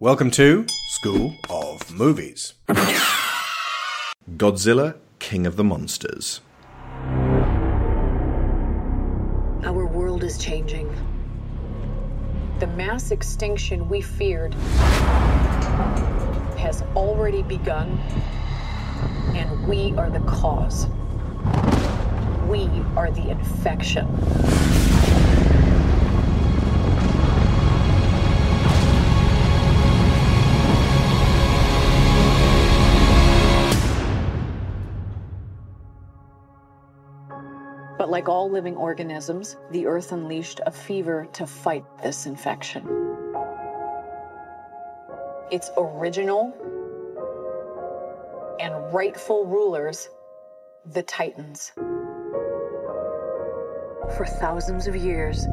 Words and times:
Welcome 0.00 0.30
to 0.32 0.64
School 0.90 1.34
of 1.50 1.92
Movies. 1.92 2.54
Godzilla, 4.36 4.94
King 5.18 5.44
of 5.44 5.56
the 5.56 5.64
Monsters. 5.64 6.40
Our 9.64 9.86
world 9.86 10.22
is 10.22 10.38
changing. 10.38 10.88
The 12.60 12.68
mass 12.68 13.10
extinction 13.10 13.88
we 13.88 14.00
feared 14.00 14.54
has 16.54 16.82
already 16.94 17.42
begun, 17.42 17.98
and 19.34 19.66
we 19.66 19.94
are 19.96 20.10
the 20.10 20.20
cause. 20.20 20.86
We 22.46 22.68
are 22.96 23.10
the 23.10 23.30
infection. 23.30 24.06
But 38.08 38.12
like 38.12 38.28
all 38.30 38.48
living 38.48 38.74
organisms, 38.74 39.58
the 39.70 39.84
Earth 39.84 40.12
unleashed 40.12 40.62
a 40.64 40.70
fever 40.70 41.28
to 41.34 41.46
fight 41.46 41.84
this 42.02 42.24
infection. 42.24 42.86
Its 45.50 45.70
original 45.76 46.54
and 48.60 48.94
rightful 48.94 49.44
rulers, 49.44 50.08
the 50.86 51.02
Titans. 51.02 51.72
For 54.16 54.24
thousands 54.40 54.86
of 54.86 54.96
years, 54.96 55.46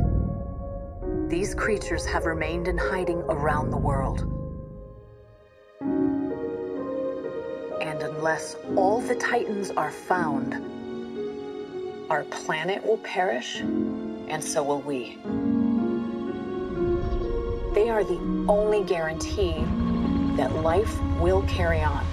these 1.28 1.54
creatures 1.56 2.06
have 2.06 2.26
remained 2.26 2.70
in 2.70 2.78
hiding 2.78 3.22
around 3.24 3.70
the 3.70 3.78
world. 3.78 4.22
And 7.82 8.02
unless 8.02 8.56
all 8.78 9.02
the 9.02 9.16
Titans 9.16 9.72
are 9.72 9.92
found, 9.92 10.75
our 12.10 12.24
planet 12.26 12.86
will 12.86 12.98
perish, 13.00 13.60
and 13.60 14.44
so 14.44 14.64
will 14.64 14.82
we. 14.82 15.18
They 17.74 17.90
are 17.90 18.04
the 18.04 18.20
only 18.48 18.84
guarantee 18.84 19.64
that 20.38 20.54
life 20.58 21.02
will 21.20 21.42
carry 21.44 21.82
on. 21.82 22.06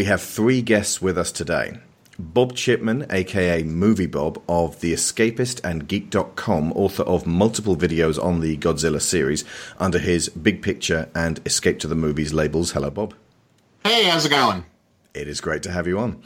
We 0.00 0.06
have 0.06 0.22
three 0.22 0.62
guests 0.62 1.02
with 1.02 1.18
us 1.18 1.30
today. 1.30 1.76
Bob 2.18 2.56
Chipman, 2.56 3.04
aka 3.10 3.62
Movie 3.62 4.06
Bob, 4.06 4.42
of 4.48 4.80
The 4.80 4.94
Escapist 4.94 5.60
and 5.62 5.86
Geek.com, 5.86 6.72
author 6.72 7.02
of 7.02 7.26
multiple 7.26 7.76
videos 7.76 8.18
on 8.18 8.40
the 8.40 8.56
Godzilla 8.56 9.02
series 9.02 9.44
under 9.78 9.98
his 9.98 10.30
Big 10.30 10.62
Picture 10.62 11.10
and 11.14 11.38
Escape 11.44 11.78
to 11.80 11.86
the 11.86 11.94
Movies 11.94 12.32
labels. 12.32 12.72
Hello, 12.72 12.88
Bob. 12.88 13.12
Hey, 13.84 14.04
how's 14.04 14.24
it 14.24 14.30
going? 14.30 14.64
It 15.12 15.28
is 15.28 15.42
great 15.42 15.62
to 15.64 15.70
have 15.70 15.86
you 15.86 15.98
on. 15.98 16.22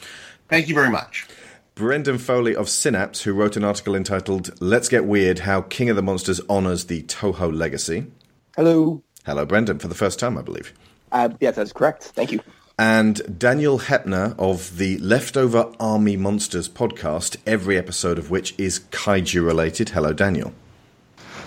Thank 0.48 0.68
you 0.68 0.74
very 0.76 0.90
much. 0.90 1.26
Brendan 1.74 2.18
Foley 2.18 2.54
of 2.54 2.66
Cinapse, 2.66 3.22
who 3.22 3.32
wrote 3.32 3.56
an 3.56 3.64
article 3.64 3.96
entitled 3.96 4.54
Let's 4.62 4.88
Get 4.88 5.04
Weird 5.04 5.40
How 5.40 5.62
King 5.62 5.90
of 5.90 5.96
the 5.96 6.02
Monsters 6.02 6.40
Honors 6.48 6.84
the 6.84 7.02
Toho 7.02 7.52
Legacy. 7.52 8.06
Hello. 8.54 9.02
Hello, 9.26 9.44
Brendan, 9.44 9.80
for 9.80 9.88
the 9.88 9.96
first 9.96 10.20
time, 10.20 10.38
I 10.38 10.42
believe. 10.42 10.72
Uh, 11.10 11.30
yes, 11.40 11.56
that's 11.56 11.72
correct. 11.72 12.04
Thank 12.04 12.30
you. 12.30 12.40
And 12.78 13.38
Daniel 13.38 13.78
Hoeppner 13.78 14.34
of 14.36 14.78
the 14.78 14.98
Leftover 14.98 15.72
Army 15.78 16.16
Monsters 16.16 16.68
podcast, 16.68 17.36
every 17.46 17.78
episode 17.78 18.18
of 18.18 18.30
which 18.30 18.52
is 18.58 18.80
kaiju 18.90 19.46
related. 19.46 19.90
Hello, 19.90 20.12
Daniel. 20.12 20.52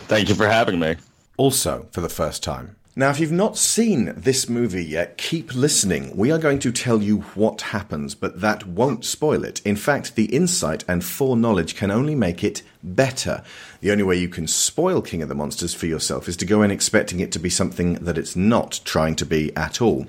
Thank 0.08 0.30
you 0.30 0.36
for 0.36 0.48
having 0.48 0.80
me. 0.80 0.96
Also, 1.36 1.88
for 1.92 2.00
the 2.00 2.08
first 2.08 2.44
time. 2.44 2.78
Now, 2.96 3.10
if 3.10 3.20
you've 3.20 3.32
not 3.32 3.58
seen 3.58 4.14
this 4.16 4.48
movie 4.48 4.86
yet, 4.86 5.18
keep 5.18 5.54
listening. 5.54 6.16
We 6.16 6.32
are 6.32 6.40
going 6.40 6.60
to 6.60 6.72
tell 6.72 7.04
you 7.04 7.20
what 7.36 7.62
happens, 7.62 8.16
but 8.16 8.40
that 8.40 8.66
won't 8.66 9.04
spoil 9.04 9.44
it. 9.44 9.62
In 9.66 9.76
fact, 9.76 10.16
the 10.16 10.34
insight 10.34 10.86
and 10.88 11.04
foreknowledge 11.04 11.76
can 11.76 11.92
only 11.92 12.16
make 12.16 12.44
it 12.44 12.64
better. 12.82 13.44
The 13.82 13.92
only 13.92 14.04
way 14.04 14.16
you 14.16 14.30
can 14.30 14.48
spoil 14.48 15.02
King 15.02 15.22
of 15.22 15.30
the 15.30 15.36
Monsters 15.36 15.74
for 15.74 15.88
yourself 15.88 16.30
is 16.30 16.38
to 16.38 16.46
go 16.46 16.64
in 16.64 16.72
expecting 16.72 17.20
it 17.20 17.34
to 17.34 17.40
be 17.40 17.50
something 17.50 17.96
that 17.96 18.18
it's 18.18 18.36
not 18.38 18.80
trying 18.86 19.16
to 19.18 19.26
be 19.26 19.56
at 19.58 19.82
all. 19.82 20.08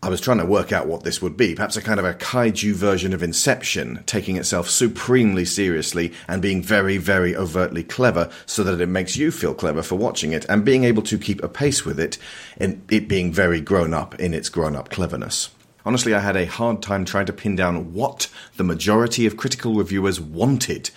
I 0.00 0.10
was 0.10 0.20
trying 0.20 0.38
to 0.38 0.46
work 0.46 0.70
out 0.70 0.86
what 0.86 1.02
this 1.02 1.20
would 1.20 1.36
be. 1.36 1.56
Perhaps 1.56 1.76
a 1.76 1.82
kind 1.82 1.98
of 1.98 2.06
a 2.06 2.14
kaiju 2.14 2.72
version 2.72 3.12
of 3.12 3.20
Inception, 3.20 4.04
taking 4.06 4.36
itself 4.36 4.70
supremely 4.70 5.44
seriously 5.44 6.12
and 6.28 6.40
being 6.40 6.62
very, 6.62 6.98
very 6.98 7.34
overtly 7.34 7.82
clever 7.82 8.30
so 8.46 8.62
that 8.62 8.80
it 8.80 8.86
makes 8.86 9.16
you 9.16 9.32
feel 9.32 9.54
clever 9.54 9.82
for 9.82 9.96
watching 9.96 10.30
it 10.32 10.46
and 10.48 10.64
being 10.64 10.84
able 10.84 11.02
to 11.02 11.18
keep 11.18 11.42
a 11.42 11.48
pace 11.48 11.84
with 11.84 11.98
it 11.98 12.16
and 12.58 12.80
it 12.88 13.08
being 13.08 13.32
very 13.32 13.60
grown 13.60 13.92
up 13.92 14.14
in 14.20 14.34
its 14.34 14.48
grown 14.48 14.76
up 14.76 14.88
cleverness. 14.88 15.50
Honestly, 15.84 16.14
I 16.14 16.20
had 16.20 16.36
a 16.36 16.46
hard 16.46 16.80
time 16.80 17.04
trying 17.04 17.26
to 17.26 17.32
pin 17.32 17.56
down 17.56 17.92
what 17.92 18.28
the 18.56 18.62
majority 18.62 19.26
of 19.26 19.36
critical 19.36 19.74
reviewers 19.74 20.20
wanted. 20.20 20.90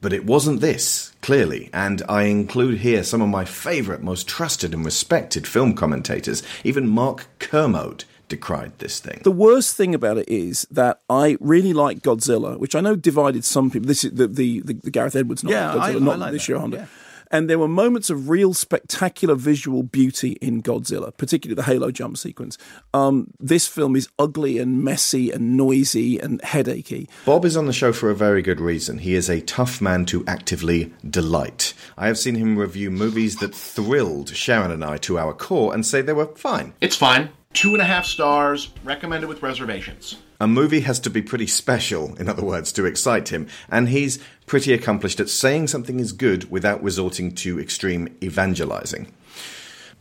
But 0.00 0.14
it 0.14 0.24
wasn't 0.24 0.60
this, 0.60 1.12
clearly, 1.20 1.68
and 1.74 2.02
I 2.08 2.24
include 2.24 2.78
here 2.78 3.02
some 3.02 3.20
of 3.20 3.28
my 3.28 3.44
favourite, 3.44 4.02
most 4.02 4.28
trusted 4.28 4.72
and 4.72 4.84
respected 4.84 5.46
film 5.46 5.74
commentators. 5.74 6.42
Even 6.64 6.88
Mark 6.88 7.26
Kermode 7.38 8.04
decried 8.28 8.72
this 8.78 8.98
thing. 9.00 9.20
The 9.24 9.30
worst 9.30 9.76
thing 9.76 9.94
about 9.94 10.18
it 10.18 10.28
is 10.28 10.66
that 10.70 11.00
I 11.08 11.36
really 11.40 11.72
like 11.72 12.00
Godzilla, 12.02 12.58
which 12.58 12.74
I 12.74 12.80
know 12.80 12.96
divided 12.96 13.44
some 13.44 13.70
people. 13.70 13.86
This 13.88 14.04
is 14.04 14.12
the 14.14 14.26
the, 14.26 14.60
the, 14.62 14.74
the 14.74 14.90
Gareth 14.90 15.16
Edwards 15.16 15.44
novel, 15.44 15.58
Yeah, 15.58 15.72
Godzilla, 15.74 15.80
I- 15.94 15.96
I 15.96 15.98
not 15.98 16.18
like 16.18 16.30
the 16.32 16.38
that, 16.38 16.42
Shiro 16.42 16.60
Honda. 16.60 16.76
yeah. 16.78 16.86
And 17.28 17.50
there 17.50 17.58
were 17.58 17.66
moments 17.66 18.08
of 18.08 18.28
real 18.28 18.54
spectacular 18.54 19.34
visual 19.34 19.82
beauty 19.82 20.38
in 20.40 20.62
Godzilla, 20.62 21.10
particularly 21.16 21.56
the 21.56 21.64
Halo 21.64 21.90
jump 21.90 22.16
sequence. 22.18 22.56
Um, 22.94 23.32
this 23.40 23.66
film 23.66 23.96
is 23.96 24.08
ugly 24.16 24.58
and 24.58 24.84
messy 24.84 25.32
and 25.32 25.56
noisy 25.56 26.20
and 26.20 26.40
headachy. 26.42 27.08
Bob 27.24 27.44
is 27.44 27.56
on 27.56 27.66
the 27.66 27.72
show 27.72 27.92
for 27.92 28.10
a 28.10 28.14
very 28.14 28.42
good 28.42 28.60
reason. 28.60 28.98
He 28.98 29.16
is 29.16 29.28
a 29.28 29.40
tough 29.40 29.80
man 29.80 30.06
to 30.06 30.24
actively 30.28 30.92
delight. 31.10 31.74
I 31.98 32.06
have 32.06 32.16
seen 32.16 32.36
him 32.36 32.56
review 32.56 32.92
movies 32.92 33.38
that 33.38 33.52
thrilled 33.52 34.28
Sharon 34.36 34.70
and 34.70 34.84
I 34.84 34.96
to 34.98 35.18
our 35.18 35.32
core 35.34 35.74
and 35.74 35.84
say 35.84 36.02
they 36.02 36.12
were 36.12 36.26
fine. 36.36 36.74
It's 36.80 36.94
fine. 36.96 37.30
Two 37.56 37.72
and 37.72 37.80
a 37.80 37.86
half 37.86 38.04
stars, 38.04 38.68
recommended 38.84 39.28
with 39.28 39.42
reservations. 39.42 40.16
A 40.38 40.46
movie 40.46 40.80
has 40.80 41.00
to 41.00 41.08
be 41.08 41.22
pretty 41.22 41.46
special, 41.46 42.14
in 42.16 42.28
other 42.28 42.44
words, 42.44 42.70
to 42.72 42.84
excite 42.84 43.30
him, 43.30 43.48
and 43.70 43.88
he's 43.88 44.18
pretty 44.44 44.74
accomplished 44.74 45.20
at 45.20 45.30
saying 45.30 45.68
something 45.68 45.98
is 45.98 46.12
good 46.12 46.50
without 46.50 46.82
resorting 46.82 47.34
to 47.36 47.58
extreme 47.58 48.14
evangelizing. 48.22 49.10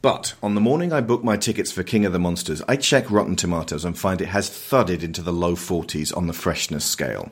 But 0.02 0.34
on 0.44 0.54
the 0.54 0.60
morning 0.60 0.92
I 0.92 1.00
book 1.00 1.24
my 1.24 1.38
tickets 1.38 1.72
for 1.72 1.82
King 1.82 2.04
of 2.04 2.12
the 2.12 2.20
Monsters, 2.20 2.62
I 2.68 2.76
check 2.76 3.10
Rotten 3.10 3.38
Tomatoes 3.38 3.86
and 3.86 3.98
find 3.98 4.20
it 4.20 4.28
has 4.28 4.50
thudded 4.50 5.02
into 5.02 5.22
the 5.22 5.32
low 5.32 5.56
40s 5.56 6.16
on 6.16 6.28
the 6.28 6.34
freshness 6.34 6.84
scale. 6.84 7.32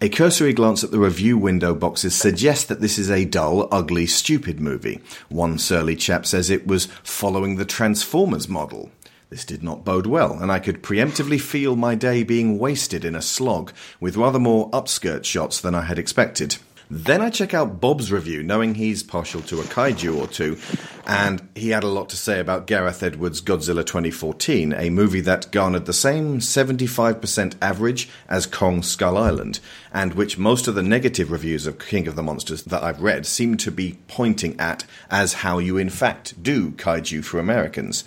A 0.00 0.08
cursory 0.08 0.52
glance 0.52 0.84
at 0.84 0.92
the 0.92 1.00
review 1.00 1.36
window 1.36 1.74
boxes 1.74 2.14
suggests 2.14 2.66
that 2.66 2.80
this 2.80 3.00
is 3.00 3.10
a 3.10 3.24
dull, 3.24 3.66
ugly, 3.72 4.06
stupid 4.06 4.60
movie. 4.60 5.00
One 5.28 5.58
surly 5.58 5.96
chap 5.96 6.24
says 6.24 6.50
it 6.50 6.68
was 6.68 6.86
following 7.02 7.56
the 7.56 7.64
Transformers 7.64 8.48
model. 8.48 8.92
This 9.28 9.44
did 9.44 9.62
not 9.62 9.84
bode 9.84 10.06
well, 10.06 10.34
and 10.34 10.52
I 10.52 10.60
could 10.60 10.84
preemptively 10.84 11.40
feel 11.40 11.74
my 11.74 11.96
day 11.96 12.22
being 12.22 12.58
wasted 12.58 13.04
in 13.04 13.16
a 13.16 13.22
slog 13.22 13.72
with 13.98 14.16
rather 14.16 14.38
more 14.38 14.70
upskirt 14.70 15.24
shots 15.24 15.60
than 15.60 15.74
I 15.74 15.82
had 15.82 15.98
expected. 15.98 16.58
Then 16.88 17.20
I 17.20 17.30
check 17.30 17.52
out 17.52 17.80
Bob's 17.80 18.12
review, 18.12 18.44
knowing 18.44 18.76
he's 18.76 19.02
partial 19.02 19.42
to 19.42 19.58
a 19.58 19.64
kaiju 19.64 20.16
or 20.16 20.28
two, 20.28 20.56
and 21.04 21.48
he 21.56 21.70
had 21.70 21.82
a 21.82 21.88
lot 21.88 22.08
to 22.10 22.16
say 22.16 22.38
about 22.38 22.68
Gareth 22.68 23.02
Edwards' 23.02 23.40
Godzilla 23.42 23.84
2014, 23.84 24.72
a 24.72 24.90
movie 24.90 25.20
that 25.22 25.50
garnered 25.50 25.86
the 25.86 25.92
same 25.92 26.38
75% 26.38 27.56
average 27.60 28.08
as 28.28 28.46
Kong 28.46 28.84
Skull 28.84 29.18
Island, 29.18 29.58
and 29.92 30.14
which 30.14 30.38
most 30.38 30.68
of 30.68 30.76
the 30.76 30.82
negative 30.84 31.32
reviews 31.32 31.66
of 31.66 31.80
King 31.80 32.06
of 32.06 32.14
the 32.14 32.22
Monsters 32.22 32.62
that 32.62 32.84
I've 32.84 33.02
read 33.02 33.26
seem 33.26 33.56
to 33.56 33.72
be 33.72 33.98
pointing 34.06 34.58
at 34.60 34.84
as 35.10 35.32
how 35.32 35.58
you 35.58 35.76
in 35.76 35.90
fact 35.90 36.40
do 36.40 36.70
kaiju 36.70 37.24
for 37.24 37.40
Americans. 37.40 38.04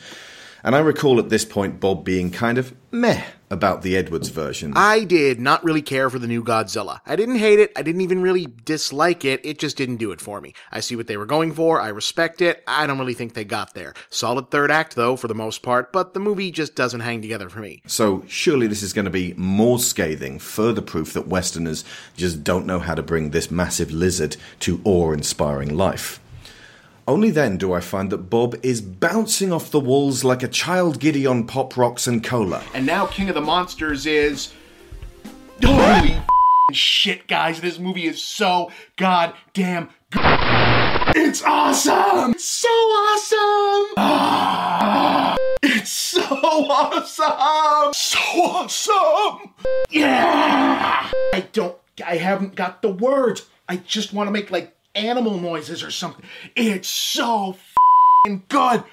And 0.64 0.76
I 0.76 0.80
recall 0.80 1.20
at 1.20 1.30
this 1.30 1.46
point 1.46 1.80
Bob 1.80 2.04
being 2.04 2.32
kind 2.32 2.58
of 2.58 2.76
meh 2.92 3.24
about 3.50 3.82
the 3.82 3.98
Edwards 3.98 4.30
version. 4.30 4.74
I 4.76 5.04
did 5.04 5.40
not 5.40 5.64
really 5.64 5.82
care 5.82 6.10
for 6.10 6.20
the 6.20 6.28
new 6.28 6.44
Godzilla. 6.44 7.00
I 7.06 7.16
didn't 7.16 7.38
hate 7.38 7.60
it. 7.60 7.72
I 7.76 7.82
didn't 7.82 8.02
even 8.02 8.22
really 8.22 8.48
dislike 8.66 9.26
it. 9.26 9.42
It 9.44 9.58
just 9.58 9.78
didn't 9.78 9.98
do 9.98 10.12
it 10.12 10.22
for 10.22 10.40
me. 10.40 10.54
I 10.72 10.82
see 10.82 10.96
what 10.96 11.08
they 11.08 11.18
were 11.18 11.26
going 11.26 11.54
for. 11.54 11.82
I 11.82 11.88
respect 11.90 12.42
it. 12.42 12.64
I 12.68 12.86
don't 12.86 13.00
really 13.00 13.14
think 13.14 13.34
they 13.34 13.46
got 13.46 13.74
there. 13.74 13.94
Solid 14.10 14.52
third 14.52 14.70
act, 14.70 14.96
though, 14.96 15.16
for 15.16 15.28
the 15.28 15.34
most 15.34 15.64
part, 15.64 15.92
but 15.92 16.14
the 16.14 16.20
movie 16.20 16.52
just 16.52 16.76
doesn't 16.76 17.00
hang 17.00 17.22
together 17.22 17.50
for 17.50 17.60
me. 17.60 17.82
So 17.88 18.24
surely 18.28 18.68
this 18.68 18.84
is 18.84 18.94
going 18.94 19.06
to 19.06 19.12
be 19.12 19.34
more 19.36 19.80
scathing, 19.80 20.40
further 20.40 20.82
proof 20.82 21.14
that 21.14 21.28
Westerners 21.28 21.84
just 22.16 22.44
don't 22.44 22.68
know 22.68 22.80
how 22.80 22.96
to 22.96 23.04
bring 23.04 23.32
this 23.32 23.50
massive 23.50 23.92
lizard 23.92 24.38
to 24.60 24.82
awe 24.84 25.12
inspiring 25.12 25.76
life. 25.76 26.20
Only 27.10 27.32
then 27.32 27.58
do 27.58 27.74
I 27.74 27.80
find 27.80 28.12
that 28.12 28.30
Bob 28.30 28.56
is 28.62 28.82
bouncing 28.82 29.52
off 29.52 29.72
the 29.72 29.80
walls 29.80 30.24
like 30.24 30.44
a 30.44 30.48
child 30.48 31.00
giddy 31.00 31.26
on 31.26 31.48
pop 31.48 31.76
rocks 31.76 32.06
and 32.06 32.24
cola. 32.24 32.62
And 32.76 32.86
now 32.86 33.08
King 33.08 33.30
of 33.30 33.34
the 33.34 33.42
Monsters 33.42 34.06
is. 34.06 34.54
Holy 35.64 36.22
shit, 36.72 37.26
guys! 37.28 37.62
This 37.62 37.80
movie 37.80 38.06
is 38.06 38.22
so 38.22 38.72
goddamn 38.96 39.90
good. 40.12 40.22
It's 41.16 41.42
awesome! 41.42 42.36
So 42.38 42.68
awesome! 42.68 43.94
Ah, 43.98 45.36
it's 45.64 45.90
so 45.90 46.22
awesome! 46.22 47.92
So 47.92 48.20
awesome! 48.40 49.56
Yeah! 49.90 51.10
I 51.34 51.48
don't. 51.54 51.76
I 52.06 52.18
haven't 52.18 52.54
got 52.54 52.84
the 52.84 52.92
words. 52.92 53.48
I 53.68 53.78
just 53.78 54.14
want 54.14 54.28
to 54.28 54.32
make 54.32 54.52
like 54.52 54.76
animal 55.00 55.40
noises 55.40 55.84
or 55.84 55.92
something. 55.92 56.26
It's 56.56 56.88
so 56.88 57.58
good. 58.48 58.84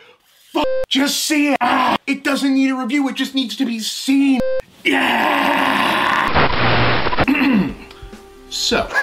F- 0.54 0.64
just 0.88 1.24
see 1.24 1.52
it. 1.52 1.58
Ah, 1.60 1.96
it 2.06 2.24
doesn't 2.24 2.54
need 2.54 2.70
a 2.70 2.74
review. 2.74 3.08
It 3.08 3.16
just 3.16 3.34
needs 3.34 3.56
to 3.56 3.66
be 3.66 3.80
seen. 3.80 4.40
Yeah. 4.84 5.64
so. 8.50 8.88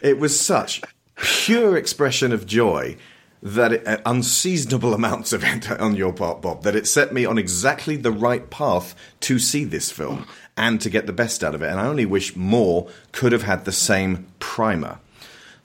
It 0.00 0.18
was 0.18 0.38
such 0.38 0.80
pure 1.16 1.76
expression 1.76 2.30
of 2.32 2.46
joy 2.46 2.96
that 3.42 3.72
it, 3.72 3.86
uh, 3.86 3.98
unseasonable 4.06 4.94
amounts 4.94 5.32
of 5.32 5.42
it 5.44 5.70
on 5.72 5.96
your 5.96 6.12
part, 6.12 6.40
Bob, 6.40 6.62
that 6.62 6.76
it 6.76 6.86
set 6.86 7.12
me 7.12 7.24
on 7.24 7.38
exactly 7.38 7.96
the 7.96 8.12
right 8.12 8.48
path 8.48 8.94
to 9.20 9.38
see 9.38 9.64
this 9.64 9.90
film 9.90 10.26
and 10.56 10.80
to 10.80 10.90
get 10.90 11.06
the 11.06 11.12
best 11.12 11.42
out 11.42 11.54
of 11.54 11.62
it. 11.62 11.68
And 11.70 11.80
I 11.80 11.86
only 11.86 12.06
wish 12.06 12.36
more 12.36 12.88
could 13.12 13.32
have 13.32 13.42
had 13.42 13.64
the 13.64 13.72
same 13.72 14.26
primer. 14.38 14.98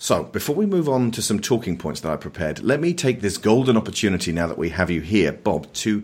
So, 0.03 0.25
before 0.25 0.57
we 0.57 0.65
move 0.65 0.89
on 0.89 1.11
to 1.11 1.21
some 1.21 1.39
talking 1.39 1.77
points 1.77 2.01
that 2.01 2.11
I 2.11 2.17
prepared, 2.17 2.61
let 2.61 2.81
me 2.81 2.93
take 2.93 3.21
this 3.21 3.37
golden 3.37 3.77
opportunity 3.77 4.33
now 4.33 4.47
that 4.47 4.57
we 4.57 4.67
have 4.67 4.91
you 4.91 4.99
here, 4.99 5.31
Bob, 5.31 5.71
to 5.75 6.03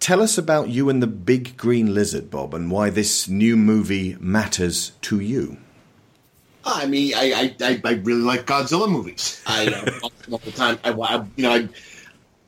tell 0.00 0.20
us 0.20 0.36
about 0.36 0.68
you 0.68 0.88
and 0.88 1.00
the 1.00 1.06
big 1.06 1.56
green 1.56 1.94
lizard, 1.94 2.28
Bob, 2.28 2.54
and 2.54 2.72
why 2.72 2.90
this 2.90 3.28
new 3.28 3.56
movie 3.56 4.16
matters 4.18 4.90
to 5.02 5.20
you. 5.20 5.58
I 6.64 6.86
mean, 6.86 7.14
I 7.14 7.54
I, 7.60 7.80
I, 7.84 7.92
really 7.92 8.22
like 8.22 8.46
Godzilla 8.46 8.90
movies. 8.90 9.40
I 9.46 9.68
uh, 9.68 9.92
watch 10.02 10.18
them 10.18 10.34
all 10.34 10.38
the 10.38 10.50
time. 10.50 10.80
I, 10.82 10.90
I 10.90 11.24
you 11.36 11.44
know 11.44 11.52
I 11.52 11.68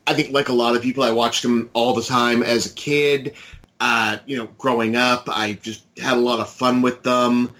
I 0.08 0.14
think 0.14 0.32
like 0.32 0.48
a 0.48 0.52
lot 0.52 0.74
of 0.74 0.82
people, 0.82 1.04
I 1.04 1.12
watched 1.12 1.42
them 1.42 1.70
all 1.74 1.94
the 1.94 2.02
time 2.02 2.42
as 2.42 2.66
a 2.66 2.74
kid. 2.74 3.36
Uh, 3.78 4.19
you 4.26 4.36
know, 4.36 4.48
growing 4.58 4.96
up, 4.96 5.28
I 5.28 5.52
just 5.62 5.84
had 5.96 6.16
a 6.16 6.20
lot 6.20 6.40
of 6.40 6.50
fun 6.50 6.82
with 6.82 7.04
them. 7.04 7.52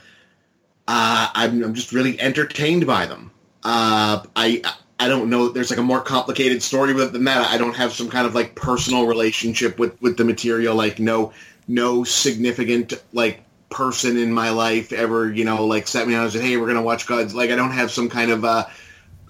Uh, 0.89 1.29
I'm, 1.35 1.63
I'm 1.63 1.75
just 1.75 1.93
really 1.93 2.21
entertained 2.21 2.87
by 2.87 3.07
them. 3.07 3.33
Uh, 3.63 4.23
I 4.37 4.63
I 4.99 5.09
don't 5.09 5.29
know. 5.29 5.49
There's 5.49 5.71
like 5.71 5.79
a 5.79 5.83
more 5.83 6.01
complicated 6.01 6.63
story 6.63 6.95
with 6.95 7.13
than 7.13 7.25
that. 7.25 7.51
I 7.51 7.59
don't 7.59 7.77
have 7.77 7.93
some 7.93 8.09
kind 8.09 8.27
of 8.27 8.35
like 8.35 8.55
personal 8.55 9.07
relationship 9.07 9.79
with 9.79 10.01
with 10.01 10.17
the 10.17 10.25
material. 10.25 10.75
Like 10.75 10.99
no 10.99 11.33
no 11.69 12.05
significant 12.05 12.95
like 13.13 13.43
person 13.69 14.17
in 14.17 14.33
my 14.33 14.51
life 14.51 14.93
ever 14.93 15.31
you 15.33 15.45
know 15.45 15.67
like 15.67 15.89
sat 15.89 16.07
me 16.07 16.15
down 16.15 16.25
and 16.25 16.33
said, 16.33 16.43
"Hey, 16.43 16.57
we're 16.57 16.69
gonna 16.69 16.83
watch 16.83 17.07
Gods." 17.07 17.35
Like 17.35 17.51
I 17.51 17.57
don't 17.57 17.73
have 17.73 17.91
some 17.91 18.09
kind 18.09 18.31
of 18.31 18.45
uh 18.45 18.67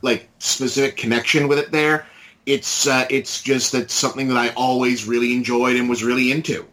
like 0.03 0.29
specific 0.39 0.97
connection 0.97 1.49
with 1.49 1.59
it 1.59 1.73
there. 1.73 2.07
It's 2.45 2.87
uh, 2.87 3.07
it's 3.11 3.43
just 3.43 3.73
that 3.73 3.91
something 3.91 4.29
that 4.29 4.37
I 4.37 4.51
always 4.51 5.07
really 5.07 5.35
enjoyed 5.35 5.77
and 5.77 5.89
was 5.89 6.05
really 6.05 6.31
into, 6.31 6.67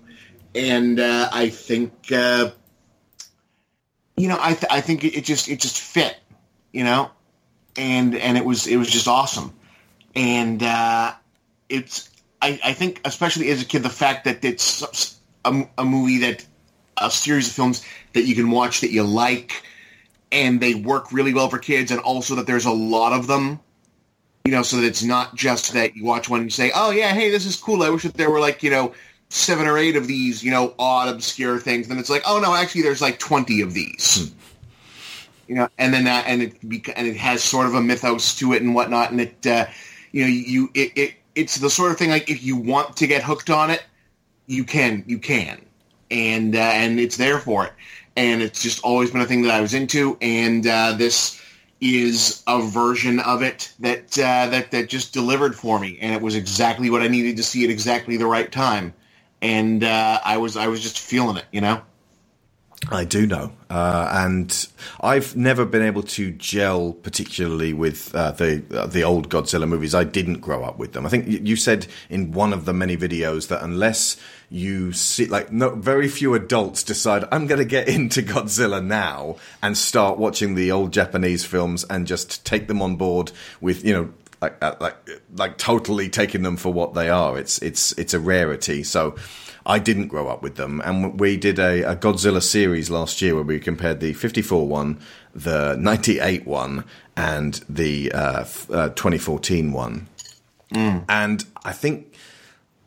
and 0.54 1.00
uh, 1.00 1.30
I 1.32 1.50
think. 1.50 1.94
Uh, 2.12 2.52
you 4.18 4.28
know, 4.28 4.38
I 4.40 4.54
th- 4.54 4.72
I 4.72 4.82
think 4.82 5.04
it, 5.04 5.24
just 5.24 5.50
it 5.50 5.60
just 5.60 5.80
fit, 5.80 6.18
you 6.72 6.84
know, 6.84 7.10
and 7.76 8.16
and 8.16 8.38
it 8.38 8.46
was 8.46 8.68
it 8.68 8.78
was 8.78 8.90
just 8.90 9.08
awesome, 9.08 9.54
and 10.16 10.62
uh, 10.62 11.14
it's 11.70 12.10
I, 12.42 12.60
I 12.64 12.74
think 12.74 13.02
especially 13.06 13.50
as 13.50 13.62
a 13.62 13.66
kid 13.66 13.84
the 13.84 13.90
fact 13.90 14.26
that 14.26 14.44
it's 14.46 15.18
a, 15.46 15.68
a 15.78 15.86
movie 15.86 16.20
that 16.20 16.46
a 16.98 17.10
series 17.10 17.48
of 17.48 17.54
films 17.54 17.84
that 18.14 18.24
you 18.24 18.36
can 18.36 18.52
watch 18.52 18.82
that 18.82 18.92
you 18.92 19.04
like, 19.04 19.64
and 20.32 20.62
they 20.62 20.76
work 20.76 21.12
really 21.12 21.34
well 21.34 21.50
for 21.50 21.58
kids, 21.58 21.90
and 21.90 22.00
also 22.00 22.36
that 22.36 22.46
there's 22.46 22.66
a 22.66 22.72
lot 22.72 23.14
of 23.14 23.28
them. 23.28 23.60
You 24.46 24.52
know, 24.52 24.62
so 24.62 24.78
that 24.78 24.86
it's 24.86 25.04
not 25.04 25.36
just 25.36 25.72
that 25.74 25.96
you 25.96 26.04
watch 26.04 26.30
one 26.30 26.42
and 26.42 26.54
say, 26.54 26.72
"Oh 26.76 26.92
yeah, 26.92 27.14
hey, 27.14 27.32
this 27.32 27.46
is 27.46 27.56
cool." 27.56 27.82
I 27.82 27.90
wish 27.90 28.04
that 28.04 28.14
there 28.14 28.30
were 28.30 28.42
like 28.42 28.62
you 28.62 28.70
know 28.70 28.94
seven 29.34 29.66
or 29.66 29.80
eight 29.80 29.96
of 29.96 30.06
these, 30.06 30.44
you 30.44 30.52
know, 30.52 30.76
odd, 30.78 31.10
obscure 31.10 31.58
things. 31.60 31.88
Then 31.88 31.98
it's 31.98 32.10
like, 32.10 32.24
oh 32.26 32.40
no, 32.40 32.54
actually, 32.54 32.84
there's 32.84 33.02
like 33.02 33.20
twenty 33.20 33.62
of 33.62 33.74
these. 33.74 34.30
Hmm. 34.30 34.38
You 35.48 35.56
know, 35.56 35.70
and 35.78 35.94
then 35.94 36.06
that, 36.06 36.26
and 36.28 36.42
it 36.42 36.56
and 36.64 37.08
it 37.08 37.18
has 37.18 37.44
sort 37.44 37.66
of 37.66 37.74
a 37.74 37.82
mythos 37.82 38.36
to 38.36 38.54
it 38.54 38.62
and 38.62 38.74
whatnot, 38.74 39.12
and 39.12 39.20
it, 39.20 39.46
uh, 39.46 39.66
you 40.12 40.24
know, 40.24 40.30
you 40.30 40.70
it, 40.74 40.92
it 40.96 41.14
it's 41.36 41.58
the 41.58 41.70
sort 41.70 41.92
of 41.92 41.98
thing 41.98 42.12
like 42.12 42.30
if 42.30 42.44
you 42.44 42.56
want 42.56 42.96
to 42.98 43.08
get 43.08 43.24
hooked 43.24 43.50
on 43.50 43.70
it, 43.70 43.84
you 44.48 44.64
can, 44.64 45.04
you 45.06 45.20
can, 45.20 45.62
and 46.12 46.56
uh, 46.56 46.60
and 46.60 47.00
it's 47.00 47.18
there 47.18 47.40
for 47.40 47.66
it, 47.66 47.74
and 48.16 48.42
it's 48.42 48.62
just 48.62 48.82
always 48.84 49.12
been 49.12 49.22
a 49.22 49.26
thing 49.26 49.42
that 49.42 49.52
I 49.52 49.60
was 49.60 49.74
into, 49.74 50.18
and 50.22 50.66
uh, 50.66 50.94
this 50.94 51.42
is 51.82 52.42
a 52.48 52.62
version 52.62 53.20
of 53.20 53.42
it 53.42 53.74
that 53.80 54.18
uh, 54.18 54.48
that 54.48 54.72
that 54.72 54.88
just 54.88 55.12
delivered 55.12 55.56
for 55.56 55.78
me, 55.78 55.98
and 56.02 56.14
it 56.14 56.22
was 56.22 56.36
exactly 56.36 56.90
what 56.90 57.02
I 57.02 57.08
needed 57.10 57.36
to 57.36 57.44
see 57.44 57.66
at 57.66 57.70
exactly 57.70 58.16
the 58.16 58.28
right 58.28 58.50
time 58.50 58.94
and 59.44 59.84
uh, 59.84 60.20
I 60.24 60.38
was 60.38 60.58
I 60.58 60.68
was 60.68 60.82
just 60.82 60.98
feeling 60.98 61.38
it, 61.38 61.46
you 61.52 61.62
know. 61.62 61.82
I 62.90 63.06
do 63.06 63.26
know, 63.26 63.54
uh, 63.70 64.10
and 64.12 64.68
I've 65.00 65.38
never 65.38 65.66
been 65.66 65.84
able 65.84 66.04
to 66.04 66.32
gel 66.32 66.92
particularly 66.92 67.74
with 67.74 68.14
uh, 68.14 68.32
the 68.32 68.64
uh, 68.74 68.88
the 68.88 69.04
old 69.04 69.30
Godzilla 69.30 69.68
movies. 69.68 69.96
I 69.96 70.04
didn't 70.04 70.42
grow 70.42 70.64
up 70.64 70.78
with 70.78 70.92
them. 70.92 71.06
I 71.06 71.10
think 71.10 71.28
you 71.28 71.56
said 71.56 71.88
in 72.10 72.32
one 72.32 72.52
of 72.52 72.66
the 72.66 72.74
many 72.74 72.98
videos 72.98 73.48
that 73.48 73.64
unless 73.64 74.18
you 74.50 74.92
see, 74.92 75.26
like, 75.26 75.52
no, 75.52 75.70
very 75.76 76.08
few 76.08 76.36
adults 76.36 76.84
decide 76.84 77.24
I'm 77.32 77.48
going 77.48 77.60
to 77.60 77.66
get 77.66 77.88
into 77.88 78.22
Godzilla 78.22 78.84
now 78.84 79.38
and 79.62 79.78
start 79.78 80.18
watching 80.18 80.56
the 80.56 80.72
old 80.72 80.92
Japanese 80.92 81.46
films 81.46 81.86
and 81.86 82.06
just 82.06 82.46
take 82.46 82.68
them 82.68 82.82
on 82.82 82.98
board 82.98 83.32
with 83.62 83.86
you 83.86 83.94
know 83.94 84.14
like 84.44 84.62
uh, 84.62 84.76
like 84.80 84.98
like 85.36 85.58
totally 85.58 86.10
taking 86.10 86.44
them 86.44 86.58
for 86.58 86.74
what 86.74 86.94
they 86.94 87.10
are. 87.10 87.38
It's 87.38 87.60
it's 87.60 87.94
it's 87.94 88.14
a 88.14 88.20
rarity. 88.20 88.84
So 88.84 89.16
I 89.66 89.80
didn't 89.80 90.10
grow 90.10 90.28
up 90.28 90.44
with 90.44 90.56
them, 90.56 90.82
and 90.84 91.20
we 91.20 91.38
did 91.38 91.60
a, 91.60 91.92
a 91.92 91.96
Godzilla 91.96 92.42
series 92.42 92.90
last 92.90 93.22
year 93.22 93.36
where 93.36 93.44
we 93.44 93.60
compared 93.60 94.02
the 94.02 94.14
54 94.14 94.68
one, 94.68 95.00
the 95.34 95.76
98 95.78 96.46
one, 96.46 96.84
and 97.16 97.54
the 97.70 98.12
uh, 98.12 98.46
uh, 98.70 98.90
2014 98.90 99.72
one. 99.72 100.08
Mm. 100.74 101.06
And 101.08 101.46
I 101.64 101.72
think 101.72 102.14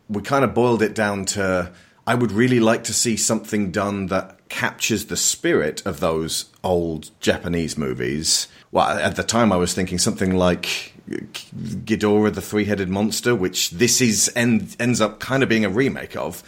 we 0.08 0.20
kind 0.20 0.44
of 0.44 0.52
boiled 0.52 0.82
it 0.82 0.94
down 0.94 1.24
to 1.36 1.72
I 2.06 2.14
would 2.14 2.32
really 2.32 2.60
like 2.60 2.84
to 2.84 2.92
see 2.92 3.16
something 3.16 3.70
done 3.70 4.06
that 4.06 4.48
captures 4.48 5.06
the 5.06 5.16
spirit 5.16 5.84
of 5.86 6.00
those 6.00 6.52
old 6.62 7.10
Japanese 7.20 7.76
movies. 7.78 8.48
Well, 8.70 8.86
at 8.86 9.16
the 9.16 9.24
time 9.24 9.50
I 9.50 9.56
was 9.56 9.72
thinking 9.74 9.98
something 9.98 10.36
like 10.36 10.92
Ghidorah 11.08 12.34
the 12.34 12.42
three-headed 12.42 12.88
monster, 12.88 13.34
which 13.34 13.70
this 13.70 14.00
is 14.00 14.30
end, 14.34 14.76
ends 14.80 15.00
up 15.00 15.20
kind 15.20 15.42
of 15.42 15.48
being 15.48 15.64
a 15.64 15.70
remake 15.70 16.16
of. 16.16 16.42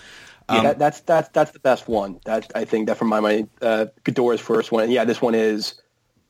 Um, 0.48 0.56
yeah, 0.56 0.62
that, 0.62 0.78
that's 0.78 1.00
that's 1.00 1.28
that's 1.30 1.50
the 1.50 1.58
best 1.60 1.88
one. 1.88 2.20
That 2.24 2.50
I 2.54 2.64
think 2.64 2.86
that 2.88 2.96
from 2.96 3.08
my 3.08 3.20
mind, 3.20 3.50
uh, 3.60 3.86
Ghidorah's 4.04 4.40
first 4.40 4.72
one. 4.72 4.82
And 4.84 4.92
yeah, 4.92 5.04
this 5.04 5.20
one 5.20 5.34
is 5.34 5.74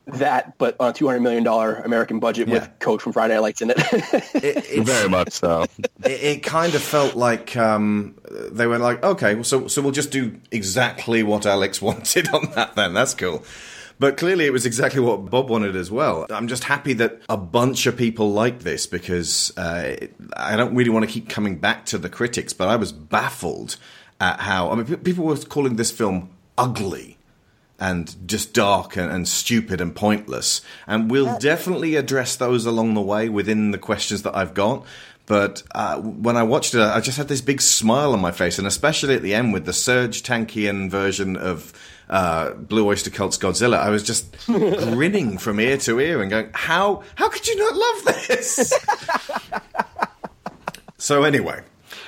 that, 0.07 0.57
but 0.57 0.75
on 0.79 0.89
a 0.89 0.93
two 0.93 1.07
hundred 1.07 1.21
million 1.21 1.43
dollar 1.43 1.75
American 1.75 2.19
budget 2.19 2.47
Yeah. 2.47 2.55
with 2.55 2.79
Coach 2.79 3.01
from 3.01 3.13
Friday 3.13 3.35
Night 3.35 3.39
Lights 3.41 3.61
in 3.61 3.71
it. 3.73 4.83
Very 4.85 5.07
much 5.09 5.31
so. 5.31 5.65
it, 6.03 6.11
it 6.23 6.43
kind 6.43 6.75
of 6.75 6.81
felt 6.81 7.15
like 7.15 7.55
um, 7.55 8.15
they 8.29 8.67
were 8.67 8.79
like, 8.79 9.03
okay, 9.03 9.41
so 9.43 9.67
so 9.67 9.81
we'll 9.81 9.91
just 9.91 10.11
do 10.11 10.35
exactly 10.51 11.23
what 11.23 11.45
Alex 11.45 11.81
wanted 11.81 12.27
on 12.33 12.51
that. 12.55 12.75
Then 12.75 12.93
that's 12.93 13.13
cool. 13.13 13.43
But 13.99 14.15
clearly, 14.15 14.45
it 14.45 14.53
was 14.53 14.65
exactly 14.65 15.01
what 15.01 15.29
Bob 15.29 15.49
wanted 15.49 15.75
as 15.75 15.91
well. 15.91 16.25
I'm 16.29 16.47
just 16.47 16.63
happy 16.63 16.93
that 16.93 17.21
a 17.27 17.35
bunch 17.35 17.85
of 17.85 17.97
people 17.97 18.31
like 18.31 18.59
this 18.59 18.87
because 18.87 19.55
uh, 19.57 19.97
I 20.37 20.55
don't 20.55 20.73
really 20.73 20.89
want 20.89 21.05
to 21.05 21.11
keep 21.11 21.27
coming 21.27 21.57
back 21.57 21.85
to 21.87 21.97
the 21.97 22.09
critics, 22.09 22.53
but 22.53 22.69
I 22.69 22.77
was 22.77 22.93
baffled 22.93 23.75
at 24.21 24.39
how 24.39 24.71
I 24.71 24.75
mean, 24.75 24.85
pe- 24.85 24.95
people 24.95 25.25
were 25.25 25.35
calling 25.37 25.75
this 25.75 25.91
film 25.91 26.29
ugly 26.57 27.17
and 27.77 28.15
just 28.27 28.53
dark 28.53 28.95
and, 28.95 29.11
and 29.11 29.27
stupid 29.27 29.81
and 29.81 29.95
pointless. 29.95 30.61
And 30.87 31.11
we'll 31.11 31.37
definitely 31.39 31.95
address 31.95 32.35
those 32.35 32.65
along 32.65 32.93
the 32.93 33.01
way 33.01 33.29
within 33.29 33.71
the 33.71 33.77
questions 33.77 34.23
that 34.23 34.35
I've 34.35 34.53
got. 34.53 34.85
But 35.25 35.63
uh, 35.75 35.99
when 36.01 36.37
I 36.37 36.43
watched 36.43 36.73
it, 36.73 36.81
I 36.81 36.99
just 37.01 37.17
had 37.17 37.27
this 37.27 37.41
big 37.41 37.61
smile 37.61 38.13
on 38.13 38.19
my 38.19 38.31
face, 38.31 38.57
and 38.57 38.67
especially 38.67 39.13
at 39.15 39.21
the 39.21 39.35
end 39.35 39.53
with 39.53 39.65
the 39.65 39.71
Serj 39.71 40.23
Tankian 40.23 40.89
version 40.89 41.37
of 41.37 41.71
uh, 42.09 42.53
Blue 42.53 42.87
Oyster 42.87 43.09
Cult's 43.09 43.37
Godzilla, 43.37 43.77
I 43.77 43.89
was 43.89 44.03
just 44.03 44.35
grinning 44.45 45.37
from 45.37 45.59
ear 45.59 45.77
to 45.77 45.99
ear 45.99 46.21
and 46.21 46.29
going, 46.29 46.49
"How 46.53 47.03
how 47.15 47.29
could 47.29 47.47
you 47.47 47.55
not 47.55 47.75
love 47.75 48.27
this?" 48.27 48.73
so 50.97 51.23
anyway, 51.23 51.61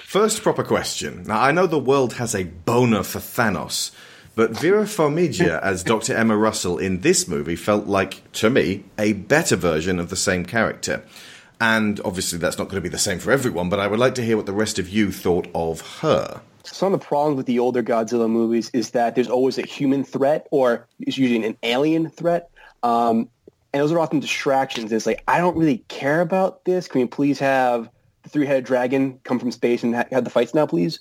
first 0.05 0.41
proper 0.41 0.63
question. 0.63 1.23
Now 1.23 1.41
I 1.41 1.51
know 1.51 1.67
the 1.67 1.79
world 1.79 2.13
has 2.13 2.33
a 2.33 2.43
boner 2.43 3.03
for 3.03 3.19
Thanos. 3.19 3.91
But 4.33 4.51
Vera 4.51 4.85
Farmiga 4.85 5.59
as 5.63 5.83
Dr. 5.83 6.15
Emma 6.15 6.37
Russell 6.37 6.77
in 6.77 7.01
this 7.01 7.27
movie 7.27 7.57
felt 7.57 7.87
like, 7.87 8.31
to 8.31 8.49
me, 8.49 8.85
a 8.97 9.11
better 9.11 9.57
version 9.57 9.99
of 9.99 10.09
the 10.09 10.15
same 10.15 10.45
character. 10.45 11.03
And 11.59 11.99
obviously, 12.05 12.39
that's 12.39 12.57
not 12.57 12.65
going 12.65 12.75
to 12.75 12.81
be 12.81 12.89
the 12.89 12.97
same 12.97 13.19
for 13.19 13.31
everyone, 13.31 13.69
but 13.69 13.79
I 13.79 13.87
would 13.87 13.99
like 13.99 14.15
to 14.15 14.23
hear 14.23 14.37
what 14.37 14.45
the 14.45 14.53
rest 14.53 14.79
of 14.79 14.89
you 14.89 15.11
thought 15.11 15.47
of 15.53 15.99
her. 15.99 16.41
Some 16.63 16.93
of 16.93 16.99
the 16.99 17.05
problems 17.05 17.37
with 17.37 17.45
the 17.45 17.59
older 17.59 17.83
Godzilla 17.83 18.29
movies 18.29 18.69
is 18.73 18.91
that 18.91 19.15
there's 19.15 19.29
always 19.29 19.57
a 19.57 19.63
human 19.63 20.03
threat, 20.03 20.47
or 20.51 20.87
it's 20.99 21.17
usually 21.17 21.45
an 21.45 21.57
alien 21.63 22.09
threat. 22.09 22.49
Um, 22.83 23.29
and 23.73 23.81
those 23.81 23.91
are 23.91 23.99
often 23.99 24.19
distractions. 24.19 24.91
It's 24.91 25.05
like, 25.05 25.23
I 25.27 25.37
don't 25.39 25.57
really 25.57 25.79
care 25.87 26.21
about 26.21 26.65
this. 26.65 26.87
Can 26.87 27.01
we 27.01 27.07
please 27.07 27.39
have 27.39 27.89
the 28.23 28.29
three-headed 28.29 28.65
dragon 28.65 29.19
come 29.23 29.39
from 29.39 29.51
space 29.51 29.83
and 29.83 29.95
ha- 29.95 30.05
have 30.11 30.23
the 30.23 30.29
fights 30.29 30.53
now, 30.53 30.65
please? 30.65 30.99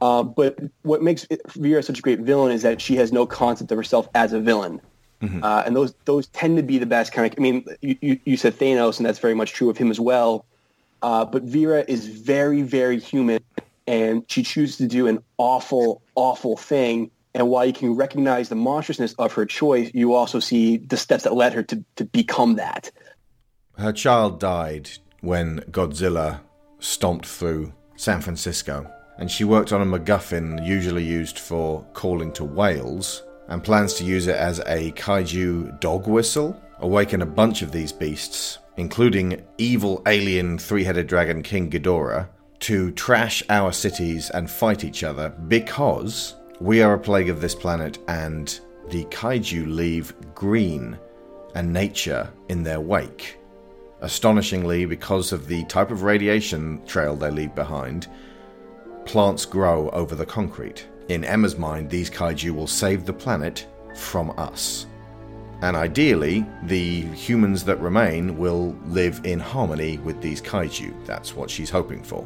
Uh, 0.00 0.22
but 0.22 0.58
what 0.82 1.02
makes 1.02 1.26
Vera 1.56 1.82
such 1.82 1.98
a 1.98 2.02
great 2.02 2.20
villain 2.20 2.52
is 2.52 2.62
that 2.62 2.80
she 2.80 2.96
has 2.96 3.12
no 3.12 3.26
concept 3.26 3.70
of 3.72 3.76
herself 3.76 4.08
as 4.14 4.32
a 4.32 4.40
villain. 4.40 4.80
Uh, 5.42 5.64
and 5.66 5.74
those 5.74 5.94
those 6.04 6.28
tend 6.28 6.56
to 6.56 6.62
be 6.62 6.78
the 6.78 6.86
best 6.86 7.12
kind 7.12 7.26
of. 7.26 7.36
I 7.36 7.42
mean, 7.42 7.64
you, 7.80 7.96
you, 8.00 8.20
you 8.24 8.36
said 8.36 8.54
Thanos, 8.54 8.98
and 8.98 9.06
that's 9.06 9.18
very 9.18 9.34
much 9.34 9.52
true 9.52 9.68
of 9.68 9.76
him 9.76 9.90
as 9.90 9.98
well. 9.98 10.44
Uh, 11.02 11.24
but 11.24 11.42
Vera 11.42 11.84
is 11.88 12.06
very, 12.06 12.62
very 12.62 13.00
human, 13.00 13.40
and 13.88 14.22
she 14.28 14.42
chooses 14.42 14.76
to 14.76 14.86
do 14.86 15.06
an 15.06 15.18
awful, 15.38 16.02
awful 16.14 16.58
thing. 16.58 17.10
And 17.34 17.48
while 17.48 17.64
you 17.64 17.72
can 17.72 17.94
recognize 17.94 18.50
the 18.50 18.54
monstrousness 18.54 19.14
of 19.14 19.32
her 19.32 19.46
choice, 19.46 19.90
you 19.94 20.12
also 20.12 20.40
see 20.40 20.76
the 20.76 20.98
steps 20.98 21.24
that 21.24 21.34
led 21.34 21.54
her 21.54 21.62
to, 21.62 21.82
to 21.96 22.04
become 22.04 22.56
that. 22.56 22.90
Her 23.78 23.92
child 23.92 24.40
died 24.40 24.90
when 25.22 25.60
Godzilla 25.70 26.40
stomped 26.80 27.24
through 27.24 27.72
San 27.96 28.20
Francisco, 28.20 28.90
and 29.16 29.30
she 29.30 29.44
worked 29.44 29.72
on 29.72 29.80
a 29.80 29.86
MacGuffin 29.86 30.66
usually 30.66 31.04
used 31.04 31.38
for 31.38 31.82
calling 31.94 32.30
to 32.32 32.44
whales, 32.44 33.22
and 33.48 33.64
plans 33.64 33.94
to 33.94 34.04
use 34.04 34.26
it 34.26 34.36
as 34.36 34.58
a 34.60 34.92
kaiju 34.92 35.80
dog 35.80 36.06
whistle, 36.06 36.60
awaken 36.80 37.22
a 37.22 37.26
bunch 37.26 37.62
of 37.62 37.72
these 37.72 37.92
beasts, 37.92 38.58
including 38.76 39.42
evil 39.56 40.02
alien 40.06 40.58
three 40.58 40.84
headed 40.84 41.06
dragon 41.06 41.42
King 41.42 41.70
Ghidorah, 41.70 42.28
to 42.60 42.90
trash 42.92 43.42
our 43.50 43.72
cities 43.72 44.30
and 44.30 44.50
fight 44.50 44.84
each 44.84 45.04
other 45.04 45.30
because 45.48 46.34
we 46.60 46.82
are 46.82 46.94
a 46.94 46.98
plague 46.98 47.28
of 47.28 47.40
this 47.40 47.54
planet 47.54 47.98
and 48.08 48.60
the 48.88 49.04
kaiju 49.06 49.72
leave 49.72 50.14
green 50.34 50.98
and 51.54 51.72
nature 51.72 52.30
in 52.48 52.62
their 52.62 52.80
wake. 52.80 53.38
Astonishingly, 54.00 54.84
because 54.84 55.32
of 55.32 55.46
the 55.46 55.64
type 55.64 55.90
of 55.90 56.02
radiation 56.02 56.84
trail 56.86 57.16
they 57.16 57.30
leave 57.30 57.54
behind, 57.54 58.08
plants 59.04 59.44
grow 59.44 59.90
over 59.90 60.14
the 60.14 60.26
concrete. 60.26 60.86
In 61.08 61.24
Emma's 61.24 61.56
mind, 61.56 61.90
these 61.90 62.10
kaiju 62.10 62.50
will 62.54 62.66
save 62.66 63.04
the 63.04 63.12
planet 63.12 63.66
from 63.96 64.32
us. 64.38 64.86
And 65.62 65.76
ideally, 65.76 66.46
the 66.64 67.00
humans 67.00 67.64
that 67.64 67.80
remain 67.80 68.38
will 68.38 68.76
live 68.86 69.20
in 69.24 69.40
harmony 69.40 69.98
with 69.98 70.20
these 70.22 70.40
kaiju. 70.40 71.04
That's 71.04 71.34
what 71.34 71.50
she's 71.50 71.70
hoping 71.70 72.02
for. 72.02 72.24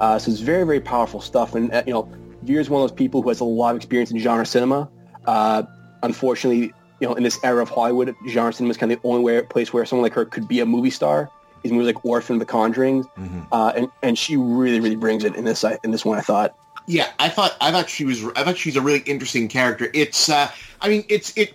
Uh, 0.00 0.18
so 0.18 0.30
it's 0.30 0.40
very, 0.40 0.64
very 0.64 0.80
powerful 0.80 1.20
stuff. 1.20 1.54
And, 1.54 1.72
uh, 1.72 1.82
you 1.86 1.92
know, 1.92 2.08
Vera's 2.42 2.68
one 2.68 2.82
of 2.82 2.90
those 2.90 2.96
people 2.96 3.22
who 3.22 3.28
has 3.28 3.40
a 3.40 3.44
lot 3.44 3.70
of 3.70 3.76
experience 3.76 4.10
in 4.10 4.18
genre 4.18 4.44
cinema. 4.44 4.88
Uh, 5.24 5.62
unfortunately, 6.02 6.72
you 7.00 7.08
know, 7.08 7.14
in 7.14 7.22
this 7.22 7.38
era 7.42 7.62
of 7.62 7.70
Hollywood, 7.70 8.14
genre 8.28 8.52
cinema 8.52 8.70
is 8.72 8.76
kind 8.76 8.92
of 8.92 9.00
the 9.00 9.08
only 9.08 9.22
way, 9.22 9.40
place 9.42 9.72
where 9.72 9.84
someone 9.84 10.02
like 10.02 10.14
her 10.14 10.24
could 10.24 10.48
be 10.48 10.60
a 10.60 10.66
movie 10.66 10.90
star. 10.90 11.30
Is 11.62 11.72
movies 11.72 11.86
like 11.86 12.04
Orphan, 12.04 12.38
The 12.38 12.44
Conjuring, 12.44 13.06
uh, 13.50 13.72
and 13.74 13.88
and 14.02 14.18
she 14.18 14.36
really, 14.36 14.80
really 14.80 14.96
brings 14.96 15.24
it 15.24 15.34
in 15.34 15.46
this 15.46 15.64
in 15.82 15.92
this 15.92 16.04
one. 16.04 16.18
I 16.18 16.20
thought. 16.20 16.54
Yeah, 16.86 17.10
I 17.18 17.30
thought 17.30 17.56
I 17.58 17.72
thought 17.72 17.88
she 17.88 18.04
was 18.04 18.22
I 18.36 18.44
thought 18.44 18.58
she's 18.58 18.76
a 18.76 18.82
really 18.82 18.98
interesting 19.06 19.48
character. 19.48 19.88
It's 19.94 20.28
uh 20.28 20.50
I 20.82 20.90
mean 20.90 21.04
it's 21.08 21.34
it 21.38 21.54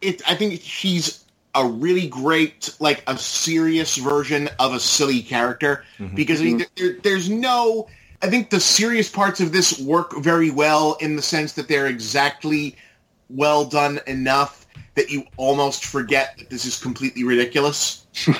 it 0.00 0.22
I 0.28 0.36
think 0.36 0.60
she's 0.62 1.21
a 1.54 1.66
really 1.66 2.08
great 2.08 2.74
like 2.80 3.02
a 3.06 3.16
serious 3.18 3.96
version 3.96 4.48
of 4.58 4.74
a 4.74 4.80
silly 4.80 5.22
character. 5.22 5.84
Mm-hmm. 5.98 6.14
Because 6.14 6.40
I 6.40 6.44
mean 6.44 6.58
there, 6.58 6.68
there, 6.76 6.96
there's 7.02 7.28
no 7.28 7.88
I 8.22 8.30
think 8.30 8.50
the 8.50 8.60
serious 8.60 9.08
parts 9.08 9.40
of 9.40 9.52
this 9.52 9.78
work 9.80 10.16
very 10.18 10.50
well 10.50 10.96
in 11.00 11.16
the 11.16 11.22
sense 11.22 11.54
that 11.54 11.68
they're 11.68 11.88
exactly 11.88 12.76
well 13.28 13.64
done 13.64 14.00
enough 14.06 14.66
that 14.94 15.10
you 15.10 15.24
almost 15.36 15.86
forget 15.86 16.36
that 16.38 16.50
this 16.50 16.64
is 16.64 16.78
completely 16.78 17.24
ridiculous. 17.24 18.06
she 18.12 18.32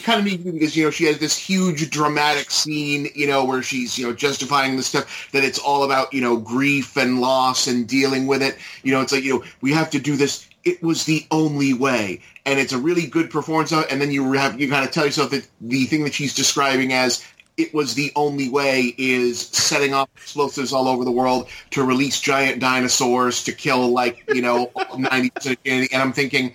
kind 0.00 0.20
of 0.20 0.24
needs 0.24 0.44
because 0.44 0.76
you 0.76 0.84
know 0.84 0.90
she 0.90 1.04
has 1.04 1.18
this 1.18 1.36
huge 1.36 1.88
dramatic 1.88 2.50
scene 2.50 3.08
you 3.14 3.26
know 3.26 3.42
where 3.42 3.62
she's 3.62 3.98
you 3.98 4.06
know 4.06 4.12
justifying 4.12 4.76
the 4.76 4.82
stuff 4.82 5.30
that 5.32 5.42
it's 5.42 5.58
all 5.58 5.82
about 5.82 6.12
you 6.12 6.20
know 6.20 6.36
grief 6.36 6.94
and 6.98 7.22
loss 7.22 7.66
and 7.66 7.88
dealing 7.88 8.26
with 8.26 8.42
it. 8.42 8.58
You 8.82 8.92
know 8.92 9.00
it's 9.00 9.12
like 9.12 9.24
you 9.24 9.38
know 9.38 9.44
we 9.62 9.72
have 9.72 9.88
to 9.90 9.98
do 9.98 10.14
this 10.14 10.46
it 10.64 10.82
was 10.82 11.04
the 11.04 11.26
only 11.30 11.72
way. 11.72 12.20
And 12.44 12.58
it's 12.58 12.72
a 12.72 12.78
really 12.78 13.06
good 13.06 13.30
performance 13.30 13.72
and 13.72 14.00
then 14.00 14.10
you 14.10 14.32
have 14.32 14.60
you 14.60 14.68
kind 14.68 14.84
of 14.84 14.90
tell 14.90 15.04
yourself 15.04 15.30
that 15.30 15.46
the 15.60 15.86
thing 15.86 16.04
that 16.04 16.14
she's 16.14 16.34
describing 16.34 16.92
as 16.92 17.24
it 17.56 17.74
was 17.74 17.94
the 17.94 18.10
only 18.16 18.48
way 18.48 18.94
is 18.96 19.40
setting 19.40 19.92
off 19.92 20.08
explosives 20.16 20.72
all 20.72 20.88
over 20.88 21.04
the 21.04 21.10
world 21.10 21.48
to 21.70 21.84
release 21.84 22.18
giant 22.18 22.58
dinosaurs 22.58 23.44
to 23.44 23.52
kill 23.52 23.90
like 23.90 24.24
you 24.32 24.40
know 24.40 24.68
90% 24.74 25.56
and 25.66 26.02
i'm 26.02 26.12
thinking 26.12 26.54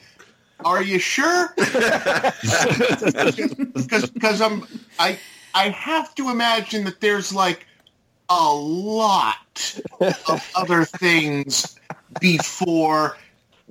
are 0.64 0.82
you 0.82 1.00
sure? 1.00 1.54
Because 4.04 4.42
I'm 4.42 4.66
I 4.98 5.20
I 5.54 5.70
have 5.70 6.16
to 6.16 6.30
imagine 6.30 6.86
that 6.86 7.02
there's 7.02 7.34
like 7.34 7.68
a 8.30 8.54
lot 8.54 9.82
of 10.00 10.52
other 10.56 10.86
things 10.86 11.78
before 12.20 13.18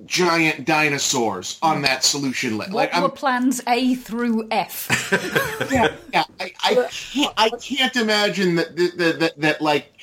giant 0.03 0.65
dinosaurs 0.65 1.57
on 1.61 1.83
that 1.83 2.03
solution 2.03 2.57
list. 2.57 2.73
What 2.73 2.91
Like 2.91 3.01
were 3.01 3.05
I'm, 3.05 3.11
plans 3.11 3.61
A 3.67 3.95
through 3.95 4.47
F? 4.51 4.89
yeah, 5.71 5.95
yeah, 6.11 6.23
I, 6.39 6.51
I 6.63 6.89
can't 6.91 7.33
I 7.37 7.49
can't 7.49 7.95
imagine 7.95 8.55
that 8.55 8.75
that, 8.75 8.97
that, 8.97 9.19
that, 9.19 9.39
that 9.39 9.61
like 9.61 9.93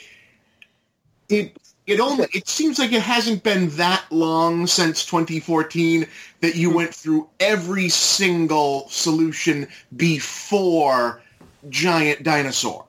it 1.29 1.57
it 1.87 2.01
only 2.01 2.27
it 2.33 2.49
seems 2.49 2.79
like 2.79 2.93
it 2.93 3.03
hasn't 3.03 3.43
been 3.43 3.69
that 3.71 4.05
long 4.11 4.67
since 4.67 5.05
2014 5.05 6.07
that 6.41 6.55
you 6.55 6.71
hmm. 6.71 6.77
went 6.77 6.95
through 6.95 7.29
every 7.39 7.89
single 7.91 8.89
solution 8.89 9.69
before 9.95 11.21
giant 11.69 12.23
dinosaur. 12.23 12.87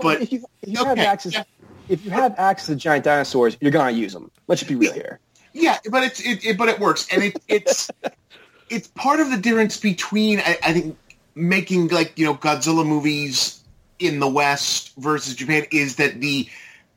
But 0.00 0.22
if 0.22 0.32
you, 0.32 0.44
if 0.62 0.68
you 0.70 0.84
have 0.84 0.98
access, 0.98 1.34
yeah. 1.34 1.44
if 1.88 2.04
you 2.04 2.10
have 2.10 2.34
access 2.38 2.66
to 2.66 2.76
giant 2.76 3.04
dinosaurs, 3.04 3.56
you're 3.60 3.70
gonna 3.70 3.92
use 3.92 4.12
them. 4.12 4.30
Let's 4.46 4.60
just 4.62 4.68
be 4.68 4.74
real 4.74 4.92
here. 4.92 5.20
Yeah, 5.56 5.78
but 5.90 6.02
it's 6.04 6.20
it, 6.20 6.44
it 6.44 6.58
but 6.58 6.68
it 6.68 6.78
works, 6.78 7.08
and 7.10 7.22
it 7.24 7.42
it's 7.48 7.90
it's 8.70 8.88
part 8.88 9.20
of 9.20 9.30
the 9.30 9.38
difference 9.38 9.80
between 9.80 10.40
I, 10.40 10.58
I 10.62 10.72
think 10.74 10.98
making 11.34 11.88
like 11.88 12.18
you 12.18 12.26
know 12.26 12.34
Godzilla 12.34 12.86
movies 12.86 13.64
in 13.98 14.20
the 14.20 14.28
West 14.28 14.92
versus 14.98 15.34
Japan 15.34 15.64
is 15.70 15.96
that 15.96 16.20
the 16.20 16.46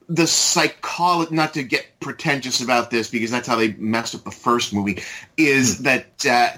the 0.09 0.27
psychology 0.27 1.33
not 1.33 1.53
to 1.53 1.63
get 1.63 1.87
pretentious 2.01 2.61
about 2.61 2.91
this 2.91 3.09
because 3.09 3.31
that's 3.31 3.47
how 3.47 3.55
they 3.55 3.73
messed 3.73 4.13
up 4.13 4.23
the 4.25 4.31
first 4.31 4.73
movie 4.73 5.01
is 5.37 5.83
that 5.83 6.25
uh, 6.25 6.49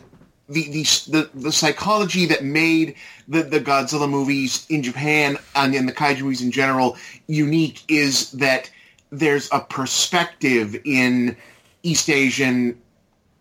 the, 0.49 0.69
the 0.71 0.83
the 1.11 1.29
the 1.35 1.51
psychology 1.51 2.25
that 2.25 2.43
made 2.43 2.95
the 3.27 3.43
the 3.43 3.59
Godzilla 3.59 4.09
movies 4.09 4.65
in 4.69 4.81
Japan 4.81 5.37
and 5.53 5.75
in 5.75 5.85
the 5.85 5.93
kaiju 5.93 6.21
movies 6.21 6.41
in 6.41 6.51
general 6.51 6.97
unique 7.27 7.83
is 7.87 8.31
that 8.31 8.71
there's 9.11 9.49
a 9.51 9.59
perspective 9.59 10.75
in 10.83 11.37
East 11.83 12.09
Asian 12.09 12.79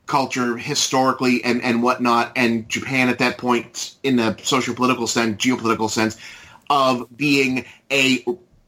culture 0.06 0.56
historically 0.56 1.42
and, 1.44 1.62
and 1.62 1.82
whatnot, 1.82 2.32
and 2.34 2.68
Japan 2.68 3.08
at 3.08 3.18
that 3.20 3.38
point 3.38 3.94
in 4.02 4.16
the 4.16 4.36
social 4.42 4.74
political 4.74 5.06
sense, 5.06 5.36
geopolitical 5.36 5.88
sense, 5.88 6.16
of 6.68 7.06
being 7.16 7.64
a 7.92 8.24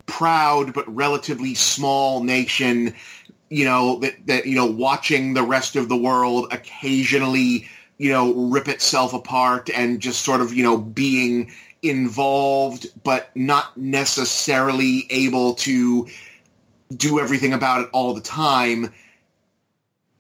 proud 0.07 0.73
but 0.73 0.95
relatively 0.95 1.55
small 1.55 2.23
nation, 2.23 2.95
you 3.49 3.65
know, 3.65 3.99
that, 3.99 4.15
that 4.27 4.47
you 4.47 4.55
know, 4.55 4.67
watching 4.67 5.35
the 5.35 5.43
rest 5.43 5.75
of 5.75 5.89
the 5.89 5.97
world 5.97 6.47
occasionally, 6.53 7.69
you 7.99 8.13
know, 8.13 8.33
rip 8.35 8.69
itself 8.69 9.13
apart 9.13 9.69
and 9.75 10.01
just 10.01 10.23
sort 10.23 10.41
of, 10.41 10.53
you 10.55 10.63
know, 10.63 10.79
being 10.79 11.51
involved 11.83 12.87
but 13.03 13.31
not 13.35 13.77
necessarily 13.77 15.07
able 15.11 15.55
to 15.55 16.07
do 16.97 17.19
everything 17.19 17.53
about 17.53 17.81
it 17.81 17.91
all 17.93 18.15
the 18.15 18.21
time 18.21 18.93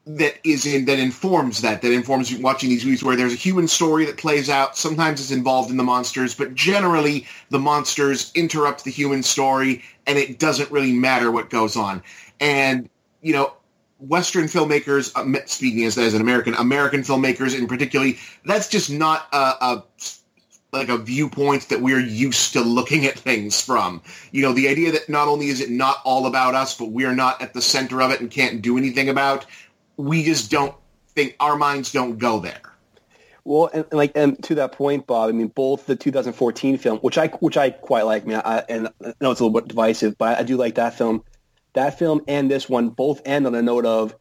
that 0.04 0.34
is 0.42 0.66
in 0.66 0.84
that 0.86 0.98
informs 0.98 1.60
that 1.60 1.80
that 1.80 1.92
informs 1.92 2.34
watching 2.38 2.68
these 2.68 2.84
movies 2.84 3.04
where 3.04 3.14
there's 3.14 3.32
a 3.32 3.36
human 3.36 3.68
story 3.68 4.04
that 4.04 4.16
plays 4.16 4.50
out 4.50 4.76
sometimes 4.76 5.20
it's 5.20 5.30
involved 5.30 5.70
in 5.70 5.76
the 5.76 5.84
monsters 5.84 6.34
but 6.34 6.54
generally 6.54 7.24
the 7.50 7.58
monsters 7.58 8.32
interrupt 8.34 8.82
the 8.82 8.90
human 8.90 9.22
story 9.22 9.82
and 10.06 10.18
it 10.18 10.40
doesn't 10.40 10.70
really 10.72 10.92
matter 10.92 11.30
what 11.30 11.50
goes 11.50 11.76
on 11.76 12.02
and 12.40 12.88
you 13.20 13.32
know 13.32 13.52
western 14.00 14.46
filmmakers 14.46 15.14
uh, 15.14 15.46
speaking 15.46 15.84
as, 15.84 15.96
as 15.96 16.14
an 16.14 16.20
american 16.20 16.54
american 16.54 17.02
filmmakers 17.02 17.56
in 17.56 17.68
particularly 17.68 18.18
that's 18.44 18.68
just 18.68 18.90
not 18.90 19.28
a, 19.32 19.36
a 19.60 19.84
like 20.72 20.88
a 20.88 20.96
viewpoint 20.96 21.68
that 21.68 21.82
we're 21.82 22.00
used 22.00 22.54
to 22.54 22.62
looking 22.62 23.04
at 23.04 23.18
things 23.18 23.60
from. 23.60 24.00
You 24.30 24.40
know, 24.40 24.54
the 24.54 24.68
idea 24.68 24.90
that 24.92 25.06
not 25.06 25.28
only 25.28 25.48
is 25.48 25.60
it 25.60 25.68
not 25.68 25.98
all 26.02 26.24
about 26.24 26.54
us, 26.54 26.74
but 26.74 26.86
we're 26.86 27.14
not 27.14 27.42
at 27.42 27.52
the 27.52 27.60
center 27.60 28.00
of 28.00 28.10
it 28.10 28.20
and 28.20 28.30
can't 28.30 28.62
do 28.62 28.78
anything 28.78 29.10
about, 29.10 29.44
we 29.96 30.24
just 30.24 30.50
don't 30.50 30.74
think 31.08 31.36
our 31.40 31.56
minds 31.56 31.92
don't 31.92 32.18
go 32.18 32.40
there. 32.40 32.60
Well, 33.44 33.70
and, 33.72 33.84
and 33.90 33.94
like 33.94 34.12
and 34.14 34.40
to 34.44 34.54
that 34.56 34.72
point, 34.72 35.06
Bob. 35.06 35.28
I 35.28 35.32
mean, 35.32 35.48
both 35.48 35.86
the 35.86 35.96
2014 35.96 36.78
film, 36.78 36.98
which 36.98 37.18
I 37.18 37.28
which 37.28 37.56
I 37.56 37.70
quite 37.70 38.02
like. 38.02 38.22
I 38.22 38.26
mean, 38.26 38.42
I, 38.44 38.64
and 38.68 38.88
I 39.04 39.14
know 39.20 39.32
it's 39.32 39.40
a 39.40 39.44
little 39.44 39.60
bit 39.60 39.68
divisive, 39.68 40.16
but 40.16 40.38
I 40.38 40.42
do 40.42 40.56
like 40.56 40.76
that 40.76 40.94
film. 40.94 41.24
That 41.72 41.98
film 41.98 42.22
and 42.28 42.50
this 42.50 42.68
one 42.68 42.90
both 42.90 43.20
end 43.24 43.46
on 43.46 43.54
a 43.54 43.62
note 43.62 43.86
of 43.86 44.14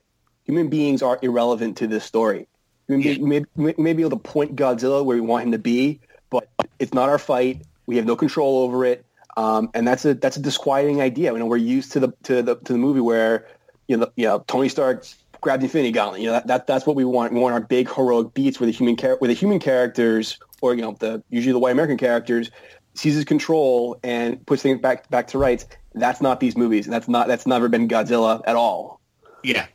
human 0.45 0.69
beings 0.69 1.01
are 1.01 1.19
irrelevant 1.21 1.77
to 1.77 1.87
this 1.87 2.03
story. 2.03 2.47
We 2.87 3.17
may, 3.19 3.45
may, 3.55 3.73
may 3.77 3.93
be 3.93 4.01
able 4.01 4.17
to 4.17 4.17
point 4.17 4.55
Godzilla 4.55 5.05
where 5.05 5.15
we 5.15 5.21
want 5.21 5.45
him 5.45 5.51
to 5.51 5.59
be, 5.59 6.01
but 6.29 6.49
it's 6.79 6.93
not 6.93 7.09
our 7.09 7.19
fight. 7.19 7.61
We 7.85 7.97
have 7.97 8.05
no 8.05 8.15
control 8.15 8.59
over 8.59 8.85
it, 8.85 9.05
um, 9.37 9.69
and 9.73 9.87
that's 9.87 10.03
a 10.05 10.15
that's 10.15 10.37
a 10.37 10.41
disquieting 10.41 10.99
idea. 10.99 11.31
You 11.31 11.39
know, 11.39 11.45
we're 11.45 11.57
used 11.57 11.91
to 11.91 11.99
the 11.99 12.13
to 12.23 12.41
the 12.41 12.55
to 12.55 12.73
the 12.73 12.79
movie 12.79 13.01
where 13.01 13.47
you 13.87 13.97
know, 13.97 14.05
the, 14.05 14.11
you 14.15 14.27
know 14.27 14.43
Tony 14.47 14.67
Stark 14.67 15.05
grabbed 15.41 15.62
the 15.62 15.65
Infinity 15.65 15.91
Gauntlet. 15.91 16.21
You 16.21 16.27
know, 16.27 16.33
that, 16.33 16.48
that 16.48 16.67
that's 16.67 16.86
what 16.86 16.95
we 16.95 17.03
want. 17.03 17.33
We 17.33 17.39
want 17.39 17.53
our 17.53 17.62
big 17.62 17.93
heroic 17.93 18.33
beats 18.33 18.60
where 18.60 18.67
the 18.67 18.71
human 18.71 18.95
char- 18.95 19.17
where 19.17 19.27
the 19.27 19.33
human 19.33 19.60
characters, 19.60 20.39
or 20.62 20.74
you 20.74 20.81
know, 20.81 20.95
the 21.00 21.24
usually 21.29 21.53
the 21.53 21.60
white 21.60 21.71
American 21.71 21.98
characters, 21.98 22.51
seizes 22.93 23.25
control 23.25 24.00
and 24.03 24.45
puts 24.45 24.62
things 24.62 24.79
back 24.79 25.10
back 25.10 25.27
to 25.27 25.38
rights. 25.38 25.65
That's 25.93 26.21
not 26.21 26.39
these 26.39 26.55
movies. 26.55 26.86
That's 26.86 27.07
not 27.07 27.27
that's 27.27 27.45
never 27.45 27.67
been 27.67 27.88
Godzilla 27.88 28.41
at 28.45 28.55
all. 28.55 29.01
Yeah. 29.43 29.65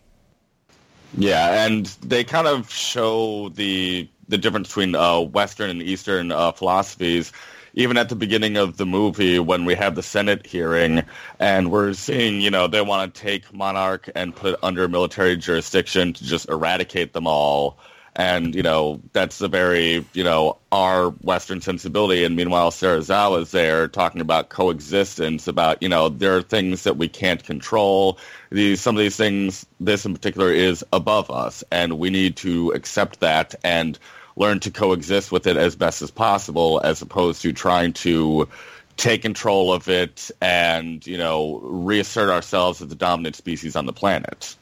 Yeah, 1.16 1.64
and 1.64 1.86
they 2.02 2.24
kind 2.24 2.46
of 2.46 2.70
show 2.70 3.48
the 3.50 4.08
the 4.28 4.38
difference 4.38 4.68
between 4.68 4.94
uh, 4.94 5.20
Western 5.20 5.70
and 5.70 5.82
Eastern 5.82 6.32
uh, 6.32 6.52
philosophies. 6.52 7.32
Even 7.78 7.98
at 7.98 8.08
the 8.08 8.16
beginning 8.16 8.56
of 8.56 8.78
the 8.78 8.86
movie, 8.86 9.38
when 9.38 9.66
we 9.66 9.74
have 9.74 9.94
the 9.94 10.02
Senate 10.02 10.46
hearing, 10.46 11.02
and 11.38 11.70
we're 11.70 11.92
seeing, 11.92 12.40
you 12.40 12.50
know, 12.50 12.66
they 12.66 12.80
want 12.80 13.14
to 13.14 13.20
take 13.20 13.52
Monarch 13.52 14.08
and 14.14 14.34
put 14.34 14.54
it 14.54 14.60
under 14.62 14.88
military 14.88 15.36
jurisdiction 15.36 16.14
to 16.14 16.24
just 16.24 16.48
eradicate 16.48 17.12
them 17.12 17.26
all. 17.26 17.76
And, 18.18 18.54
you 18.54 18.62
know, 18.62 19.02
that's 19.12 19.42
a 19.42 19.48
very, 19.48 20.06
you 20.14 20.24
know, 20.24 20.56
our 20.72 21.10
Western 21.10 21.60
sensibility. 21.60 22.24
And 22.24 22.34
meanwhile, 22.34 22.70
Serizawa 22.70 23.42
is 23.42 23.50
there 23.50 23.88
talking 23.88 24.22
about 24.22 24.48
coexistence, 24.48 25.46
about, 25.46 25.82
you 25.82 25.90
know, 25.90 26.08
there 26.08 26.34
are 26.34 26.40
things 26.40 26.84
that 26.84 26.96
we 26.96 27.08
can't 27.08 27.44
control. 27.44 28.18
These, 28.48 28.80
some 28.80 28.96
of 28.96 29.00
these 29.00 29.16
things, 29.16 29.66
this 29.80 30.06
in 30.06 30.14
particular, 30.14 30.50
is 30.50 30.82
above 30.94 31.30
us. 31.30 31.62
And 31.70 31.98
we 31.98 32.08
need 32.08 32.36
to 32.36 32.70
accept 32.70 33.20
that 33.20 33.54
and 33.62 33.98
learn 34.36 34.60
to 34.60 34.70
coexist 34.70 35.32
with 35.32 35.46
it 35.46 35.56
as 35.56 35.74
best 35.74 36.02
as 36.02 36.10
possible, 36.10 36.80
as 36.84 37.02
opposed 37.02 37.42
to 37.42 37.52
trying 37.52 37.92
to 37.94 38.48
take 38.96 39.22
control 39.22 39.72
of 39.72 39.88
it 39.88 40.30
and 40.40 41.06
you 41.06 41.18
know 41.18 41.60
reassert 41.62 42.30
ourselves 42.30 42.80
as 42.80 42.88
the 42.88 42.94
dominant 42.94 43.36
species 43.36 43.76
on 43.76 43.86
the 43.86 43.92
planet. 43.92 44.56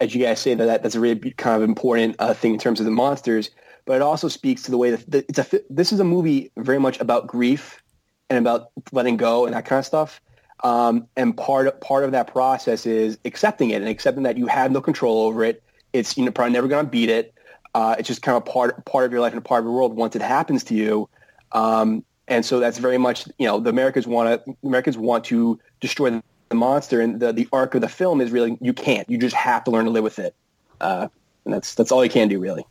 As 0.00 0.14
you 0.14 0.24
guys 0.24 0.40
say, 0.40 0.54
that 0.54 0.82
that's 0.82 0.94
a 0.94 1.00
really 1.00 1.32
kind 1.32 1.62
of 1.62 1.68
important 1.68 2.16
uh, 2.18 2.34
thing 2.34 2.52
in 2.52 2.58
terms 2.58 2.80
of 2.80 2.86
the 2.86 2.92
monsters, 2.92 3.50
but 3.84 3.96
it 3.96 4.02
also 4.02 4.28
speaks 4.28 4.62
to 4.62 4.70
the 4.70 4.78
way 4.78 4.92
that 4.92 5.24
it's 5.28 5.38
a 5.38 5.60
this 5.68 5.92
is 5.92 6.00
a 6.00 6.04
movie 6.04 6.50
very 6.56 6.78
much 6.78 7.00
about 7.00 7.26
grief 7.26 7.82
and 8.28 8.38
about 8.38 8.70
letting 8.92 9.16
go 9.16 9.44
and 9.44 9.54
that 9.54 9.64
kind 9.64 9.78
of 9.78 9.86
stuff. 9.86 10.20
Um, 10.62 11.06
and 11.16 11.34
part 11.36 11.66
of, 11.68 11.80
part 11.80 12.04
of 12.04 12.12
that 12.12 12.26
process 12.26 12.84
is 12.84 13.18
accepting 13.24 13.70
it 13.70 13.80
and 13.80 13.88
accepting 13.88 14.24
that 14.24 14.36
you 14.36 14.46
have 14.46 14.70
no 14.70 14.80
control 14.80 15.22
over 15.22 15.42
it. 15.42 15.62
It's 15.92 16.16
you 16.16 16.24
know 16.24 16.30
probably 16.30 16.52
never 16.52 16.68
going 16.68 16.84
to 16.84 16.90
beat 16.90 17.08
it. 17.08 17.34
Uh, 17.74 17.96
it's 17.98 18.08
just 18.08 18.22
kind 18.22 18.36
of 18.36 18.44
part 18.44 18.84
part 18.84 19.04
of 19.04 19.12
your 19.12 19.20
life 19.20 19.32
and 19.32 19.38
a 19.38 19.42
part 19.42 19.60
of 19.60 19.64
your 19.66 19.74
world 19.74 19.94
once 19.94 20.16
it 20.16 20.22
happens 20.22 20.64
to 20.64 20.74
you. 20.74 21.08
Um, 21.52 22.04
and 22.28 22.44
so 22.44 22.60
that's 22.60 22.78
very 22.78 22.98
much 22.98 23.26
you 23.38 23.46
know 23.46 23.60
the 23.60 23.70
Americans 23.70 24.06
want 24.06 24.44
to 24.44 24.56
Americans 24.64 24.96
want 24.98 25.24
to 25.26 25.58
destroy 25.80 26.20
the 26.48 26.54
monster, 26.54 27.00
and 27.00 27.20
the 27.20 27.32
the 27.32 27.48
arc 27.52 27.74
of 27.74 27.80
the 27.80 27.88
film 27.88 28.20
is 28.20 28.30
really 28.30 28.58
you 28.60 28.72
can't. 28.72 29.08
You 29.08 29.18
just 29.18 29.36
have 29.36 29.64
to 29.64 29.70
learn 29.70 29.84
to 29.84 29.90
live 29.90 30.04
with 30.04 30.18
it, 30.18 30.34
uh, 30.80 31.08
and 31.44 31.54
that's 31.54 31.74
that's 31.74 31.92
all 31.92 32.04
you 32.04 32.10
can 32.10 32.28
do 32.28 32.40
really. 32.40 32.66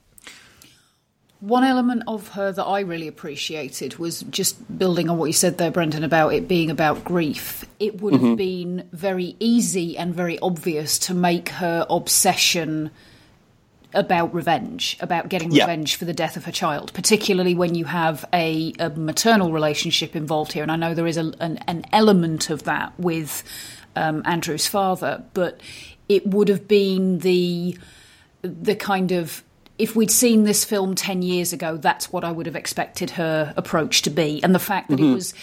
One 1.42 1.64
element 1.64 2.04
of 2.06 2.28
her 2.30 2.52
that 2.52 2.66
I 2.66 2.82
really 2.82 3.08
appreciated 3.08 3.98
was 3.98 4.24
just 4.24 4.78
building 4.78 5.10
on 5.10 5.18
what 5.18 5.28
you 5.28 5.34
said 5.34 5.58
there, 5.58 5.72
Brendan, 5.72 6.04
about 6.04 6.34
it 6.34 6.50
being 6.50 6.70
about 6.70 7.06
grief. 7.06 7.64
It 7.80 8.02
would 8.02 8.14
have 8.16 8.22
Mm-hmm. 8.22 8.36
been 8.36 8.90
very 8.92 9.38
easy 9.40 9.98
and 9.98 10.14
very 10.14 10.38
obvious 10.40 11.00
to 11.00 11.14
make 11.14 11.48
her 11.50 11.86
obsession 11.90 12.92
about 13.94 14.34
revenge, 14.34 14.98
about 15.00 15.30
getting 15.30 15.52
Yeah. 15.52 15.64
revenge 15.64 15.96
for 15.96 16.06
the 16.06 16.14
death 16.14 16.38
of 16.38 16.46
her 16.46 16.52
child, 16.52 16.94
particularly 16.94 17.56
when 17.56 17.74
you 17.76 17.86
have 17.86 18.24
a, 18.34 18.74
a 18.80 18.90
maternal 18.92 19.52
relationship 19.52 20.16
involved 20.16 20.52
here. 20.54 20.62
And 20.64 20.72
I 20.72 20.76
know 20.76 20.94
there 20.94 21.08
is 21.08 21.18
a, 21.18 21.34
an, 21.40 21.58
an 21.68 21.86
element 21.92 22.50
of 22.52 22.64
that 22.64 22.94
with 23.00 23.44
um, 23.96 24.22
Andrew's 24.26 24.68
father, 24.68 25.24
but 25.34 25.60
it 26.08 26.26
would 26.28 26.48
have 26.50 26.68
been 26.68 27.20
the 27.20 27.78
the 28.42 28.76
kind 28.76 29.12
of 29.12 29.44
if 29.78 29.96
we'd 29.96 30.12
seen 30.12 30.44
this 30.44 30.64
film 30.64 30.96
10 30.96 31.22
years 31.22 31.52
ago 31.52 31.76
that's 31.76 32.10
what 32.12 32.24
i 32.24 32.32
would 32.32 32.46
have 32.46 32.56
expected 32.56 33.10
her 33.12 33.54
approach 33.58 34.02
to 34.04 34.10
be 34.10 34.42
and 34.44 34.56
the 34.56 34.60
fact 34.60 34.90
that 34.90 35.00
it 35.00 35.04
Mhm. 35.04 35.14
was 35.16 35.34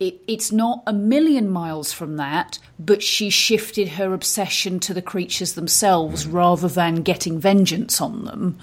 it, 0.00 0.20
it's 0.28 0.52
not 0.52 0.82
a 0.86 0.92
million 0.92 1.48
miles 1.48 1.92
from 1.92 2.16
that 2.16 2.58
but 2.78 3.02
she 3.02 3.30
shifted 3.30 3.88
her 3.90 4.12
obsession 4.12 4.78
to 4.80 4.94
the 4.94 5.02
creatures 5.02 5.54
themselves 5.54 6.26
rather 6.26 6.68
than 6.68 6.96
getting 7.02 7.38
vengeance 7.38 8.00
on 8.00 8.24
them 8.24 8.58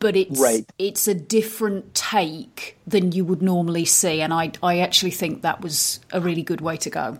but 0.00 0.16
it's 0.16 0.40
Right. 0.40 0.66
it's 0.78 1.06
a 1.08 1.14
different 1.14 1.94
take 1.94 2.76
than 2.86 3.12
you 3.12 3.24
would 3.24 3.42
normally 3.42 3.84
see 3.84 4.20
and 4.20 4.32
i 4.32 4.52
i 4.62 4.78
actually 4.80 5.12
think 5.12 5.42
that 5.42 5.60
was 5.60 6.00
a 6.12 6.20
really 6.20 6.42
good 6.42 6.60
way 6.60 6.76
to 6.78 6.90
go 6.90 7.18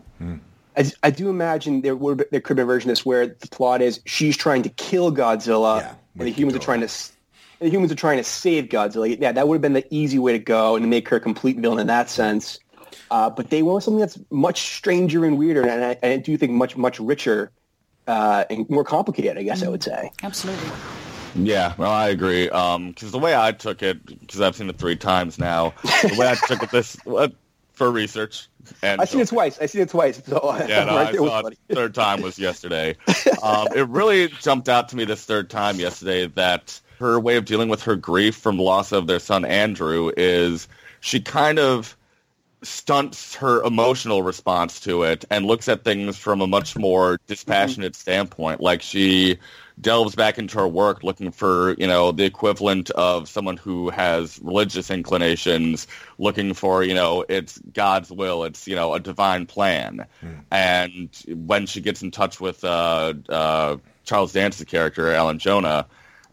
I, 0.76 0.92
I 1.02 1.10
do 1.10 1.28
imagine 1.28 1.80
there 1.82 1.96
would 1.96 2.24
there 2.30 2.40
could 2.40 2.56
be 2.56 2.62
a 2.62 2.66
version 2.66 2.90
of 2.90 2.96
this 2.96 3.04
where 3.04 3.26
the 3.26 3.48
plot 3.48 3.82
is 3.82 4.00
she's 4.06 4.36
trying 4.36 4.62
to 4.62 4.68
kill 4.68 5.12
Godzilla, 5.12 5.96
and 6.16 6.28
the 6.28 6.30
humans 6.30 6.56
are 6.56 6.60
trying 6.60 6.80
to 6.80 6.88
and 7.60 7.66
the 7.68 7.70
humans 7.70 7.90
are 7.90 7.96
trying 7.96 8.18
to 8.18 8.24
save 8.24 8.66
Godzilla. 8.66 9.16
Yeah, 9.20 9.32
that 9.32 9.48
would 9.48 9.56
have 9.56 9.62
been 9.62 9.72
the 9.72 9.84
easy 9.90 10.18
way 10.20 10.32
to 10.32 10.38
go 10.38 10.76
and 10.76 10.84
to 10.84 10.88
make 10.88 11.08
her 11.08 11.16
a 11.16 11.20
complete 11.20 11.56
villain 11.58 11.80
in 11.80 11.88
that 11.88 12.08
sense. 12.08 12.60
Uh, 13.10 13.30
but 13.30 13.50
they 13.50 13.62
went 13.62 13.82
something 13.82 14.00
that's 14.00 14.18
much 14.30 14.76
stranger 14.76 15.24
and 15.24 15.38
weirder, 15.38 15.66
and 15.66 15.84
I, 15.84 15.98
I 16.02 16.16
do 16.18 16.36
think 16.36 16.52
much 16.52 16.76
much 16.76 17.00
richer 17.00 17.50
uh, 18.06 18.44
and 18.50 18.68
more 18.68 18.84
complicated. 18.84 19.38
I 19.38 19.42
guess 19.42 19.62
I 19.62 19.68
would 19.68 19.82
say. 19.82 20.10
absolutely 20.22 20.68
Yeah, 21.34 21.74
well, 21.76 21.90
I 21.90 22.08
agree. 22.08 22.46
Because 22.46 23.10
the 23.12 23.18
way 23.18 23.36
I 23.36 23.52
took 23.52 23.82
it, 23.82 24.04
because 24.04 24.40
I've 24.40 24.56
seen 24.56 24.68
it 24.68 24.78
three 24.78 24.96
times 24.96 25.38
now, 25.38 25.74
the 26.02 26.16
way 26.18 26.28
I 26.28 26.34
took 26.46 26.62
it 26.62 26.70
this 26.70 26.96
uh, 27.06 27.28
for 27.72 27.90
research, 27.90 28.48
and 28.82 29.00
I've 29.00 29.08
seen 29.08 29.20
it 29.20 29.28
twice. 29.28 29.58
I've 29.60 29.70
seen 29.70 29.82
it 29.82 29.88
twice. 29.88 30.22
So 30.24 30.40
yeah, 30.68 30.84
no, 30.84 30.96
right 30.96 31.08
I 31.08 31.12
there 31.12 31.20
saw 31.20 31.42
buddy. 31.42 31.56
it 31.68 31.74
third 31.74 31.94
time 31.94 32.22
was 32.22 32.38
yesterday. 32.38 32.96
Um, 33.42 33.68
it 33.74 33.88
really 33.88 34.28
jumped 34.40 34.68
out 34.68 34.88
to 34.90 34.96
me 34.96 35.04
this 35.04 35.24
third 35.24 35.48
time 35.50 35.78
yesterday 35.78 36.26
that 36.26 36.80
her 36.98 37.20
way 37.20 37.36
of 37.36 37.44
dealing 37.44 37.68
with 37.68 37.82
her 37.82 37.96
grief 37.96 38.36
from 38.36 38.56
the 38.56 38.62
loss 38.62 38.92
of 38.92 39.06
their 39.06 39.20
son 39.20 39.44
Andrew 39.44 40.10
is 40.16 40.66
she 41.00 41.20
kind 41.20 41.58
of 41.58 41.96
stunts 42.62 43.34
her 43.36 43.62
emotional 43.62 44.22
response 44.22 44.80
to 44.80 45.04
it 45.04 45.24
and 45.30 45.46
looks 45.46 45.68
at 45.68 45.84
things 45.84 46.16
from 46.16 46.40
a 46.40 46.46
much 46.46 46.76
more 46.76 47.18
dispassionate 47.26 47.94
standpoint. 47.94 48.60
Like 48.60 48.82
she 48.82 49.38
delves 49.80 50.14
back 50.16 50.38
into 50.38 50.58
her 50.58 50.66
work 50.66 51.04
looking 51.04 51.30
for, 51.30 51.74
you 51.74 51.86
know, 51.86 52.10
the 52.10 52.24
equivalent 52.24 52.90
of 52.90 53.28
someone 53.28 53.56
who 53.56 53.90
has 53.90 54.40
religious 54.42 54.90
inclinations, 54.90 55.86
looking 56.18 56.52
for, 56.52 56.82
you 56.82 56.94
know, 56.94 57.24
it's 57.28 57.58
God's 57.72 58.10
will, 58.10 58.44
it's, 58.44 58.66
you 58.66 58.74
know, 58.74 58.94
a 58.94 59.00
divine 59.00 59.46
plan. 59.46 60.06
And 60.50 61.10
when 61.28 61.66
she 61.66 61.80
gets 61.80 62.02
in 62.02 62.10
touch 62.10 62.40
with 62.40 62.64
uh, 62.64 63.14
uh, 63.28 63.76
Charles 64.04 64.32
Dance's 64.32 64.64
character, 64.64 65.12
Alan 65.12 65.38
Jonah, 65.38 65.86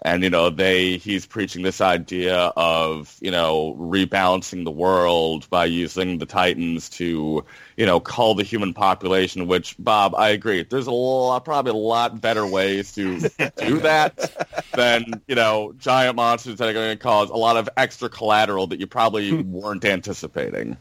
and 0.05 0.21
you 0.21 0.29
know 0.29 0.51
they 0.51 0.97
he's 0.97 1.25
preaching 1.25 1.63
this 1.63 1.81
idea 1.81 2.35
of 2.55 3.17
you 3.21 3.31
know 3.31 3.75
rebalancing 3.79 4.63
the 4.63 4.71
world 4.71 5.49
by 5.49 5.65
using 5.65 6.19
the 6.19 6.27
titans 6.27 6.87
to 6.89 7.43
you 7.75 7.85
know 7.85 7.99
cull 7.99 8.35
the 8.35 8.43
human 8.43 8.73
population 8.73 9.47
which 9.47 9.75
bob 9.79 10.13
i 10.15 10.29
agree 10.29 10.63
there's 10.63 10.85
a 10.85 10.91
lot 10.91 11.43
probably 11.43 11.71
a 11.71 11.75
lot 11.75 12.21
better 12.21 12.45
ways 12.45 12.93
to 12.93 13.19
do 13.57 13.79
that 13.79 14.31
than 14.75 15.05
you 15.27 15.35
know 15.35 15.73
giant 15.79 16.15
monsters 16.15 16.57
that 16.57 16.69
are 16.69 16.73
going 16.73 16.95
to 16.95 17.03
cause 17.03 17.31
a 17.31 17.35
lot 17.35 17.57
of 17.57 17.67
extra 17.75 18.07
collateral 18.07 18.67
that 18.67 18.79
you 18.79 18.85
probably 18.85 19.31
hmm. 19.31 19.51
weren't 19.51 19.83
anticipating. 19.83 20.77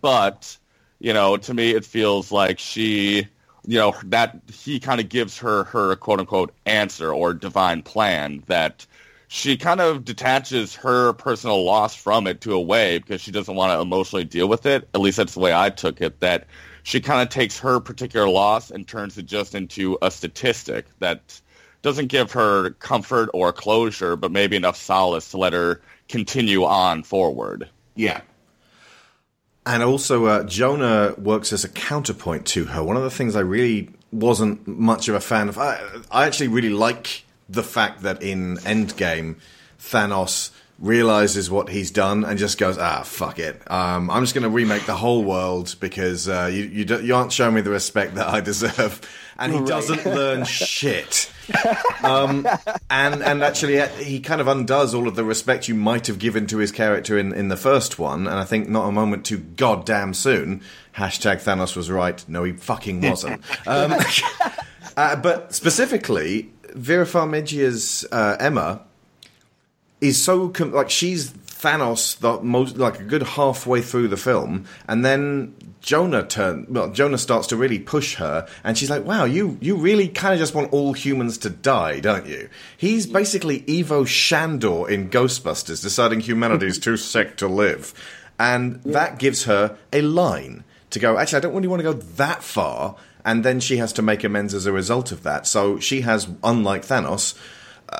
But 0.00 0.56
you 0.98 1.12
know 1.12 1.36
to 1.36 1.52
me 1.52 1.72
it 1.72 1.84
feels 1.84 2.32
like 2.32 2.58
she 2.58 3.28
you 3.66 3.78
know 3.78 3.94
that 4.04 4.40
he 4.52 4.80
kind 4.80 5.00
of 5.00 5.08
gives 5.08 5.38
her 5.38 5.64
her 5.64 5.94
quote 5.96 6.20
unquote 6.20 6.52
answer 6.66 7.12
or 7.12 7.32
divine 7.34 7.82
plan 7.82 8.42
that 8.46 8.86
she 9.28 9.56
kind 9.56 9.80
of 9.80 10.04
detaches 10.04 10.74
her 10.74 11.14
personal 11.14 11.64
loss 11.64 11.94
from 11.94 12.26
it 12.26 12.42
to 12.42 12.52
a 12.52 12.60
way 12.60 12.98
because 12.98 13.20
she 13.20 13.30
doesn't 13.30 13.54
want 13.54 13.72
to 13.72 13.80
emotionally 13.80 14.24
deal 14.24 14.46
with 14.46 14.66
it. 14.66 14.86
At 14.94 15.00
least 15.00 15.16
that's 15.16 15.32
the 15.32 15.40
way 15.40 15.54
I 15.54 15.70
took 15.70 16.02
it. 16.02 16.20
That 16.20 16.46
she 16.82 17.00
kind 17.00 17.22
of 17.22 17.30
takes 17.30 17.58
her 17.60 17.80
particular 17.80 18.28
loss 18.28 18.70
and 18.70 18.86
turns 18.86 19.16
it 19.16 19.24
just 19.24 19.54
into 19.54 19.96
a 20.02 20.10
statistic 20.10 20.84
that 20.98 21.40
doesn't 21.80 22.08
give 22.08 22.30
her 22.32 22.70
comfort 22.72 23.30
or 23.32 23.52
closure, 23.52 24.16
but 24.16 24.30
maybe 24.30 24.54
enough 24.56 24.76
solace 24.76 25.30
to 25.30 25.38
let 25.38 25.52
her 25.52 25.80
continue 26.08 26.64
on 26.64 27.02
forward. 27.02 27.68
Yeah. 27.94 28.20
And 29.64 29.82
also, 29.82 30.26
uh, 30.26 30.42
Jonah 30.44 31.14
works 31.16 31.52
as 31.52 31.62
a 31.62 31.68
counterpoint 31.68 32.46
to 32.46 32.64
her. 32.66 32.82
One 32.82 32.96
of 32.96 33.04
the 33.04 33.10
things 33.10 33.36
I 33.36 33.40
really 33.40 33.90
wasn't 34.10 34.66
much 34.66 35.08
of 35.08 35.14
a 35.14 35.20
fan 35.20 35.48
of, 35.48 35.56
I, 35.56 35.80
I 36.10 36.26
actually 36.26 36.48
really 36.48 36.70
like 36.70 37.24
the 37.48 37.62
fact 37.62 38.02
that 38.02 38.22
in 38.22 38.56
Endgame, 38.58 39.36
Thanos 39.78 40.50
realizes 40.78 41.48
what 41.50 41.68
he's 41.68 41.90
done 41.90 42.24
and 42.24 42.38
just 42.38 42.58
goes, 42.58 42.76
ah, 42.78 43.02
fuck 43.04 43.38
it. 43.38 43.62
Um, 43.70 44.10
I'm 44.10 44.22
just 44.24 44.34
going 44.34 44.42
to 44.42 44.48
remake 44.50 44.84
the 44.86 44.96
whole 44.96 45.22
world 45.22 45.76
because 45.78 46.28
uh, 46.28 46.50
you, 46.52 46.64
you, 46.64 46.84
do, 46.84 47.04
you 47.04 47.14
aren't 47.14 47.32
showing 47.32 47.54
me 47.54 47.60
the 47.60 47.70
respect 47.70 48.16
that 48.16 48.26
I 48.28 48.40
deserve. 48.40 49.00
And 49.38 49.52
he 49.52 49.58
Right. 49.58 49.68
doesn't 49.68 50.04
learn 50.06 50.44
shit. 50.44 51.30
Um, 52.04 52.46
and 52.90 53.22
and 53.22 53.42
actually, 53.42 53.80
uh, 53.80 53.86
he 53.88 54.20
kind 54.20 54.40
of 54.40 54.46
undoes 54.48 54.94
all 54.94 55.06
of 55.08 55.16
the 55.16 55.24
respect 55.24 55.68
you 55.68 55.74
might 55.74 56.06
have 56.08 56.18
given 56.18 56.46
to 56.48 56.58
his 56.58 56.70
character 56.72 57.16
in, 57.18 57.32
in 57.32 57.48
the 57.48 57.56
first 57.56 57.98
one. 57.98 58.26
And 58.26 58.36
I 58.38 58.44
think 58.44 58.68
not 58.68 58.88
a 58.88 58.92
moment 58.92 59.24
too 59.24 59.38
goddamn 59.38 60.14
soon. 60.14 60.62
Hashtag 60.96 61.36
Thanos 61.42 61.76
was 61.76 61.90
right. 61.90 62.24
No, 62.28 62.44
he 62.44 62.52
fucking 62.52 63.00
wasn't. 63.02 63.42
um, 63.66 63.94
uh, 64.96 65.16
but 65.16 65.52
specifically, 65.54 66.50
Vera 66.74 67.04
Farmiga's 67.06 68.04
uh, 68.12 68.36
Emma 68.40 68.82
is 70.02 70.22
so 70.22 70.48
com- 70.48 70.72
like 70.72 70.90
she's 70.90 71.30
Thanos 71.30 72.18
the 72.18 72.42
most 72.42 72.76
like 72.76 72.98
a 72.98 73.04
good 73.04 73.22
halfway 73.22 73.80
through 73.80 74.08
the 74.08 74.16
film, 74.16 74.66
and 74.88 75.04
then 75.04 75.54
Jonah 75.80 76.26
turn 76.26 76.66
well 76.68 76.90
Jonah 76.90 77.16
starts 77.16 77.46
to 77.48 77.56
really 77.56 77.78
push 77.78 78.16
her, 78.16 78.46
and 78.64 78.76
she's 78.76 78.90
like, 78.90 79.04
"Wow, 79.04 79.24
you 79.24 79.56
you 79.60 79.76
really 79.76 80.08
kind 80.08 80.34
of 80.34 80.40
just 80.40 80.54
want 80.54 80.72
all 80.72 80.92
humans 80.92 81.38
to 81.38 81.50
die, 81.50 82.00
don't 82.00 82.26
you?" 82.26 82.48
He's 82.76 83.06
basically 83.06 83.64
Ivo 83.68 84.04
Shandor 84.04 84.90
in 84.90 85.08
Ghostbusters, 85.08 85.80
deciding 85.82 86.20
humanity 86.20 86.66
is 86.66 86.78
too 86.80 86.96
sick 87.12 87.36
to 87.36 87.46
live, 87.46 87.94
and 88.38 88.82
that 88.82 89.20
gives 89.20 89.44
her 89.44 89.78
a 89.92 90.02
line 90.02 90.64
to 90.90 90.98
go. 90.98 91.16
Actually, 91.16 91.38
I 91.38 91.40
don't 91.40 91.54
really 91.54 91.68
want 91.68 91.80
to 91.80 91.84
go 91.84 91.94
that 91.94 92.42
far. 92.42 92.96
And 93.24 93.44
then 93.44 93.60
she 93.60 93.76
has 93.76 93.92
to 93.92 94.02
make 94.02 94.24
amends 94.24 94.52
as 94.52 94.66
a 94.66 94.72
result 94.72 95.12
of 95.12 95.22
that. 95.22 95.46
So 95.46 95.78
she 95.78 96.00
has, 96.00 96.28
unlike 96.42 96.84
Thanos, 96.84 97.38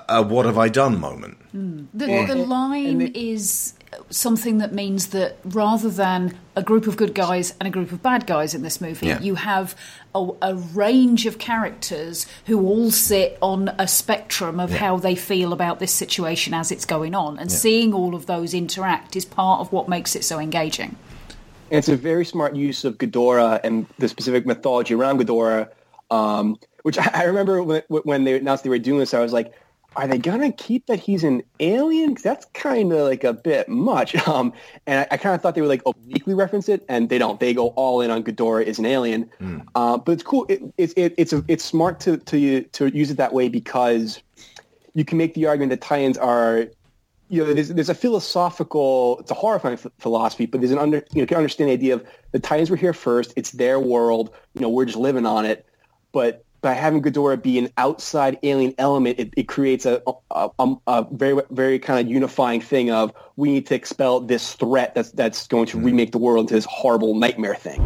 a 0.09 0.16
a 0.18 0.22
"What 0.22 0.46
have 0.46 0.59
I 0.59 0.68
done?" 0.68 0.98
moment. 1.00 1.38
The, 1.52 2.07
Yeah. 2.09 2.26
the 2.26 2.35
line 2.37 3.02
is 3.14 3.74
something 4.09 4.57
that 4.59 4.72
means 4.72 5.09
that 5.09 5.37
rather 5.44 5.90
than 5.90 6.35
a 6.57 6.62
group 6.62 6.87
of 6.87 6.96
good 6.96 7.14
guys 7.14 7.52
and 7.61 7.66
a 7.66 7.70
group 7.70 7.92
of 7.92 8.02
bad 8.02 8.26
guys 8.26 8.55
in 8.55 8.62
this 8.62 8.81
movie, 8.81 9.09
Yeah. 9.09 9.20
you 9.20 9.35
have 9.35 9.74
a, 10.14 10.28
a 10.40 10.55
range 10.55 11.26
of 11.26 11.37
characters 11.38 12.26
who 12.46 12.66
all 12.66 12.90
sit 12.90 13.37
on 13.42 13.68
a 13.78 13.87
spectrum 13.87 14.59
of 14.61 14.70
Yeah. 14.70 14.78
how 14.78 14.96
they 14.96 15.14
feel 15.14 15.52
about 15.52 15.78
this 15.78 15.92
situation 15.92 16.55
as 16.55 16.72
it's 16.72 16.87
going 16.87 17.14
on. 17.14 17.38
And 17.38 17.50
Yeah. 17.50 17.57
seeing 17.57 17.92
all 17.92 18.14
of 18.14 18.24
those 18.26 18.55
interact 18.55 19.14
is 19.14 19.26
part 19.26 19.61
of 19.61 19.72
what 19.72 19.88
makes 19.90 20.16
it 20.16 20.24
so 20.24 20.38
engaging. 20.38 20.96
And 21.70 21.78
it's 21.78 21.88
a 21.90 21.96
very 21.96 22.24
smart 22.24 22.57
use 22.57 22.85
of 22.87 22.96
Ghidorah 22.98 23.61
and 23.62 23.87
the 23.98 24.09
specific 24.09 24.46
mythology 24.46 24.94
around 24.94 25.20
Ghidorah, 25.20 25.68
um, 26.11 26.59
which 26.83 26.96
I, 26.98 27.11
I 27.12 27.22
remember 27.24 27.62
when, 27.62 27.83
when 27.88 28.24
they 28.24 28.38
announced 28.38 28.64
they 28.64 28.70
were 28.70 28.78
doing 28.78 28.98
this, 29.00 29.12
I 29.12 29.20
was 29.20 29.33
like, 29.35 29.52
are 29.96 30.07
they 30.07 30.18
going 30.18 30.40
to 30.40 30.52
keep 30.52 30.87
that 30.87 30.98
he's 30.98 31.24
an 31.24 31.42
alien? 31.61 32.16
that's 32.22 32.46
kind 32.55 32.92
of 32.92 33.00
like 33.00 33.24
a 33.24 33.33
bit 33.33 33.68
much. 33.68 34.16
Um, 34.33 34.52
and 34.87 35.00
I, 35.00 35.09
I 35.11 35.16
kind 35.18 35.35
of 35.35 35.42
thought 35.42 35.55
they 35.57 35.61
would 35.61 35.68
like 35.68 35.83
obliquely 35.85 36.33
reference 36.33 36.68
it, 36.68 36.85
and 36.88 37.09
they 37.09 37.18
don't. 37.18 37.38
They 37.38 37.52
go 37.52 37.68
all 37.68 38.00
in 38.00 38.11
on 38.11 38.22
Ghidorah 38.22 38.64
is 38.64 38.78
an 38.78 38.87
alien. 38.87 39.28
Uh, 39.74 39.98
but 39.98 40.12
it's 40.12 40.22
cool. 40.22 40.46
It, 40.48 40.62
it's 40.78 40.94
it, 40.96 41.12
it's 41.18 41.33
a, 41.33 41.44
it's 41.48 41.64
smart 41.64 42.00
to, 42.00 42.16
to 42.16 42.62
to 42.62 42.87
use 42.96 43.11
it 43.11 43.16
that 43.16 43.33
way 43.33 43.48
because 43.48 44.22
you 44.94 45.05
can 45.05 45.18
make 45.18 45.35
the 45.35 45.46
argument 45.46 45.70
that 45.70 45.81
Titans 45.81 46.16
are 46.16 46.68
you 47.33 47.42
know, 47.42 47.55
there's, 47.55 47.68
there's 47.70 47.88
a 47.88 47.94
philosophical, 47.94 49.18
it's 49.20 49.31
a 49.31 49.35
horrifying 49.35 49.78
ph- 49.78 49.92
philosophy, 49.98 50.44
but 50.44 50.61
there's 50.61 50.70
an 50.70 50.78
under, 50.78 51.02
you 51.12 51.22
know, 51.22 51.26
can 51.26 51.38
understand 51.38 51.70
the 51.70 51.72
idea 51.72 51.94
of 51.94 52.07
the 52.33 52.38
Titans 52.38 52.68
were 52.68 52.76
here 52.76 52.92
first. 52.92 53.33
It's 53.37 53.52
their 53.52 53.81
world. 53.81 54.35
You 54.52 54.61
know, 54.61 54.68
we're 54.68 54.85
just 54.85 54.98
living 54.98 55.24
on 55.24 55.46
it. 55.46 55.64
But 56.12 56.44
by 56.62 56.72
having 56.75 57.03
Ghidorah 57.03 57.42
be 57.42 57.59
an 57.59 57.68
outside 57.77 58.38
alien 58.44 58.75
element, 58.79 59.18
it, 59.18 59.35
it 59.37 59.48
creates 59.48 59.85
a, 59.85 60.01
a, 60.31 60.48
a, 60.59 60.75
a 60.87 61.07
very, 61.11 61.42
very 61.51 61.79
kind 61.79 62.01
of 62.01 62.11
unifying 62.11 62.61
thing 62.61 62.90
of 62.90 63.12
we 63.37 63.51
need 63.51 63.66
to 63.66 63.75
expel 63.75 64.20
this 64.20 64.55
threat 64.55 64.94
that's, 64.94 65.11
that's 65.11 65.48
going 65.48 65.66
to 65.66 65.77
mm-hmm. 65.77 65.87
remake 65.87 66.12
the 66.12 66.18
world 66.18 66.44
into 66.44 66.55
this 66.55 66.64
horrible 66.64 67.14
nightmare 67.16 67.57
thing. 67.57 67.83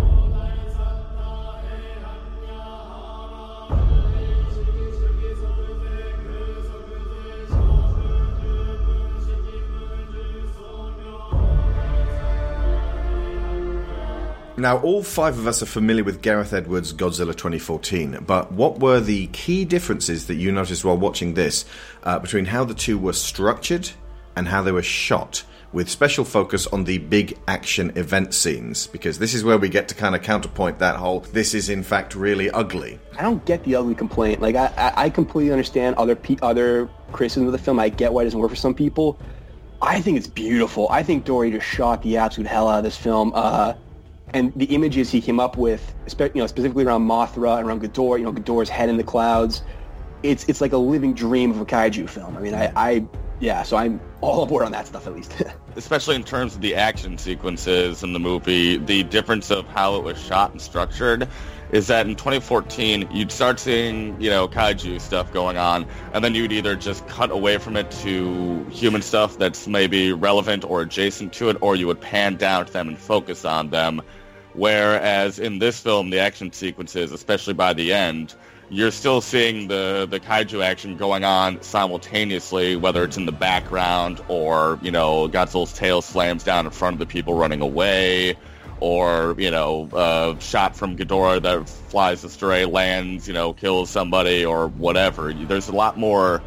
Now, 14.59 14.79
all 14.79 15.03
five 15.03 15.39
of 15.39 15.47
us 15.47 15.63
are 15.63 15.67
familiar 15.67 16.03
with 16.03 16.23
Gareth 16.23 16.55
Edwards' 16.55 16.95
Godzilla 16.95 17.37
2014, 17.37 18.25
but 18.27 18.53
what 18.53 18.79
were 18.79 19.01
the 19.01 19.27
key 19.27 19.67
differences 19.67 20.29
that 20.29 20.37
you 20.37 20.51
noticed 20.51 20.83
while 20.83 20.97
watching 20.97 21.35
this 21.35 21.67
uh, 22.05 22.19
between 22.19 22.47
how 22.47 22.65
the 22.65 22.73
two 22.73 22.97
were 22.97 23.13
structured 23.13 23.91
and 24.35 24.49
how 24.49 24.63
they 24.63 24.73
were 24.73 24.83
shot, 24.83 25.45
with 25.75 25.91
special 25.91 26.25
focus 26.25 26.67
on 26.69 26.85
the 26.85 26.97
big 26.97 27.37
action 27.47 27.93
event 27.97 28.33
scenes? 28.33 28.87
Because 28.87 29.19
this 29.19 29.35
is 29.35 29.45
where 29.45 29.59
we 29.59 29.69
get 29.69 29.89
to 29.89 29.95
kind 29.95 30.15
of 30.15 30.23
counterpoint 30.23 30.79
that 30.79 30.97
whole 30.97 31.21
this 31.21 31.53
is 31.53 31.69
in 31.69 31.83
fact 31.83 32.15
really 32.15 32.51
ugly. 32.51 32.99
I 33.19 33.23
don't 33.23 33.45
get 33.45 33.63
the 33.65 33.75
ugly 33.77 33.95
complaint. 33.95 34.41
Like 34.41 34.57
I, 34.57 34.73
I, 34.97 35.11
completely 35.11 35.53
understand 35.53 35.97
other 35.97 36.17
pe- 36.17 36.39
other 36.41 36.89
criticisms 37.13 37.49
of 37.49 37.53
the 37.53 37.59
film. 37.59 37.79
I 37.79 37.91
get 37.91 38.15
why 38.15 38.23
it 38.23 38.25
doesn't 38.25 38.41
work 38.41 38.49
for 38.49 38.57
some 38.57 38.75
people. 38.75 39.19
I 39.83 40.01
think 40.01 40.17
it's 40.17 40.27
beautiful. 40.27 40.89
I 40.91 41.03
think 41.03 41.27
Dougherty 41.27 41.51
just 41.51 41.67
shot 41.67 42.03
the 42.03 42.17
absolute 42.17 42.49
hell 42.49 42.69
out 42.69 42.79
of 42.79 42.85
this 42.85 42.97
film. 42.97 43.33
Uh, 43.35 43.75
and 44.35 44.53
the 44.57 44.67
images 44.67 45.11
he 45.11 45.21
came 45.21 45.39
up 45.39 45.57
with, 45.57 45.95
you 46.19 46.31
know, 46.35 46.47
specifically 46.47 46.85
around 46.85 47.07
Mothra 47.07 47.59
and 47.59 47.69
around 47.69 47.83
Ghidorah, 47.83 48.19
you 48.19 48.25
know, 48.25 48.33
Ghidorah's 48.33 48.69
head 48.69 48.89
in 48.89 48.97
the 48.97 49.05
clouds. 49.05 49.63
It's 50.23 50.45
it's 50.49 50.61
like 50.61 50.73
a 50.73 50.79
living 50.79 51.15
dream 51.15 51.51
of 51.51 51.61
a 51.61 51.67
kaiju 51.67 52.09
film. 52.09 52.37
I 52.37 52.41
mean, 52.41 52.55
I, 52.55 52.73
I 52.75 53.07
yeah. 53.39 53.63
So 53.63 53.77
I'm 53.77 54.01
all 54.21 54.43
aboard 54.43 54.65
on 54.65 54.73
that 54.73 54.87
stuff 54.87 55.07
at 55.07 55.15
least. 55.15 55.35
especially 55.77 56.17
in 56.17 56.25
terms 56.25 56.55
of 56.55 56.63
the 56.63 56.75
action 56.75 57.19
sequences 57.19 58.03
in 58.03 58.13
the 58.13 58.19
movie, 58.19 58.79
the 58.79 59.05
difference 59.05 59.51
of 59.51 59.67
how 59.67 59.95
it 59.97 60.03
was 60.03 60.21
shot 60.21 60.51
and 60.51 60.61
structured 60.61 61.29
is 61.73 61.89
that 61.89 62.07
in 62.07 62.15
2014 62.15 63.09
you'd 63.13 63.33
start 63.33 63.59
seeing, 63.59 64.21
you 64.21 64.31
know, 64.31 64.47
kaiju 64.49 65.01
stuff 65.01 65.33
going 65.33 65.57
on, 65.57 65.87
and 66.13 66.25
then 66.25 66.35
you'd 66.35 66.53
either 66.53 66.77
just 66.77 67.07
cut 67.09 67.31
away 67.31 67.59
from 67.59 67.77
it 67.77 67.91
to 67.91 68.65
human 68.71 69.03
stuff 69.03 69.39
that's 69.39 69.67
maybe 69.67 70.13
relevant 70.13 70.65
or 70.65 70.83
adjacent 70.83 71.33
to 71.35 71.49
it, 71.49 71.57
or 71.61 71.77
you 71.77 71.87
would 71.87 72.01
pan 72.01 72.37
down 72.37 72.67
to 72.67 72.73
them 72.73 72.89
and 72.89 72.99
focus 72.99 73.45
on 73.45 73.71
them. 73.71 74.03
Whereas 74.55 75.39
in 75.39 75.59
this 75.59 75.81
film, 75.81 76.11
the 76.11 76.19
action 76.19 76.53
sequences, 76.53 77.13
especially 77.13 77.55
by 77.55 77.75
the 77.75 77.93
end, 77.93 78.35
you're 78.69 78.91
still 78.91 79.21
seeing 79.21 79.69
the, 79.69 80.07
the 80.11 80.19
kaiju 80.19 80.65
action 80.65 80.97
going 80.97 81.25
on 81.25 81.63
simultaneously, 81.63 82.75
whether 82.75 83.05
it's 83.05 83.17
in 83.17 83.27
the 83.27 83.33
background 83.33 84.21
or, 84.29 84.79
you 84.83 84.91
know, 84.91 85.29
Godzilla's 85.29 85.73
tail 85.73 86.03
slams 86.03 86.43
down 86.43 86.65
in 86.65 86.73
front 86.73 86.95
of 86.95 86.99
the 86.99 87.07
people 87.07 87.35
running 87.35 87.61
away, 87.61 88.37
or, 88.81 89.35
you 89.39 89.51
know, 89.51 89.89
a 89.93 90.41
shot 90.41 90.77
from 90.77 90.97
Ghidorah 90.97 91.43
that 91.43 91.69
flies 91.69 92.25
astray, 92.25 92.65
lands, 92.65 93.27
you 93.27 93.35
know, 93.35 93.53
kills 93.53 93.91
somebody 93.91 94.45
or 94.45 94.69
whatever. 94.69 95.33
There's 95.33 95.69
a 95.69 95.75
lot 95.75 95.99
more 95.99 96.43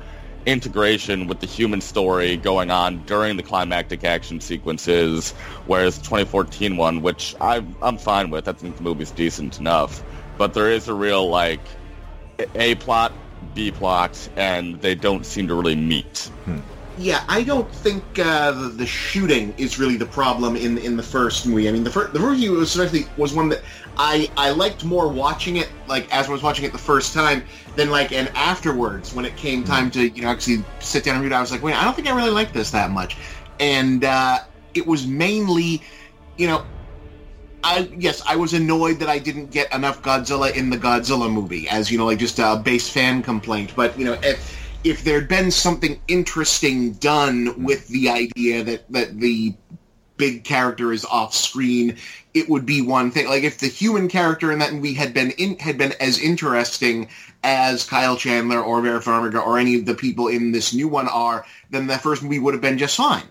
integration 0.45 1.27
with 1.27 1.39
the 1.39 1.47
human 1.47 1.81
story 1.81 2.37
going 2.37 2.71
on 2.71 3.03
during 3.05 3.37
the 3.37 3.43
climactic 3.43 4.03
action 4.03 4.39
sequences, 4.41 5.31
whereas 5.67 5.97
2014 5.97 6.77
one, 6.77 7.01
which 7.01 7.35
I, 7.41 7.63
I'm 7.81 7.97
fine 7.97 8.29
with, 8.29 8.47
I 8.47 8.53
think 8.53 8.77
the 8.77 8.83
movie's 8.83 9.11
decent 9.11 9.59
enough, 9.59 10.03
but 10.37 10.53
there 10.53 10.71
is 10.71 10.87
a 10.87 10.93
real, 10.93 11.29
like, 11.29 11.61
a 12.55 12.75
plot 12.75 13.11
B 13.53 13.71
plot, 13.71 14.29
and 14.35 14.81
they 14.81 14.95
don't 14.95 15.25
seem 15.25 15.47
to 15.47 15.55
really 15.55 15.75
meet. 15.75 16.29
Hmm. 16.45 16.59
Yeah, 16.99 17.23
I 17.29 17.43
don't 17.43 17.73
think 17.73 18.03
uh, 18.19 18.51
the, 18.51 18.67
the 18.67 18.85
shooting 18.85 19.53
is 19.57 19.79
really 19.79 19.95
the 19.95 20.05
problem 20.05 20.57
in 20.57 20.77
in 20.77 20.97
the 20.97 21.03
first 21.03 21.47
movie. 21.47 21.69
I 21.69 21.71
mean, 21.71 21.85
the 21.85 21.89
first 21.89 22.11
the 22.11 22.19
movie 22.19 22.49
was 22.49 22.75
especially 22.75 23.07
was 23.15 23.33
one 23.33 23.47
that 23.49 23.61
I 23.95 24.29
I 24.35 24.49
liked 24.49 24.83
more 24.83 25.07
watching 25.07 25.55
it 25.55 25.69
like 25.87 26.13
as 26.13 26.27
I 26.27 26.31
was 26.31 26.43
watching 26.43 26.65
it 26.65 26.73
the 26.73 26.77
first 26.77 27.13
time 27.13 27.45
than 27.77 27.89
like 27.89 28.11
and 28.11 28.27
afterwards 28.35 29.13
when 29.13 29.23
it 29.23 29.37
came 29.37 29.63
time 29.63 29.89
to 29.91 30.09
you 30.09 30.23
know 30.23 30.27
actually 30.27 30.65
sit 30.81 31.05
down 31.05 31.15
and 31.15 31.23
read. 31.23 31.31
it, 31.31 31.35
I 31.35 31.39
was 31.39 31.53
like, 31.53 31.63
wait, 31.63 31.73
I 31.73 31.85
don't 31.85 31.95
think 31.95 32.09
I 32.09 32.13
really 32.13 32.31
like 32.31 32.51
this 32.51 32.71
that 32.71 32.91
much, 32.91 33.15
and 33.61 34.03
uh, 34.03 34.39
it 34.73 34.85
was 34.85 35.07
mainly, 35.07 35.81
you 36.37 36.47
know. 36.47 36.65
I 37.63 37.89
yes, 37.97 38.21
I 38.27 38.35
was 38.35 38.53
annoyed 38.53 38.99
that 38.99 39.09
I 39.09 39.19
didn't 39.19 39.51
get 39.51 39.73
enough 39.73 40.01
Godzilla 40.01 40.53
in 40.53 40.69
the 40.69 40.77
Godzilla 40.77 41.31
movie, 41.31 41.67
as 41.69 41.91
you 41.91 41.97
know, 41.97 42.05
like 42.05 42.19
just 42.19 42.39
a 42.39 42.61
base 42.61 42.89
fan 42.89 43.21
complaint. 43.21 43.73
But 43.75 43.97
you 43.99 44.05
know, 44.05 44.17
if, 44.23 44.58
if 44.83 45.03
there'd 45.03 45.27
been 45.27 45.51
something 45.51 45.99
interesting 46.07 46.93
done 46.93 47.63
with 47.63 47.87
the 47.87 48.09
idea 48.09 48.63
that 48.63 48.91
that 48.91 49.19
the 49.19 49.53
big 50.17 50.43
character 50.43 50.91
is 50.91 51.05
off 51.05 51.33
screen, 51.33 51.95
it 52.33 52.49
would 52.49 52.65
be 52.65 52.81
one 52.81 53.09
thing. 53.09 53.27
Like 53.27 53.43
if 53.43 53.57
the 53.57 53.67
human 53.67 54.07
character 54.07 54.51
in 54.51 54.59
that 54.59 54.73
movie 54.73 54.93
had 54.93 55.13
been 55.13 55.31
in, 55.31 55.57
had 55.57 55.77
been 55.77 55.93
as 55.99 56.19
interesting 56.19 57.09
as 57.43 57.85
Kyle 57.85 58.17
Chandler 58.17 58.61
or 58.61 58.81
Vera 58.81 58.99
Farmiga 58.99 59.43
or 59.43 59.57
any 59.57 59.75
of 59.75 59.85
the 59.85 59.95
people 59.95 60.27
in 60.27 60.51
this 60.51 60.73
new 60.73 60.87
one 60.87 61.07
are, 61.07 61.45
then 61.71 61.87
the 61.87 61.97
first 61.97 62.21
movie 62.21 62.39
would 62.39 62.53
have 62.53 62.61
been 62.61 62.77
just 62.77 62.97
fine. 62.97 63.23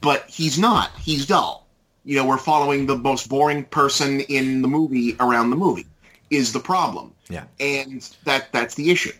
But 0.00 0.28
he's 0.28 0.58
not. 0.58 0.90
He's 0.98 1.26
dull. 1.26 1.66
You 2.04 2.16
know, 2.16 2.26
we're 2.26 2.36
following 2.36 2.84
the 2.84 2.98
most 2.98 3.28
boring 3.28 3.64
person 3.64 4.20
in 4.20 4.60
the 4.60 4.68
movie 4.68 5.16
around 5.20 5.50
the 5.50 5.56
movie 5.56 5.86
is 6.28 6.52
the 6.52 6.60
problem. 6.60 7.14
Yeah. 7.30 7.44
And 7.60 8.06
that 8.24 8.52
that's 8.52 8.74
the 8.74 8.90
issue. 8.90 9.12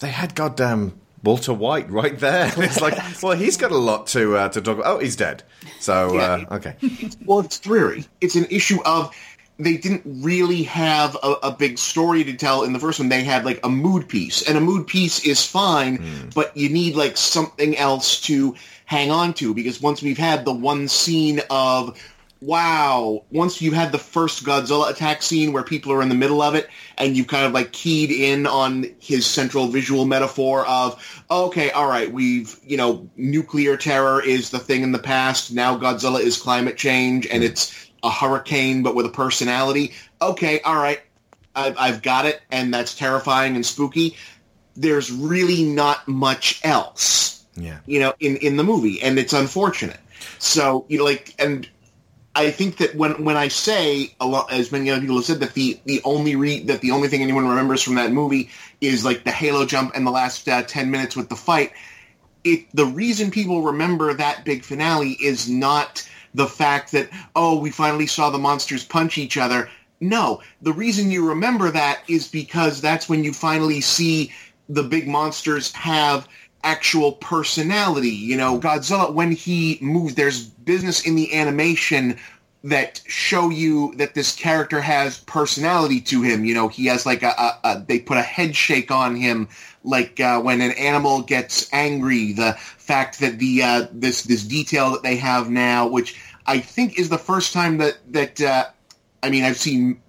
They 0.00 0.10
had 0.10 0.34
goddamn 0.34 0.98
Walter 1.22 1.52
White 1.52 1.90
right 1.90 2.18
there. 2.18 2.52
It's 2.56 2.80
like, 2.80 2.98
well, 3.22 3.36
he's 3.36 3.56
got 3.56 3.72
a 3.72 3.76
lot 3.76 4.06
to 4.08 4.36
uh, 4.36 4.48
to 4.50 4.60
talk 4.60 4.78
about. 4.78 4.96
Oh, 4.96 4.98
he's 4.98 5.16
dead. 5.16 5.42
So 5.80 6.18
uh, 6.18 6.44
okay. 6.52 6.76
Well, 7.24 7.40
it's 7.40 7.58
dreary. 7.58 8.04
It's 8.20 8.36
an 8.36 8.46
issue 8.50 8.80
of 8.84 9.14
they 9.58 9.76
didn't 9.76 10.02
really 10.04 10.62
have 10.62 11.16
a, 11.22 11.34
a 11.42 11.50
big 11.50 11.78
story 11.78 12.22
to 12.22 12.34
tell 12.34 12.62
in 12.62 12.72
the 12.72 12.78
first 12.78 13.00
one. 13.00 13.08
They 13.08 13.24
had 13.24 13.44
like 13.44 13.58
a 13.64 13.68
mood 13.68 14.08
piece, 14.08 14.48
and 14.48 14.56
a 14.56 14.60
mood 14.60 14.86
piece 14.86 15.24
is 15.26 15.44
fine, 15.44 16.30
but 16.34 16.56
you 16.56 16.68
need 16.68 16.94
like 16.94 17.16
something 17.16 17.76
else 17.76 18.20
to 18.22 18.54
hang 18.84 19.10
on 19.10 19.34
to 19.34 19.52
because 19.54 19.82
once 19.82 20.00
we've 20.00 20.18
had 20.18 20.44
the 20.44 20.52
one 20.52 20.86
scene 20.88 21.40
of 21.50 21.98
wow, 22.40 23.24
once 23.30 23.60
you 23.60 23.72
had 23.72 23.90
the 23.90 23.98
first 23.98 24.44
Godzilla 24.44 24.90
attack 24.90 25.22
scene 25.22 25.52
where 25.52 25.62
people 25.64 25.92
are 25.92 26.02
in 26.02 26.08
the 26.08 26.14
middle 26.14 26.40
of 26.40 26.54
it 26.54 26.68
and 26.96 27.16
you've 27.16 27.26
kind 27.26 27.44
of 27.44 27.52
like 27.52 27.72
keyed 27.72 28.10
in 28.10 28.46
on 28.46 28.86
his 29.00 29.26
central 29.26 29.66
visual 29.66 30.04
metaphor 30.04 30.64
of, 30.66 31.22
okay, 31.30 31.70
all 31.72 31.88
right, 31.88 32.12
we've, 32.12 32.56
you 32.64 32.76
know, 32.76 33.08
nuclear 33.16 33.76
terror 33.76 34.22
is 34.22 34.50
the 34.50 34.58
thing 34.58 34.82
in 34.82 34.92
the 34.92 34.98
past. 34.98 35.52
Now 35.52 35.76
Godzilla 35.76 36.20
is 36.20 36.36
climate 36.36 36.76
change 36.76 37.26
and 37.26 37.42
it's 37.42 37.90
a 38.04 38.10
hurricane, 38.10 38.82
but 38.84 38.94
with 38.94 39.06
a 39.06 39.10
personality. 39.10 39.92
Okay, 40.22 40.60
all 40.60 40.76
right. 40.76 41.00
I've, 41.56 41.76
I've 41.76 42.02
got 42.02 42.24
it. 42.24 42.40
And 42.52 42.72
that's 42.72 42.94
terrifying 42.94 43.56
and 43.56 43.66
spooky. 43.66 44.16
There's 44.76 45.10
really 45.10 45.64
not 45.64 46.06
much 46.06 46.60
else 46.62 47.44
Yeah. 47.56 47.78
you 47.86 47.98
know, 47.98 48.14
in, 48.20 48.36
in 48.36 48.56
the 48.56 48.62
movie, 48.62 49.02
and 49.02 49.18
it's 49.18 49.32
unfortunate. 49.32 49.98
So, 50.38 50.86
you 50.88 50.98
know, 50.98 51.04
like, 51.04 51.34
and 51.40 51.68
I 52.34 52.50
think 52.50 52.76
that 52.76 52.94
when 52.94 53.24
when 53.24 53.36
I 53.36 53.48
say 53.48 54.14
a 54.20 54.26
lot, 54.26 54.52
as 54.52 54.70
many 54.70 54.90
other 54.90 55.00
people 55.00 55.16
have 55.16 55.24
said, 55.24 55.40
that 55.40 55.54
the 55.54 55.80
the 55.86 56.00
only 56.04 56.36
re, 56.36 56.60
that 56.64 56.80
the 56.80 56.92
only 56.92 57.08
thing 57.08 57.22
anyone 57.22 57.48
remembers 57.48 57.82
from 57.82 57.96
that 57.96 58.12
movie 58.12 58.50
is 58.80 59.04
like 59.04 59.24
the 59.24 59.30
Halo 59.30 59.66
jump 59.66 59.92
and 59.94 60.06
the 60.06 60.10
last 60.10 60.48
uh, 60.48 60.62
ten 60.62 60.90
minutes 60.90 61.16
with 61.16 61.28
the 61.28 61.36
fight. 61.36 61.72
It 62.44 62.66
the 62.72 62.86
reason 62.86 63.30
people 63.30 63.62
remember 63.62 64.14
that 64.14 64.44
big 64.44 64.62
finale 64.62 65.16
is 65.20 65.48
not 65.48 66.08
the 66.34 66.46
fact 66.46 66.92
that 66.92 67.08
oh 67.34 67.58
we 67.58 67.70
finally 67.70 68.06
saw 68.06 68.30
the 68.30 68.38
monsters 68.38 68.84
punch 68.84 69.18
each 69.18 69.36
other. 69.36 69.68
No, 70.00 70.40
the 70.62 70.72
reason 70.72 71.10
you 71.10 71.28
remember 71.28 71.72
that 71.72 72.02
is 72.08 72.28
because 72.28 72.80
that's 72.80 73.08
when 73.08 73.24
you 73.24 73.32
finally 73.32 73.80
see 73.80 74.32
the 74.68 74.84
big 74.84 75.08
monsters 75.08 75.72
have 75.72 76.28
actual 76.64 77.12
personality. 77.12 78.10
You 78.10 78.36
know, 78.36 78.58
Godzilla, 78.58 79.12
when 79.12 79.32
he 79.32 79.78
moves, 79.80 80.14
there's 80.14 80.44
business 80.44 81.06
in 81.06 81.14
the 81.14 81.34
animation 81.34 82.18
that 82.64 83.00
show 83.06 83.50
you 83.50 83.94
that 83.96 84.14
this 84.14 84.34
character 84.34 84.80
has 84.80 85.18
personality 85.20 86.00
to 86.00 86.22
him. 86.22 86.44
You 86.44 86.54
know, 86.54 86.68
he 86.68 86.86
has 86.86 87.06
like 87.06 87.22
a, 87.22 87.28
a, 87.38 87.58
a 87.64 87.84
they 87.86 88.00
put 88.00 88.18
a 88.18 88.22
head 88.22 88.56
shake 88.56 88.90
on 88.90 89.14
him, 89.16 89.48
like 89.84 90.18
uh, 90.20 90.40
when 90.40 90.60
an 90.60 90.72
animal 90.72 91.22
gets 91.22 91.72
angry. 91.72 92.32
The 92.32 92.54
fact 92.54 93.20
that 93.20 93.38
the 93.38 93.62
uh, 93.62 93.86
this 93.92 94.22
this 94.22 94.44
detail 94.44 94.90
that 94.92 95.02
they 95.02 95.16
have 95.16 95.50
now, 95.50 95.86
which 95.86 96.20
I 96.46 96.58
think 96.58 96.98
is 96.98 97.08
the 97.08 97.18
first 97.18 97.52
time 97.52 97.78
that 97.78 97.98
that 98.12 98.40
uh, 98.40 98.66
I 99.22 99.30
mean 99.30 99.44
I've 99.44 99.58
seen 99.58 100.00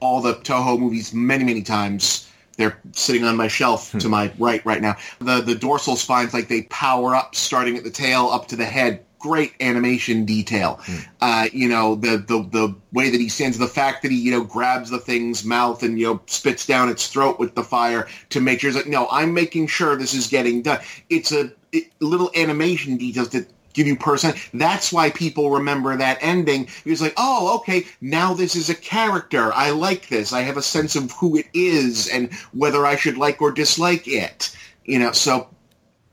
all 0.00 0.20
the 0.20 0.34
Toho 0.34 0.78
movies 0.78 1.12
many 1.12 1.44
many 1.44 1.62
times. 1.62 2.27
They're 2.58 2.78
sitting 2.92 3.22
on 3.22 3.36
my 3.36 3.46
shelf 3.46 3.92
to 3.98 4.08
my 4.08 4.32
right 4.36 4.64
right 4.66 4.82
now. 4.82 4.96
The 5.20 5.40
the 5.40 5.54
dorsal 5.54 5.94
spines 5.94 6.34
like 6.34 6.48
they 6.48 6.62
power 6.62 7.14
up 7.14 7.36
starting 7.36 7.76
at 7.76 7.84
the 7.84 7.90
tail 7.90 8.26
up 8.26 8.48
to 8.48 8.56
the 8.56 8.66
head. 8.66 9.04
Great 9.20 9.52
animation 9.60 10.24
detail. 10.24 10.80
Uh, 11.20 11.48
you 11.52 11.68
know 11.68 11.94
the, 11.94 12.18
the 12.18 12.48
the 12.50 12.74
way 12.92 13.10
that 13.10 13.20
he 13.20 13.28
stands, 13.28 13.58
the 13.58 13.66
fact 13.66 14.02
that 14.02 14.10
he 14.10 14.18
you 14.18 14.32
know 14.32 14.42
grabs 14.42 14.90
the 14.90 14.98
thing's 14.98 15.44
mouth 15.44 15.84
and 15.84 16.00
you 16.00 16.06
know 16.06 16.20
spits 16.26 16.66
down 16.66 16.88
its 16.88 17.06
throat 17.06 17.38
with 17.38 17.54
the 17.54 17.62
fire 17.64 18.08
to 18.30 18.40
make 18.40 18.60
sure. 18.60 18.68
It's 18.68 18.76
like 18.76 18.86
no, 18.86 19.08
I'm 19.10 19.32
making 19.34 19.68
sure 19.68 19.96
this 19.96 20.14
is 20.14 20.26
getting 20.26 20.62
done. 20.62 20.80
It's 21.10 21.30
a 21.30 21.52
it, 21.72 21.92
little 22.00 22.30
animation 22.34 22.96
details 22.96 23.28
that 23.30 23.48
give 23.72 23.86
you 23.86 23.96
person. 23.96 24.34
That's 24.54 24.92
why 24.92 25.10
people 25.10 25.50
remember 25.50 25.96
that 25.96 26.18
ending. 26.20 26.68
It's 26.84 27.00
like, 27.00 27.14
oh, 27.16 27.56
okay, 27.58 27.86
now 28.00 28.34
this 28.34 28.56
is 28.56 28.68
a 28.68 28.74
character. 28.74 29.52
I 29.52 29.70
like 29.70 30.08
this. 30.08 30.32
I 30.32 30.42
have 30.42 30.56
a 30.56 30.62
sense 30.62 30.96
of 30.96 31.12
who 31.12 31.36
it 31.36 31.46
is 31.54 32.08
and 32.08 32.32
whether 32.52 32.84
I 32.84 32.96
should 32.96 33.16
like 33.16 33.40
or 33.40 33.50
dislike 33.52 34.08
it. 34.08 34.56
You 34.84 34.98
know, 34.98 35.12
so 35.12 35.48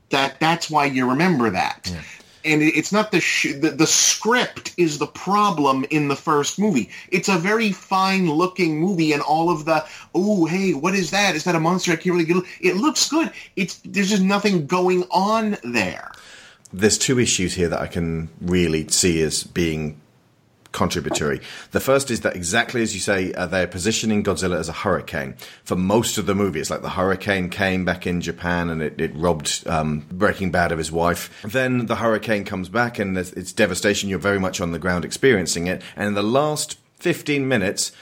that 0.10 0.40
that's 0.40 0.70
why 0.70 0.86
you 0.86 1.10
remember 1.10 1.50
that. 1.50 1.92
And 2.44 2.62
it's 2.62 2.92
not 2.92 3.12
the, 3.12 3.20
sh- 3.20 3.56
the 3.60 3.72
the 3.72 3.88
script 3.88 4.76
is 4.78 5.00
the 5.00 5.08
problem 5.08 5.84
in 5.90 6.10
the 6.10 6.16
first 6.16 6.60
movie. 6.60 6.92
It's 7.10 7.28
a 7.28 7.40
very 7.40 7.72
fine 7.72 8.30
looking 8.30 8.80
movie, 8.80 9.14
and 9.14 9.22
all 9.24 9.50
of 9.50 9.66
the 9.66 9.84
oh 10.14 10.46
hey 10.46 10.76
what 10.76 10.94
is 10.94 11.10
that? 11.10 11.36
Is 11.36 11.46
that 11.46 11.56
a 11.56 11.60
monster? 11.60 11.92
I 11.92 11.96
can't 11.96 12.14
really 12.14 12.26
get. 12.26 12.44
It 12.62 12.76
looks 12.76 13.10
good. 13.10 13.32
It's 13.56 13.82
there's 13.84 14.12
just 14.12 14.22
nothing 14.22 14.68
going 14.68 15.06
on 15.10 15.58
there. 15.64 16.12
There's 16.80 16.98
two 16.98 17.20
issues 17.20 17.54
here 17.54 17.70
that 17.70 17.82
I 17.82 17.88
can 17.88 18.30
really 18.42 18.88
see 18.90 19.22
as 19.22 19.44
being 19.44 20.02
contributory. 20.76 21.40
The 21.72 21.80
first 21.80 22.12
is 22.12 22.22
that 22.22 22.36
exactly 22.36 22.82
as 22.82 22.94
you 22.94 23.00
say, 23.00 23.34
uh, 23.34 23.46
they're 23.46 23.66
positioning 23.66 24.24
Godzilla 24.24 24.60
as 24.60 24.68
a 24.68 24.74
hurricane 24.74 25.36
for 25.64 25.78
most 25.78 26.18
of 26.18 26.26
the 26.26 26.36
movie. 26.36 26.60
It's 26.60 26.70
like 26.70 26.82
the 26.82 26.90
hurricane 26.90 27.50
came 27.50 27.86
back 27.86 28.06
in 28.06 28.20
Japan 28.20 28.70
and 28.70 28.82
it, 28.82 29.00
it 29.00 29.16
robbed 29.16 29.66
um, 29.68 30.06
Breaking 30.12 30.52
Bad 30.52 30.74
of 30.74 30.78
his 30.78 30.92
wife. 30.92 31.32
Then 31.44 31.86
the 31.86 31.96
hurricane 31.96 32.44
comes 32.44 32.68
back 32.68 33.00
and 33.00 33.18
it's 33.18 33.54
devastation. 33.54 34.10
You're 34.10 34.20
very 34.20 34.40
much 34.40 34.60
on 34.60 34.74
the 34.74 34.80
ground 34.80 35.06
experiencing 35.06 35.68
it. 35.68 35.82
And 35.96 36.10
in 36.10 36.14
the 36.14 36.24
last 36.24 36.78
15 37.00 37.48
minutes, 37.48 37.94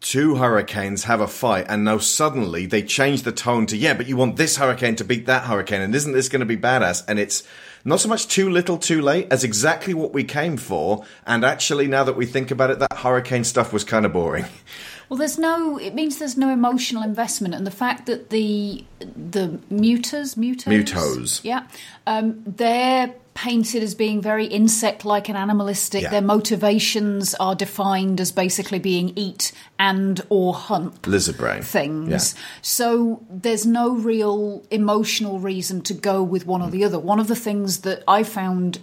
two 0.00 0.36
hurricanes 0.36 1.04
have 1.04 1.20
a 1.20 1.28
fight 1.28 1.66
and 1.68 1.84
now 1.84 1.96
suddenly 1.96 2.66
they 2.66 2.82
change 2.82 3.22
the 3.22 3.32
tone 3.32 3.64
to 3.64 3.74
yeah 3.74 3.94
but 3.94 4.06
you 4.06 4.18
want 4.18 4.36
this 4.36 4.58
hurricane 4.58 4.94
to 4.94 5.02
beat 5.02 5.24
that 5.24 5.44
hurricane 5.44 5.80
and 5.80 5.94
isn't 5.94 6.12
this 6.12 6.28
going 6.28 6.40
to 6.40 6.46
be 6.46 6.58
badass 6.58 7.02
and 7.08 7.18
it's 7.18 7.42
not 7.84 8.00
so 8.00 8.08
much 8.08 8.26
too 8.28 8.48
little 8.50 8.78
too 8.78 9.00
late 9.02 9.26
as 9.30 9.44
exactly 9.44 9.94
what 9.94 10.12
we 10.12 10.24
came 10.24 10.56
for 10.56 11.04
and 11.26 11.44
actually 11.44 11.86
now 11.86 12.02
that 12.04 12.16
we 12.16 12.26
think 12.26 12.50
about 12.50 12.70
it 12.70 12.78
that 12.78 12.92
hurricane 12.98 13.44
stuff 13.44 13.72
was 13.72 13.84
kind 13.84 14.06
of 14.06 14.12
boring 14.12 14.44
Well, 15.10 15.18
there's 15.18 15.38
no. 15.38 15.76
It 15.78 15.94
means 15.94 16.18
there's 16.18 16.38
no 16.38 16.48
emotional 16.50 17.02
investment, 17.02 17.54
and 17.54 17.66
the 17.66 17.70
fact 17.70 18.06
that 18.06 18.30
the 18.30 18.84
the 19.00 19.60
mutas, 19.70 20.34
mutos, 20.34 20.64
Mutos. 20.64 21.40
yeah, 21.44 21.66
um, 22.06 22.42
they're 22.46 23.14
painted 23.34 23.82
as 23.82 23.94
being 23.94 24.22
very 24.22 24.46
insect-like 24.46 25.28
and 25.28 25.36
animalistic. 25.36 26.02
Yeah. 26.02 26.10
Their 26.10 26.22
motivations 26.22 27.34
are 27.34 27.54
defined 27.54 28.20
as 28.20 28.32
basically 28.32 28.78
being 28.78 29.12
eat 29.16 29.52
and 29.78 30.20
or 30.28 30.54
hunt 30.54 31.06
lizard 31.06 31.36
brain 31.36 31.62
things. 31.62 32.34
Yeah. 32.34 32.40
So 32.62 33.24
there's 33.28 33.66
no 33.66 33.94
real 33.94 34.64
emotional 34.70 35.40
reason 35.40 35.82
to 35.82 35.94
go 35.94 36.22
with 36.22 36.46
one 36.46 36.62
or 36.62 36.70
the 36.70 36.82
mm. 36.82 36.86
other. 36.86 36.98
One 36.98 37.18
of 37.18 37.26
the 37.26 37.36
things 37.36 37.80
that 37.80 38.04
I 38.06 38.22
found 38.22 38.78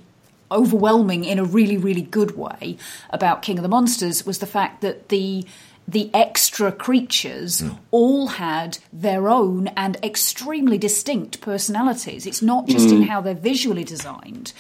overwhelming 0.51 1.23
in 1.23 1.39
a 1.39 1.45
really, 1.45 1.77
really 1.77 2.01
good 2.01 2.37
way 2.37 2.77
about 3.09 3.41
King 3.41 3.57
of 3.57 3.63
the 3.63 3.69
Monsters 3.69 4.25
was 4.25 4.39
the 4.39 4.45
fact 4.45 4.81
that 4.81 5.07
the 5.07 5.45
the 5.87 6.09
extra 6.13 6.71
creatures 6.71 7.63
all 7.91 8.27
had 8.27 8.77
their 8.93 9.27
own 9.29 9.67
and 9.75 9.97
extremely 10.03 10.77
distinct 10.77 11.41
personalities. 11.41 12.25
It's 12.25 12.41
not 12.41 12.67
just 12.67 12.89
in 12.89 13.01
Mm. 13.01 13.07
how 13.07 13.19
they're 13.21 13.33
visually 13.33 13.83
designed, 13.83 14.53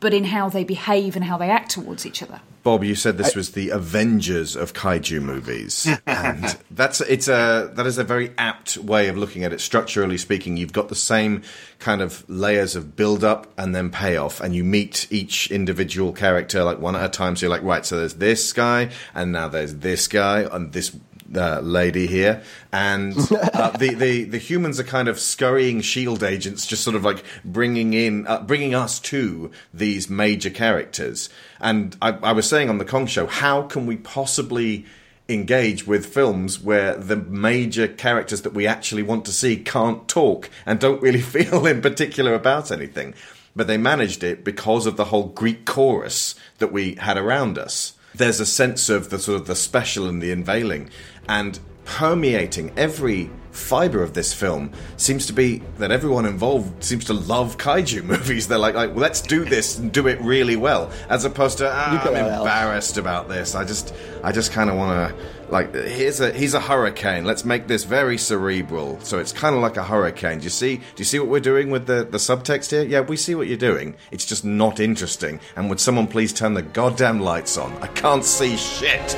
but 0.00 0.12
in 0.12 0.24
how 0.24 0.48
they 0.48 0.64
behave 0.64 1.16
and 1.16 1.24
how 1.24 1.38
they 1.38 1.50
act 1.50 1.70
towards 1.70 2.04
each 2.06 2.22
other. 2.22 2.40
Bob, 2.62 2.82
you 2.82 2.96
said 2.96 3.16
this 3.16 3.36
was 3.36 3.52
the 3.52 3.70
Avengers 3.70 4.56
of 4.56 4.72
kaiju 4.72 5.22
movies, 5.22 5.88
and 6.04 6.58
that's 6.72 7.00
it's 7.02 7.28
a 7.28 7.70
that 7.74 7.86
is 7.86 7.96
a 7.96 8.02
very 8.02 8.32
apt 8.36 8.76
way 8.76 9.06
of 9.06 9.16
looking 9.16 9.44
at 9.44 9.52
it. 9.52 9.60
Structurally 9.60 10.18
speaking, 10.18 10.56
you've 10.56 10.72
got 10.72 10.88
the 10.88 10.96
same 10.96 11.42
kind 11.78 12.02
of 12.02 12.28
layers 12.28 12.74
of 12.74 12.96
build 12.96 13.22
up 13.22 13.46
and 13.56 13.72
then 13.72 13.88
payoff, 13.88 14.40
and 14.40 14.52
you 14.52 14.64
meet 14.64 15.06
each 15.10 15.48
individual 15.52 16.12
character 16.12 16.64
like 16.64 16.80
one 16.80 16.96
at 16.96 17.04
a 17.04 17.08
time. 17.08 17.36
So 17.36 17.46
you're 17.46 17.50
like, 17.50 17.62
right, 17.62 17.86
so 17.86 17.98
there's 17.98 18.14
this 18.14 18.52
guy, 18.52 18.90
and 19.14 19.30
now 19.30 19.46
there's 19.46 19.76
this 19.76 20.08
guy, 20.08 20.40
and 20.40 20.72
this 20.72 20.90
uh, 21.34 21.60
lady 21.60 22.06
here, 22.06 22.42
and 22.72 23.16
uh, 23.32 23.70
the, 23.70 23.94
the 23.94 24.24
the 24.24 24.38
humans 24.38 24.78
are 24.78 24.84
kind 24.84 25.08
of 25.08 25.18
scurrying 25.18 25.80
shield 25.80 26.22
agents, 26.22 26.66
just 26.66 26.84
sort 26.84 26.96
of 26.96 27.04
like 27.04 27.24
bringing 27.44 27.94
in, 27.94 28.26
uh, 28.26 28.40
bringing 28.42 28.74
us 28.74 29.00
to 29.00 29.50
these 29.72 30.08
major 30.08 30.50
characters. 30.50 31.28
And 31.60 31.96
I, 32.02 32.10
I 32.22 32.32
was 32.32 32.48
saying 32.48 32.68
on 32.68 32.78
the 32.78 32.84
Kong 32.84 33.06
show, 33.06 33.26
how 33.26 33.62
can 33.62 33.86
we 33.86 33.96
possibly 33.96 34.84
engage 35.28 35.86
with 35.86 36.06
films 36.06 36.60
where 36.60 36.94
the 36.96 37.16
major 37.16 37.88
characters 37.88 38.42
that 38.42 38.54
we 38.54 38.66
actually 38.66 39.02
want 39.02 39.24
to 39.24 39.32
see 39.32 39.56
can't 39.56 40.06
talk 40.06 40.48
and 40.64 40.78
don't 40.78 41.02
really 41.02 41.20
feel 41.22 41.66
in 41.66 41.80
particular 41.80 42.34
about 42.34 42.70
anything? 42.70 43.14
But 43.54 43.66
they 43.66 43.78
managed 43.78 44.22
it 44.22 44.44
because 44.44 44.86
of 44.86 44.96
the 44.96 45.06
whole 45.06 45.28
Greek 45.28 45.64
chorus 45.64 46.34
that 46.58 46.72
we 46.72 46.94
had 46.96 47.16
around 47.16 47.58
us 47.58 47.94
there's 48.16 48.40
a 48.40 48.46
sense 48.46 48.88
of 48.88 49.10
the 49.10 49.18
sort 49.18 49.40
of 49.40 49.46
the 49.46 49.54
special 49.54 50.08
and 50.08 50.22
the 50.22 50.32
unveiling 50.32 50.88
and 51.28 51.58
permeating 51.84 52.72
every 52.76 53.30
fiber 53.56 54.02
of 54.02 54.12
this 54.12 54.34
film 54.34 54.70
seems 54.96 55.26
to 55.26 55.32
be 55.32 55.62
that 55.78 55.90
everyone 55.90 56.26
involved 56.26 56.84
seems 56.84 57.04
to 57.06 57.14
love 57.14 57.56
kaiju 57.56 58.04
movies. 58.04 58.48
They're 58.48 58.58
like, 58.58 58.74
like 58.74 58.90
well, 58.90 58.98
let's 58.98 59.20
do 59.20 59.44
this 59.44 59.78
and 59.78 59.90
do 59.90 60.06
it 60.06 60.20
really 60.20 60.56
well, 60.56 60.90
as 61.08 61.24
opposed 61.24 61.58
to 61.58 61.70
ah, 61.72 62.02
I'm 62.04 62.14
embarrassed 62.14 62.98
about 62.98 63.28
this. 63.28 63.54
I 63.54 63.64
just, 63.64 63.94
I 64.22 64.32
just 64.32 64.52
kind 64.52 64.70
of 64.70 64.76
want 64.76 65.10
to 65.16 65.26
like 65.50 65.72
here's 65.74 66.20
a 66.20 66.32
he's 66.32 66.54
a 66.54 66.60
hurricane. 66.60 67.24
Let's 67.24 67.44
make 67.44 67.66
this 67.66 67.84
very 67.84 68.18
cerebral. 68.18 69.00
So 69.00 69.18
it's 69.18 69.32
kind 69.32 69.54
of 69.54 69.62
like 69.62 69.76
a 69.76 69.84
hurricane. 69.84 70.38
Do 70.38 70.44
you 70.44 70.50
see? 70.50 70.76
Do 70.76 70.98
you 70.98 71.04
see 71.04 71.18
what 71.18 71.28
we're 71.28 71.40
doing 71.40 71.70
with 71.70 71.86
the 71.86 72.04
the 72.04 72.18
subtext 72.18 72.70
here? 72.70 72.84
Yeah, 72.84 73.00
we 73.00 73.16
see 73.16 73.34
what 73.34 73.46
you're 73.46 73.56
doing. 73.56 73.96
It's 74.10 74.24
just 74.24 74.44
not 74.44 74.80
interesting. 74.80 75.40
And 75.56 75.70
would 75.70 75.80
someone 75.80 76.08
please 76.08 76.32
turn 76.32 76.54
the 76.54 76.62
goddamn 76.62 77.20
lights 77.20 77.56
on? 77.56 77.72
I 77.82 77.86
can't 77.88 78.24
see 78.24 78.56
shit. 78.56 79.16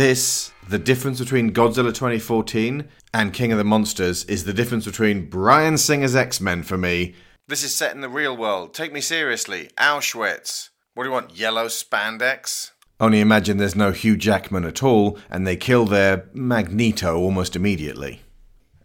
This, 0.00 0.50
the 0.66 0.78
difference 0.78 1.20
between 1.20 1.52
Godzilla 1.52 1.92
2014 1.92 2.88
and 3.12 3.34
King 3.34 3.52
of 3.52 3.58
the 3.58 3.64
Monsters, 3.64 4.24
is 4.24 4.44
the 4.44 4.54
difference 4.54 4.86
between 4.86 5.28
Bryan 5.28 5.76
Singer's 5.76 6.16
X 6.16 6.40
Men 6.40 6.62
for 6.62 6.78
me. 6.78 7.14
This 7.48 7.62
is 7.62 7.74
set 7.74 7.94
in 7.94 8.00
the 8.00 8.08
real 8.08 8.34
world. 8.34 8.72
Take 8.72 8.94
me 8.94 9.02
seriously. 9.02 9.68
Auschwitz. 9.76 10.70
What 10.94 11.04
do 11.04 11.10
you 11.10 11.12
want? 11.12 11.36
Yellow 11.36 11.66
spandex? 11.66 12.70
Only 12.98 13.20
imagine 13.20 13.58
there's 13.58 13.76
no 13.76 13.92
Hugh 13.92 14.16
Jackman 14.16 14.64
at 14.64 14.82
all, 14.82 15.18
and 15.28 15.46
they 15.46 15.54
kill 15.54 15.84
their 15.84 16.30
Magneto 16.32 17.18
almost 17.18 17.54
immediately. 17.54 18.22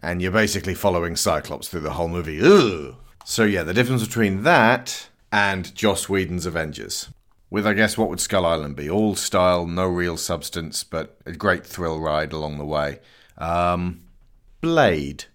And 0.01 0.21
you're 0.21 0.34
basically 0.34 0.73
following 0.73 1.15
Cyclops 1.15 1.69
through 1.69 1.80
the 1.80 1.93
whole 1.93 2.10
movie. 2.10 2.41
Ugh. 2.41 2.93
So 3.23 3.45
yeah, 3.45 3.63
the 3.63 3.73
difference 3.73 4.06
between 4.06 4.43
that 4.43 5.08
and 5.32 5.73
Joss 5.73 6.10
Whedon's 6.10 6.45
Avengers 6.45 7.08
with 7.49 7.67
I 7.67 7.73
guess 7.73 7.97
what 7.97 8.10
would 8.10 8.19
Skull 8.19 8.45
Island 8.45 8.75
be? 8.75 8.89
All 8.89 9.15
style, 9.15 9.65
no 9.65 9.86
real 9.88 10.17
substance, 10.17 10.84
but 10.84 11.17
a 11.25 11.31
great 11.31 11.65
thrill 11.65 11.99
ride 11.99 12.34
along 12.34 12.58
the 12.58 12.65
way. 12.65 12.99
Um, 13.38 14.01
Blade. 14.62 15.25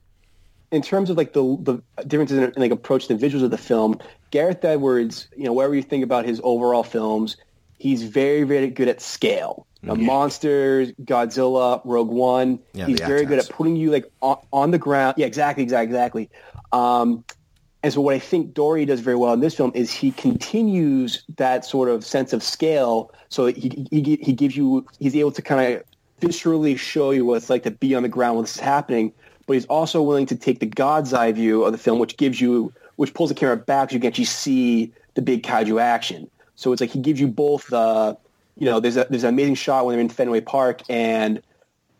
In 0.71 0.83
terms 0.83 1.11
of 1.11 1.17
like 1.17 1.33
the 1.33 1.57
the 1.61 1.83
differences 2.07 2.39
in, 2.39 2.45
in 2.45 2.53
like 2.57 2.71
approach 2.71 3.07
to 3.07 3.15
the 3.15 3.27
visuals 3.27 3.43
of 3.43 3.51
the 3.51 3.59
film, 3.59 3.99
Gareth 4.31 4.65
Edwards, 4.65 5.29
you 5.37 5.45
know, 5.45 5.53
whatever 5.53 5.75
you 5.75 5.83
think 5.83 6.05
about 6.05 6.25
his 6.25 6.41
overall 6.45 6.85
films, 6.85 7.37
he's 7.79 8.03
very 8.03 8.45
very 8.45 8.69
good 8.69 8.89
at 8.89 9.01
scale. 9.01 9.67
yeah. 9.83 9.95
Monsters, 9.95 10.93
Godzilla, 11.03 11.81
Rogue 11.85 12.11
One. 12.11 12.61
Yeah, 12.73 12.87
he's 12.87 13.01
very 13.01 13.25
good 13.25 13.39
at 13.39 13.49
putting 13.49 13.77
you 13.77 13.91
like 13.91 14.11
on, 14.21 14.39
on, 14.53 14.71
the 14.71 14.79
ground. 14.79 15.15
Yeah, 15.17 15.27
exactly, 15.27 15.63
exactly, 15.63 15.89
exactly. 15.89 16.31
Um, 16.73 17.25
and 17.83 17.93
so 17.93 18.01
what 18.01 18.15
I 18.15 18.19
think 18.19 18.53
Dougherty 18.53 18.85
does 18.85 19.01
very 19.01 19.17
well 19.17 19.33
in 19.33 19.41
this 19.41 19.55
film 19.55 19.73
is 19.75 19.91
he 19.91 20.11
continues 20.11 21.23
that 21.37 21.65
sort 21.65 21.89
of 21.89 22.05
sense 22.05 22.33
of 22.33 22.43
scale. 22.43 23.11
So 23.31 23.47
he, 23.47 23.87
he, 23.91 24.19
he 24.21 24.33
gives 24.35 24.57
you, 24.57 24.87
he's 24.99 25.17
able 25.17 25.33
to 25.33 25.41
kind 25.41 25.75
of 25.75 25.85
viscerally 26.21 26.79
show 26.79 27.11
you 27.11 27.25
what 27.25 27.37
it's 27.37 27.49
like 27.49 27.63
to 27.63 27.71
be 27.71 27.95
on 27.95 28.03
the 28.03 28.09
ground 28.09 28.37
when 28.37 28.45
this 28.45 28.55
is 28.57 28.61
happening. 28.61 29.13
But 29.47 29.55
he's 29.55 29.67
also 29.67 30.03
willing 30.03 30.27
to 30.27 30.37
take 30.37 30.61
the 30.61 30.67
God's 30.67 31.15
eye 31.15 31.33
view 31.33 31.65
of 31.65 31.73
the 31.73 31.79
film, 31.79 31.99
which 31.99 32.19
gives 32.19 32.39
you, 32.39 32.73
which 32.97 33.15
pulls 33.15 33.31
the 33.31 33.35
camera 33.35 33.57
back 33.57 33.91
so 33.91 33.95
you 33.95 34.01
can 34.01 34.09
actually 34.09 34.25
see 34.27 34.93
the 35.15 35.23
big 35.23 35.43
kaiju 35.43 35.81
action. 35.81 36.31
So 36.57 36.73
it's 36.73 36.83
like 36.83 36.91
he 36.91 37.01
gives 37.01 37.19
you 37.19 37.29
both 37.29 37.67
the, 37.69 38.17
you 38.59 38.67
know, 38.67 38.79
there's 38.79 38.99
a, 38.99 39.07
there's 39.09 39.25
an 39.25 39.31
amazing 39.31 39.55
shot 39.55 39.87
when 39.87 39.95
they're 39.95 40.01
in 40.03 40.11
Fenway 40.11 40.43
Park 40.43 40.83
and 40.91 41.41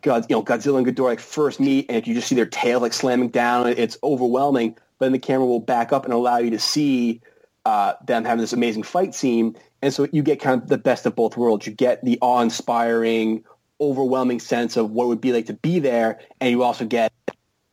God, 0.03 0.27
you 0.29 0.37
know, 0.37 0.43
Godzilla 0.43 0.77
and 0.77 0.87
Ghidorah 0.87 1.05
like 1.05 1.21
first 1.21 1.59
meet 1.59 1.87
and 1.89 2.07
you 2.07 2.13
just 2.13 2.29
see 2.29 2.35
their 2.35 2.45
tail 2.45 2.81
like 2.81 2.93
slamming 2.93 3.31
down. 3.31 3.67
It's 3.69 3.97
overwhelming 4.03 4.77
but 5.01 5.07
then 5.07 5.13
the 5.13 5.19
camera 5.19 5.47
will 5.47 5.61
back 5.61 5.93
up 5.93 6.05
and 6.05 6.13
allow 6.13 6.37
you 6.37 6.51
to 6.51 6.59
see 6.59 7.23
uh, 7.65 7.95
them 8.07 8.25
having 8.25 8.41
this 8.41 8.53
amazing 8.53 8.83
fight 8.83 9.15
scene. 9.15 9.57
And 9.83 9.93
so 9.93 10.07
you 10.13 10.23
get 10.23 10.41
kind 10.41 10.63
of 10.63 10.69
the 10.69 10.79
best 10.79 11.07
of 11.07 11.17
both 11.17 11.39
worlds. 11.39 11.67
You 11.67 11.73
get 11.73 12.05
the 12.05 12.19
awe-inspiring, 12.21 13.43
overwhelming 13.81 14.41
sense 14.41 14.77
of 14.77 14.91
what 14.91 15.05
it 15.05 15.09
would 15.09 15.21
be 15.23 15.33
like 15.33 15.47
to 15.47 15.55
be 15.55 15.79
there, 15.79 16.21
and 16.39 16.51
you 16.51 16.63
also 16.63 16.85
get, 16.85 17.13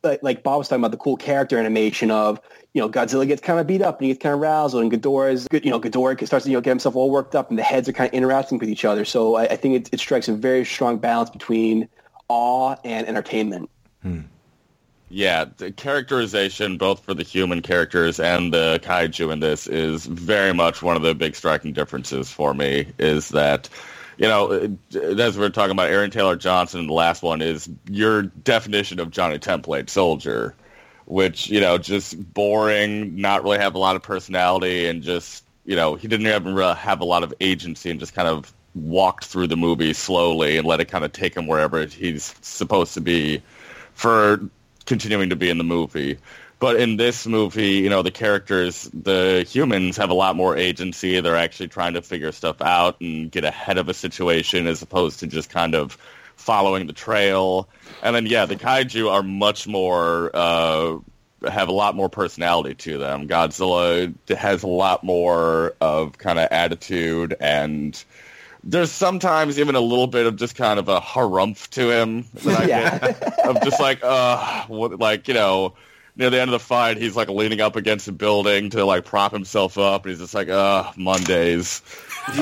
like, 0.03 0.23
like 0.23 0.41
Bob 0.41 0.59
was 0.59 0.69
talking 0.69 0.81
about, 0.81 0.91
the 0.91 0.97
cool 0.97 1.17
character 1.17 1.59
animation 1.59 2.11
of, 2.11 2.39
you 2.73 2.81
know, 2.81 2.89
Godzilla 2.89 3.27
gets 3.27 3.41
kind 3.41 3.59
of 3.59 3.67
beat 3.67 3.81
up 3.81 3.99
and 3.99 4.07
he 4.07 4.13
gets 4.13 4.23
kind 4.23 4.33
of 4.33 4.39
razzled, 4.39 4.81
and 4.81 4.91
Ghidorah's, 4.91 5.47
you 5.51 5.69
know, 5.69 5.81
Ghidorah 5.81 6.25
starts 6.25 6.45
to 6.45 6.51
you 6.51 6.57
know 6.57 6.61
get 6.61 6.71
himself 6.71 6.95
all 6.95 7.11
worked 7.11 7.35
up, 7.35 7.49
and 7.49 7.59
the 7.59 7.63
heads 7.63 7.89
are 7.89 7.93
kind 7.93 8.07
of 8.07 8.13
interacting 8.13 8.57
with 8.57 8.69
each 8.69 8.85
other. 8.85 9.03
So 9.03 9.35
I, 9.35 9.43
I 9.43 9.55
think 9.57 9.75
it, 9.75 9.89
it 9.93 9.99
strikes 9.99 10.29
a 10.29 10.33
very 10.33 10.63
strong 10.63 10.97
balance 10.97 11.29
between 11.29 11.89
awe 12.29 12.77
and 12.85 13.05
entertainment. 13.05 13.69
Hmm. 14.01 14.21
Yeah, 15.09 15.45
the 15.57 15.71
characterization, 15.71 16.77
both 16.77 17.03
for 17.05 17.13
the 17.13 17.23
human 17.23 17.61
characters 17.61 18.19
and 18.19 18.53
the 18.53 18.79
kaiju 18.83 19.31
in 19.31 19.39
this, 19.39 19.65
is 19.65 20.05
very 20.05 20.53
much 20.53 20.81
one 20.81 20.97
of 20.97 21.01
the 21.01 21.15
big 21.15 21.35
striking 21.35 21.71
differences 21.71 22.29
for 22.29 22.53
me. 22.53 22.87
Is 22.99 23.29
that, 23.29 23.69
you 24.17 24.27
know, 24.27 24.77
as 24.93 25.37
we 25.37 25.45
are 25.45 25.49
talking 25.49 25.71
about 25.71 25.89
Aaron 25.89 26.11
Taylor 26.11 26.35
Johnson, 26.35 26.81
in 26.81 26.87
the 26.87 26.93
last 26.93 27.23
one 27.23 27.41
is 27.41 27.69
your 27.89 28.23
definition 28.23 28.99
of 28.99 29.11
Johnny 29.11 29.39
Template 29.39 29.89
soldier, 29.89 30.55
which 31.05 31.49
you 31.49 31.61
know, 31.61 31.77
just 31.77 32.33
boring, 32.33 33.15
not 33.15 33.43
really 33.43 33.59
have 33.59 33.75
a 33.75 33.79
lot 33.79 33.95
of 33.95 34.03
personality, 34.03 34.87
and 34.87 35.03
just 35.03 35.45
you 35.65 35.77
know, 35.77 35.95
he 35.95 36.09
didn't 36.09 36.27
even 36.27 36.53
really 36.53 36.75
have 36.75 36.99
a 36.99 37.05
lot 37.05 37.23
of 37.23 37.33
agency, 37.39 37.89
and 37.89 37.99
just 37.99 38.13
kind 38.13 38.27
of 38.27 38.53
walked 38.75 39.25
through 39.25 39.47
the 39.47 39.57
movie 39.57 39.93
slowly 39.93 40.57
and 40.57 40.67
let 40.67 40.81
it 40.81 40.85
kind 40.85 41.05
of 41.05 41.13
take 41.13 41.35
him 41.35 41.47
wherever 41.47 41.85
he's 41.85 42.35
supposed 42.41 42.93
to 42.93 43.01
be 43.01 43.41
for 43.93 44.39
continuing 44.87 45.29
to 45.29 45.35
be 45.35 45.49
in 45.49 45.59
the 45.59 45.63
movie. 45.63 46.17
But 46.59 46.77
in 46.77 46.97
this 46.97 47.27
movie, 47.27 47.73
you 47.73 47.89
know, 47.89 48.01
the 48.01 48.09
characters, 48.09 48.89
the 48.91 49.45
humans 49.47 49.97
have 49.97 50.09
a 50.09 50.15
lot 50.15 50.35
more 50.35 50.57
agency. 50.57 51.19
They're 51.19 51.37
actually 51.37 51.67
trying 51.67 51.93
to 51.93 52.01
figure 52.01 52.31
stuff 52.31 52.61
out 52.63 52.99
and 52.99 53.31
get 53.31 53.43
ahead 53.43 53.77
of 53.77 53.89
a 53.89 53.93
situation 53.93 54.65
as 54.65 54.81
opposed 54.81 55.19
to 55.19 55.27
just 55.27 55.51
kind 55.51 55.75
of 55.75 55.99
following 56.35 56.87
the 56.87 56.93
trail. 56.93 57.69
And 58.01 58.15
then, 58.15 58.25
yeah, 58.25 58.47
the 58.47 58.55
kaiju 58.55 59.11
are 59.11 59.21
much 59.21 59.67
more, 59.67 60.31
uh, 60.33 60.97
have 61.47 61.67
a 61.67 61.73
lot 61.73 61.95
more 61.95 62.09
personality 62.09 62.73
to 62.73 62.97
them. 62.97 63.27
Godzilla 63.27 64.11
has 64.35 64.63
a 64.63 64.67
lot 64.67 65.03
more 65.03 65.75
of 65.79 66.17
kind 66.17 66.39
of 66.39 66.47
attitude 66.49 67.35
and 67.39 68.03
there's 68.63 68.91
sometimes 68.91 69.59
even 69.59 69.75
a 69.75 69.79
little 69.79 70.07
bit 70.07 70.25
of 70.25 70.35
just 70.35 70.55
kind 70.55 70.79
of 70.79 70.89
a 70.89 70.99
harumph 70.99 71.67
to 71.69 71.89
him 71.89 72.25
that 72.43 72.61
I 72.61 72.65
yeah. 72.67 72.97
get 72.99 73.39
of 73.45 73.61
just 73.63 73.79
like 73.79 74.03
uh 74.03 74.65
what 74.67 74.99
like 74.99 75.27
you 75.27 75.33
know 75.33 75.73
near 76.15 76.29
the 76.29 76.41
end 76.41 76.49
of 76.49 76.53
the 76.53 76.65
fight 76.65 76.97
he's 76.97 77.15
like 77.15 77.29
leaning 77.29 77.61
up 77.61 77.75
against 77.75 78.07
a 78.07 78.11
building 78.11 78.69
to 78.71 78.83
like 78.85 79.05
prop 79.05 79.31
himself 79.31 79.77
up 79.77 80.05
and 80.05 80.11
he's 80.11 80.19
just 80.19 80.33
like 80.33 80.49
uh 80.49 80.91
Mondays 80.97 81.81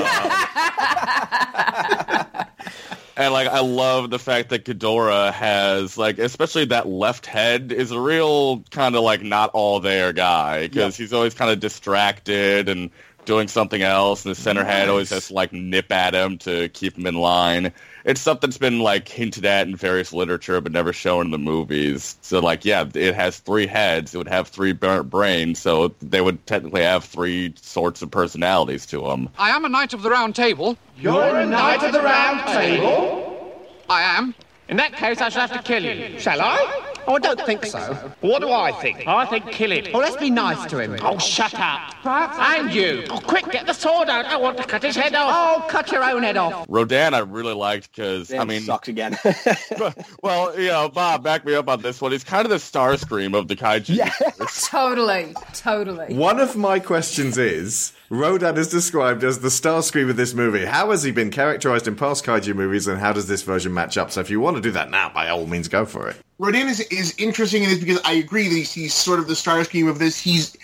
and 3.16 3.32
like 3.32 3.48
I 3.48 3.60
love 3.60 4.10
the 4.10 4.18
fact 4.18 4.50
that 4.50 4.64
Ghidorah 4.64 5.32
has 5.32 5.96
like 5.96 6.18
especially 6.18 6.66
that 6.66 6.88
left 6.88 7.26
head 7.26 7.72
is 7.72 7.90
a 7.90 8.00
real 8.00 8.62
kind 8.70 8.96
of 8.96 9.02
like 9.02 9.22
not 9.22 9.50
all 9.50 9.80
there 9.80 10.12
guy 10.12 10.66
because 10.66 10.98
yep. 10.98 11.04
he's 11.04 11.12
always 11.12 11.34
kind 11.34 11.50
of 11.50 11.60
distracted 11.60 12.68
and 12.68 12.90
doing 13.26 13.48
something 13.48 13.82
else, 13.82 14.24
and 14.24 14.34
the 14.34 14.40
center 14.40 14.64
head 14.64 14.88
always 14.88 15.10
has 15.10 15.28
to 15.28 15.34
like 15.34 15.52
nip 15.52 15.92
at 15.92 16.14
him 16.14 16.38
to 16.38 16.68
keep 16.70 16.96
him 16.96 17.06
in 17.06 17.16
line. 17.16 17.72
It's 18.04 18.20
stuff 18.20 18.40
that's 18.40 18.56
been 18.56 18.78
like 18.78 19.08
hinted 19.08 19.44
at 19.44 19.66
in 19.66 19.76
various 19.76 20.12
literature, 20.12 20.60
but 20.60 20.72
never 20.72 20.92
shown 20.92 21.26
in 21.26 21.32
the 21.32 21.38
movies. 21.38 22.16
So 22.22 22.38
like, 22.38 22.64
yeah, 22.64 22.88
it 22.94 23.14
has 23.14 23.40
three 23.40 23.66
heads. 23.66 24.14
It 24.14 24.18
would 24.18 24.28
have 24.28 24.48
three 24.48 24.72
brains, 24.72 25.58
so 25.58 25.88
they 26.00 26.20
would 26.20 26.46
technically 26.46 26.82
have 26.82 27.04
three 27.04 27.52
sorts 27.60 28.00
of 28.00 28.10
personalities 28.10 28.86
to 28.86 29.02
them. 29.02 29.28
I 29.36 29.50
am 29.50 29.64
a 29.64 29.68
knight 29.68 29.92
of 29.92 30.02
the 30.02 30.10
round 30.10 30.34
table. 30.34 30.78
You're 30.96 31.36
a 31.36 31.44
knight 31.44 31.82
of 31.82 31.92
the 31.92 32.00
round 32.00 32.46
table? 32.46 33.66
I 33.90 34.02
am. 34.02 34.34
In 34.68 34.76
that 34.78 34.94
case, 34.94 35.20
I 35.20 35.28
shall 35.28 35.46
have 35.46 35.56
to 35.56 35.62
kill 35.62 35.84
you. 35.84 36.18
Shall 36.18 36.40
I? 36.40 36.95
Oh, 37.06 37.14
I 37.14 37.18
don't 37.18 37.40
think 37.42 37.64
so. 37.64 38.12
What 38.20 38.40
do 38.40 38.50
I 38.50 38.72
think? 38.72 39.06
I 39.06 39.26
think 39.26 39.50
kill 39.52 39.70
him. 39.70 39.86
Oh, 39.94 39.98
let's 39.98 40.16
be 40.16 40.30
nice 40.30 40.68
to 40.70 40.78
him. 40.78 40.96
Oh, 41.02 41.18
shut 41.18 41.54
up. 41.54 41.94
And 42.04 42.72
you. 42.72 43.04
Oh, 43.10 43.20
quick, 43.20 43.50
get 43.50 43.66
the 43.66 43.72
sword 43.72 44.08
out. 44.08 44.24
I 44.26 44.36
want 44.36 44.56
to 44.58 44.64
cut 44.64 44.82
his 44.82 44.96
head 44.96 45.14
off. 45.14 45.32
Oh, 45.34 45.68
cut 45.68 45.92
your 45.92 46.02
own 46.02 46.22
head 46.22 46.36
off. 46.36 46.66
Rodan, 46.68 47.14
I 47.14 47.20
really 47.20 47.54
liked 47.54 47.94
because 47.94 48.32
I 48.32 48.44
mean, 48.44 48.62
sucks 48.62 48.88
again. 48.88 49.16
well, 50.22 50.58
you 50.58 50.68
know, 50.68 50.88
Bob, 50.88 51.22
back 51.22 51.44
me 51.44 51.54
up 51.54 51.68
on 51.68 51.82
this 51.82 52.00
one. 52.00 52.12
He's 52.12 52.24
kind 52.24 52.44
of 52.44 52.50
the 52.50 52.56
Starscream 52.56 53.36
of 53.36 53.48
the 53.48 53.56
kaiju. 53.56 53.96
Yeah. 53.96 54.12
totally, 54.64 55.34
totally. 55.54 56.14
One 56.14 56.40
of 56.40 56.56
my 56.56 56.80
questions 56.80 57.38
is 57.38 57.92
Rodan 58.08 58.56
is 58.56 58.68
described 58.68 59.24
as 59.24 59.40
the 59.40 59.48
Starscream 59.48 60.08
of 60.10 60.16
this 60.16 60.32
movie. 60.32 60.64
How 60.64 60.90
has 60.90 61.02
he 61.02 61.10
been 61.10 61.30
characterized 61.30 61.88
in 61.88 61.96
past 61.96 62.24
kaiju 62.24 62.54
movies, 62.54 62.86
and 62.86 63.00
how 63.00 63.12
does 63.12 63.26
this 63.26 63.42
version 63.42 63.74
match 63.74 63.98
up? 63.98 64.10
So, 64.10 64.20
if 64.20 64.30
you 64.30 64.40
want 64.40 64.56
to 64.56 64.62
do 64.62 64.70
that 64.72 64.90
now, 64.90 65.08
by 65.08 65.28
all 65.28 65.46
means, 65.46 65.68
go 65.68 65.84
for 65.84 66.08
it. 66.08 66.16
Rodan 66.38 66.68
is 66.68 66.80
is 66.80 67.14
interesting 67.18 67.62
in 67.64 67.70
this 67.70 67.80
because 67.80 68.00
I 68.04 68.12
agree 68.12 68.48
that 68.48 68.54
he's, 68.54 68.72
he's 68.72 68.94
sort 68.94 69.18
of 69.18 69.26
the 69.26 69.34
star 69.34 69.58
Starscream 69.58 69.88
of 69.88 69.98
this. 69.98 70.20
He's 70.20 70.56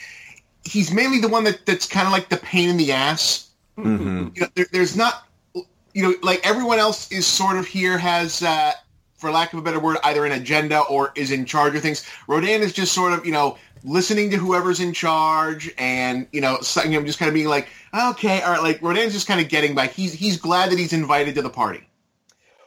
he's 0.64 0.92
mainly 0.92 1.18
the 1.18 1.28
one 1.28 1.44
that, 1.44 1.64
that's 1.66 1.86
kind 1.86 2.06
of 2.06 2.12
like 2.12 2.28
the 2.28 2.36
pain 2.36 2.68
in 2.68 2.76
the 2.76 2.92
ass. 2.92 3.50
Mm-hmm. 3.76 4.28
You 4.34 4.40
know, 4.42 4.48
there, 4.54 4.66
there's 4.72 4.96
not, 4.96 5.26
you 5.54 6.02
know, 6.02 6.14
like 6.22 6.40
everyone 6.46 6.78
else 6.78 7.10
is 7.10 7.26
sort 7.26 7.56
of 7.56 7.66
here 7.66 7.98
has, 7.98 8.42
uh, 8.42 8.72
for 9.16 9.30
lack 9.30 9.52
of 9.52 9.58
a 9.58 9.62
better 9.62 9.80
word, 9.80 9.98
either 10.04 10.24
an 10.24 10.32
agenda 10.32 10.80
or 10.80 11.12
is 11.14 11.30
in 11.30 11.44
charge 11.44 11.74
of 11.74 11.82
things. 11.82 12.08
Rodan 12.26 12.60
is 12.60 12.72
just 12.72 12.92
sort 12.92 13.12
of, 13.12 13.24
you 13.24 13.32
know, 13.32 13.56
listening 13.84 14.30
to 14.30 14.36
whoever's 14.36 14.80
in 14.80 14.92
charge 14.92 15.72
and, 15.78 16.26
you 16.32 16.40
know, 16.40 16.58
just 16.58 17.18
kind 17.18 17.28
of 17.28 17.34
being 17.34 17.48
like, 17.48 17.68
okay, 17.94 18.42
all 18.42 18.52
right, 18.52 18.62
like 18.62 18.82
Rodan's 18.82 19.12
just 19.12 19.26
kind 19.26 19.40
of 19.40 19.48
getting 19.48 19.74
by. 19.74 19.86
He's, 19.86 20.12
he's 20.12 20.36
glad 20.36 20.70
that 20.70 20.78
he's 20.78 20.92
invited 20.92 21.34
to 21.36 21.42
the 21.42 21.50
party. 21.50 21.88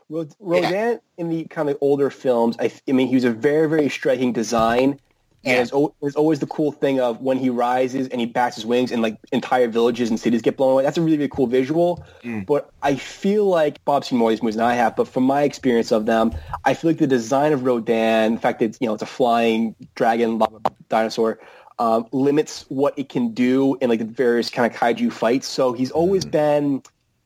Rodan 0.09 0.71
yeah. 0.71 0.97
in 1.17 1.29
the 1.29 1.45
kind 1.45 1.69
of 1.69 1.77
older 1.81 2.09
films, 2.09 2.55
I, 2.59 2.71
I, 2.87 2.91
mean, 2.91 3.07
he 3.07 3.15
was 3.15 3.23
a 3.23 3.31
very, 3.31 3.67
very 3.67 3.89
striking 3.89 4.33
design. 4.33 4.99
And 5.45 5.61
it's, 6.01 6.15
always 6.15 6.39
the 6.39 6.47
cool 6.47 6.71
thing 6.71 6.99
of 6.99 7.21
when 7.21 7.37
he 7.37 7.49
rises 7.49 8.07
and 8.07 8.19
he 8.19 8.25
bats 8.25 8.55
his 8.55 8.65
wings 8.65 8.91
and 8.91 9.01
like 9.01 9.17
entire 9.31 9.67
villages 9.67 10.09
and 10.09 10.19
cities 10.19 10.41
get 10.41 10.57
blown 10.57 10.73
away. 10.73 10.83
That's 10.83 10.97
a 10.97 11.01
really, 11.01 11.17
really 11.17 11.29
cool 11.29 11.47
visual. 11.47 12.03
Mm. 12.23 12.45
But 12.45 12.71
I 12.81 12.95
feel 12.95 13.45
like 13.45 13.83
Bob's 13.85 14.07
seen 14.07 14.17
more 14.17 14.29
of 14.29 14.33
these 14.33 14.41
movies 14.41 14.55
than 14.55 14.65
I 14.65 14.73
have. 14.73 14.95
But 14.95 15.07
from 15.07 15.23
my 15.23 15.43
experience 15.43 15.91
of 15.91 16.07
them, 16.07 16.33
I 16.63 16.73
feel 16.73 16.89
like 16.91 16.97
the 16.97 17.07
design 17.07 17.53
of 17.53 17.63
Rodan, 17.63 18.33
in 18.33 18.37
fact, 18.39 18.61
it's 18.61 18.79
you 18.81 18.87
know 18.87 18.93
it's 18.93 19.03
a 19.03 19.07
flying 19.07 19.75
dragon 19.93 20.41
dinosaur, 20.89 21.39
um, 21.77 22.07
limits 22.11 22.65
what 22.69 22.97
it 22.97 23.09
can 23.09 23.33
do 23.33 23.75
in 23.81 23.89
like 23.89 23.99
the 23.99 24.05
various 24.05 24.49
kind 24.49 24.71
of 24.71 24.79
kaiju 24.79 25.11
fights. 25.11 25.47
So 25.47 25.73
he's 25.73 25.91
always 25.91 26.25
mm. 26.25 26.31
been 26.31 26.83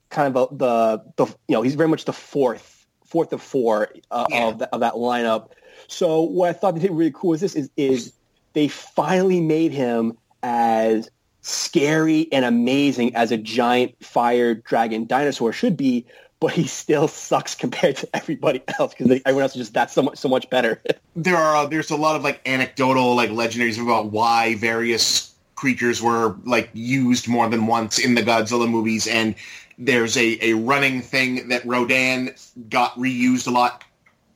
kind 0.10 0.36
of 0.36 0.52
a, 0.52 0.56
the 0.56 1.04
the 1.16 1.26
you 1.48 1.56
know 1.56 1.62
he's 1.62 1.76
very 1.76 1.90
much 1.90 2.06
the 2.06 2.14
fourth 2.14 2.86
fourth 3.06 3.34
of 3.34 3.42
four 3.42 3.90
uh, 4.12 4.26
yeah. 4.30 4.48
of, 4.48 4.60
the, 4.60 4.74
of 4.74 4.82
that 4.82 4.94
lineup. 4.94 5.50
So 5.92 6.22
what 6.22 6.50
I 6.50 6.54
thought 6.54 6.76
they 6.76 6.82
did 6.82 6.92
really 6.92 7.12
cool 7.14 7.34
is 7.34 7.42
this 7.42 7.56
is 7.56 7.70
is 7.76 8.14
they 8.54 8.68
finally 8.68 9.42
made 9.42 9.72
him 9.72 10.18
as 10.44 11.10
scary 11.42 12.28
and 12.32 12.46
amazing 12.46 13.16
as 13.16 13.32
a 13.32 13.38
giant 13.38 14.04
fire 14.04 14.54
dragon 14.54 15.06
dinosaur 15.06 15.52
should 15.54 15.78
be, 15.78 16.06
but 16.40 16.52
he 16.52 16.68
still 16.68 17.08
sucks 17.08 17.56
compared 17.56 17.96
to 17.98 18.10
everybody 18.16 18.62
else 18.80 18.94
because 18.94 19.20
everyone 19.26 19.44
else 19.44 19.54
is 19.54 19.62
just 19.62 19.74
that 19.74 19.92
so 19.92 20.04
much 20.04 20.18
so 20.18 20.30
much 20.30 20.50
better. 20.50 20.82
there 21.16 21.38
are 21.38 21.56
uh, 21.56 21.66
there's 21.66 21.90
a 21.90 21.98
lot 21.98 22.16
of 22.16 22.24
like 22.24 22.42
anecdotal 22.48 23.16
like 23.16 23.30
legendaries 23.30 23.82
about 23.82 24.12
why 24.12 24.56
various 24.56 25.34
creatures 25.56 26.02
were 26.02 26.36
like 26.46 26.70
used 26.74 27.28
more 27.28 27.50
than 27.50 27.68
once 27.68 28.00
in 28.00 28.16
the 28.16 28.22
Godzilla 28.22 28.70
movies 28.70 29.08
and 29.08 29.36
there's 29.78 30.18
a, 30.18 30.38
a 30.46 30.54
running 30.54 31.02
thing 31.02 31.48
that 31.50 31.66
Rodan 31.66 32.34
got 32.70 32.94
reused 32.96 33.48
a 33.48 33.52
lot 33.52 33.84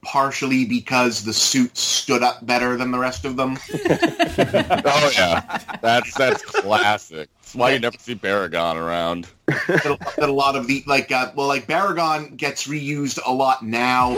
partially 0.04 0.66
because 0.66 1.24
the 1.24 1.34
suit 1.34 1.76
stood 1.78 2.22
up 2.22 2.46
better 2.46 2.78
than 2.78 2.92
the 2.92 3.00
rest 3.00 3.26
of 3.26 3.36
them. 3.36 3.58
oh 3.74 5.12
yeah, 5.16 5.78
that's 5.82 6.14
that's 6.16 6.44
classic. 6.44 7.30
That's 7.40 7.56
why 7.56 7.72
you 7.72 7.80
never 7.80 7.98
see 7.98 8.16
Baragon 8.16 8.76
around. 8.76 9.28
that, 9.46 10.00
a, 10.18 10.28
lot 10.28 10.56
of 10.56 10.68
the 10.68 10.84
like, 10.88 11.12
uh, 11.12 11.32
well, 11.36 11.48
like 11.48 11.68
Baragon 11.68 12.36
gets 12.36 12.68
reused 12.68 13.20
a 13.26 13.34
lot 13.34 13.64
now 13.64 14.12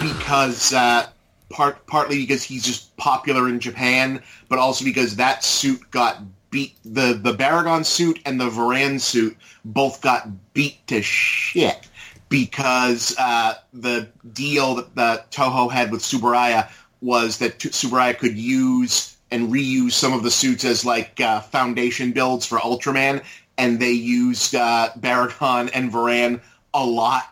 because 0.00 0.72
uh, 0.72 1.06
part 1.50 1.86
partly 1.86 2.16
because 2.18 2.42
he's 2.42 2.64
just 2.64 2.96
popular 2.96 3.48
in 3.48 3.60
Japan, 3.60 4.22
but 4.48 4.58
also 4.58 4.84
because 4.84 5.16
that 5.16 5.44
suit 5.44 5.90
got 5.90 6.22
beat 6.50 6.76
the 6.84 7.14
the 7.14 7.32
Baragon 7.32 7.84
suit 7.84 8.20
and 8.24 8.40
the 8.40 8.50
Varan 8.50 9.00
suit 9.00 9.36
both 9.64 10.00
got 10.02 10.28
beat 10.54 10.86
to 10.86 11.02
shit 11.02 11.88
because 12.32 13.14
uh, 13.18 13.54
the 13.74 14.08
deal 14.32 14.74
that, 14.76 14.94
that 14.96 15.30
Toho 15.30 15.70
had 15.70 15.92
with 15.92 16.00
Tsuburaya 16.00 16.70
was 17.02 17.38
that 17.38 17.58
Tsuburaya 17.58 18.18
could 18.18 18.36
use 18.36 19.16
and 19.30 19.52
reuse 19.52 19.92
some 19.92 20.14
of 20.14 20.22
the 20.22 20.30
suits 20.30 20.64
as 20.64 20.84
like 20.84 21.20
uh, 21.20 21.40
foundation 21.40 22.12
builds 22.12 22.46
for 22.46 22.58
Ultraman, 22.58 23.22
and 23.58 23.78
they 23.78 23.92
used 23.92 24.54
uh, 24.54 24.90
Baragon 24.98 25.70
and 25.74 25.92
Varan 25.92 26.40
a 26.72 26.84
lot 26.84 27.24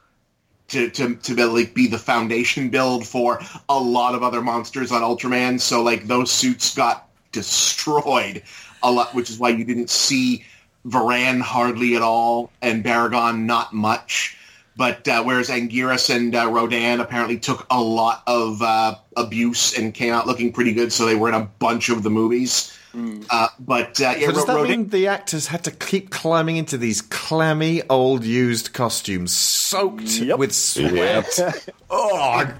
to, 0.69 0.91
to, 0.91 1.17
to 1.17 1.35
be, 1.35 1.45
like, 1.45 1.75
be 1.75 1.87
the 1.87 1.99
foundation 1.99 2.69
build 2.69 3.07
for 3.07 3.41
a 3.69 3.79
lot 3.79 4.15
of 4.15 4.23
other 4.23 4.43
monsters 4.43 4.93
on 4.93 5.03
Ultraman. 5.03 5.61
So 5.61 5.83
like 5.83 6.07
those 6.07 6.31
suits 6.31 6.75
got 6.75 7.09
destroyed 7.33 8.43
a 8.83 8.93
lot, 8.93 9.15
which 9.15 9.31
is 9.31 9.39
why 9.39 9.49
you 9.49 9.65
didn't 9.65 9.91
see 9.91 10.45
Varan 10.87 11.41
hardly 11.41 11.97
at 11.97 12.03
all 12.03 12.53
and 12.61 12.85
Baragon 12.85 13.45
not 13.45 13.73
much. 13.73 14.37
But 14.81 15.07
uh, 15.09 15.23
whereas 15.25 15.51
Anguirus 15.51 16.09
and 16.09 16.35
uh, 16.35 16.51
Rodan 16.51 17.01
apparently 17.01 17.39
took 17.39 17.67
a 17.71 17.79
lot 17.79 18.23
of 18.27 18.63
uh, 18.63 18.95
abuse 19.15 19.77
and 19.77 19.93
came 19.93 20.15
out 20.15 20.27
looking 20.27 20.55
pretty 20.55 20.73
good, 20.73 20.91
so 20.91 21.05
they 21.05 21.15
were 21.15 21.29
in 21.29 21.35
a 21.35 21.45
bunch 21.45 21.91
of 21.91 22.03
the 22.03 22.09
movies. 22.09 22.75
Mm. 22.95 23.27
but 23.61 24.01
uh, 24.01 24.15
yeah, 24.17 24.29
so 24.29 24.33
does 24.33 24.47
that 24.47 24.55
Rodan- 24.55 24.71
mean 24.71 24.89
the 24.89 25.07
actors 25.07 25.49
had 25.49 25.65
to 25.65 25.71
keep 25.71 26.09
climbing 26.09 26.57
into 26.57 26.79
these 26.79 27.03
clammy, 27.03 27.83
old, 27.91 28.25
used 28.25 28.73
costumes, 28.73 29.37
soaked 29.37 30.19
yep. 30.19 30.39
with 30.39 30.55
sweat? 30.55 31.29
Yep. 31.37 31.55
oh, 31.91 32.51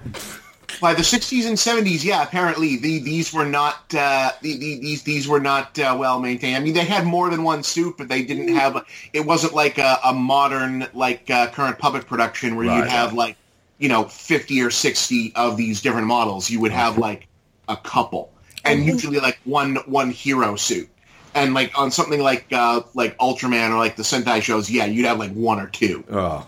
by 0.81 0.93
the 0.95 1.03
60s 1.03 1.45
and 1.47 1.55
70s, 1.55 2.03
yeah, 2.03 2.23
apparently 2.23 2.75
the, 2.75 2.99
these 2.99 3.31
were 3.31 3.45
not 3.45 3.93
uh, 3.93 4.31
the, 4.41 4.57
the, 4.57 4.79
these 4.79 5.03
these 5.03 5.27
were 5.27 5.39
not 5.39 5.77
uh, 5.79 5.95
well 5.97 6.19
maintained. 6.19 6.57
I 6.57 6.59
mean, 6.59 6.73
they 6.73 6.83
had 6.83 7.05
more 7.05 7.29
than 7.29 7.43
one 7.43 7.63
suit, 7.63 7.95
but 7.97 8.09
they 8.09 8.23
didn't 8.23 8.49
have. 8.49 8.83
It 9.13 9.21
wasn't 9.21 9.53
like 9.53 9.77
a, 9.77 9.99
a 10.03 10.13
modern 10.13 10.87
like 10.93 11.29
uh, 11.29 11.47
current 11.51 11.77
public 11.77 12.07
production 12.07 12.55
where 12.55 12.67
right, 12.67 12.79
you'd 12.79 12.89
have 12.89 13.13
like 13.13 13.37
you 13.77 13.87
know 13.87 14.05
50 14.05 14.61
or 14.61 14.71
60 14.71 15.33
of 15.35 15.55
these 15.55 15.81
different 15.81 16.07
models. 16.07 16.49
You 16.49 16.59
would 16.59 16.71
have 16.71 16.97
like 16.97 17.27
a 17.69 17.77
couple, 17.77 18.33
and 18.65 18.83
usually 18.83 19.19
like 19.19 19.39
one 19.45 19.75
one 19.85 20.09
hero 20.09 20.55
suit 20.55 20.89
and 21.33 21.53
like 21.53 21.77
on 21.77 21.91
something 21.91 22.21
like 22.21 22.45
uh, 22.51 22.81
like 22.93 23.17
Ultraman 23.17 23.71
or 23.71 23.77
like 23.77 23.95
the 23.95 24.03
Sentai 24.03 24.41
shows, 24.41 24.69
yeah, 24.69 24.85
you'd 24.85 25.05
have 25.05 25.19
like 25.19 25.31
one 25.31 25.59
or 25.59 25.67
two. 25.67 26.03
Oh, 26.09 26.47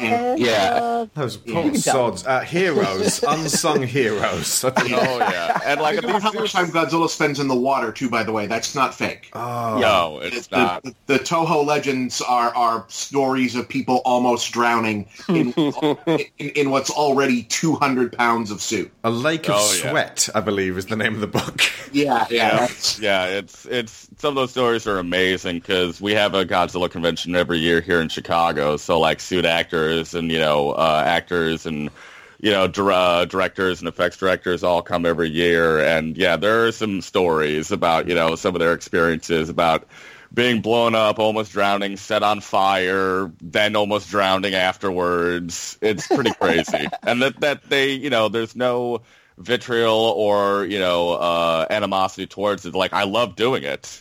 and, 0.00 0.38
yeah, 0.38 1.06
those 1.14 1.36
poor 1.36 1.74
sods, 1.74 2.26
uh, 2.26 2.40
heroes, 2.40 3.22
unsung 3.28 3.82
heroes. 3.82 4.64
oh 4.64 4.72
yeah, 4.86 5.60
and 5.66 5.80
like 5.80 6.02
how 6.04 6.32
much 6.32 6.52
time 6.52 6.68
Godzilla 6.68 7.08
spends 7.08 7.40
in 7.40 7.48
the 7.48 7.54
water 7.54 7.92
too. 7.92 8.08
By 8.08 8.22
the 8.22 8.32
way, 8.32 8.46
that's 8.46 8.74
not 8.74 8.94
fake. 8.94 9.30
Oh. 9.32 9.78
No, 9.78 10.20
it's 10.20 10.48
the, 10.48 10.56
not. 10.56 10.84
The, 10.84 10.94
the, 11.06 11.18
Toho 11.18 11.64
legends 11.64 12.20
are 12.20 12.54
are 12.54 12.84
stories 12.88 13.54
of 13.54 13.68
people 13.68 14.02
almost 14.04 14.52
drowning 14.52 15.08
in 15.28 15.52
in, 16.06 16.28
in, 16.38 16.70
what's 16.70 16.90
already 16.90 17.44
two 17.44 17.74
hundred 17.74 18.12
pounds 18.12 18.50
of 18.50 18.60
soup. 18.60 18.90
A 19.04 19.10
lake 19.10 19.48
of 19.48 19.56
Oh, 19.56 19.64
sweat, 19.64 20.28
I 20.34 20.40
believe, 20.40 20.78
is 20.78 20.86
the 20.86 20.96
name 20.96 21.14
of 21.14 21.20
the 21.20 21.26
book. 21.26 21.62
Yeah, 21.92 22.26
yeah, 22.30 22.68
yeah. 22.98 23.26
It's 23.26 23.66
it's 23.66 24.08
some 24.22 24.36
of 24.38 24.40
those 24.40 24.52
stories 24.52 24.86
are 24.86 24.98
amazing 24.98 25.58
because 25.58 26.00
we 26.00 26.12
have 26.12 26.32
a 26.32 26.44
Godzilla 26.44 26.88
convention 26.88 27.34
every 27.34 27.58
year 27.58 27.80
here 27.80 28.00
in 28.00 28.08
Chicago. 28.08 28.76
So 28.76 29.00
like 29.00 29.18
suit 29.18 29.44
actors 29.44 30.14
and 30.14 30.30
you 30.30 30.38
know 30.38 30.70
uh, 30.70 31.02
actors 31.04 31.66
and 31.66 31.90
you 32.38 32.52
know 32.52 32.68
dir- 32.68 32.92
uh, 32.92 33.24
directors 33.24 33.80
and 33.80 33.88
effects 33.88 34.18
directors 34.18 34.62
all 34.62 34.80
come 34.80 35.06
every 35.06 35.28
year. 35.28 35.80
And 35.80 36.16
yeah, 36.16 36.36
there 36.36 36.64
are 36.64 36.70
some 36.70 37.00
stories 37.00 37.72
about 37.72 38.06
you 38.06 38.14
know 38.14 38.36
some 38.36 38.54
of 38.54 38.60
their 38.60 38.74
experiences 38.74 39.48
about 39.48 39.88
being 40.32 40.60
blown 40.60 40.94
up, 40.94 41.18
almost 41.18 41.50
drowning, 41.50 41.96
set 41.96 42.22
on 42.22 42.40
fire, 42.40 43.28
then 43.40 43.74
almost 43.74 44.08
drowning 44.08 44.54
afterwards. 44.54 45.76
It's 45.80 46.06
pretty 46.06 46.32
crazy. 46.40 46.86
and 47.02 47.20
that 47.22 47.40
that 47.40 47.68
they 47.68 47.90
you 47.94 48.08
know 48.10 48.28
there's 48.28 48.54
no 48.54 49.02
vitriol 49.36 50.14
or 50.16 50.64
you 50.64 50.78
know 50.78 51.10
uh, 51.14 51.66
animosity 51.70 52.28
towards 52.28 52.64
it. 52.66 52.74
Like 52.76 52.92
I 52.92 53.02
love 53.02 53.34
doing 53.34 53.64
it. 53.64 54.00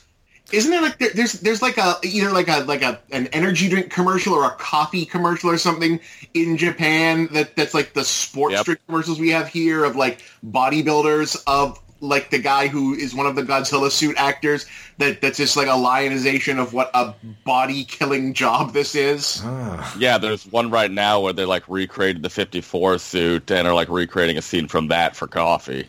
Isn't 0.53 0.71
there 0.71 0.81
like 0.81 0.97
there, 0.99 1.09
there's 1.13 1.33
there's 1.33 1.61
like 1.61 1.77
a 1.77 1.95
either 2.03 2.31
like 2.31 2.47
a 2.47 2.59
like 2.65 2.81
a 2.81 2.99
an 3.11 3.27
energy 3.27 3.69
drink 3.69 3.89
commercial 3.91 4.33
or 4.33 4.45
a 4.45 4.51
coffee 4.51 5.05
commercial 5.05 5.49
or 5.49 5.57
something 5.57 5.99
in 6.33 6.57
Japan 6.57 7.27
that 7.33 7.55
that's 7.55 7.73
like 7.73 7.93
the 7.93 8.03
sports 8.03 8.53
Yep. 8.53 8.65
drink 8.65 8.79
commercials 8.87 9.19
we 9.19 9.29
have 9.29 9.47
here 9.47 9.83
of 9.85 9.95
like 9.95 10.21
bodybuilders 10.45 11.41
of 11.47 11.79
like 12.03 12.31
the 12.31 12.39
guy 12.39 12.67
who 12.67 12.95
is 12.95 13.13
one 13.13 13.27
of 13.27 13.35
the 13.35 13.43
Godzilla 13.43 13.91
suit 13.91 14.15
actors 14.17 14.65
that 14.97 15.21
that's 15.21 15.37
just 15.37 15.55
like 15.55 15.67
a 15.67 15.75
lionization 15.75 16.57
of 16.57 16.73
what 16.73 16.89
a 16.95 17.13
body 17.45 17.83
killing 17.83 18.33
job 18.33 18.73
this 18.73 18.95
is. 18.95 19.39
Ah. 19.43 19.95
Yeah, 19.99 20.17
there's 20.17 20.45
one 20.47 20.71
right 20.71 20.89
now 20.89 21.19
where 21.19 21.31
they 21.33 21.45
like 21.45 21.63
recreated 21.69 22.23
the 22.23 22.29
54 22.31 22.97
suit 22.97 23.51
and 23.51 23.67
are 23.67 23.75
like 23.75 23.87
recreating 23.89 24.37
a 24.37 24.41
scene 24.41 24.67
from 24.67 24.87
that 24.87 25.15
for 25.15 25.27
coffee. 25.27 25.87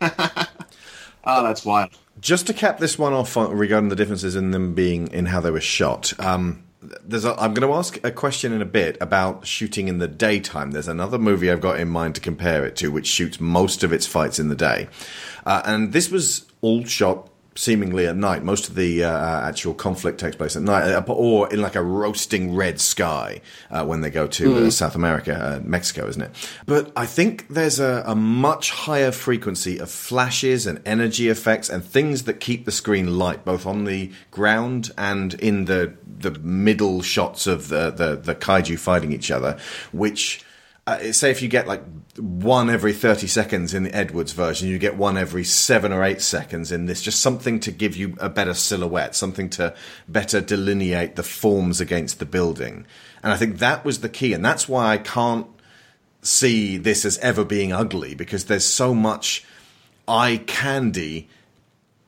Oh, 0.00 0.12
that's 1.24 1.64
wild. 1.64 1.90
Just 2.20 2.46
to 2.46 2.54
cap 2.54 2.78
this 2.78 2.98
one 2.98 3.12
off 3.12 3.36
regarding 3.36 3.88
the 3.88 3.96
differences 3.96 4.36
in 4.36 4.52
them 4.52 4.74
being 4.74 5.08
in 5.08 5.26
how 5.26 5.40
they 5.40 5.50
were 5.50 5.60
shot. 5.60 6.12
Um, 6.20 6.64
there's 7.04 7.24
a, 7.24 7.34
I'm 7.40 7.54
going 7.54 7.68
to 7.68 7.76
ask 7.76 8.04
a 8.04 8.10
question 8.10 8.52
in 8.52 8.60
a 8.60 8.66
bit 8.66 8.96
about 9.00 9.46
shooting 9.46 9.88
in 9.88 9.98
the 9.98 10.08
daytime. 10.08 10.72
There's 10.72 10.88
another 10.88 11.18
movie 11.18 11.50
I've 11.50 11.60
got 11.60 11.80
in 11.80 11.88
mind 11.88 12.14
to 12.16 12.20
compare 12.20 12.64
it 12.66 12.76
to, 12.76 12.90
which 12.90 13.06
shoots 13.06 13.40
most 13.40 13.84
of 13.84 13.92
its 13.92 14.06
fights 14.06 14.38
in 14.38 14.48
the 14.48 14.56
day, 14.56 14.88
uh, 15.46 15.62
and 15.64 15.92
this 15.92 16.10
was 16.10 16.46
all 16.60 16.84
shot 16.84 17.28
seemingly 17.54 18.06
at 18.06 18.16
night. 18.16 18.42
Most 18.42 18.68
of 18.68 18.74
the 18.74 19.04
uh, 19.04 19.48
actual 19.48 19.74
conflict 19.74 20.18
takes 20.20 20.36
place 20.36 20.56
at 20.56 20.62
night, 20.62 20.90
uh, 20.90 21.02
or 21.08 21.52
in 21.52 21.60
like 21.60 21.76
a 21.76 21.82
roasting 21.82 22.54
red 22.54 22.80
sky 22.80 23.40
uh, 23.70 23.84
when 23.84 24.00
they 24.00 24.10
go 24.10 24.26
to 24.26 24.56
uh, 24.56 24.60
Mm. 24.62 24.72
South 24.72 24.94
America, 24.94 25.34
uh, 25.34 25.60
Mexico, 25.62 26.06
isn't 26.08 26.22
it? 26.22 26.30
But 26.66 26.92
I 26.96 27.06
think 27.06 27.48
there's 27.48 27.78
a, 27.80 28.02
a 28.06 28.14
much 28.14 28.70
higher 28.70 29.12
frequency 29.12 29.78
of 29.78 29.90
flashes 29.90 30.66
and 30.66 30.80
energy 30.86 31.28
effects 31.28 31.68
and 31.68 31.84
things 31.84 32.24
that 32.24 32.40
keep 32.40 32.64
the 32.64 32.72
screen 32.72 33.18
light, 33.18 33.44
both 33.44 33.66
on 33.66 33.84
the 33.84 34.10
ground 34.30 34.90
and 34.96 35.34
in 35.34 35.66
the 35.66 35.94
the 36.18 36.30
middle 36.40 37.02
shots 37.02 37.46
of 37.46 37.68
the 37.68 37.90
the, 37.90 38.16
the 38.16 38.34
kaiju 38.34 38.78
fighting 38.78 39.12
each 39.12 39.30
other, 39.30 39.58
which. 39.92 40.44
Uh, 40.84 41.12
say 41.12 41.30
if 41.30 41.40
you 41.40 41.46
get 41.48 41.68
like 41.68 41.80
one 42.18 42.68
every 42.68 42.92
30 42.92 43.26
seconds 43.26 43.72
in 43.72 43.84
the 43.84 43.94
Edwards 43.94 44.32
version, 44.32 44.68
you 44.68 44.78
get 44.78 44.96
one 44.96 45.16
every 45.16 45.44
seven 45.44 45.92
or 45.92 46.04
eight 46.04 46.20
seconds 46.20 46.70
in 46.70 46.86
this, 46.86 47.00
just 47.00 47.20
something 47.20 47.58
to 47.60 47.70
give 47.70 47.96
you 47.96 48.16
a 48.20 48.28
better 48.28 48.52
silhouette, 48.52 49.14
something 49.14 49.48
to 49.50 49.74
better 50.06 50.40
delineate 50.40 51.16
the 51.16 51.22
forms 51.22 51.80
against 51.80 52.18
the 52.18 52.26
building. 52.26 52.86
And 53.22 53.32
I 53.32 53.36
think 53.36 53.58
that 53.58 53.84
was 53.84 54.00
the 54.00 54.10
key. 54.10 54.34
And 54.34 54.44
that's 54.44 54.68
why 54.68 54.92
I 54.92 54.98
can't 54.98 55.46
see 56.20 56.76
this 56.76 57.04
as 57.04 57.18
ever 57.18 57.44
being 57.44 57.72
ugly 57.72 58.14
because 58.14 58.44
there's 58.44 58.66
so 58.66 58.94
much 58.94 59.44
eye 60.06 60.42
candy. 60.46 61.28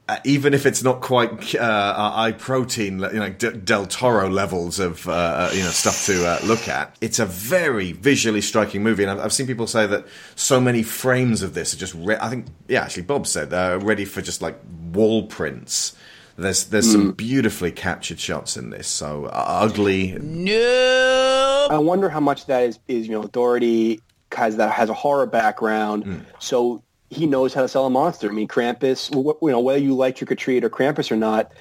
Uh, 0.07 0.19
even 0.25 0.53
if 0.53 0.67
it's 0.67 0.83
not 0.83 1.01
quite 1.01 1.55
uh, 1.55 2.13
eye 2.15 2.33
protein, 2.33 2.99
you 2.99 3.13
know, 3.21 3.31
D- 3.31 3.53
Del 3.57 3.87
Toro 3.87 4.29
levels 4.29 4.79
of 4.79 5.09
uh, 5.09 5.49
you 5.55 5.63
know 5.63 5.71
stuff 5.71 6.05
to 6.05 6.27
uh, 6.27 6.39
look 6.45 6.69
at, 6.69 6.95
it's 7.01 7.19
a 7.19 7.25
very 7.25 7.93
visually 7.93 8.43
striking 8.43 8.83
movie, 8.83 9.03
and 9.05 9.11
I've, 9.13 9.19
I've 9.27 9.33
seen 9.33 9.47
people 9.47 9.67
say 9.67 9.87
that 9.87 10.05
so 10.37 10.61
many 10.61 10.83
frames 10.83 11.41
of 11.41 11.55
this 11.55 11.73
are 11.73 11.79
just. 11.79 11.95
Re- 11.95 12.19
I 12.21 12.29
think, 12.29 12.47
yeah, 12.69 12.83
actually, 12.83 13.05
Bob 13.05 13.27
said 13.27 13.49
they're 13.49 13.79
ready 13.79 14.05
for 14.05 14.21
just 14.21 14.43
like 14.43 14.59
wall 14.93 15.23
prints. 15.27 15.97
There's 16.37 16.65
there's 16.65 16.91
some 16.93 17.13
beautifully 17.13 17.71
captured 17.73 18.21
shots 18.21 18.59
in 18.59 18.69
this. 18.69 18.89
So 18.89 19.25
uh, 19.25 19.31
ugly, 19.33 20.19
No. 20.21 21.69
I 21.71 21.79
wonder 21.79 22.11
how 22.11 22.21
much 22.21 22.45
that 22.47 22.63
is 22.65 22.79
is 22.89 23.07
you 23.07 23.13
know 23.15 23.27
Dougherty 23.29 24.01
has 24.33 24.57
that 24.59 24.71
has 24.73 24.91
a 24.91 24.95
horror 24.95 25.25
background, 25.27 26.27
so 26.41 26.83
he 27.15 27.27
knows 27.27 27.55
how 27.55 27.63
to 27.63 27.69
sell 27.69 27.87
a 27.87 27.91
monster. 27.91 28.29
I 28.29 28.33
mean, 28.33 28.49
Krampus. 28.49 29.13
You 29.15 29.51
know, 29.51 29.61
whether 29.61 29.79
you 29.79 29.95
like 29.95 30.17
Trick 30.17 30.33
or 30.33 30.35
Treat 30.35 30.65
or 30.65 30.71
Krampus 30.71 31.11
or 31.11 31.17
not, 31.17 31.53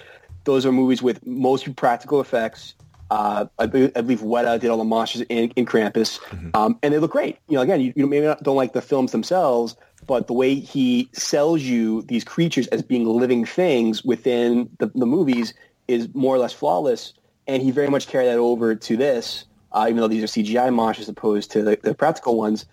those 0.43 0.66
are 0.66 0.72
movies 0.72 1.01
with 1.01 1.26
mostly 1.26 1.74
practical 1.74 2.20
effects. 2.20 2.76
Uh, 3.12 3.45
I, 3.60 3.68
believe, 3.68 3.91
I 3.95 4.01
believe 4.01 4.22
Weta 4.22 4.60
did 4.60 4.70
all 4.70 4.78
the 4.78 4.84
monsters 4.84 5.22
in, 5.30 5.51
in 5.51 5.66
Krampus, 5.66 6.20
um, 6.56 6.80
and 6.82 6.93
they 6.93 6.97
look 6.97 7.12
great. 7.12 7.38
You 7.47 7.56
know, 7.56 7.62
again, 7.62 7.80
you, 7.80 7.93
you 7.95 8.08
maybe 8.08 8.26
not, 8.26 8.41
don't 8.41 8.56
like 8.56 8.74
the 8.74 8.82
films 8.82 9.12
themselves, 9.12 9.76
but 10.08 10.28
the 10.28 10.34
way 10.34 10.56
he 10.56 11.10
sells 11.14 11.62
you 11.62 12.01
these 12.04 12.24
creatures 12.24 12.68
as 12.68 12.82
being 12.82 13.06
living 13.06 13.45
things 13.45 14.04
within 14.04 14.70
the, 14.80 14.88
the 14.95 15.06
movies 15.06 15.54
is 15.88 16.10
more 16.14 16.36
or 16.36 16.39
less 16.39 16.54
flawless. 16.54 17.14
And 17.45 17.62
he 17.62 17.72
very 17.72 17.89
much 17.89 18.08
carried 18.08 18.28
that 18.28 18.38
over 18.38 18.74
to 18.74 18.97
this, 18.97 19.45
uh, 19.74 19.86
even 19.88 19.97
though 19.97 20.08
these 20.08 20.24
are 20.24 20.28
CGI 20.28 20.74
monsters 20.74 21.06
as 21.06 21.10
opposed 21.10 21.51
to 21.51 21.62
the, 21.62 21.80
the 21.84 21.93
practical 21.93 22.38
ones. 22.38 22.66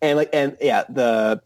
And 0.00 0.16
like, 0.16 0.30
and 0.32 0.56
yeah, 0.60 0.84
the 0.88 1.40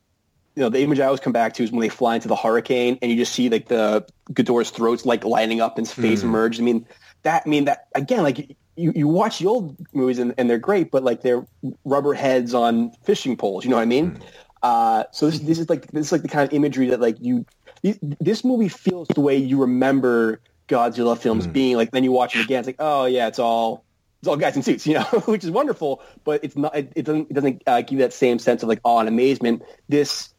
you 0.54 0.62
know 0.62 0.68
the 0.68 0.80
image 0.80 1.00
I 1.00 1.06
always 1.06 1.20
come 1.20 1.32
back 1.32 1.54
to 1.54 1.62
is 1.62 1.72
when 1.72 1.80
they 1.80 1.88
fly 1.88 2.14
into 2.14 2.28
the 2.28 2.36
hurricane 2.36 2.98
and 3.00 3.10
you 3.10 3.16
just 3.16 3.32
see 3.32 3.48
like 3.48 3.68
the 3.68 4.06
Ghidorah's 4.32 4.70
throats 4.70 5.06
like 5.06 5.24
lighting 5.24 5.60
up 5.60 5.78
and 5.78 5.86
his 5.86 5.94
face 5.94 6.22
emerge. 6.22 6.60
I 6.60 6.62
mean, 6.62 6.86
that 7.22 7.42
I 7.46 7.48
mean 7.48 7.64
that 7.64 7.88
again, 7.94 8.22
like 8.22 8.56
you, 8.76 8.92
you 8.94 9.08
watch 9.08 9.38
the 9.38 9.46
old 9.46 9.76
movies 9.94 10.18
and, 10.18 10.34
and 10.38 10.48
they're 10.48 10.58
great, 10.58 10.90
but 10.90 11.02
like 11.02 11.22
they're 11.22 11.46
rubber 11.84 12.14
heads 12.14 12.54
on 12.54 12.90
fishing 13.04 13.36
poles. 13.36 13.64
You 13.64 13.70
know 13.70 13.76
what 13.76 13.82
I 13.82 13.86
mean? 13.86 14.18
Uh, 14.62 15.04
so 15.12 15.28
this 15.30 15.40
this 15.40 15.58
is 15.58 15.68
like 15.68 15.90
this 15.92 16.06
is 16.06 16.12
like 16.12 16.22
the 16.22 16.28
kind 16.28 16.46
of 16.46 16.54
imagery 16.54 16.88
that 16.90 17.00
like 17.00 17.16
you 17.20 17.44
this- 17.82 18.44
movie 18.44 18.68
feels 18.68 19.08
the 19.08 19.20
way 19.20 19.36
you 19.36 19.58
remember 19.58 20.40
Godzilla 20.68 21.18
films 21.18 21.46
being. 21.46 21.76
Like 21.76 21.90
then 21.90 22.04
you 22.04 22.12
watch 22.12 22.36
it 22.36 22.44
again, 22.44 22.60
it's 22.60 22.66
like 22.66 22.76
oh 22.78 23.06
yeah, 23.06 23.26
it's 23.26 23.38
all 23.38 23.84
it's 24.20 24.28
all 24.28 24.36
guys 24.36 24.54
in 24.54 24.62
suits, 24.62 24.86
you 24.86 24.94
know, 24.94 25.04
which 25.26 25.44
is 25.44 25.50
wonderful, 25.50 26.02
but 26.24 26.44
it's 26.44 26.56
not. 26.56 26.76
It, 26.76 26.92
it 26.94 27.02
doesn't 27.04 27.30
it 27.30 27.34
doesn't 27.34 27.62
uh, 27.66 27.80
give 27.80 27.92
you 27.92 27.98
that 27.98 28.12
same 28.12 28.38
sense 28.38 28.62
of 28.62 28.68
like 28.68 28.80
awe 28.84 29.00
and 29.00 29.08
amazement. 29.08 29.62
This 29.88 30.31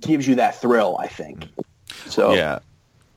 gives 0.00 0.26
you 0.26 0.36
that 0.36 0.60
thrill, 0.60 0.96
I 0.98 1.06
think. 1.06 1.48
So 2.06 2.34
yeah. 2.34 2.60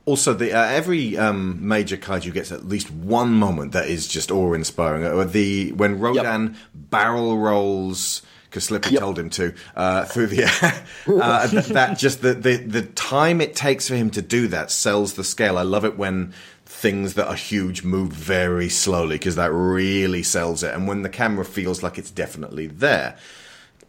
Also, 0.04 0.34
the 0.34 0.52
uh, 0.52 0.64
every 0.64 1.16
um, 1.16 1.66
major 1.66 1.96
kaiju 1.96 2.32
gets 2.32 2.50
at 2.50 2.66
least 2.66 2.90
one 2.90 3.34
moment 3.34 3.72
that 3.72 3.88
is 3.88 4.08
just 4.08 4.32
awe-inspiring. 4.32 5.04
Uh, 5.04 5.24
the 5.24 5.70
when 5.72 6.00
Rodan 6.00 6.56
barrel 6.74 7.38
rolls 7.38 8.22
because 8.52 8.64
Slippy 8.64 8.96
told 8.96 9.18
him 9.18 9.30
to 9.30 9.54
uh, 9.76 10.04
through 10.04 10.26
the 10.26 10.42
air. 10.42 10.84
uh, 11.22 11.48
th- 11.48 11.66
that 11.66 11.98
just 11.98 12.20
the, 12.20 12.34
the 12.34 12.56
the 12.56 12.82
time 12.82 13.40
it 13.40 13.54
takes 13.54 13.88
for 13.88 13.94
him 13.94 14.10
to 14.10 14.20
do 14.20 14.48
that 14.48 14.70
sells 14.70 15.14
the 15.14 15.24
scale. 15.24 15.56
I 15.56 15.62
love 15.62 15.84
it 15.84 15.96
when 15.96 16.34
things 16.66 17.14
that 17.14 17.28
are 17.28 17.34
huge 17.34 17.84
move 17.84 18.12
very 18.12 18.68
slowly 18.68 19.16
because 19.16 19.36
that 19.36 19.52
really 19.52 20.22
sells 20.22 20.62
it. 20.62 20.74
And 20.74 20.88
when 20.88 21.02
the 21.02 21.08
camera 21.08 21.44
feels 21.44 21.82
like 21.82 21.96
it's 21.96 22.10
definitely 22.10 22.66
there. 22.66 23.16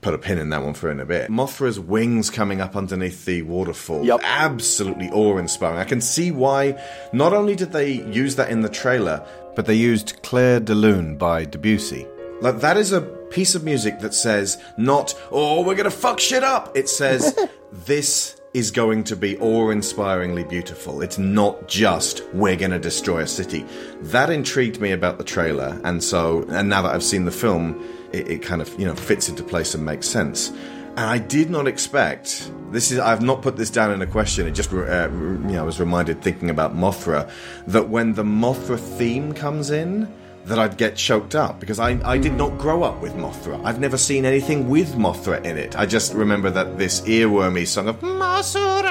Put 0.04 0.14
a 0.14 0.18
pin 0.18 0.38
in 0.38 0.50
that 0.50 0.62
one 0.62 0.74
for 0.74 0.92
in 0.92 1.00
a 1.00 1.06
bit. 1.06 1.30
Mothra's 1.30 1.80
wings 1.80 2.30
coming 2.30 2.60
up 2.60 2.76
underneath 2.76 3.24
the 3.24 3.42
waterfall. 3.44 4.06
Absolutely 4.22 5.10
awe 5.12 5.38
inspiring. 5.38 5.80
I 5.80 5.86
can 5.86 6.02
see 6.02 6.30
why 6.30 6.78
not 7.14 7.32
only 7.34 7.56
did 7.56 7.72
they 7.72 7.92
use 7.92 8.36
that 8.36 8.50
in 8.50 8.62
the 8.62 8.70
trailer, 8.70 9.26
but 9.56 9.66
they 9.66 9.76
used 9.76 10.22
Clair 10.22 10.60
de 10.60 10.76
Lune 10.76 11.16
by 11.16 11.46
Debussy. 11.46 12.06
Like 12.42 12.60
that 12.60 12.76
is 12.76 12.92
a 12.92 13.00
piece 13.00 13.56
of 13.56 13.64
music 13.64 14.00
that 14.02 14.14
says 14.14 14.62
not, 14.78 15.16
oh, 15.32 15.62
we're 15.64 15.76
gonna 15.76 15.90
fuck 15.90 16.20
shit 16.20 16.44
up. 16.44 16.76
It 16.76 16.90
says 16.90 17.40
this 17.72 18.42
is 18.54 18.70
going 18.70 19.04
to 19.04 19.16
be 19.16 19.38
awe-inspiringly 19.40 20.44
beautiful. 20.44 21.02
It's 21.02 21.18
not 21.18 21.68
just 21.68 22.24
we're 22.34 22.56
going 22.56 22.72
to 22.72 22.78
destroy 22.78 23.22
a 23.22 23.28
city. 23.28 23.66
That 24.02 24.30
intrigued 24.30 24.80
me 24.80 24.92
about 24.92 25.18
the 25.18 25.24
trailer, 25.24 25.80
and 25.84 26.04
so 26.04 26.46
and 26.50 26.70
now 26.70 26.84
that 26.84 26.94
I've 26.94 27.04
seen 27.04 27.26
the 27.26 27.32
film, 27.32 27.84
it, 28.14 28.28
it 28.30 28.42
kind 28.42 28.62
of 28.62 28.80
you 28.80 28.86
know 28.86 28.96
fits 28.96 29.28
into 29.28 29.44
place 29.44 29.74
and 29.74 29.84
makes 29.84 30.08
sense. 30.08 30.50
And 30.96 31.00
I 31.00 31.18
did 31.18 31.50
not 31.50 31.68
expect 31.68 32.52
this 32.72 32.92
is 32.92 33.00
I've 33.00 33.22
not 33.22 33.42
put 33.42 33.58
this 33.58 33.70
down 33.70 33.92
in 33.92 34.02
a 34.02 34.08
question. 34.08 34.48
It 34.48 34.52
just 34.52 34.72
uh, 34.72 35.10
you 35.12 35.38
know 35.40 35.60
I 35.60 35.64
was 35.64 35.80
reminded 35.80 36.22
thinking 36.22 36.50
about 36.50 36.76
Mothra 36.76 37.30
that 37.68 37.90
when 37.90 38.14
the 38.14 38.24
Mothra 38.24 38.80
theme 38.80 39.34
comes 39.34 39.72
in 39.72 40.08
that 40.46 40.60
I'd 40.60 40.78
get 40.78 40.96
choked 40.96 41.36
up 41.36 41.60
because 41.60 41.80
I, 41.80 42.00
I 42.04 42.18
did 42.18 42.34
not 42.34 42.58
grow 42.58 42.84
up 42.84 43.02
with 43.02 43.14
Mothra. 43.14 43.64
I've 43.64 43.80
never 43.80 43.98
seen 43.98 44.26
anything 44.26 44.70
with 44.70 44.94
Mothra 44.96 45.44
in 45.44 45.58
it. 45.58 45.78
I 45.78 45.86
just 45.86 46.14
remember 46.14 46.50
that 46.50 46.78
this 46.78 47.02
earwormy 47.02 47.66
song 47.66 47.88
of 47.88 48.00
Masura, 48.02 48.84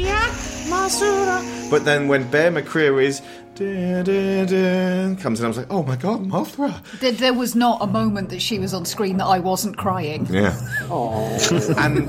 yeah, 0.00 0.28
Masura. 0.68 1.70
But 1.70 1.84
then 1.84 2.08
when 2.08 2.28
Bear 2.30 2.50
McCreary's 2.50 3.22
dun, 3.54 4.04
dun, 4.04 4.46
dun, 4.46 5.16
comes 5.16 5.40
in, 5.40 5.44
I 5.44 5.48
was 5.48 5.58
like, 5.58 5.70
oh 5.70 5.82
my 5.82 5.96
god, 5.96 6.24
Mothra. 6.24 6.82
There, 7.00 7.12
there 7.12 7.34
was 7.34 7.54
not 7.54 7.80
a 7.80 7.86
moment 7.86 8.30
that 8.30 8.42
she 8.42 8.58
was 8.58 8.74
on 8.74 8.84
screen 8.84 9.18
that 9.18 9.26
I 9.26 9.38
wasn't 9.38 9.76
crying. 9.76 10.26
Yeah. 10.26 10.58
and 11.76 12.08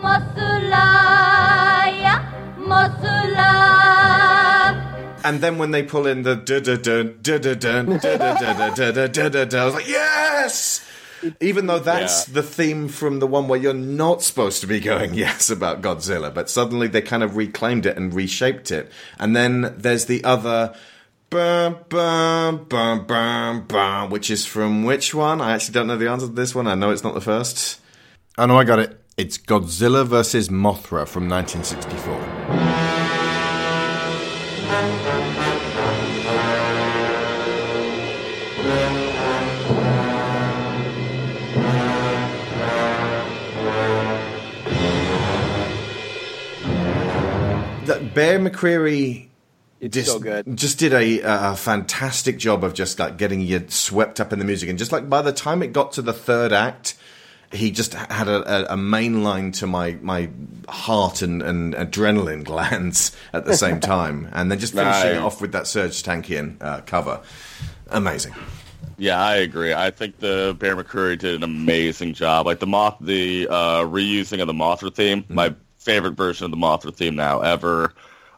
Mosulaya, 0.00 2.14
And 5.24 5.40
then 5.42 5.58
when 5.58 5.72
they 5.72 5.82
pull 5.82 6.06
in 6.06 6.22
the 6.22 6.36
da 6.36 6.60
da 6.60 6.76
da 6.76 7.02
da 7.02 7.36
da 7.36 7.54
da 7.54 7.74
da 7.74 8.80
da 8.80 9.06
da 9.08 9.28
da 9.28 9.44
da, 9.44 9.62
I 9.62 9.64
was 9.66 9.74
like, 9.74 9.88
yes. 9.88 10.80
Even 11.40 11.66
though 11.66 11.78
that's 11.78 12.28
yeah. 12.28 12.34
the 12.34 12.42
theme 12.42 12.88
from 12.88 13.18
the 13.18 13.26
one 13.26 13.46
where 13.46 13.60
you're 13.60 13.74
not 13.74 14.22
supposed 14.22 14.62
to 14.62 14.66
be 14.66 14.80
going 14.80 15.12
yes 15.12 15.50
about 15.50 15.82
Godzilla, 15.82 16.32
but 16.32 16.48
suddenly 16.48 16.88
they 16.88 17.02
kind 17.02 17.22
of 17.22 17.36
reclaimed 17.36 17.84
it 17.84 17.98
and 17.98 18.14
reshaped 18.14 18.70
it. 18.70 18.90
And 19.18 19.36
then 19.36 19.74
there's 19.76 20.06
the 20.06 20.24
other 20.24 20.74
bum 21.34 21.84
bum 21.88 22.64
bum 22.68 23.06
bum 23.06 23.66
bum, 23.66 24.08
which 24.10 24.30
is 24.30 24.46
from 24.46 24.84
which 24.84 25.12
one? 25.12 25.40
I 25.40 25.50
actually 25.54 25.72
don't 25.72 25.88
know 25.88 25.96
the 25.96 26.08
answer 26.08 26.28
to 26.28 26.32
this 26.32 26.54
one. 26.54 26.68
I 26.68 26.76
know 26.76 26.90
it's 26.90 27.02
not 27.02 27.14
the 27.14 27.20
first. 27.20 27.80
Oh 28.38 28.46
no, 28.46 28.56
I 28.56 28.62
got 28.62 28.78
it. 28.78 29.00
It's 29.16 29.36
Godzilla 29.36 30.06
versus 30.06 30.48
Mothra 30.48 31.08
from 31.08 31.28
1964. 31.28 32.84
that 47.86 48.14
Bear 48.14 48.38
McCreary 48.38 49.28
just, 49.88 50.10
so 50.10 50.18
good. 50.18 50.56
just 50.56 50.78
did 50.78 50.92
a, 50.92 51.20
a 51.52 51.56
fantastic 51.56 52.38
job 52.38 52.64
of 52.64 52.74
just 52.74 52.98
like 52.98 53.16
getting 53.18 53.40
you 53.40 53.64
swept 53.68 54.20
up 54.20 54.32
in 54.32 54.38
the 54.38 54.44
music, 54.44 54.68
and 54.68 54.78
just 54.78 54.92
like 54.92 55.08
by 55.08 55.22
the 55.22 55.32
time 55.32 55.62
it 55.62 55.72
got 55.72 55.92
to 55.92 56.02
the 56.02 56.12
third 56.12 56.52
act, 56.52 56.96
he 57.52 57.70
just 57.70 57.94
had 57.94 58.26
a, 58.28 58.70
a, 58.70 58.74
a 58.74 58.76
main 58.76 59.22
line 59.22 59.52
to 59.52 59.66
my 59.66 59.96
my 60.02 60.28
heart 60.68 61.22
and, 61.22 61.42
and 61.42 61.74
adrenaline 61.74 62.44
glands 62.50 63.16
at 63.32 63.44
the 63.44 63.56
same 63.56 63.80
time, 63.80 64.28
and 64.32 64.50
then 64.50 64.58
just 64.58 64.74
finishing 64.74 65.16
it 65.16 65.18
off 65.18 65.40
with 65.40 65.52
that 65.52 65.64
Serj 65.64 66.02
Tankian 66.02 66.56
uh, 66.60 66.80
cover, 66.82 67.20
amazing. 67.88 68.34
Yeah, 68.96 69.20
I 69.20 69.36
agree. 69.36 69.74
I 69.74 69.90
think 69.90 70.18
the 70.20 70.54
Bear 70.58 70.76
McCreary 70.76 71.18
did 71.18 71.34
an 71.34 71.42
amazing 71.42 72.14
job. 72.14 72.46
Like 72.46 72.60
the 72.60 72.66
moth, 72.66 72.98
the 73.00 73.48
uh, 73.50 73.80
reusing 73.82 74.40
of 74.40 74.46
the 74.46 74.52
Mothra 74.52 74.94
theme, 74.94 75.22
Mm-hmm. 75.24 75.34
my 75.34 75.54
favorite 75.78 76.14
version 76.14 76.44
of 76.44 76.50
the 76.50 76.56
Mothra 76.56 76.94
theme 76.94 77.14
now 77.16 77.40
ever. 77.40 77.92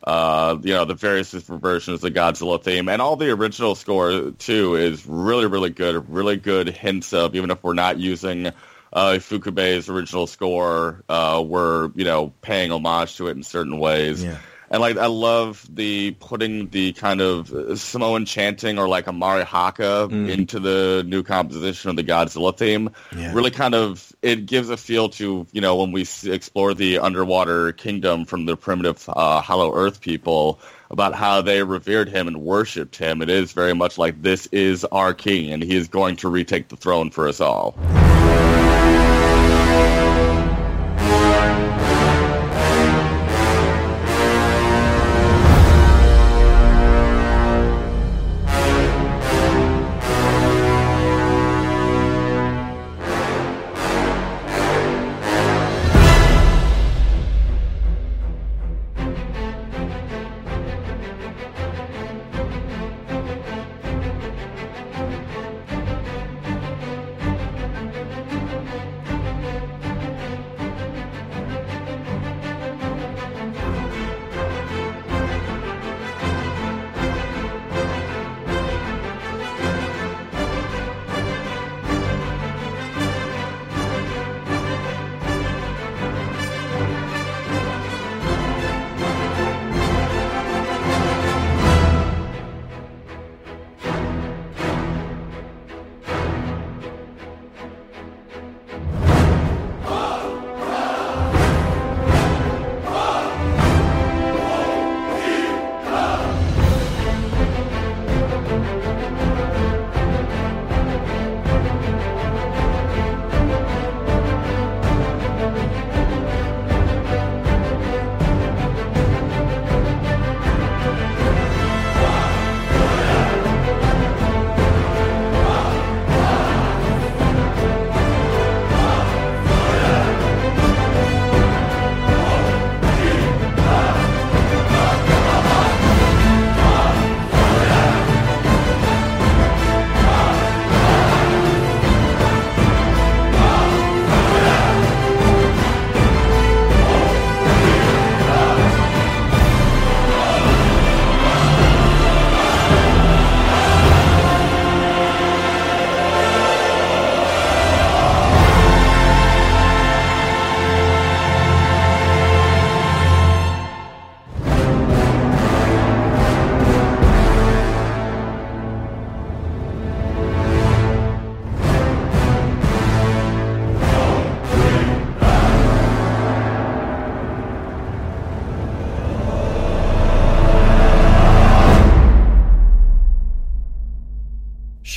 Uh, 0.06 0.56
you 0.62 0.72
know, 0.72 0.84
the 0.84 0.94
various 0.94 1.32
versions 1.32 1.96
of 1.96 2.00
the 2.00 2.12
Godzilla 2.12 2.62
theme, 2.62 2.88
and 2.88 3.02
all 3.02 3.16
the 3.16 3.30
original 3.30 3.74
score 3.74 4.30
too 4.38 4.76
is 4.76 5.04
really, 5.04 5.46
really 5.46 5.70
good. 5.70 6.08
Really 6.08 6.36
good 6.36 6.68
hints 6.68 7.12
of 7.12 7.34
even 7.34 7.50
if 7.50 7.64
we're 7.64 7.74
not 7.74 7.98
using 7.98 8.46
uh, 8.92 9.18
Fukube's 9.18 9.88
original 9.88 10.28
score, 10.28 11.02
uh, 11.08 11.42
we're 11.44 11.90
you 11.96 12.04
know 12.04 12.32
paying 12.40 12.70
homage 12.70 13.16
to 13.16 13.26
it 13.26 13.36
in 13.36 13.42
certain 13.42 13.80
ways. 13.80 14.22
Yeah. 14.22 14.38
And 14.70 14.80
like 14.80 14.96
I 14.96 15.06
love 15.06 15.66
the 15.72 16.12
putting 16.12 16.68
the 16.68 16.92
kind 16.92 17.20
of 17.20 17.52
uh, 17.52 17.76
Samoan 17.76 18.24
chanting 18.24 18.78
or 18.78 18.88
like 18.88 19.06
a 19.06 19.44
Haka 19.44 20.08
into 20.10 20.58
the 20.58 21.04
new 21.06 21.22
composition 21.22 21.90
of 21.90 21.96
the 21.96 22.04
Godzilla 22.04 22.56
theme. 22.56 22.90
Yeah. 23.16 23.32
Really 23.32 23.50
kind 23.50 23.74
of 23.74 24.14
it 24.22 24.46
gives 24.46 24.70
a 24.70 24.76
feel 24.76 25.08
to 25.10 25.46
you 25.52 25.60
know 25.60 25.76
when 25.76 25.92
we 25.92 26.06
explore 26.24 26.74
the 26.74 26.98
underwater 26.98 27.72
kingdom 27.72 28.24
from 28.24 28.46
the 28.46 28.56
primitive 28.56 29.08
uh, 29.08 29.40
Hollow 29.40 29.74
Earth 29.74 30.00
people 30.00 30.60
about 30.90 31.14
how 31.14 31.42
they 31.42 31.62
revered 31.62 32.08
him 32.08 32.28
and 32.28 32.42
worshipped 32.42 32.96
him. 32.96 33.22
It 33.22 33.28
is 33.28 33.52
very 33.52 33.74
much 33.74 33.98
like 33.98 34.22
this 34.22 34.46
is 34.48 34.84
our 34.86 35.14
king 35.14 35.52
and 35.52 35.62
he 35.62 35.76
is 35.76 35.88
going 35.88 36.16
to 36.16 36.28
retake 36.28 36.68
the 36.68 36.76
throne 36.76 37.10
for 37.10 37.28
us 37.28 37.40
all. 37.40 37.74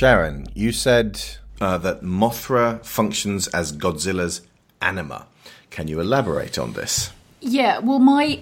Sharon, 0.00 0.46
you 0.54 0.72
said 0.72 1.20
uh, 1.60 1.76
that 1.76 2.00
Mothra 2.00 2.82
functions 2.82 3.48
as 3.48 3.70
Godzilla's 3.70 4.40
anima. 4.80 5.26
Can 5.68 5.88
you 5.88 6.00
elaborate 6.00 6.58
on 6.58 6.72
this? 6.72 7.10
Yeah, 7.42 7.80
well, 7.80 7.98
my 7.98 8.40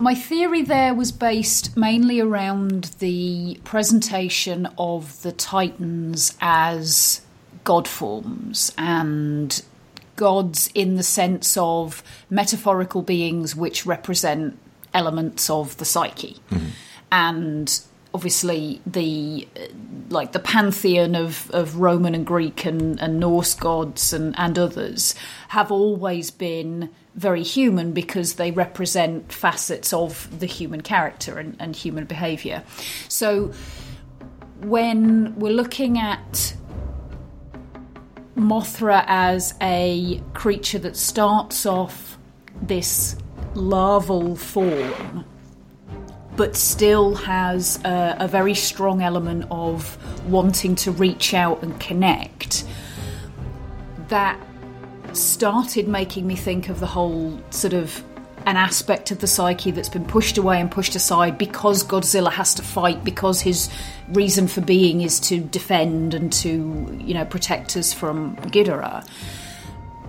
my 0.00 0.16
theory 0.16 0.62
there 0.62 0.94
was 0.94 1.12
based 1.12 1.76
mainly 1.76 2.18
around 2.18 2.96
the 2.98 3.60
presentation 3.62 4.68
of 4.76 5.22
the 5.22 5.30
Titans 5.30 6.36
as 6.40 7.20
god 7.62 7.86
forms 7.86 8.72
and 8.76 9.62
gods 10.16 10.68
in 10.74 10.96
the 10.96 11.04
sense 11.04 11.56
of 11.56 12.02
metaphorical 12.28 13.02
beings 13.02 13.54
which 13.54 13.86
represent 13.86 14.58
elements 14.92 15.48
of 15.48 15.76
the 15.76 15.84
psyche. 15.84 16.38
And 17.12 17.80
obviously 18.14 18.80
the 18.86 19.46
uh, 19.56 19.66
like 20.10 20.32
the 20.32 20.38
pantheon 20.38 21.14
of, 21.14 21.50
of 21.50 21.76
Roman 21.76 22.14
and 22.14 22.26
Greek 22.26 22.64
and, 22.64 22.98
and 23.00 23.20
Norse 23.20 23.54
gods 23.54 24.12
and, 24.12 24.34
and 24.38 24.58
others 24.58 25.14
have 25.48 25.70
always 25.70 26.30
been 26.30 26.88
very 27.14 27.42
human 27.42 27.92
because 27.92 28.34
they 28.34 28.50
represent 28.50 29.32
facets 29.32 29.92
of 29.92 30.40
the 30.40 30.46
human 30.46 30.80
character 30.80 31.38
and, 31.38 31.56
and 31.58 31.76
human 31.76 32.06
behaviour. 32.06 32.62
So 33.08 33.52
when 34.60 35.34
we're 35.38 35.52
looking 35.52 35.98
at 35.98 36.54
Mothra 38.36 39.04
as 39.06 39.54
a 39.60 40.22
creature 40.32 40.78
that 40.78 40.96
starts 40.96 41.66
off 41.66 42.16
this 42.62 43.16
larval 43.54 44.36
form 44.36 45.24
but 46.38 46.54
still 46.54 47.16
has 47.16 47.84
a, 47.84 48.16
a, 48.20 48.28
very 48.28 48.54
strong 48.54 49.02
element 49.02 49.44
of 49.50 49.98
wanting 50.30 50.76
to 50.76 50.92
reach 50.92 51.34
out 51.34 51.60
and 51.64 51.78
connect. 51.80 52.64
That 54.06 54.38
started 55.14 55.88
making 55.88 56.28
me 56.28 56.36
think 56.36 56.68
of 56.68 56.78
the 56.78 56.86
whole 56.86 57.40
sort 57.50 57.74
of 57.74 58.04
an 58.46 58.56
aspect 58.56 59.10
of 59.10 59.18
the 59.18 59.26
psyche 59.26 59.72
that's 59.72 59.88
been 59.88 60.04
pushed 60.04 60.38
away 60.38 60.60
and 60.60 60.70
pushed 60.70 60.94
aside 60.94 61.38
because 61.38 61.82
Godzilla 61.82 62.30
has 62.30 62.54
to 62.54 62.62
fight 62.62 63.02
because 63.02 63.40
his 63.40 63.68
reason 64.10 64.46
for 64.46 64.60
being 64.60 65.00
is 65.00 65.18
to 65.20 65.40
defend 65.40 66.14
and 66.14 66.32
to 66.34 66.98
you 67.00 67.14
know 67.14 67.24
protect 67.24 67.76
us 67.76 67.92
from 67.92 68.36
Ghidorah. 68.36 69.04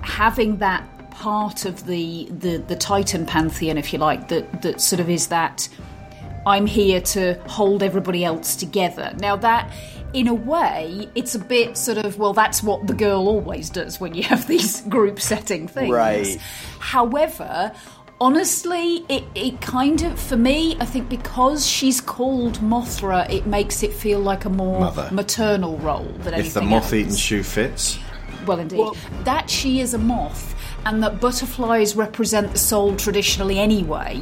Having 0.02 0.58
that 0.58 0.88
part 1.10 1.66
of 1.66 1.88
the 1.88 2.28
the, 2.30 2.58
the 2.58 2.76
Titan 2.76 3.26
pantheon, 3.26 3.80
if 3.80 3.92
you 3.92 3.98
like, 3.98 4.28
that 4.28 4.62
that 4.62 4.80
sort 4.80 5.00
of 5.00 5.10
is 5.10 5.28
that 5.28 5.68
I'm 6.46 6.66
here 6.66 7.02
to 7.02 7.36
hold 7.48 7.84
everybody 7.84 8.24
else 8.26 8.56
together. 8.56 9.14
Now, 9.20 9.36
that, 9.38 9.72
in 10.14 10.28
a 10.28 10.34
way, 10.34 11.10
it's 11.16 11.36
a 11.36 11.40
bit 11.40 11.78
sort 11.78 11.98
of, 12.00 12.18
well, 12.18 12.34
that's 12.34 12.64
what 12.64 12.88
the 12.88 12.94
girl 12.94 13.28
always 13.28 13.70
does 13.70 14.00
when 14.00 14.14
you 14.14 14.24
have 14.24 14.48
these 14.54 14.82
group 14.82 15.20
setting 15.20 15.68
things. 15.68 15.92
Right. 15.92 16.38
However, 16.80 17.72
honestly, 18.22 19.06
it, 19.10 19.24
it 19.36 19.62
kind 19.62 20.02
of, 20.04 20.20
for 20.20 20.38
me, 20.38 20.76
I 20.80 20.86
think 20.86 21.10
because 21.10 21.66
she's 21.66 22.02
called 22.02 22.60
Mothra, 22.60 23.30
it 23.30 23.46
makes 23.46 23.84
it 23.84 23.94
feel 23.94 24.20
like 24.20 24.46
a 24.46 24.50
more 24.50 24.80
Mother. 24.82 25.10
maternal 25.12 25.78
role 25.78 26.04
than 26.20 26.34
anything 26.34 26.46
If 26.48 26.54
the 26.54 26.62
moth 26.62 26.84
else. 26.86 26.94
eaten 26.94 27.16
shoe 27.16 27.44
fits. 27.44 28.00
Well, 28.46 28.60
indeed. 28.60 28.88
that 29.26 29.50
she 29.50 29.80
is 29.82 29.94
a 29.94 29.98
moth 29.98 30.56
and 30.86 31.04
that 31.04 31.20
butterflies 31.20 31.96
represent 31.96 32.52
the 32.54 32.58
soul 32.58 32.96
traditionally 32.96 33.60
anyway 33.60 34.22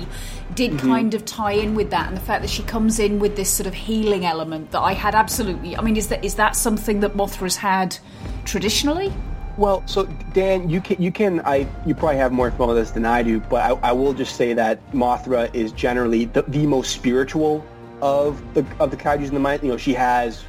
did 0.57 0.71
Mm-hmm. 0.71 0.91
kind 0.93 1.13
of 1.13 1.23
tie 1.23 1.57
in 1.65 1.75
with 1.75 1.89
that 1.91 2.07
and 2.07 2.17
the 2.17 2.25
fact 2.29 2.41
that 2.41 2.49
she 2.49 2.63
comes 2.63 2.99
in 2.99 3.19
with 3.19 3.35
this 3.35 3.49
sort 3.57 3.67
of 3.67 3.73
healing 3.73 4.25
element 4.25 4.71
that 4.71 4.81
I 4.81 4.93
had 4.93 5.13
absolutely 5.15 5.77
I 5.77 5.81
mean 5.81 5.95
is 5.95 6.07
that 6.09 6.25
is 6.25 6.35
that 6.35 6.55
something 6.55 6.99
that 7.01 7.13
Mothra's 7.13 7.55
had 7.55 7.97
traditionally? 8.43 9.13
Well, 9.57 9.81
so 9.87 10.05
Dan, 10.33 10.69
you 10.69 10.81
can 10.81 11.01
you 11.01 11.11
can 11.11 11.39
I 11.41 11.67
you 11.85 11.93
probably 11.95 12.17
have 12.17 12.31
more 12.31 12.47
info 12.49 12.69
on 12.69 12.75
this 12.75 12.91
than 12.91 13.05
I 13.05 13.23
do, 13.23 13.39
but 13.39 13.61
I, 13.69 13.89
I 13.89 13.91
will 13.91 14.13
just 14.13 14.35
say 14.35 14.53
that 14.53 14.75
Mothra 14.91 15.53
is 15.53 15.71
generally 15.71 16.25
the, 16.25 16.41
the 16.43 16.65
most 16.65 16.91
spiritual 16.91 17.65
of 18.01 18.41
the 18.53 18.65
of 18.79 18.91
the 18.91 18.97
kaiju's 18.97 19.29
in 19.29 19.33
the 19.33 19.39
mind. 19.39 19.63
You 19.63 19.69
know, 19.69 19.77
she 19.77 19.93
has 19.93 20.43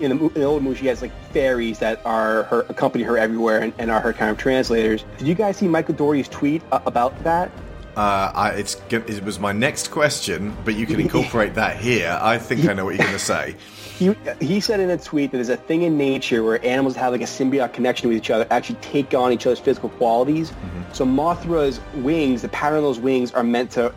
in 0.00 0.16
the, 0.16 0.26
in 0.28 0.34
the 0.34 0.44
old 0.44 0.62
movie 0.62 0.78
she 0.78 0.86
has 0.86 1.02
like 1.02 1.12
fairies 1.32 1.78
that 1.80 2.00
are 2.06 2.44
her 2.44 2.60
accompany 2.68 3.04
her 3.04 3.18
everywhere 3.18 3.58
and, 3.60 3.72
and 3.78 3.90
are 3.90 4.00
her 4.00 4.12
kind 4.12 4.30
of 4.30 4.38
translators. 4.38 5.04
Did 5.18 5.26
you 5.26 5.34
guys 5.34 5.56
see 5.56 5.68
Michael 5.68 5.94
Dougherty's 5.94 6.28
tweet 6.28 6.62
uh, 6.70 6.80
about 6.86 7.12
that? 7.24 7.50
Uh, 7.98 8.30
I, 8.32 8.50
it's, 8.50 8.80
it 8.90 9.24
was 9.24 9.40
my 9.40 9.50
next 9.50 9.90
question, 9.90 10.56
but 10.64 10.76
you 10.76 10.86
can 10.86 11.00
incorporate 11.06 11.54
that 11.54 11.78
here. 11.78 12.16
I 12.22 12.38
think 12.38 12.68
I 12.68 12.72
know 12.72 12.84
what 12.84 12.94
you're 12.94 13.04
going 13.04 13.18
to 13.18 13.24
say. 13.24 13.56
He, 13.98 14.14
he 14.40 14.60
said 14.60 14.78
in 14.78 14.90
a 14.90 14.96
tweet 14.96 15.32
that 15.32 15.38
there's 15.38 15.48
a 15.48 15.56
thing 15.56 15.82
in 15.82 15.98
nature 15.98 16.44
where 16.44 16.64
animals 16.64 16.94
have 16.94 17.10
like 17.10 17.20
a 17.20 17.24
symbiotic 17.24 17.72
connection 17.72 18.08
with 18.08 18.16
each 18.16 18.30
other, 18.30 18.46
actually 18.48 18.76
take 18.76 19.12
on 19.12 19.32
each 19.32 19.44
other's 19.44 19.58
physical 19.58 19.88
qualities. 19.88 20.52
So 20.92 21.04
Mothra's 21.04 21.80
wings, 21.96 22.42
the 22.42 22.48
pattern 22.50 22.78
of 22.78 22.84
those 22.84 23.00
wings 23.00 23.32
are 23.32 23.42
meant 23.42 23.72
to 23.72 23.92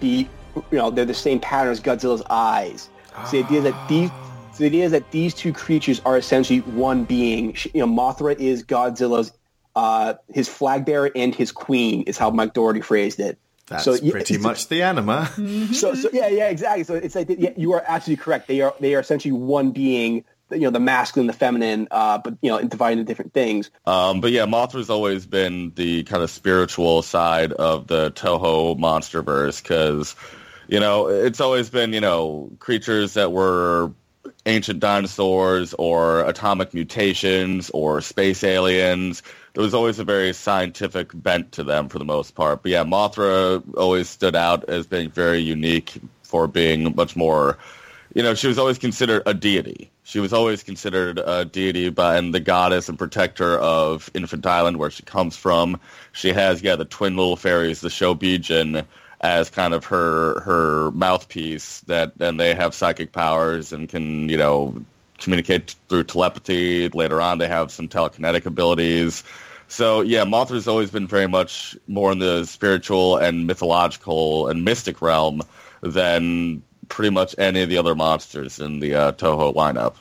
be, 0.00 0.28
you 0.54 0.76
know, 0.76 0.90
they're 0.90 1.06
the 1.06 1.14
same 1.14 1.40
pattern 1.40 1.72
as 1.72 1.80
Godzilla's 1.80 2.22
eyes. 2.28 2.90
So 3.24 3.40
the 3.40 3.44
idea 3.46 3.62
that 3.62 3.88
these, 3.88 4.10
so 4.52 4.58
the 4.58 4.66
idea 4.66 4.84
is 4.84 4.92
that 4.92 5.10
these 5.12 5.32
two 5.32 5.54
creatures 5.54 6.02
are 6.04 6.18
essentially 6.18 6.60
one 6.60 7.04
being. 7.04 7.56
You 7.72 7.86
know, 7.86 7.90
Mothra 7.90 8.38
is 8.38 8.62
Godzilla's, 8.62 9.32
uh, 9.78 10.14
his 10.32 10.48
flag 10.48 10.84
bearer 10.84 11.10
and 11.14 11.34
his 11.34 11.52
queen 11.52 12.02
is 12.02 12.18
how 12.18 12.30
Mike 12.30 12.52
Dougherty 12.54 12.80
phrased 12.80 13.20
it. 13.20 13.38
That's 13.68 13.84
So, 13.84 13.94
yeah, 13.94 14.12
pretty 14.12 14.34
it's- 14.34 14.42
much 14.42 14.66
the 14.68 14.82
anima. 14.82 15.26
so, 15.72 15.94
so 15.94 16.08
yeah, 16.12 16.28
yeah, 16.28 16.48
exactly. 16.48 16.84
So 16.84 16.94
it's 16.94 17.14
like 17.14 17.28
yeah, 17.30 17.50
you 17.56 17.72
are 17.74 17.84
absolutely 17.86 18.22
correct. 18.24 18.48
They 18.48 18.60
are 18.62 18.74
they 18.80 18.94
are 18.96 19.00
essentially 19.00 19.32
one 19.32 19.70
being. 19.70 20.24
You 20.50 20.60
know, 20.60 20.70
the 20.70 20.80
masculine, 20.80 21.26
the 21.26 21.34
feminine, 21.34 21.88
uh, 21.90 22.16
but 22.24 22.38
you 22.40 22.48
know, 22.50 22.58
divided 22.62 23.00
into 23.00 23.04
different 23.04 23.34
things. 23.34 23.70
Um, 23.84 24.22
but 24.22 24.32
yeah, 24.32 24.46
Mothra's 24.46 24.88
always 24.88 25.26
been 25.26 25.72
the 25.76 26.04
kind 26.04 26.22
of 26.22 26.30
spiritual 26.30 27.02
side 27.02 27.52
of 27.52 27.86
the 27.86 28.10
Toho 28.12 28.78
MonsterVerse 28.78 29.62
because, 29.62 30.16
you 30.66 30.80
know, 30.80 31.08
it's 31.08 31.42
always 31.42 31.68
been 31.68 31.92
you 31.92 32.00
know 32.00 32.50
creatures 32.60 33.12
that 33.12 33.30
were 33.30 33.92
ancient 34.46 34.80
dinosaurs 34.80 35.74
or 35.74 36.20
atomic 36.24 36.72
mutations 36.72 37.68
or 37.74 38.00
space 38.00 38.42
aliens. 38.42 39.22
There 39.58 39.64
was 39.64 39.74
always 39.74 39.98
a 39.98 40.04
very 40.04 40.32
scientific 40.34 41.10
bent 41.12 41.50
to 41.50 41.64
them 41.64 41.88
for 41.88 41.98
the 41.98 42.04
most 42.04 42.36
part. 42.36 42.62
But 42.62 42.70
yeah, 42.70 42.84
Mothra 42.84 43.60
always 43.76 44.08
stood 44.08 44.36
out 44.36 44.68
as 44.68 44.86
being 44.86 45.10
very 45.10 45.40
unique 45.40 46.00
for 46.22 46.46
being 46.46 46.94
much 46.94 47.16
more 47.16 47.58
you 48.14 48.22
know, 48.22 48.36
she 48.36 48.46
was 48.46 48.56
always 48.56 48.78
considered 48.78 49.24
a 49.26 49.34
deity. 49.34 49.90
She 50.04 50.20
was 50.20 50.32
always 50.32 50.62
considered 50.62 51.18
a 51.18 51.44
deity 51.44 51.88
by 51.88 52.18
and 52.18 52.32
the 52.32 52.38
goddess 52.38 52.88
and 52.88 52.96
protector 52.96 53.58
of 53.58 54.08
Infant 54.14 54.46
Island, 54.46 54.76
where 54.76 54.92
she 54.92 55.02
comes 55.02 55.36
from. 55.36 55.80
She 56.12 56.32
has, 56.32 56.62
yeah, 56.62 56.76
the 56.76 56.84
twin 56.84 57.16
little 57.16 57.36
fairies, 57.36 57.80
the 57.80 57.88
Shobijin, 57.88 58.86
as 59.22 59.50
kind 59.50 59.74
of 59.74 59.84
her 59.86 60.38
her 60.42 60.92
mouthpiece. 60.92 61.80
That 61.80 62.12
and 62.20 62.38
they 62.38 62.54
have 62.54 62.74
psychic 62.74 63.10
powers 63.10 63.72
and 63.72 63.88
can, 63.88 64.28
you 64.28 64.36
know, 64.36 64.84
communicate 65.18 65.74
through 65.88 66.04
telepathy. 66.04 66.88
Later 66.90 67.20
on, 67.20 67.38
they 67.38 67.48
have 67.48 67.72
some 67.72 67.88
telekinetic 67.88 68.46
abilities. 68.46 69.24
So 69.68 70.00
yeah, 70.00 70.24
Mothra's 70.24 70.66
always 70.66 70.90
been 70.90 71.06
very 71.06 71.26
much 71.28 71.76
more 71.86 72.10
in 72.12 72.18
the 72.18 72.44
spiritual 72.46 73.16
and 73.18 73.46
mythological 73.46 74.48
and 74.48 74.64
mystic 74.64 75.00
realm 75.02 75.42
than 75.82 76.62
pretty 76.88 77.10
much 77.10 77.34
any 77.38 77.62
of 77.62 77.68
the 77.68 77.76
other 77.78 77.94
monsters 77.94 78.58
in 78.58 78.80
the 78.80 78.94
uh, 78.94 79.12
Toho 79.12 79.54
lineup. 79.54 79.94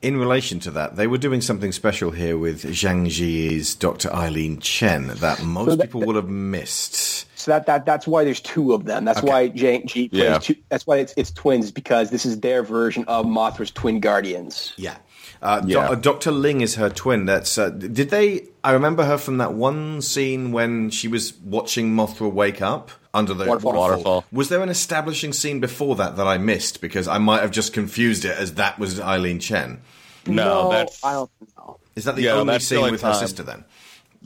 In 0.00 0.16
relation 0.18 0.58
to 0.60 0.70
that, 0.72 0.96
they 0.96 1.06
were 1.06 1.16
doing 1.18 1.40
something 1.40 1.72
special 1.72 2.10
here 2.10 2.36
with 2.36 2.62
Zhang 2.64 3.06
Ziyi's 3.06 3.74
Dr. 3.74 4.10
Ilene 4.10 4.60
Chen 4.60 5.06
that 5.08 5.42
most 5.42 5.70
So 5.70 5.76
that- 5.76 5.84
people 5.84 6.02
will 6.02 6.14
have 6.16 6.28
missed. 6.28 7.26
So 7.38 7.50
that, 7.50 7.66
that 7.66 7.84
that's 7.84 8.06
why 8.06 8.24
there's 8.24 8.40
two 8.40 8.72
of 8.72 8.86
them. 8.86 9.04
That's 9.04 9.22
why 9.22 9.50
Zhang 9.50 9.84
Ziyi 9.84 10.10
plays 10.10 10.22
Yeah. 10.22 10.38
two. 10.38 10.54
That's 10.70 10.86
why 10.86 10.96
it's 10.96 11.12
it's 11.18 11.30
twins 11.30 11.70
because 11.70 12.08
this 12.10 12.24
is 12.24 12.40
their 12.40 12.62
version 12.62 13.04
of 13.06 13.26
Mothra's 13.26 13.70
twin 13.70 14.00
guardians. 14.00 14.72
Yeah. 14.76 14.96
Uh, 15.44 15.60
Do- 15.60 15.68
Yeah. 15.68 15.90
uh, 15.90 15.94
Dr. 15.94 16.30
Ling 16.32 16.62
is 16.62 16.74
her 16.76 16.88
twin. 16.88 17.26
That's 17.26 17.56
uh, 17.58 17.68
did 17.68 18.08
they? 18.10 18.48
I 18.64 18.72
remember 18.72 19.04
her 19.04 19.18
from 19.18 19.36
that 19.38 19.52
one 19.52 20.00
scene 20.00 20.50
when 20.52 20.88
she 20.90 21.06
was 21.06 21.34
watching 21.44 21.94
Mothra 21.94 22.32
wake 22.32 22.62
up 22.62 22.90
under 23.12 23.34
the 23.34 23.44
Waterfall. 23.44 23.72
waterfall. 23.74 23.90
Waterfall. 24.14 24.24
Was 24.32 24.48
there 24.48 24.62
an 24.62 24.70
establishing 24.70 25.32
scene 25.34 25.60
before 25.60 25.96
that 25.96 26.16
that 26.16 26.26
I 26.26 26.38
missed 26.38 26.80
because 26.80 27.06
I 27.06 27.18
might 27.18 27.42
have 27.42 27.50
just 27.50 27.72
confused 27.74 28.24
it 28.24 28.36
as 28.38 28.54
that 28.54 28.78
was 28.78 28.98
Ilene 28.98 29.40
Chen? 29.40 29.82
No, 30.26 30.70
that's 30.70 31.04
I 31.04 31.12
don't 31.12 31.30
know. 31.58 31.78
Is 31.94 32.04
that 32.06 32.16
the 32.16 32.22
Yeah, 32.22 32.32
only 32.32 32.54
that's 32.54 32.64
the 32.64 32.74
scene 32.76 32.78
only 32.78 32.90
with 32.92 33.02
her 33.02 33.12
sister 33.14 33.42
then? 33.42 33.64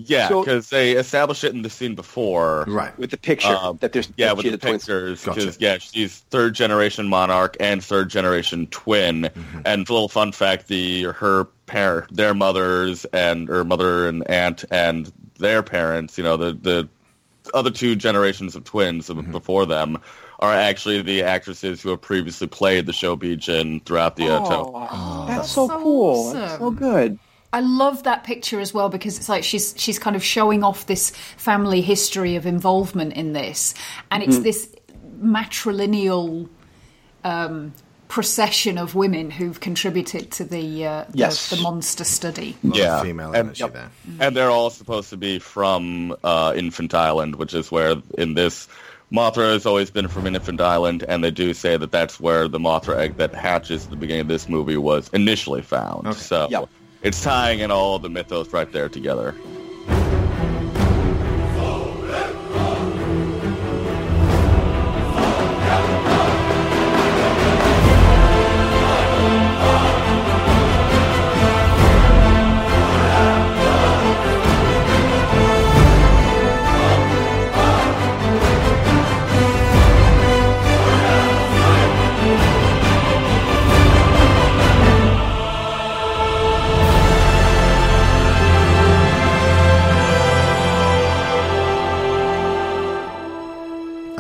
Yeah, 0.01 0.28
So- 0.28 0.42
because 0.44 0.70
they 0.70 0.92
established 0.92 1.42
it 1.42 1.53
in 1.55 1.62
the 1.62 1.70
scene 1.70 1.96
before, 1.96 2.64
right? 2.68 2.96
With 2.99 3.11
the 3.11 3.16
picture 3.16 3.49
Um, 3.61 3.78
that 3.80 3.92
there's 3.92 4.09
yeah, 4.16 4.32
with 4.32 4.44
she's 4.44 4.53
the 4.53 4.57
a 4.57 4.61
twin. 4.61 4.72
pictures. 4.74 5.24
Gotcha. 5.24 5.40
Because 5.40 5.57
yeah, 5.61 5.78
she's 5.78 6.18
third 6.30 6.55
generation 6.55 7.09
monarch 7.09 7.57
and 7.59 7.82
third 7.82 8.09
generation 8.09 8.68
twin. 8.70 9.22
Mm-hmm. 9.24 9.61
And 9.64 9.88
a 9.88 9.92
little 9.92 10.09
fun 10.09 10.30
fact: 10.30 10.68
the 10.68 11.03
her 11.05 11.46
pair, 11.66 12.07
their 12.12 12.32
mothers 12.32 13.05
and 13.12 13.49
her 13.49 13.64
mother 13.64 14.09
and 14.09 14.22
aunt 14.30 14.64
and 14.70 15.12
their 15.40 15.62
parents, 15.64 16.16
you 16.16 16.22
know, 16.22 16.36
the 16.36 16.53
the 16.53 16.88
other 17.55 17.70
two 17.70 17.96
generations 17.96 18.55
of 18.55 18.62
twins 18.64 19.09
Mm-hmm. 19.09 19.32
before 19.32 19.66
them 19.66 19.99
are 20.40 20.53
actually 20.55 21.03
the 21.03 21.22
actresses 21.24 21.82
who 21.82 21.88
have 21.88 22.01
previously 22.01 22.46
played 22.46 22.86
the 22.86 22.92
Shobijin 22.92 23.84
throughout 23.84 24.14
the 24.14 24.28
uh, 24.28 24.40
Toho. 24.44 24.88
Oh, 24.92 25.24
that's 25.26 25.51
so 25.51 25.66
cool. 25.68 26.32
That's 26.34 26.59
so 26.59 26.70
good. 26.70 27.18
I 27.53 27.61
love 27.61 28.03
that 28.03 28.24
picture 28.24 28.61
as 28.61 28.74
well 28.74 28.88
because 28.90 29.16
it's 29.16 29.28
like 29.28 29.42
she's 29.42 29.74
she's 29.76 29.99
kind 29.99 30.16
of 30.16 30.22
showing 30.22 30.62
off 30.62 30.86
this 30.86 31.11
family 31.36 31.80
history 31.80 32.36
of 32.36 32.44
involvement 32.46 33.14
in 33.14 33.32
this, 33.32 33.74
and 34.11 34.22
it's 34.22 34.36
Mhm. 34.38 34.42
this 34.42 34.68
matrilineal 35.22 36.49
um, 37.24 37.72
procession 38.09 38.78
of 38.78 38.94
women 38.94 39.30
who've 39.30 39.61
contributed 39.61 40.30
to 40.32 40.44
the 40.44 40.86
uh, 40.86 41.05
Yes. 41.12 41.51
the, 41.51 41.57
monster 41.57 42.05
study. 42.05 42.57
yeah, 42.62 43.03
female 43.03 43.28
and, 43.28 43.36
energy 43.49 43.66
there. 43.68 43.90
and 44.20 44.36
they're 44.36 44.51
all 44.51 44.70
supposed 44.70 45.11
to 45.11 45.16
be 45.16 45.38
from 45.38 46.14
uh, 46.24 46.53
Infant 46.57 46.94
Island, 46.94 47.36
which 47.36 47.55
is 47.55 47.70
where 47.70 47.96
in 48.16 48.34
this 48.34 48.68
Mothra 49.12 49.53
has 49.53 49.64
always 49.66 49.90
been 49.90 50.07
from 50.09 50.26
Infant 50.26 50.61
Island, 50.61 51.03
and 51.09 51.24
they 51.24 51.30
do 51.30 51.53
say 51.55 51.76
that 51.78 51.90
that's 51.90 52.20
where 52.20 52.46
the 52.46 52.59
Mothra 52.59 52.96
egg 52.99 53.16
that 53.16 53.34
hatches 53.34 53.84
at 53.84 53.90
the 53.90 53.96
beginning 53.96 54.22
of 54.22 54.28
this 54.28 54.49
movie 54.51 54.76
was 54.76 55.09
initially 55.14 55.62
found. 55.62 56.14
So 56.14 56.46
it's 57.09 57.22
tying 57.22 57.61
in 57.61 57.70
all 57.70 57.98
the 57.98 58.11
mythos 58.11 58.52
right 58.52 58.70
there 58.70 58.90
together. 58.90 59.34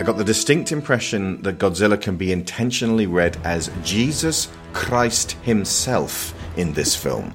Got 0.08 0.16
the 0.16 0.24
distinct 0.24 0.72
impression 0.72 1.42
that 1.42 1.58
Godzilla 1.58 2.00
can 2.00 2.16
be 2.16 2.32
intentionally 2.32 3.06
read 3.06 3.36
as 3.44 3.70
Jesus 3.84 4.48
Christ 4.72 5.32
himself 5.42 6.32
in 6.56 6.72
this 6.72 6.96
film. 6.96 7.34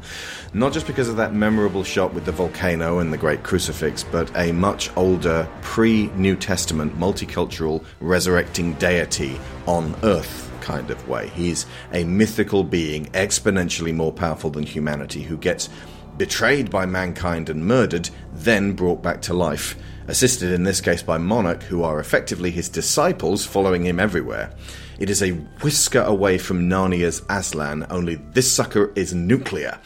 Not 0.56 0.74
just 0.74 0.88
because 0.88 1.08
of 1.08 1.16
that 1.18 1.36
memorable 1.36 1.84
shot 1.84 2.16
with 2.16 2.26
the 2.26 2.32
volcano 2.32 2.98
and 2.98 3.14
the 3.14 3.18
great 3.20 3.44
crucifix, 3.44 4.04
but 4.04 4.36
a 4.36 4.52
much 4.54 4.90
older, 4.98 5.48
pre 5.62 6.08
New 6.16 6.36
Testament, 6.36 6.98
multicultural, 6.98 7.86
resurrecting 8.00 8.74
deity 8.80 9.40
on 9.68 9.96
Earth 10.02 10.52
kind 10.62 10.90
of 10.90 11.08
way. 11.08 11.28
He's 11.36 11.68
a 11.92 12.04
mythical 12.06 12.64
being, 12.64 13.06
exponentially 13.12 13.94
more 13.94 14.12
powerful 14.12 14.50
than 14.50 14.64
humanity, 14.64 15.22
who 15.22 15.38
gets 15.38 15.70
betrayed 16.18 16.72
by 16.72 16.88
mankind 16.88 17.50
and 17.50 17.68
murdered, 17.68 18.10
then 18.34 18.74
brought 18.74 19.04
back 19.04 19.22
to 19.22 19.34
life 19.36 19.78
assisted 20.08 20.52
in 20.52 20.64
this 20.64 20.82
case 20.82 21.02
by 21.02 21.18
Monarch, 21.18 21.64
who 21.64 21.84
are 21.84 22.00
effectively 22.00 22.52
his 22.52 22.70
disciples 22.70 23.46
following 23.46 23.86
him 23.86 24.00
everywhere. 24.00 24.52
It 25.00 25.10
is 25.10 25.22
a 25.24 25.32
whisker 25.32 26.02
away 26.02 26.38
from 26.38 26.70
Narnia's 26.70 27.22
Aslan, 27.30 27.86
only 27.90 28.16
this 28.16 28.52
sucker 28.52 28.92
is 28.96 29.14
nuclear. 29.14 29.80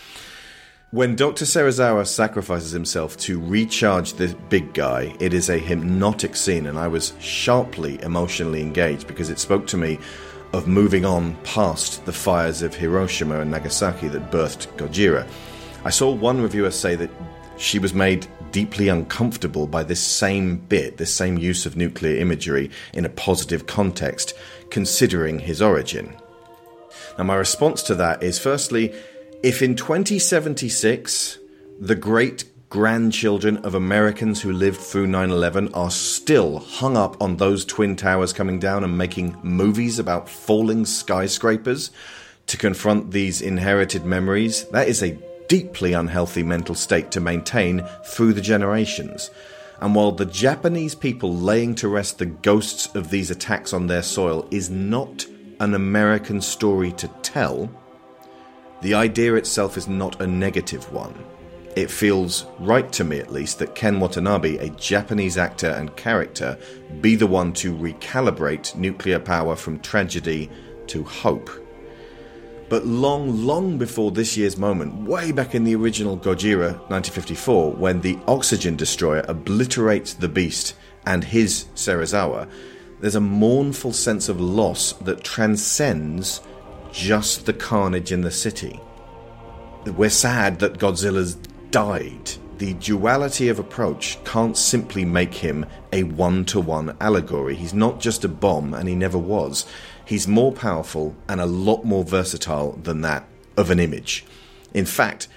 When 0.91 1.17
Dr. 1.17 1.43
Serizawa 1.43 2.07
sacrifices 2.07 2.71
himself 2.71 3.17
to 3.17 3.41
recharge 3.41 4.13
the 4.13 4.33
big 4.49 4.73
guy, 4.73 5.13
it 5.19 5.33
is 5.33 5.49
a 5.49 5.57
hypnotic 5.57 6.35
scene, 6.35 6.65
and 6.65 6.79
I 6.79 6.87
was 6.87 7.13
sharply 7.19 8.01
emotionally 8.01 8.61
engaged 8.61 9.05
because 9.05 9.29
it 9.29 9.37
spoke 9.37 9.67
to 9.67 9.77
me 9.77 9.99
of 10.53 10.67
moving 10.67 11.03
on 11.03 11.35
past 11.43 12.05
the 12.05 12.13
fires 12.13 12.61
of 12.61 12.73
Hiroshima 12.73 13.41
and 13.41 13.51
Nagasaki 13.51 14.07
that 14.07 14.31
birthed 14.31 14.67
Gojira. 14.77 15.27
I 15.83 15.89
saw 15.89 16.09
one 16.09 16.41
reviewer 16.41 16.71
say 16.71 16.95
that 16.95 17.11
she 17.57 17.79
was 17.79 17.93
made 17.93 18.27
deeply 18.51 18.87
uncomfortable 18.87 19.67
by 19.67 19.83
this 19.83 20.01
same 20.01 20.57
bit, 20.57 20.97
this 20.97 21.13
same 21.13 21.37
use 21.37 21.65
of 21.65 21.77
nuclear 21.77 22.17
imagery 22.17 22.69
in 22.93 23.05
a 23.05 23.09
positive 23.09 23.67
context, 23.67 24.33
considering 24.69 25.39
his 25.39 25.61
origin. 25.61 26.15
Now, 27.17 27.25
my 27.25 27.35
response 27.35 27.83
to 27.83 27.95
that 27.95 28.23
is 28.23 28.39
firstly, 28.39 28.93
if 29.43 29.61
in 29.61 29.75
2076 29.75 31.39
the 31.79 31.95
great 31.95 32.45
grandchildren 32.69 33.57
of 33.57 33.75
Americans 33.75 34.41
who 34.41 34.51
lived 34.51 34.77
through 34.77 35.07
9 35.07 35.29
11 35.29 35.73
are 35.73 35.91
still 35.91 36.59
hung 36.59 36.97
up 36.97 37.21
on 37.21 37.37
those 37.37 37.63
twin 37.63 37.95
towers 37.95 38.33
coming 38.33 38.59
down 38.59 38.83
and 38.83 38.97
making 38.97 39.37
movies 39.41 39.99
about 39.99 40.27
falling 40.27 40.85
skyscrapers 40.85 41.91
to 42.47 42.57
confront 42.57 43.11
these 43.11 43.41
inherited 43.41 44.05
memories, 44.05 44.65
that 44.69 44.87
is 44.87 45.03
a 45.03 45.17
deeply 45.47 45.93
unhealthy 45.93 46.43
mental 46.43 46.75
state 46.75 47.11
to 47.11 47.19
maintain 47.19 47.85
through 48.03 48.33
the 48.33 48.41
generations. 48.41 49.31
And 49.79 49.93
while 49.93 50.11
the 50.11 50.25
Japanese 50.25 50.95
people 50.95 51.33
laying 51.33 51.75
to 51.75 51.87
rest 51.87 52.17
the 52.17 52.25
ghosts 52.25 52.93
of 52.95 53.09
these 53.09 53.31
attacks 53.31 53.73
on 53.73 53.87
their 53.87 54.01
soil 54.01 54.47
is 54.51 54.69
not 54.69 55.25
an 55.59 55.73
American 55.73 56.41
story 56.41 56.91
to 56.93 57.07
tell, 57.21 57.69
the 58.81 58.93
idea 58.93 59.35
itself 59.35 59.77
is 59.77 59.87
not 59.87 60.21
a 60.21 60.27
negative 60.27 60.91
one. 60.91 61.13
It 61.75 61.91
feels 61.91 62.45
right 62.59 62.91
to 62.93 63.03
me, 63.03 63.19
at 63.19 63.31
least, 63.31 63.59
that 63.59 63.75
Ken 63.75 63.99
Watanabe, 63.99 64.57
a 64.57 64.69
Japanese 64.71 65.37
actor 65.37 65.69
and 65.69 65.95
character, 65.95 66.57
be 67.01 67.15
the 67.15 67.27
one 67.27 67.53
to 67.53 67.75
recalibrate 67.75 68.75
nuclear 68.75 69.19
power 69.19 69.55
from 69.55 69.79
tragedy 69.79 70.49
to 70.87 71.03
hope. 71.03 71.51
But 72.69 72.85
long, 72.85 73.45
long 73.45 73.77
before 73.77 74.11
this 74.11 74.35
year's 74.35 74.57
moment, 74.57 75.07
way 75.07 75.31
back 75.31 75.55
in 75.55 75.63
the 75.63 75.75
original 75.75 76.17
Gojira 76.17 76.73
1954, 76.89 77.71
when 77.73 78.01
the 78.01 78.19
oxygen 78.27 78.75
destroyer 78.75 79.23
obliterates 79.29 80.13
the 80.13 80.27
beast 80.27 80.75
and 81.05 81.23
his 81.23 81.65
Serizawa, 81.75 82.49
there's 82.99 83.15
a 83.15 83.21
mournful 83.21 83.93
sense 83.93 84.27
of 84.27 84.41
loss 84.41 84.93
that 84.93 85.23
transcends 85.23 86.41
just 86.91 87.45
the 87.45 87.53
carnage 87.53 88.11
in 88.11 88.21
the 88.21 88.31
city. 88.31 88.81
We're 89.85 90.09
sad 90.09 90.59
that 90.59 90.79
Godzilla's 90.79 91.35
died. 91.71 92.31
The 92.57 92.73
duality 92.73 93.49
of 93.49 93.59
approach 93.59 94.17
can't 94.25 94.57
simply 94.57 95.05
make 95.05 95.33
him 95.33 95.65
a 95.93 96.03
one 96.03 96.43
to 96.45 96.59
one 96.59 96.97
allegory. 96.99 97.55
He's 97.55 97.73
not 97.73 98.01
just 98.01 98.25
a 98.25 98.27
bomb, 98.27 98.73
and 98.73 98.89
he 98.89 98.95
never 98.95 99.17
was. 99.17 99.65
He's 100.07 100.25
more 100.25 100.53
powerful 100.53 101.17
and 101.27 101.41
a 101.41 101.45
lot 101.45 101.83
more 101.83 102.05
versatile 102.05 102.71
than 102.81 103.01
that 103.01 103.27
of 103.57 103.69
an 103.69 103.77
image. 103.77 104.23
In 104.73 104.85
fact, 104.85 105.27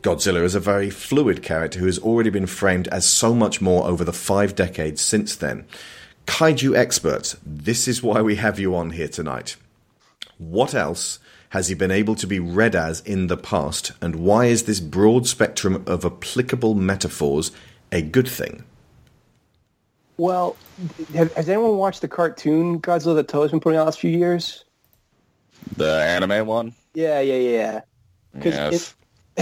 Godzilla 0.00 0.42
is 0.44 0.54
a 0.54 0.60
very 0.60 0.88
fluid 0.88 1.42
character 1.42 1.78
who 1.78 1.84
has 1.84 1.98
already 1.98 2.30
been 2.30 2.46
framed 2.46 2.88
as 2.88 3.04
so 3.04 3.34
much 3.34 3.60
more 3.60 3.86
over 3.86 4.02
the 4.02 4.14
five 4.14 4.54
decades 4.54 5.02
since 5.02 5.36
then. 5.36 5.66
Kaiju 6.26 6.74
experts, 6.74 7.36
this 7.44 7.86
is 7.86 8.02
why 8.02 8.22
we 8.22 8.36
have 8.36 8.58
you 8.58 8.74
on 8.74 8.92
here 8.92 9.08
tonight. 9.08 9.56
What 10.38 10.74
else 10.74 11.18
has 11.50 11.68
he 11.68 11.74
been 11.74 11.90
able 11.90 12.14
to 12.14 12.26
be 12.26 12.40
read 12.40 12.74
as 12.74 13.00
in 13.00 13.26
the 13.26 13.36
past, 13.36 13.92
and 14.00 14.16
why 14.16 14.46
is 14.46 14.62
this 14.62 14.80
broad 14.80 15.26
spectrum 15.26 15.84
of 15.86 16.02
applicable 16.02 16.74
metaphors 16.74 17.52
a 17.92 18.00
good 18.00 18.26
thing? 18.26 18.64
Well, 20.16 20.56
has 21.14 21.48
anyone 21.48 21.76
watched 21.76 22.00
the 22.00 22.08
cartoon 22.08 22.80
Godzilla 22.80 23.16
that 23.16 23.28
Toei's 23.28 23.50
been 23.50 23.60
putting 23.60 23.78
out 23.78 23.82
the 23.82 23.86
last 23.86 24.00
few 24.00 24.10
years? 24.10 24.64
The 25.76 26.02
anime 26.02 26.46
one? 26.46 26.74
Yeah, 26.94 27.20
yeah, 27.20 27.34
yeah. 27.34 27.80
Yes. 28.42 28.94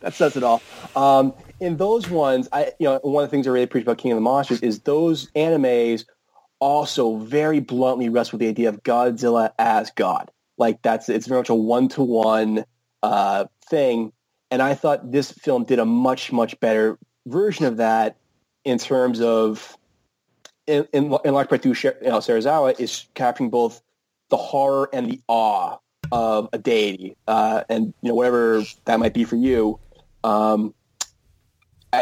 that 0.00 0.12
says 0.12 0.36
it 0.36 0.42
all. 0.42 0.62
Um, 0.94 1.32
in 1.60 1.76
those 1.76 2.08
ones, 2.10 2.48
I 2.52 2.72
you 2.78 2.88
know 2.88 3.00
one 3.02 3.24
of 3.24 3.30
the 3.30 3.34
things 3.34 3.46
I 3.46 3.50
really 3.50 3.64
appreciate 3.64 3.86
about 3.86 3.98
King 3.98 4.12
of 4.12 4.16
the 4.16 4.22
Monsters 4.22 4.60
is 4.60 4.80
those 4.80 5.30
animes 5.32 6.04
also 6.60 7.16
very 7.18 7.60
bluntly 7.60 8.08
wrestle 8.08 8.36
with 8.36 8.40
the 8.40 8.48
idea 8.48 8.68
of 8.68 8.82
Godzilla 8.82 9.50
as 9.58 9.90
God. 9.92 10.30
Like 10.56 10.82
that's 10.82 11.08
it's 11.08 11.26
very 11.26 11.40
much 11.40 11.48
a 11.48 11.54
one 11.54 11.88
to 11.88 12.02
one 12.02 12.64
thing, 13.68 14.12
and 14.50 14.62
I 14.62 14.74
thought 14.74 15.10
this 15.10 15.32
film 15.32 15.64
did 15.64 15.78
a 15.78 15.84
much 15.84 16.32
much 16.32 16.58
better 16.60 16.98
version 17.28 17.64
of 17.64 17.76
that 17.78 18.16
in 18.64 18.78
terms 18.78 19.20
of 19.20 19.76
in, 20.66 20.86
in, 20.92 21.16
in 21.24 21.46
through 21.46 21.74
you 21.74 21.92
know, 22.02 22.18
Serizawa 22.18 22.78
is 22.78 23.06
capturing 23.14 23.50
both 23.50 23.80
the 24.28 24.36
horror 24.36 24.90
and 24.92 25.10
the 25.10 25.20
awe 25.28 25.78
of 26.12 26.48
a 26.52 26.58
deity, 26.58 27.16
uh, 27.26 27.64
and 27.68 27.94
you 28.02 28.08
know 28.10 28.14
whatever 28.14 28.62
that 28.84 29.00
might 29.00 29.14
be 29.14 29.24
for 29.24 29.36
you. 29.36 29.78
Um, 30.24 30.74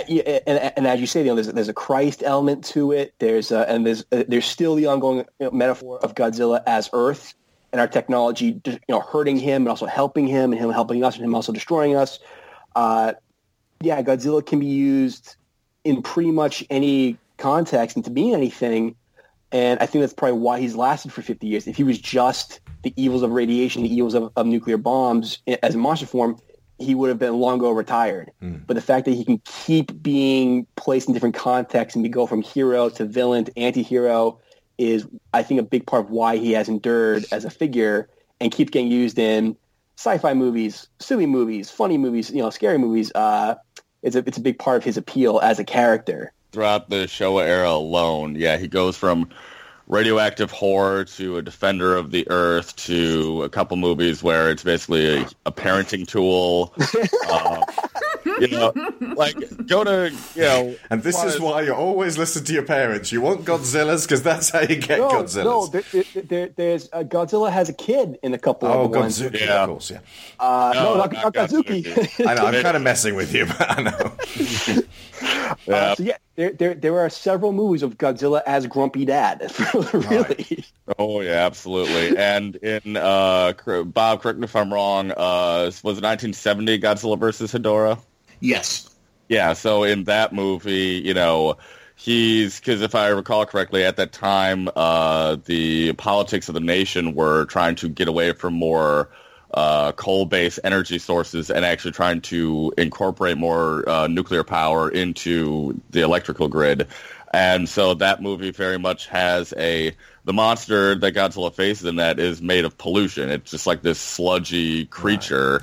yeah, 0.09 0.41
and, 0.47 0.73
and 0.77 0.87
as 0.87 1.01
you 1.01 1.07
say, 1.07 1.21
you 1.21 1.29
know, 1.29 1.37
there's, 1.37 1.47
there's 1.49 1.69
a 1.69 1.75
Christ 1.75 2.23
element 2.25 2.65
to 2.67 2.93
it. 2.93 3.15
There's 3.19 3.53
uh, 3.53 3.67
and 3.69 3.87
there's 3.87 4.05
uh, 4.13 4.25
there's 4.27 4.47
still 4.47 4.75
the 4.75 4.87
ongoing 4.87 5.19
you 5.19 5.47
know, 5.47 5.51
metaphor 5.51 5.99
of 6.03 6.15
Godzilla 6.15 6.63
as 6.67 6.91
Earth 6.93 7.35
and 7.73 7.81
our 7.81 7.87
technology, 7.87 8.61
you 8.65 8.79
know, 8.89 9.01
hurting 9.01 9.39
him 9.39 9.63
and 9.63 9.69
also 9.69 9.87
helping 9.87 10.27
him, 10.27 10.53
and 10.53 10.61
him 10.61 10.71
helping 10.71 11.05
us, 11.05 11.17
and 11.17 11.25
him 11.25 11.35
also 11.35 11.53
destroying 11.53 11.97
us. 11.97 12.19
Uh, 12.75 13.13
yeah, 13.87 14.03
Godzilla 14.03 14.45
can 14.45 14.59
be 14.59 14.67
used 14.67 15.37
in 15.85 16.03
pretty 16.03 16.33
much 16.33 16.65
any 16.69 17.17
context 17.39 17.97
and 17.97 18.05
to 18.05 18.11
mean 18.11 18.35
anything. 18.35 18.97
And 19.53 19.79
I 19.81 19.87
think 19.87 20.03
that's 20.03 20.13
probably 20.13 20.39
why 20.39 20.61
he's 20.61 20.75
lasted 20.75 21.13
for 21.13 21.23
50 21.23 21.47
years. 21.47 21.67
If 21.67 21.77
he 21.77 21.85
was 21.85 21.99
just 21.99 22.61
the 22.83 22.93
evils 22.97 23.23
of 23.23 23.31
radiation, 23.31 23.85
the 23.85 23.95
evils 23.95 24.15
of, 24.15 24.33
of 24.37 24.47
nuclear 24.47 24.77
bombs 24.77 25.39
as 25.63 25.75
a 25.75 25.79
monster 25.79 26.07
form, 26.07 26.37
he 26.79 26.95
would 26.95 27.09
have 27.09 27.19
been 27.19 27.35
long 27.35 27.59
ago 27.59 27.71
retired. 27.71 28.33
But 28.67 28.75
the 28.75 28.81
fact 28.81 29.07
that 29.07 29.13
he 29.13 29.25
can 29.25 29.41
keep 29.45 30.03
being 30.03 30.67
placed 30.77 31.09
in 31.09 31.15
different 31.15 31.37
contexts 31.37 31.95
and 31.95 32.03
we 32.03 32.09
go 32.09 32.27
from 32.27 32.43
hero 32.43 32.89
to 32.91 33.05
villain 33.05 33.45
to 33.45 33.59
anti-hero 33.59 34.41
is, 34.77 35.07
I 35.33 35.43
think, 35.43 35.61
a 35.61 35.65
big 35.65 35.87
part 35.87 36.05
of 36.05 36.11
why 36.11 36.37
he 36.37 36.53
has 36.53 36.69
endured 36.69 37.25
as 37.33 37.45
a 37.45 37.51
figure 37.51 38.11
and 38.41 38.53
keeps 38.53 38.71
getting 38.71 38.91
used 38.91 39.19
in 39.19 39.57
sci-fi 39.97 40.35
movies, 40.35 40.89
silly 40.99 41.27
movies, 41.27 41.71
funny 41.71 41.97
movies, 41.97 42.31
you 42.31 42.43
know, 42.43 42.51
scary 42.51 42.77
movies. 42.77 43.11
Uh, 43.15 43.55
it's 44.07 44.17
a 44.17 44.21
it's 44.21 44.39
a 44.39 44.41
big 44.41 44.59
part 44.59 44.79
of 44.79 44.85
his 44.85 44.97
appeal 44.97 45.41
as 45.41 45.59
a 45.59 45.65
character. 45.65 46.33
throughout 46.53 46.89
the 46.89 47.07
Showa 47.07 47.43
era 47.45 47.71
alone, 47.71 48.37
yeah, 48.37 48.57
he 48.57 48.69
goes 48.69 48.97
from 48.97 49.29
radioactive 49.89 50.51
horror 50.51 51.05
to 51.05 51.37
a 51.37 51.43
defender 51.43 51.97
of 51.97 52.11
the 52.11 52.29
earth 52.31 52.75
to 52.77 53.43
a 53.43 53.49
couple 53.49 53.77
movies 53.77 54.23
where 54.23 54.51
it's 54.51 54.65
basically 54.65 55.19
a, 55.19 55.29
a 55.47 55.53
parenting 55.53 56.07
tool. 56.07 56.75
uh, 57.31 57.65
you 58.41 58.49
know, 58.49 58.73
like 59.15 59.37
go 59.67 59.85
to 59.85 60.13
you 60.35 60.43
know. 60.43 60.75
And 60.91 61.03
this 61.03 61.23
is 61.23 61.41
why 61.41 61.63
you 61.63 61.73
always 61.73 62.19
listen 62.19 62.45
to 62.45 62.53
your 62.53 62.65
parents. 62.65 63.13
You 63.13 63.21
want 63.21 63.45
Godzilla's 63.45 64.05
because 64.05 64.23
that's 64.23 64.51
how 64.51 64.61
you 64.61 64.77
get 64.77 64.99
no, 64.99 65.09
Godzilla's. 65.09 65.37
No, 65.37 65.67
there, 65.67 65.83
there, 65.93 66.23
there, 66.23 66.49
there's 66.57 66.89
uh, 66.93 67.05
Godzilla 67.05 67.51
has 67.53 67.69
a 67.69 67.73
kid 67.73 68.19
in 68.23 68.35
a 68.35 68.39
couple 68.39 68.69
Oh, 68.69 68.85
of 68.85 68.93
the 68.93 68.99
ones. 68.99 69.21
Godzuki, 69.21 69.49
of 69.49 69.69
course, 69.69 69.91
yeah. 69.91 70.01
Uh, 70.41 70.73
no, 70.75 70.83
No, 70.83 70.97
not, 70.97 71.13
not 71.13 71.23
not 71.25 71.35
Godzuki. 71.35 72.27
I 72.27 72.35
know, 72.35 72.47
I'm 72.47 72.63
kind 72.63 72.77
of 72.77 72.83
messing 72.83 73.15
with 73.15 73.33
you, 73.33 73.47
but 73.59 73.79
I 73.79 73.83
know. 73.83 74.83
Uh, 75.69 75.95
so 75.95 76.03
yeah, 76.03 76.17
there, 76.35 76.53
there 76.53 76.75
there 76.75 76.99
are 77.01 77.09
several 77.09 77.51
movies 77.51 77.83
of 77.83 77.97
Godzilla 77.97 78.43
as 78.47 78.67
Grumpy 78.67 79.05
Dad. 79.07 79.51
really, 79.93 80.65
Oh 80.99 81.21
yeah, 81.21 81.45
absolutely. 81.47 82.17
and 82.17 82.57
in 82.57 82.97
uh, 82.97 83.53
Bob, 83.85 84.23
correct 84.23 84.39
me 84.39 84.45
if 84.45 84.55
I'm 84.55 84.73
wrong. 84.73 85.11
Uh, 85.11 85.65
was 85.83 85.99
it 85.99 86.05
1970 86.05 86.79
Godzilla 86.81 87.19
versus 87.19 87.53
Hedorah? 87.53 88.01
Yes. 88.41 88.89
Yeah. 89.29 89.53
So 89.55 89.83
in 89.83 90.05
that 90.05 90.33
movie, 90.33 91.03
you 91.05 91.15
know, 91.15 91.57
he's 91.97 92.61
because 92.61 92.83
if 92.83 92.95
I 92.95 93.09
recall 93.09 93.47
correctly, 93.47 93.85
at 93.85 93.97
that 93.97 94.13
time, 94.13 94.69
uh, 94.77 95.37
the 95.45 95.93
politics 95.95 96.49
of 96.49 96.55
the 96.55 96.61
nation 96.61 97.15
were 97.15 97.47
trying 97.47 97.75
to 97.77 97.89
get 97.89 98.07
away 98.09 98.33
from 98.33 98.55
more 98.55 99.11
uh, 99.55 99.93
coal-based 99.93 100.61
energy 100.65 100.99
sources 100.99 101.51
and 101.51 101.65
actually 101.65 101.93
trying 101.93 102.21
to 102.21 102.73
incorporate 102.77 103.39
more 103.39 103.89
uh, 103.89 104.07
nuclear 104.07 104.45
power 104.45 104.91
into 104.91 105.81
the 105.91 106.03
electrical 106.03 106.49
grid. 106.49 106.87
And 107.37 107.69
so 107.69 107.93
that 107.93 108.23
movie 108.23 108.51
very 108.51 108.79
much 108.79 109.09
has 109.09 109.53
a 109.59 109.95
the 110.25 110.33
monster 110.33 110.95
that 110.95 111.13
Godzilla 111.13 111.55
faces 111.55 111.85
in 111.85 111.97
that 111.97 112.19
is 112.19 112.41
made 112.41 112.65
of 112.65 112.79
pollution. 112.79 113.29
It's 113.29 113.51
just 113.51 113.67
like 113.67 113.83
this 113.83 113.99
sludgy 113.99 114.87
creature. 114.87 115.61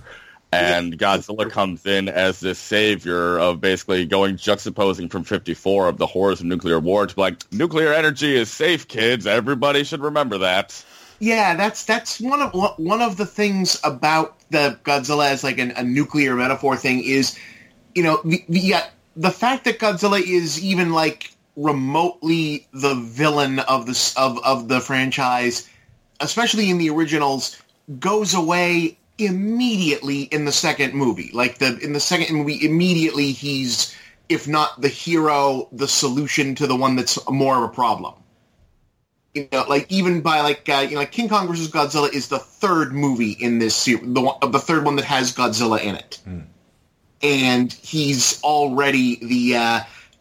And 0.51 0.99
Godzilla 0.99 1.49
comes 1.49 1.83
in 1.87 2.09
as 2.09 2.39
this 2.39 2.59
savior 2.59 3.39
of 3.39 3.59
basically 3.59 4.05
going 4.05 4.35
juxtaposing 4.35 5.09
from 5.09 5.23
54 5.23 5.87
of 5.87 5.97
the 5.97 6.05
horrors 6.05 6.41
of 6.41 6.45
nuclear 6.45 6.79
war 6.79 7.07
to 7.07 7.19
like, 7.19 7.51
nuclear 7.51 7.91
energy 7.91 8.35
is 8.35 8.51
safe, 8.51 8.87
kids. 8.87 9.25
Everybody 9.25 9.83
should 9.83 10.01
remember 10.01 10.37
that. 10.37 10.85
Yeah, 11.17 11.55
that's 11.55 11.85
that's 11.85 12.21
one 12.21 12.39
of 12.39 12.53
one 12.77 13.01
of 13.01 13.17
the 13.17 13.25
things 13.25 13.79
about 13.83 14.37
the 14.51 14.77
Godzilla 14.83 15.31
as 15.31 15.43
like 15.43 15.57
an, 15.57 15.71
a 15.71 15.83
nuclear 15.83 16.35
metaphor 16.35 16.77
thing 16.77 17.03
is, 17.03 17.35
you 17.95 18.03
know, 18.03 18.21
the, 18.23 18.45
the, 18.47 18.59
yeah, 18.59 18.85
the 19.15 19.31
fact 19.31 19.65
that 19.65 19.79
Godzilla 19.79 20.21
is 20.21 20.63
even 20.63 20.91
like 20.91 21.33
remotely 21.55 22.67
the 22.73 22.95
villain 22.95 23.59
of 23.59 23.85
the 23.85 24.13
of 24.17 24.43
of 24.43 24.67
the 24.67 24.79
franchise, 24.79 25.69
especially 26.19 26.69
in 26.69 26.77
the 26.77 26.89
originals, 26.89 27.61
goes 27.99 28.33
away 28.33 28.97
immediately 29.17 30.23
in 30.23 30.45
the 30.45 30.51
second 30.51 30.93
movie. 30.93 31.31
Like 31.33 31.59
the 31.59 31.77
in 31.79 31.93
the 31.93 31.99
second 31.99 32.35
movie, 32.35 32.65
immediately 32.65 33.31
he's 33.31 33.95
if 34.29 34.47
not 34.47 34.81
the 34.81 34.87
hero, 34.87 35.67
the 35.71 35.87
solution 35.87 36.55
to 36.55 36.67
the 36.67 36.75
one 36.75 36.95
that's 36.95 37.19
more 37.29 37.57
of 37.57 37.63
a 37.63 37.73
problem. 37.73 38.15
You 39.33 39.47
know, 39.51 39.65
like 39.67 39.91
even 39.91 40.21
by 40.21 40.41
like 40.41 40.67
uh, 40.69 40.85
you 40.87 40.91
know, 40.91 40.99
like 40.99 41.11
King 41.11 41.27
Kong 41.27 41.47
versus 41.47 41.69
Godzilla 41.69 42.11
is 42.13 42.27
the 42.27 42.39
third 42.39 42.93
movie 42.93 43.31
in 43.31 43.59
this 43.59 43.75
series, 43.75 44.13
the 44.13 44.21
one, 44.21 44.37
the 44.51 44.59
third 44.59 44.85
one 44.85 44.95
that 44.97 45.05
has 45.05 45.33
Godzilla 45.33 45.81
in 45.81 45.95
it, 45.95 46.19
and 47.21 47.73
he's 47.73 48.41
already 48.43 49.15
the 49.25 49.55
uh, 49.55 49.79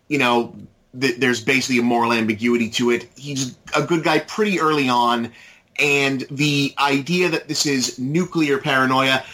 you 0.08 0.18
know, 0.18 0.54
th- 0.98 1.16
there's 1.18 1.40
basically 1.40 1.78
a 1.78 1.82
moral 1.82 2.12
ambiguity 2.12 2.68
to 2.70 2.90
it. 2.90 3.08
He's 3.16 3.56
a 3.76 3.82
good 3.82 4.04
guy 4.04 4.20
pretty 4.20 4.60
early 4.60 4.88
on, 4.88 5.32
and 5.78 6.24
the 6.30 6.74
idea 6.78 7.28
that 7.28 7.48
this 7.48 7.66
is 7.66 7.98
nuclear 7.98 8.58
paranoia, 8.58 9.24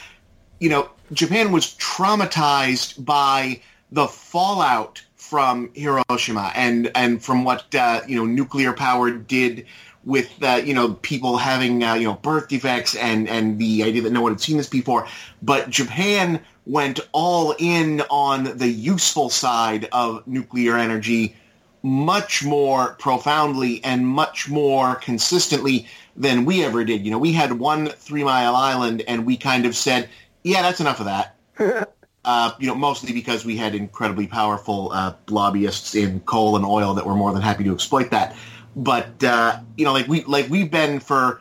you 0.60 0.68
know, 0.68 0.90
Japan 1.12 1.52
was 1.52 1.74
traumatized 1.76 3.04
by 3.04 3.60
the 3.90 4.06
fallout 4.06 5.02
from 5.16 5.70
Hiroshima 5.74 6.52
and 6.54 6.90
and 6.94 7.22
from 7.22 7.44
what 7.44 7.74
uh, 7.74 8.00
you 8.06 8.16
know 8.16 8.24
nuclear 8.24 8.72
power 8.72 9.10
did 9.10 9.66
with 10.04 10.30
uh, 10.42 10.60
you 10.64 10.74
know 10.74 10.94
people 10.94 11.36
having 11.36 11.82
uh, 11.82 11.94
you 11.94 12.04
know 12.04 12.14
birth 12.14 12.48
defects 12.48 12.94
and 12.96 13.28
and 13.28 13.58
the 13.58 13.82
idea 13.82 14.02
that 14.02 14.12
no 14.12 14.22
one 14.22 14.32
had 14.32 14.40
seen 14.40 14.56
this 14.56 14.68
before, 14.68 15.06
but 15.42 15.68
Japan 15.70 16.40
went 16.66 17.00
all 17.12 17.54
in 17.58 18.02
on 18.10 18.56
the 18.58 18.68
useful 18.68 19.30
side 19.30 19.88
of 19.92 20.26
nuclear 20.26 20.76
energy 20.76 21.34
much 21.88 22.44
more 22.44 22.94
profoundly 22.94 23.82
and 23.82 24.06
much 24.06 24.48
more 24.48 24.96
consistently 24.96 25.86
than 26.16 26.44
we 26.44 26.64
ever 26.64 26.84
did. 26.84 27.04
You 27.04 27.10
know, 27.10 27.18
we 27.18 27.32
had 27.32 27.52
one 27.52 27.88
Three 27.88 28.24
Mile 28.24 28.54
Island, 28.54 29.02
and 29.08 29.24
we 29.24 29.36
kind 29.36 29.66
of 29.66 29.74
said, 29.74 30.08
"Yeah, 30.42 30.62
that's 30.62 30.80
enough 30.80 31.00
of 31.00 31.06
that." 31.06 31.34
uh, 32.24 32.52
you 32.58 32.66
know, 32.66 32.74
mostly 32.74 33.12
because 33.12 33.44
we 33.44 33.56
had 33.56 33.74
incredibly 33.74 34.26
powerful 34.26 34.90
uh, 34.92 35.14
lobbyists 35.30 35.94
in 35.94 36.20
coal 36.20 36.56
and 36.56 36.64
oil 36.64 36.94
that 36.94 37.06
were 37.06 37.14
more 37.14 37.32
than 37.32 37.42
happy 37.42 37.64
to 37.64 37.72
exploit 37.72 38.10
that. 38.10 38.36
But 38.76 39.24
uh, 39.24 39.60
you 39.76 39.84
know, 39.84 39.92
like 39.92 40.08
we 40.08 40.24
like 40.24 40.48
we've 40.48 40.70
been 40.70 41.00
for 41.00 41.40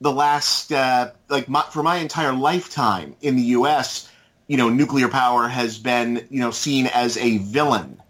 the 0.00 0.12
last 0.12 0.72
uh, 0.72 1.10
like 1.28 1.48
my, 1.48 1.62
for 1.72 1.82
my 1.82 1.96
entire 1.96 2.32
lifetime 2.32 3.16
in 3.20 3.36
the 3.36 3.42
U.S. 3.42 4.10
You 4.46 4.56
know, 4.56 4.68
nuclear 4.68 5.08
power 5.08 5.48
has 5.48 5.78
been 5.78 6.26
you 6.30 6.40
know 6.40 6.50
seen 6.50 6.86
as 6.86 7.16
a 7.16 7.38
villain, 7.38 8.00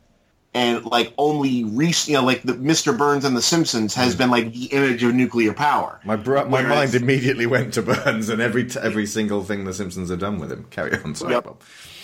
and 0.59 0.85
like 0.85 1.13
only 1.19 1.63
recent, 1.63 2.09
you 2.09 2.15
know, 2.15 2.25
like 2.25 2.43
the 2.43 2.55
Mr. 2.55 2.97
Burns 2.97 3.25
and 3.25 3.37
The 3.37 3.43
Simpsons 3.43 3.95
has 3.95 4.15
mm. 4.15 4.19
been 4.19 4.31
like 4.31 4.53
the 4.53 4.65
image 4.67 5.03
of 5.05 5.15
nuclear 5.15 5.53
power. 5.53 6.01
My 6.05 6.17
bro- 6.17 6.49
my 6.49 6.63
Whereas- 6.63 6.93
mind 6.93 7.03
immediately 7.03 7.47
went 7.47 7.75
to 7.75 7.83
Burns 7.83 8.29
and 8.29 8.43
every 8.43 8.65
t- 8.65 8.81
every 8.83 9.07
single 9.07 9.45
thing 9.45 9.65
the 9.65 9.73
Simpsons 9.73 10.11
have 10.11 10.19
done 10.19 10.39
with 10.41 10.51
him. 10.51 10.67
Carry 10.71 10.99
on, 11.01 11.15
sorry, 11.15 11.35
Yep. 11.35 11.45
Bob. 11.45 11.61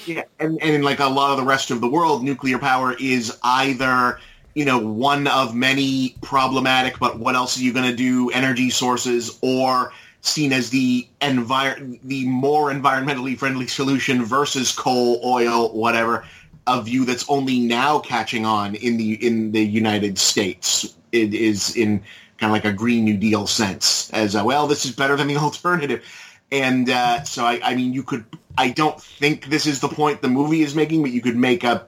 Yeah, 0.07 0.23
and, 0.39 0.63
and 0.63 0.75
in 0.77 0.83
like 0.83 1.01
a 1.01 1.07
lot 1.07 1.33
of 1.33 1.39
the 1.39 1.45
rest 1.45 1.71
of 1.71 1.81
the 1.81 1.89
world, 1.89 2.23
nuclear 2.23 2.59
power 2.59 2.95
is 2.99 3.37
either 3.43 4.21
you 4.55 4.65
know 4.65 4.79
one 4.79 5.27
of 5.27 5.55
many 5.55 6.15
problematic, 6.23 7.01
but 7.01 7.19
what 7.19 7.35
else 7.35 7.59
are 7.59 7.63
you 7.63 7.73
going 7.73 7.91
to 7.91 7.97
do? 7.97 8.31
Energy 8.31 8.71
sources, 8.71 9.37
or 9.43 9.93
seen 10.21 10.53
as 10.53 10.71
the 10.71 11.09
envir- 11.21 11.99
the 12.05 12.27
more 12.29 12.71
environmentally 12.73 13.37
friendly 13.37 13.67
solution 13.67 14.25
versus 14.25 14.71
coal, 14.73 15.21
oil, 15.25 15.73
whatever. 15.73 16.25
A 16.67 16.83
view 16.83 17.05
that's 17.05 17.29
only 17.29 17.61
now 17.61 17.99
catching 17.99 18.47
on 18.47 18.75
in 18.75 18.97
the 18.97 19.27
in 19.27 19.53
the 19.53 19.65
United 19.65 20.19
States. 20.19 20.95
It 21.13 21.35
is 21.35 21.77
in 21.77 22.03
kind 22.39 22.51
of 22.51 22.53
like 22.53 22.65
a 22.65 22.73
Green 22.73 23.05
New 23.05 23.17
Deal 23.17 23.47
sense, 23.47 24.11
as 24.13 24.35
uh, 24.35 24.43
well. 24.45 24.67
This 24.67 24.85
is 24.85 24.93
better 24.93 25.17
than 25.17 25.29
the 25.29 25.37
alternative. 25.49 26.05
And 26.51 26.89
uh, 26.89 27.25
so, 27.25 27.45
I, 27.45 27.61
I 27.63 27.75
mean, 27.75 27.93
you 27.93 28.03
could. 28.03 28.25
I 28.57 28.71
don't 28.71 29.01
think 29.01 29.47
this 29.47 29.67
is 29.67 29.81
the 29.81 29.89
point 29.89 30.23
the 30.23 30.29
movie 30.29 30.63
is 30.63 30.75
making, 30.75 31.03
but 31.03 31.11
you 31.11 31.21
could 31.21 31.37
make 31.37 31.65
a, 31.65 31.87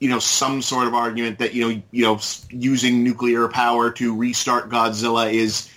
you 0.00 0.08
know, 0.08 0.18
some 0.18 0.62
sort 0.62 0.86
of 0.86 0.94
argument 0.94 1.38
that 1.40 1.52
you 1.52 1.68
know, 1.68 1.82
you 1.90 2.04
know, 2.04 2.18
using 2.50 3.04
nuclear 3.04 3.48
power 3.48 3.90
to 3.92 4.16
restart 4.16 4.70
Godzilla 4.70 5.30
is, 5.30 5.70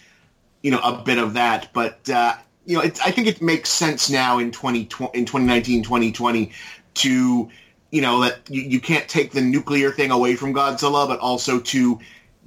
you 0.61 0.71
know, 0.71 0.79
a 0.79 1.01
bit 1.03 1.17
of 1.17 1.33
that. 1.33 1.73
But 1.73 2.09
uh, 2.09 2.35
you 2.65 2.77
know, 2.77 2.83
I 2.83 3.11
think 3.11 3.27
it 3.27 3.41
makes 3.41 3.69
sense 3.69 4.09
now 4.09 4.39
in 4.39 4.51
twenty 4.51 4.81
in 5.13 5.25
2019, 5.25 5.83
2020 5.83 6.51
to, 6.93 7.49
you 7.91 8.01
know, 8.01 8.21
that 8.21 8.39
you, 8.49 8.61
you 8.61 8.79
can't 8.79 9.07
take 9.07 9.31
the 9.31 9.41
nuclear 9.41 9.91
thing 9.91 10.11
away 10.11 10.35
from 10.35 10.53
Godzilla, 10.53 11.07
but 11.07 11.19
also 11.19 11.59
to 11.59 11.99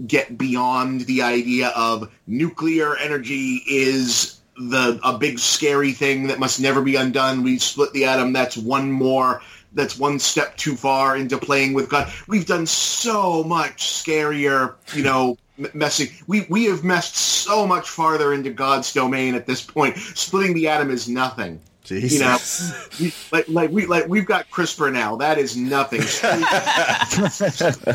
get 0.06 0.36
beyond 0.36 1.02
the 1.02 1.22
idea 1.22 1.68
of 1.76 2.10
nuclear 2.26 2.96
energy 2.96 3.62
is 3.68 4.40
the 4.56 5.00
a 5.04 5.16
big 5.18 5.38
scary 5.38 5.92
thing 5.92 6.28
that 6.28 6.38
must 6.38 6.60
never 6.60 6.82
be 6.82 6.96
undone. 6.96 7.42
We 7.42 7.58
split 7.58 7.92
the 7.92 8.06
atom. 8.06 8.32
That's 8.32 8.56
one 8.56 8.90
more. 8.90 9.42
That's 9.72 9.98
one 9.98 10.18
step 10.18 10.56
too 10.56 10.76
far 10.76 11.16
into 11.16 11.36
playing 11.36 11.74
with 11.74 11.88
God. 11.88 12.12
We've 12.28 12.46
done 12.46 12.66
so 12.66 13.42
much 13.42 13.88
scarier, 13.88 14.74
you 14.94 15.02
know, 15.02 15.36
m- 15.58 15.70
messing. 15.74 16.08
We 16.26 16.46
we 16.48 16.64
have 16.66 16.84
messed 16.84 17.16
so 17.16 17.66
much 17.66 17.88
farther 17.88 18.32
into 18.32 18.50
God's 18.50 18.92
domain 18.92 19.34
at 19.34 19.46
this 19.46 19.62
point. 19.62 19.96
Splitting 19.96 20.54
the 20.54 20.68
atom 20.68 20.90
is 20.90 21.08
nothing. 21.08 21.60
Jesus. 21.84 22.98
You 22.98 23.08
know, 23.08 23.12
like 23.30 23.48
like 23.48 23.70
we 23.70 23.86
like 23.86 24.08
we've 24.08 24.26
got 24.26 24.50
CRISPR 24.50 24.92
now. 24.92 25.16
That 25.16 25.38
is 25.38 25.56
nothing. 25.56 26.00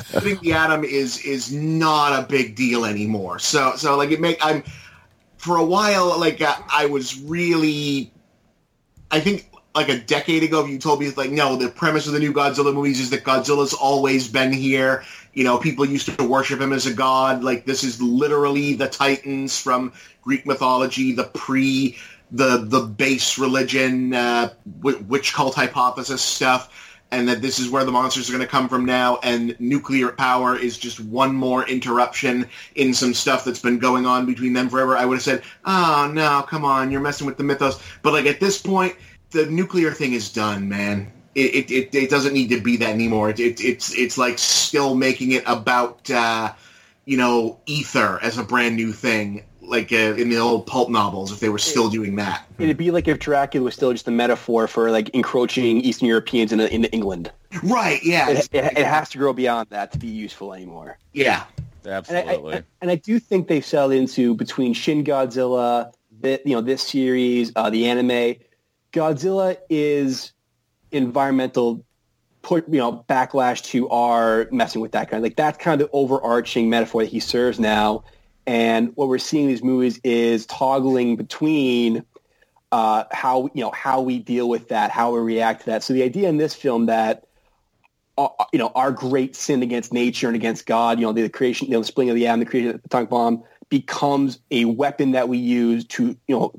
Splitting 0.05 0.39
the 0.41 0.53
atom 0.53 0.83
is 0.83 1.17
is 1.25 1.51
not 1.51 2.17
a 2.17 2.25
big 2.27 2.55
deal 2.55 2.85
anymore. 2.85 3.39
So 3.39 3.75
so 3.75 3.97
like 3.97 4.11
it 4.11 4.21
make 4.21 4.37
I'm 4.45 4.63
for 5.37 5.57
a 5.57 5.65
while 5.65 6.19
like 6.19 6.39
uh, 6.41 6.55
I 6.71 6.85
was 6.85 7.19
really 7.21 8.13
I 9.09 9.19
think 9.19 9.49
like 9.73 9.89
a 9.89 9.99
decade 9.99 10.43
ago 10.43 10.65
you 10.65 10.77
told 10.77 10.99
me 10.99 11.09
like 11.11 11.31
no 11.31 11.55
the 11.55 11.69
premise 11.69 12.05
of 12.05 12.13
the 12.13 12.19
new 12.19 12.31
Godzilla 12.31 12.73
movies 12.73 12.99
is 12.99 13.09
that 13.09 13.23
Godzilla's 13.23 13.73
always 13.73 14.27
been 14.27 14.53
here. 14.53 15.03
You 15.33 15.43
know, 15.43 15.57
people 15.57 15.85
used 15.85 16.15
to 16.17 16.23
worship 16.27 16.59
him 16.61 16.73
as 16.73 16.85
a 16.85 16.93
god. 16.93 17.43
Like 17.43 17.65
this 17.65 17.83
is 17.83 17.99
literally 17.99 18.75
the 18.75 18.87
Titans 18.87 19.59
from 19.59 19.93
Greek 20.21 20.45
mythology, 20.45 21.13
the 21.13 21.23
pre 21.23 21.97
the 22.31 22.57
the 22.57 22.81
base 22.81 23.37
religion 23.37 24.13
uh, 24.13 24.49
wi- 24.81 25.01
witch 25.07 25.33
cult 25.33 25.55
hypothesis 25.55 26.21
stuff 26.21 26.69
and 27.11 27.27
that 27.27 27.41
this 27.41 27.59
is 27.59 27.69
where 27.69 27.83
the 27.83 27.91
monsters 27.91 28.29
are 28.29 28.33
going 28.33 28.45
to 28.45 28.47
come 28.47 28.69
from 28.69 28.85
now, 28.85 29.19
and 29.23 29.55
nuclear 29.59 30.09
power 30.09 30.55
is 30.55 30.77
just 30.77 30.99
one 30.99 31.33
more 31.33 31.67
interruption 31.67 32.47
in 32.75 32.93
some 32.93 33.13
stuff 33.13 33.43
that's 33.43 33.59
been 33.59 33.79
going 33.79 34.05
on 34.05 34.25
between 34.25 34.53
them 34.53 34.69
forever, 34.69 34.95
I 34.95 35.05
would 35.05 35.15
have 35.15 35.23
said, 35.23 35.43
"Oh 35.65 36.09
no, 36.13 36.43
come 36.47 36.63
on, 36.65 36.91
you're 36.91 37.01
messing 37.01 37.25
with 37.25 37.37
the 37.37 37.43
mythos." 37.43 37.81
But 38.03 38.13
like 38.13 38.25
at 38.25 38.39
this 38.39 38.61
point, 38.61 38.95
the 39.31 39.45
nuclear 39.47 39.91
thing 39.91 40.13
is 40.13 40.29
done, 40.29 40.69
man. 40.69 41.11
It 41.35 41.55
it, 41.55 41.71
it, 41.71 41.95
it 41.95 42.09
doesn't 42.09 42.33
need 42.33 42.49
to 42.49 42.61
be 42.61 42.77
that 42.77 42.89
anymore. 42.89 43.29
It, 43.31 43.39
it, 43.39 43.61
it's 43.61 43.95
it's 43.97 44.17
like 44.17 44.37
still 44.37 44.95
making 44.95 45.31
it 45.31 45.43
about 45.47 46.09
uh, 46.11 46.53
you 47.05 47.17
know 47.17 47.59
ether 47.65 48.19
as 48.21 48.37
a 48.37 48.43
brand 48.43 48.75
new 48.75 48.91
thing, 48.91 49.43
like 49.69 49.91
uh, 49.91 50.15
in 50.15 50.29
the 50.29 50.37
old 50.37 50.65
pulp 50.67 50.89
novels. 50.89 51.31
If 51.31 51.39
they 51.39 51.49
were 51.49 51.57
still 51.59 51.89
doing 51.89 52.15
that, 52.17 52.45
It'd 52.57 52.77
be 52.77 52.91
like 52.91 53.07
if 53.07 53.19
Dracula 53.19 53.65
was 53.65 53.75
still 53.75 53.91
just 53.91 54.07
a 54.07 54.11
metaphor 54.11 54.67
for 54.67 54.91
like 54.91 55.09
encroaching 55.09 55.81
Eastern 55.81 56.07
Europeans 56.07 56.51
into, 56.51 56.73
into 56.73 56.91
England. 56.91 57.31
right? 57.63 57.99
Yeah, 58.03 58.29
It, 58.29 58.49
it, 58.51 58.77
it 58.77 58.85
has 58.85 59.09
to 59.09 59.17
grow 59.17 59.33
beyond 59.33 59.69
that 59.69 59.91
to 59.93 59.97
be 59.99 60.07
useful 60.07 60.53
anymore. 60.53 60.97
yeah. 61.13 61.43
Absolutely. 61.85 62.55
And 62.55 62.63
I, 62.63 62.63
and 62.81 62.91
I 62.91 62.95
do 62.95 63.19
think 63.19 63.47
they've 63.47 63.65
settled 63.65 63.93
into 63.93 64.35
between 64.35 64.73
Shin 64.73 65.03
Godzilla, 65.03 65.91
the, 66.19 66.39
you 66.45 66.53
know, 66.53 66.61
this 66.61 66.85
series, 66.85 67.53
uh, 67.55 67.69
the 67.69 67.87
anime. 67.87 68.35
Godzilla 68.91 69.57
is 69.69 70.33
environmental, 70.91 71.83
put 72.41 72.67
you 72.69 72.79
know, 72.79 73.05
backlash 73.09 73.63
to 73.65 73.87
our 73.89 74.47
messing 74.51 74.81
with 74.81 74.91
that 74.91 75.09
kind. 75.09 75.23
Like 75.23 75.37
that's 75.37 75.57
kind 75.57 75.79
of 75.81 75.87
the 75.87 75.93
overarching 75.93 76.69
metaphor 76.69 77.03
that 77.03 77.09
he 77.09 77.19
serves 77.21 77.59
now. 77.59 78.03
And 78.49 78.95
what 78.95 79.09
we're 79.09 79.19
seeing 79.19 79.43
in 79.43 79.49
these 79.49 79.63
movies 79.63 79.99
is 80.03 80.47
toggling 80.47 81.17
between 81.17 82.03
uh, 82.71 83.03
how 83.11 83.51
you 83.53 83.61
know 83.61 83.69
how 83.69 84.01
we 84.01 84.17
deal 84.17 84.49
with 84.49 84.69
that, 84.69 84.89
how 84.89 85.13
we 85.13 85.19
react 85.19 85.61
to 85.61 85.65
that. 85.67 85.83
So 85.83 85.93
the 85.93 86.01
idea 86.01 86.29
in 86.29 86.37
this 86.37 86.55
film 86.55 86.87
that 86.87 87.27
uh, 88.17 88.29
you 88.51 88.57
know, 88.57 88.71
our 88.73 88.91
great 88.91 89.35
sin 89.35 89.61
against 89.61 89.93
nature 89.93 90.25
and 90.25 90.35
against 90.35 90.65
God, 90.65 90.99
you 90.99 91.05
know, 91.05 91.13
the, 91.13 91.29
creation, 91.29 91.67
you 91.67 91.73
know, 91.73 91.81
the 91.81 91.85
splitting 91.85 92.09
of 92.09 92.15
the 92.15 92.25
atom, 92.25 92.39
the 92.39 92.47
creation 92.47 92.71
of 92.71 92.81
the 92.81 92.85
atomic 92.85 93.09
bomb 93.11 93.43
becomes 93.69 94.39
a 94.49 94.65
weapon 94.65 95.11
that 95.11 95.29
we 95.29 95.37
use 95.37 95.85
to, 95.85 96.17
you 96.27 96.35
know, 96.35 96.51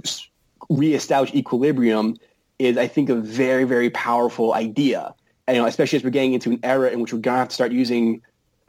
reestablish 0.68 1.34
equilibrium 1.34 2.16
is, 2.60 2.78
I 2.78 2.86
think, 2.86 3.08
a 3.08 3.16
very, 3.16 3.64
very 3.64 3.90
powerful 3.90 4.54
idea. 4.54 5.12
And, 5.48 5.56
you 5.56 5.62
know, 5.62 5.66
especially 5.66 5.96
as 5.96 6.04
we're 6.04 6.10
getting 6.10 6.34
into 6.34 6.52
an 6.52 6.60
era 6.62 6.88
in 6.90 7.00
which 7.00 7.12
we're 7.12 7.20
to 7.20 7.30
have 7.30 7.48
to 7.48 7.54
start 7.54 7.72
using 7.72 8.22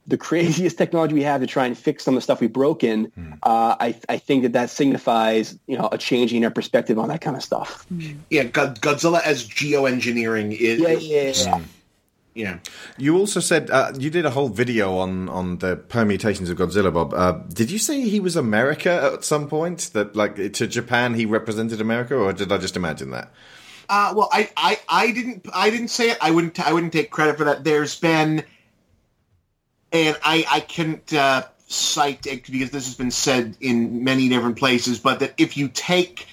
the 0.07 0.17
craziest 0.17 0.77
technology 0.77 1.13
we 1.13 1.23
have 1.23 1.41
to 1.41 1.47
try 1.47 1.65
and 1.65 1.77
fix 1.77 2.03
some 2.03 2.15
of 2.15 2.17
the 2.17 2.21
stuff 2.21 2.41
we've 2.41 2.51
broken. 2.51 3.11
Uh, 3.43 3.75
I, 3.79 3.95
I 4.09 4.17
think 4.17 4.43
that 4.43 4.53
that 4.53 4.69
signifies, 4.69 5.57
you 5.67 5.77
know, 5.77 5.89
a 5.91 5.97
change 5.97 6.33
in 6.33 6.43
our 6.43 6.51
perspective 6.51 6.97
on 6.99 7.09
that 7.09 7.21
kind 7.21 7.35
of 7.35 7.43
stuff. 7.43 7.85
Yeah, 8.29 8.43
God, 8.43 8.81
Godzilla 8.81 9.21
as 9.21 9.47
geoengineering 9.47 10.57
is. 10.57 10.79
Yeah, 10.79 10.89
yeah, 10.89 11.55
yeah. 11.55 11.65
Yeah. 12.33 12.59
You 12.97 13.17
also 13.17 13.41
said 13.41 13.69
uh, 13.69 13.91
you 13.97 14.09
did 14.09 14.25
a 14.25 14.29
whole 14.29 14.47
video 14.47 14.97
on 14.97 15.27
on 15.27 15.57
the 15.57 15.75
permutations 15.75 16.49
of 16.49 16.57
Godzilla, 16.57 16.93
Bob. 16.93 17.13
Uh, 17.13 17.33
did 17.49 17.69
you 17.69 17.77
say 17.77 18.01
he 18.01 18.21
was 18.21 18.37
America 18.37 19.11
at 19.13 19.25
some 19.25 19.49
point? 19.49 19.89
That 19.91 20.15
like 20.15 20.35
to 20.35 20.67
Japan 20.67 21.13
he 21.15 21.25
represented 21.25 21.81
America, 21.81 22.15
or 22.15 22.31
did 22.31 22.51
I 22.51 22.57
just 22.57 22.77
imagine 22.77 23.11
that? 23.11 23.31
Uh, 23.89 24.13
well, 24.15 24.29
I, 24.31 24.49
I, 24.55 24.79
I 24.87 25.11
didn't 25.11 25.45
I 25.53 25.69
didn't 25.69 25.89
say 25.89 26.11
it. 26.11 26.17
I 26.21 26.31
wouldn't 26.31 26.57
I 26.65 26.71
wouldn't 26.71 26.93
take 26.93 27.11
credit 27.11 27.37
for 27.37 27.43
that. 27.43 27.65
There's 27.65 27.99
been, 27.99 28.45
and 29.91 30.17
I 30.23 30.45
I 30.49 30.59
can't 30.61 31.13
uh, 31.13 31.43
cite 31.67 32.25
it 32.27 32.49
because 32.51 32.71
this 32.71 32.85
has 32.85 32.95
been 32.95 33.11
said 33.11 33.57
in 33.61 34.03
many 34.03 34.29
different 34.29 34.57
places. 34.57 34.99
But 34.99 35.19
that 35.19 35.33
if 35.37 35.57
you 35.57 35.69
take 35.69 36.27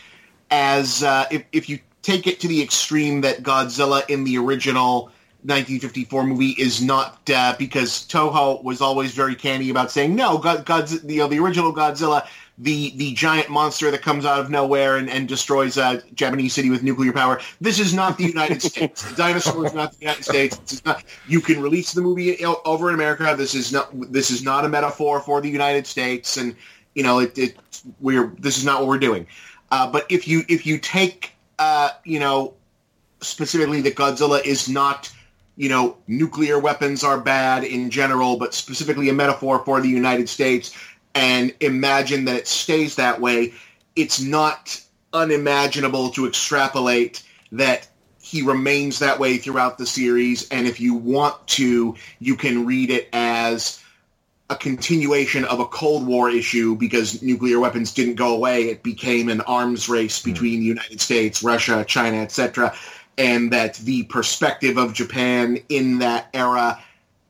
as 0.51 1.03
uh, 1.03 1.27
if 1.31 1.45
if 1.53 1.69
you 1.69 1.79
take 2.03 2.27
it 2.27 2.41
to 2.41 2.49
the 2.49 2.63
extreme 2.63 3.21
that 3.23 3.43
Godzilla 3.43 4.09
in 4.09 4.25
the 4.25 4.39
original 4.39 5.11
1954 5.43 6.25
movie 6.25 6.55
is 6.59 6.83
not 6.83 7.21
uh, 7.31 7.55
because 7.59 8.07
Toho 8.09 8.63
was 8.65 8.81
always 8.81 9.13
very 9.13 9.35
canny 9.35 9.71
about 9.71 9.91
saying 9.91 10.15
no, 10.15 10.39
God, 10.39 10.65
God's 10.65 11.05
you 11.05 11.19
know 11.19 11.29
the 11.29 11.39
original 11.39 11.73
Godzilla, 11.73 12.27
the 12.59 12.93
the 12.97 13.13
giant 13.15 13.49
monster 13.49 13.91
that 13.91 14.03
comes 14.03 14.25
out 14.25 14.41
of 14.41 14.51
nowhere 14.51 14.97
and, 14.97 15.09
and 15.09 15.29
destroys 15.29 15.77
a 15.77 16.03
Japanese 16.15 16.55
city 16.55 16.71
with 16.71 16.83
nuclear 16.83 17.13
power. 17.13 17.41
This 17.61 17.79
is 17.79 17.95
not 17.95 18.19
the 18.19 18.25
United 18.25 18.63
States. 18.71 19.03
The 19.03 19.17
dinosaur 19.17 19.67
is 19.67 19.75
not 19.75 19.93
the 19.93 20.01
United 20.01 20.25
States. 20.25 20.57
This 20.59 20.73
is 20.75 20.85
not. 20.85 21.05
You 21.29 21.41
can 21.41 21.63
release 21.63 21.93
the 21.93 22.03
movie 22.03 22.45
over 22.45 22.89
in 22.89 22.95
America. 22.95 23.35
This 23.37 23.55
is 23.55 23.73
not. 23.73 23.89
This 24.13 24.31
is 24.31 24.43
not 24.43 24.65
a 24.65 24.69
metaphor 24.69 25.21
for 25.21 25.41
the 25.41 25.49
United 25.49 25.87
States, 25.87 26.37
and 26.37 26.57
you 26.95 27.03
know 27.03 27.21
it. 27.21 27.37
it 27.39 27.57
we're 28.01 28.35
this 28.39 28.59
is 28.59 28.65
not 28.65 28.81
what 28.81 28.89
we're 28.89 28.99
doing. 28.99 29.27
Uh, 29.71 29.91
but 29.91 30.07
if 30.09 30.27
you 30.27 30.43
if 30.49 30.67
you 30.67 30.79
take 30.79 31.33
uh, 31.59 31.91
you 32.05 32.19
know 32.19 32.55
specifically 33.21 33.81
that 33.83 33.95
Godzilla 33.95 34.45
is 34.45 34.69
not, 34.69 35.13
you 35.57 35.69
know, 35.69 35.97
nuclear 36.07 36.59
weapons 36.59 37.03
are 37.03 37.21
bad 37.21 37.65
in 37.65 37.91
general, 37.91 38.37
but 38.37 38.55
specifically 38.55 39.09
a 39.09 39.13
metaphor 39.13 39.61
for 39.65 39.81
the 39.81 39.89
United 39.89 40.29
States, 40.29 40.77
and 41.19 41.53
imagine 41.59 42.27
that 42.27 42.37
it 42.37 42.47
stays 42.47 42.95
that 42.95 43.21
way, 43.21 43.53
it's 43.97 44.21
not 44.21 44.81
unimaginable 45.13 46.11
to 46.11 46.29
extrapolate 46.29 47.25
that 47.51 47.89
he 48.23 48.43
remains 48.43 49.01
that 49.01 49.19
way 49.19 49.37
throughout 49.37 49.79
the 49.79 49.87
series, 49.87 50.49
and 50.51 50.69
if 50.69 50.79
you 50.79 50.95
want 50.95 51.35
to, 51.49 51.97
you 52.21 52.37
can 52.37 52.65
read 52.65 52.91
it 52.91 53.09
as 53.13 53.83
a 54.49 54.55
continuation 54.55 55.45
of 55.47 55.59
a 55.59 55.67
Cold 55.67 56.07
War 56.07 56.31
issue 56.31 56.77
because 56.77 57.21
nuclear 57.21 57.59
weapons 57.59 57.93
didn't 57.93 58.15
go 58.15 58.37
away. 58.37 58.69
It 58.69 58.85
became 58.85 59.29
an 59.29 59.41
arms 59.41 59.89
race 59.89 60.23
hmm. 60.23 60.31
between 60.31 60.61
the 60.61 60.67
United 60.67 61.01
States, 61.01 61.43
Russia, 61.43 61.85
China, 61.85 62.19
etc. 62.19 62.77
And 63.17 63.53
that 63.53 63.75
the 63.79 64.05
perspective 64.05 64.79
of 64.79 64.95
Japan 64.95 65.59
in 65.69 65.99
that 65.99 66.29
era 66.33 66.81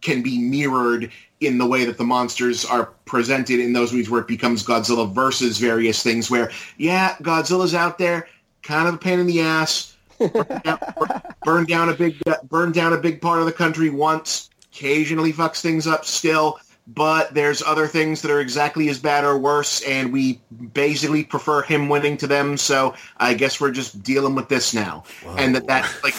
can 0.03 0.23
be 0.23 0.39
mirrored 0.39 1.11
in 1.41 1.59
the 1.59 1.67
way 1.67 1.85
that 1.85 1.99
the 1.99 2.05
monsters 2.05 2.65
are 2.65 2.87
presented 3.05 3.61
in 3.61 3.73
those 3.73 3.93
movies 3.93 4.11
where 4.11 4.21
it 4.21 4.27
becomes 4.27 4.65
Godzilla 4.65 5.11
versus 5.11 5.59
various 5.59 6.03
things 6.03 6.31
where, 6.31 6.51
yeah, 6.77 7.15
Godzilla's 7.23 7.75
out 7.75 7.99
there, 7.99 8.27
kind 8.63 8.89
of 8.89 8.95
a 8.95 8.99
pain 8.99 9.21
in 9.21 9.27
the 9.27 9.41
ass, 9.41 9.97
burn 10.19 11.65
down, 11.65 11.67
down 11.67 11.89
a 11.89 11.95
big 11.95 12.21
burn 12.49 12.73
down 12.73 12.93
a 12.93 12.99
big 12.99 13.21
part 13.21 13.39
of 13.39 13.47
the 13.47 13.53
country 13.53 13.89
once, 13.89 14.51
occasionally 14.73 15.33
fucks 15.33 15.61
things 15.61 15.87
up 15.87 16.05
still, 16.05 16.59
but 16.89 17.35
there's 17.35 17.63
other 17.63 17.87
things 17.87 18.23
that 18.23 18.31
are 18.31 18.41
exactly 18.41 18.89
as 18.89 18.99
bad 18.99 19.25
or 19.25 19.39
worse, 19.39 19.83
and 19.83 20.13
we 20.13 20.41
basically 20.73 21.23
prefer 21.23 21.63
him 21.63 21.89
winning 21.89 22.17
to 22.17 22.27
them. 22.27 22.57
So 22.57 22.95
I 23.19 23.35
guess 23.35 23.61
we're 23.61 23.71
just 23.71 24.03
dealing 24.03 24.35
with 24.35 24.49
this 24.49 24.75
now, 24.75 25.05
and 25.37 25.55
that 25.55 25.67
that 25.67 25.89
like 26.03 26.15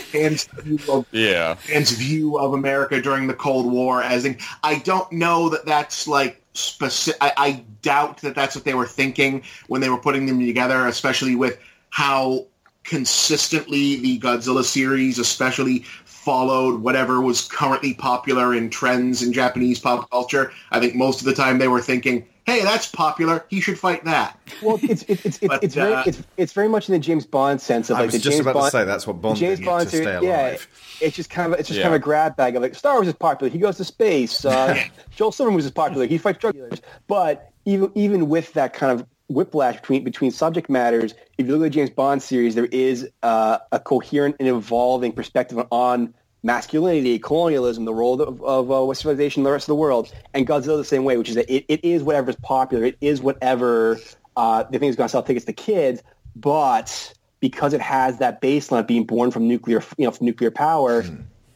fans 0.00 0.44
view 0.62 0.78
of 0.88 1.06
Yeah. 1.12 1.54
fans' 1.54 1.92
view 1.92 2.38
of 2.38 2.54
America 2.54 3.00
during 3.00 3.26
the 3.26 3.34
Cold 3.34 3.70
War 3.70 4.02
as 4.02 4.24
in, 4.24 4.38
I 4.62 4.78
don't 4.78 5.10
know 5.12 5.48
that 5.50 5.66
that's 5.66 6.06
like 6.08 6.42
specific. 6.54 7.18
I, 7.20 7.32
I 7.36 7.64
doubt 7.82 8.18
that 8.22 8.34
that's 8.34 8.54
what 8.54 8.64
they 8.64 8.74
were 8.74 8.86
thinking 8.86 9.42
when 9.68 9.80
they 9.80 9.88
were 9.88 9.98
putting 9.98 10.26
them 10.26 10.38
together, 10.44 10.86
especially 10.86 11.34
with 11.34 11.58
how 11.90 12.46
consistently 12.84 13.96
the 13.96 14.18
Godzilla 14.18 14.64
series, 14.64 15.18
especially 15.18 15.84
followed 16.04 16.80
whatever 16.82 17.20
was 17.20 17.42
currently 17.42 17.94
popular 17.94 18.54
in 18.54 18.68
trends 18.68 19.22
in 19.22 19.32
Japanese 19.32 19.78
pop 19.78 20.10
culture. 20.10 20.52
I 20.70 20.80
think 20.80 20.94
most 20.94 21.20
of 21.20 21.26
the 21.26 21.34
time 21.34 21.58
they 21.58 21.68
were 21.68 21.80
thinking, 21.80 22.26
"Hey, 22.48 22.62
that's 22.64 22.86
popular. 22.86 23.44
He 23.48 23.60
should 23.60 23.78
fight 23.78 24.04
that." 24.04 24.38
Well, 24.62 24.78
it's 24.82 25.02
it's 25.02 25.24
it's, 25.24 25.38
it's, 25.38 25.38
But, 25.46 25.62
it's, 25.64 25.74
very, 25.74 25.92
uh, 25.94 26.02
it's 26.06 26.22
it's 26.36 26.52
very 26.52 26.68
much 26.68 26.88
in 26.88 26.92
the 26.94 26.98
James 26.98 27.26
Bond 27.26 27.60
sense 27.60 27.90
of 27.90 27.94
like 27.94 27.98
I 27.98 28.00
like 28.02 28.12
was 28.12 28.14
the 28.14 28.18
just 28.20 28.36
James 28.36 28.40
about 28.46 28.52
to 28.52 28.58
Bond. 28.58 28.72
say 28.72 28.84
that's 28.84 29.06
what 29.06 29.20
Bond 29.20 29.36
James 29.38 29.58
did 29.58 29.66
Bond 29.66 29.82
to 29.82 29.88
stay 29.88 30.04
series, 30.04 30.22
yeah, 30.22 30.56
it's 31.00 31.16
just 31.16 31.30
kind 31.30 31.52
of 31.52 31.58
it's 31.60 31.68
just 31.68 31.78
Yeah. 31.78 31.84
kind 31.84 31.94
of 31.94 32.00
a 32.00 32.04
grab 32.04 32.36
bag 32.36 32.56
of 32.56 32.62
like 32.62 32.74
Star 32.74 32.94
Wars 32.94 33.08
is 33.08 33.14
popular. 33.14 33.50
He 33.52 33.58
goes 33.58 33.76
to 33.76 33.84
space. 33.84 34.44
Uh, 34.44 34.82
Joel 35.16 35.32
Silverman 35.32 35.56
was 35.56 35.70
popular. 35.70 36.06
He 36.06 36.18
fights 36.18 36.38
drug 36.38 36.54
dealers. 36.54 36.80
But 37.06 37.50
even 37.64 37.92
even 37.94 38.28
with 38.28 38.52
that 38.54 38.72
kind 38.72 38.98
of 38.98 39.06
whiplash 39.28 39.76
between 39.76 40.04
between 40.04 40.30
subject 40.30 40.70
matters, 40.70 41.14
if 41.36 41.46
you 41.46 41.52
look 41.52 41.60
at 41.60 41.64
the 41.64 41.70
James 41.70 41.90
Bond 41.90 42.22
series, 42.22 42.54
there 42.54 42.66
is 42.66 43.08
uh, 43.22 43.58
a 43.72 43.78
coherent 43.78 44.36
and 44.40 44.48
evolving 44.48 45.12
perspective 45.12 45.62
on 45.70 46.14
masculinity, 46.48 47.18
colonialism, 47.18 47.84
the 47.84 47.92
role 47.92 48.20
of, 48.22 48.42
of 48.42 48.72
uh, 48.72 48.82
Western 48.82 49.10
civilization 49.10 49.40
in 49.40 49.44
the 49.44 49.52
rest 49.52 49.64
of 49.64 49.72
the 49.72 49.74
world, 49.74 50.10
and 50.32 50.46
Godzilla 50.46 50.78
the 50.78 50.84
same 50.84 51.04
way, 51.04 51.18
which 51.18 51.28
is 51.28 51.34
that 51.34 51.48
it, 51.54 51.66
it 51.68 51.84
is 51.84 52.02
whatever's 52.02 52.36
popular. 52.36 52.84
It 52.86 52.96
is 53.02 53.20
whatever 53.20 53.98
uh, 54.34 54.62
they 54.62 54.78
think 54.78 54.88
is 54.88 54.96
going 54.96 55.08
to 55.08 55.12
sell 55.12 55.22
tickets 55.22 55.44
to 55.44 55.52
kids, 55.52 56.02
but 56.34 57.12
because 57.40 57.74
it 57.74 57.82
has 57.82 58.18
that 58.18 58.40
baseline 58.40 58.80
of 58.80 58.86
being 58.86 59.04
born 59.04 59.30
from 59.30 59.46
nuclear, 59.46 59.82
you 59.98 60.06
know, 60.06 60.10
from 60.10 60.24
nuclear 60.24 60.50
power, 60.50 61.04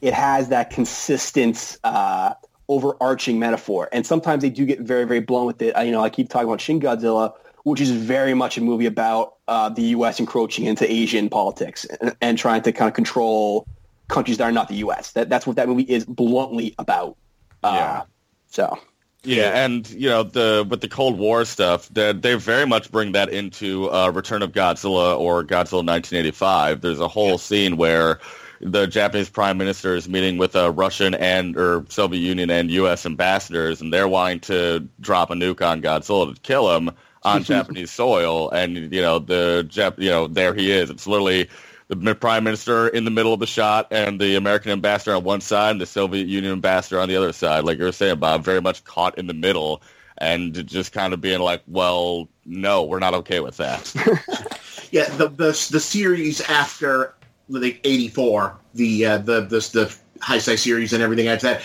it 0.01 0.13
has 0.13 0.49
that 0.49 0.69
consistent, 0.69 1.77
uh, 1.83 2.35
overarching 2.69 3.39
metaphor. 3.39 3.89
And 3.91 4.05
sometimes 4.05 4.43
they 4.43 4.49
do 4.51 4.63
get 4.63 4.79
very, 4.79 5.05
very 5.05 5.21
blown 5.21 5.47
with 5.47 5.61
it. 5.61 5.75
I, 5.75 5.83
you 5.83 5.91
know, 5.91 6.01
I 6.01 6.09
keep 6.09 6.29
talking 6.29 6.47
about 6.47 6.61
Shin 6.61 6.79
Godzilla, 6.79 7.33
which 7.63 7.81
is 7.81 7.91
very 7.91 8.35
much 8.35 8.57
a 8.57 8.61
movie 8.61 8.85
about 8.85 9.37
uh, 9.47 9.69
the 9.69 9.81
U.S. 9.97 10.19
encroaching 10.19 10.65
into 10.65 10.89
Asian 10.89 11.29
politics 11.29 11.85
and, 11.99 12.15
and 12.21 12.37
trying 12.37 12.61
to 12.61 12.71
kind 12.71 12.87
of 12.87 12.93
control 12.93 13.67
countries 14.07 14.37
that 14.37 14.45
are 14.45 14.51
not 14.51 14.67
the 14.67 14.75
U.S. 14.75 15.11
That, 15.13 15.29
that's 15.29 15.47
what 15.47 15.55
that 15.55 15.67
movie 15.67 15.83
is 15.83 16.05
bluntly 16.05 16.75
about. 16.77 17.17
Uh, 17.63 18.01
So. 18.47 18.77
Yeah, 19.25 19.63
and 19.63 19.89
you 19.89 20.09
know 20.09 20.23
the 20.23 20.67
with 20.69 20.81
the 20.81 20.89
Cold 20.89 21.17
War 21.17 21.45
stuff, 21.45 21.87
that 21.89 22.21
they 22.21 22.35
very 22.35 22.67
much 22.67 22.91
bring 22.91 23.13
that 23.13 23.29
into 23.29 23.89
uh, 23.89 24.09
Return 24.09 24.41
of 24.41 24.51
Godzilla 24.51 25.17
or 25.17 25.43
Godzilla 25.43 25.85
1985. 25.85 26.81
There's 26.81 26.99
a 26.99 27.07
whole 27.07 27.37
scene 27.37 27.77
where 27.77 28.19
the 28.59 28.85
Japanese 28.85 29.29
Prime 29.29 29.57
Minister 29.57 29.95
is 29.95 30.09
meeting 30.09 30.37
with 30.37 30.55
a 30.55 30.71
Russian 30.71 31.13
and 31.15 31.55
or 31.55 31.85
Soviet 31.87 32.19
Union 32.19 32.49
and 32.49 32.69
U.S. 32.71 33.05
ambassadors, 33.05 33.79
and 33.79 33.93
they're 33.93 34.09
wanting 34.09 34.41
to 34.41 34.87
drop 34.99 35.31
a 35.31 35.35
nuke 35.35 35.65
on 35.65 35.81
Godzilla 35.81 36.33
to 36.33 36.41
kill 36.41 36.75
him 36.75 36.91
on 37.23 37.43
Japanese 37.45 37.91
soil, 37.91 38.49
and 38.51 38.93
you 38.93 39.01
know 39.01 39.19
the 39.19 39.65
Jap- 39.69 39.99
you 39.99 40.09
know 40.09 40.27
there 40.27 40.53
he 40.53 40.69
is. 40.69 40.89
It's 40.89 41.07
literally 41.07 41.49
the 41.87 42.15
prime 42.15 42.43
minister 42.43 42.87
in 42.87 43.05
the 43.05 43.11
middle 43.11 43.33
of 43.33 43.39
the 43.39 43.47
shot 43.47 43.87
and 43.91 44.19
the 44.19 44.35
American 44.35 44.71
ambassador 44.71 45.15
on 45.15 45.23
one 45.23 45.41
side 45.41 45.71
and 45.71 45.81
the 45.81 45.85
Soviet 45.85 46.27
Union 46.27 46.53
ambassador 46.53 46.99
on 46.99 47.09
the 47.09 47.15
other 47.15 47.33
side. 47.33 47.63
Like 47.63 47.77
you 47.77 47.85
were 47.85 47.91
saying, 47.91 48.19
Bob, 48.19 48.43
very 48.43 48.61
much 48.61 48.83
caught 48.83 49.17
in 49.17 49.27
the 49.27 49.33
middle 49.33 49.81
and 50.17 50.65
just 50.67 50.91
kind 50.91 51.13
of 51.13 51.21
being 51.21 51.39
like, 51.39 51.61
well, 51.67 52.27
no, 52.45 52.83
we're 52.83 52.99
not 52.99 53.13
okay 53.13 53.39
with 53.39 53.57
that. 53.57 53.93
yeah, 54.91 55.09
the 55.09 55.27
the, 55.27 55.67
the 55.71 55.79
series 55.79 56.41
after 56.41 57.13
like 57.49 57.79
'84, 57.83 58.57
the 58.73 59.05
uh, 59.05 59.17
the 59.17 59.41
the 59.41 59.59
the 59.73 59.95
Heisei 60.19 60.57
series 60.57 60.93
and 60.93 61.03
everything 61.03 61.27
after 61.27 61.47
that, 61.47 61.61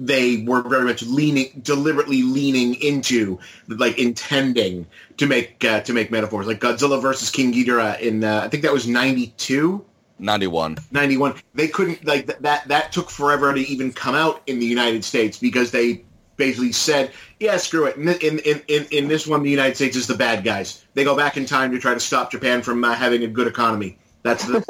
they 0.00 0.42
were 0.46 0.62
very 0.62 0.84
much 0.84 1.02
leaning, 1.02 1.60
deliberately 1.62 2.22
leaning 2.22 2.74
into, 2.76 3.38
like 3.68 3.98
intending 3.98 4.86
to 5.18 5.26
make 5.26 5.64
uh, 5.64 5.80
to 5.80 5.92
make 5.92 6.10
metaphors, 6.10 6.46
like 6.46 6.60
Godzilla 6.60 7.00
versus 7.00 7.30
King 7.30 7.52
Ghidorah 7.52 8.00
in 8.00 8.24
uh, 8.24 8.42
I 8.44 8.48
think 8.48 8.62
that 8.62 8.72
was 8.72 8.86
'92. 8.86 9.84
91 10.20 10.78
91 10.92 11.34
they 11.54 11.66
couldn't 11.66 12.04
like 12.04 12.28
th- 12.28 12.38
that 12.38 12.68
that 12.68 12.92
took 12.92 13.10
forever 13.10 13.52
to 13.52 13.60
even 13.60 13.92
come 13.92 14.14
out 14.14 14.40
in 14.46 14.60
the 14.60 14.64
united 14.64 15.04
states 15.04 15.40
because 15.40 15.72
they 15.72 16.04
basically 16.36 16.70
said 16.70 17.10
yeah 17.40 17.56
screw 17.56 17.86
it. 17.86 17.96
In 17.96 18.38
in 18.38 18.62
in, 18.68 18.86
in 18.92 19.08
this 19.08 19.26
one 19.26 19.42
the 19.42 19.50
united 19.50 19.74
states 19.74 19.96
is 19.96 20.06
the 20.06 20.14
bad 20.14 20.44
guys. 20.44 20.84
They 20.94 21.02
go 21.02 21.16
back 21.16 21.36
in 21.36 21.46
time 21.46 21.72
to 21.72 21.80
try 21.80 21.94
to 21.94 22.00
stop 22.00 22.30
japan 22.30 22.62
from 22.62 22.84
uh, 22.84 22.94
having 22.94 23.24
a 23.24 23.26
good 23.26 23.48
economy 23.48 23.98
that's 24.24 24.44
the 24.46 24.64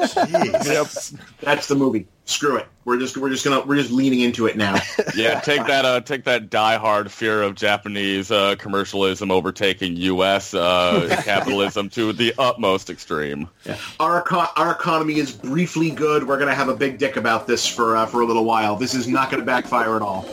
yep. 0.65 1.19
that's 1.41 1.67
the 1.67 1.75
movie 1.75 2.07
screw 2.25 2.57
it. 2.57 2.67
We're 2.83 2.99
just 2.99 3.17
we're 3.17 3.29
just 3.29 3.45
gonna 3.45 3.65
we're 3.65 3.77
just 3.77 3.91
leaning 3.91 4.19
into 4.19 4.47
it 4.47 4.57
now. 4.57 4.79
yeah, 5.15 5.39
take 5.39 5.65
that 5.65 5.85
uh, 5.85 6.01
take 6.01 6.25
that 6.25 6.49
diehard 6.49 7.09
fear 7.09 7.41
of 7.41 7.55
Japanese 7.55 8.29
uh, 8.29 8.55
commercialism 8.57 9.31
overtaking 9.31 9.95
U.S. 9.95 10.53
Uh, 10.53 11.21
capitalism 11.23 11.89
to 11.91 12.13
the 12.13 12.33
utmost 12.37 12.89
extreme. 12.89 13.49
Yeah. 13.65 13.77
Our 13.99 14.19
eco- 14.19 14.51
our 14.55 14.71
economy 14.71 15.15
is 15.15 15.31
briefly 15.31 15.89
good. 15.89 16.27
We're 16.27 16.39
gonna 16.39 16.55
have 16.55 16.69
a 16.69 16.75
big 16.75 16.97
dick 16.97 17.15
about 17.15 17.47
this 17.47 17.65
for 17.65 17.95
uh, 17.95 18.05
for 18.05 18.21
a 18.21 18.25
little 18.25 18.45
while. 18.45 18.75
This 18.75 18.93
is 18.93 19.07
not 19.07 19.31
gonna 19.31 19.45
backfire 19.45 19.95
at 19.95 20.01
all. 20.01 20.25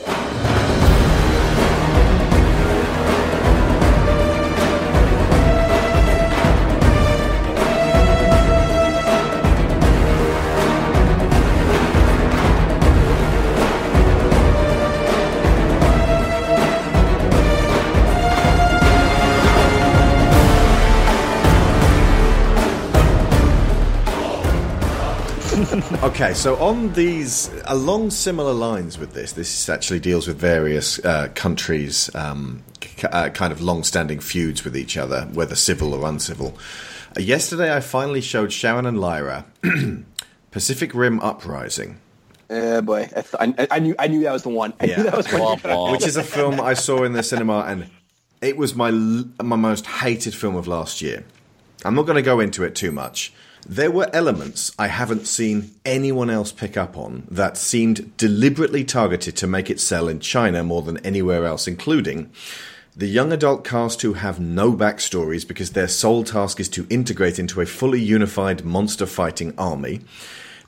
Okay, 26.23 26.35
so 26.35 26.57
on 26.57 26.93
these, 26.93 27.51
along 27.65 28.11
similar 28.11 28.53
lines 28.53 28.97
with 28.97 29.13
this, 29.13 29.33
this 29.33 29.69
actually 29.69 29.99
deals 29.99 30.29
with 30.29 30.37
various 30.37 31.05
uh, 31.05 31.29
countries' 31.35 32.15
um, 32.15 32.63
c- 32.81 33.09
uh, 33.09 33.29
kind 33.31 33.53
of 33.53 33.61
long-standing 33.61 34.21
feuds 34.21 34.63
with 34.63 34.77
each 34.77 34.97
other, 34.97 35.23
whether 35.33 35.57
civil 35.57 35.93
or 35.93 36.09
uncivil. 36.09 36.57
Uh, 37.17 37.21
yesterday, 37.21 37.75
I 37.75 37.81
finally 37.81 38.21
showed 38.21 38.53
Sharon 38.53 38.87
and 38.87 39.01
Lyra 39.01 39.47
Pacific 40.53 40.95
Rim 40.95 41.19
Uprising. 41.19 41.99
Uh, 42.49 42.83
boy, 42.83 43.09
I, 43.17 43.23
th- 43.23 43.35
I, 43.59 43.67
I, 43.73 43.79
knew 43.81 43.97
I 43.99 44.07
knew 44.07 44.21
that 44.23 44.33
was 44.33 44.45
the 44.45 44.51
one. 44.51 44.75
I 44.79 44.85
Yeah. 44.85 44.99
knew 44.99 45.03
that 45.05 45.17
was 45.17 45.33
one. 45.33 45.93
which 45.93 46.07
is 46.07 46.17
a 46.17 46.23
film 46.23 46.61
I 46.61 46.75
saw 46.75 47.03
in 47.03 47.15
the 47.15 47.23
cinema, 47.25 47.65
and 47.67 47.91
it 48.41 48.57
was 48.57 48.77
my 48.77 48.91
my 48.93 49.57
most 49.57 49.87
hated 49.87 50.35
film 50.35 50.55
of 50.55 50.69
last 50.69 51.01
year. 51.03 51.25
I'm 51.85 51.95
not 51.97 52.03
going 52.03 52.17
to 52.17 52.23
go 52.23 52.39
into 52.39 52.63
it 52.63 52.75
too 52.77 52.93
much. 52.93 53.33
There 53.69 53.93
were 53.93 54.11
elements 54.13 54.73
I 54.77 54.89
haven't 54.89 55.27
seen 55.27 55.75
anyone 55.85 56.31
else 56.31 56.51
pick 56.51 56.77
up 56.77 56.97
on 56.97 57.29
that 57.31 57.57
seemed 57.57 58.17
deliberately 58.17 58.83
targeted 58.85 59.37
to 59.37 59.47
make 59.47 59.71
it 59.71 59.79
sell 59.79 60.09
in 60.09 60.19
China 60.19 60.65
more 60.65 60.83
than 60.83 60.99
anywhere 60.99 61.45
else, 61.45 61.69
including 61.69 62.31
the 62.97 63.07
young 63.07 63.33
adult 63.33 63.65
cast 63.65 64.03
who 64.03 64.15
have 64.15 64.41
no 64.41 64.73
backstories 64.73 65.47
because 65.47 65.71
their 65.71 65.89
sole 65.89 66.25
task 66.25 66.59
is 66.59 66.69
to 66.71 66.87
integrate 66.91 67.39
into 67.39 67.61
a 67.61 67.67
fully 67.67 68.01
unified 68.01 68.65
monster 68.65 69.07
fighting 69.07 69.55
army. 69.57 70.01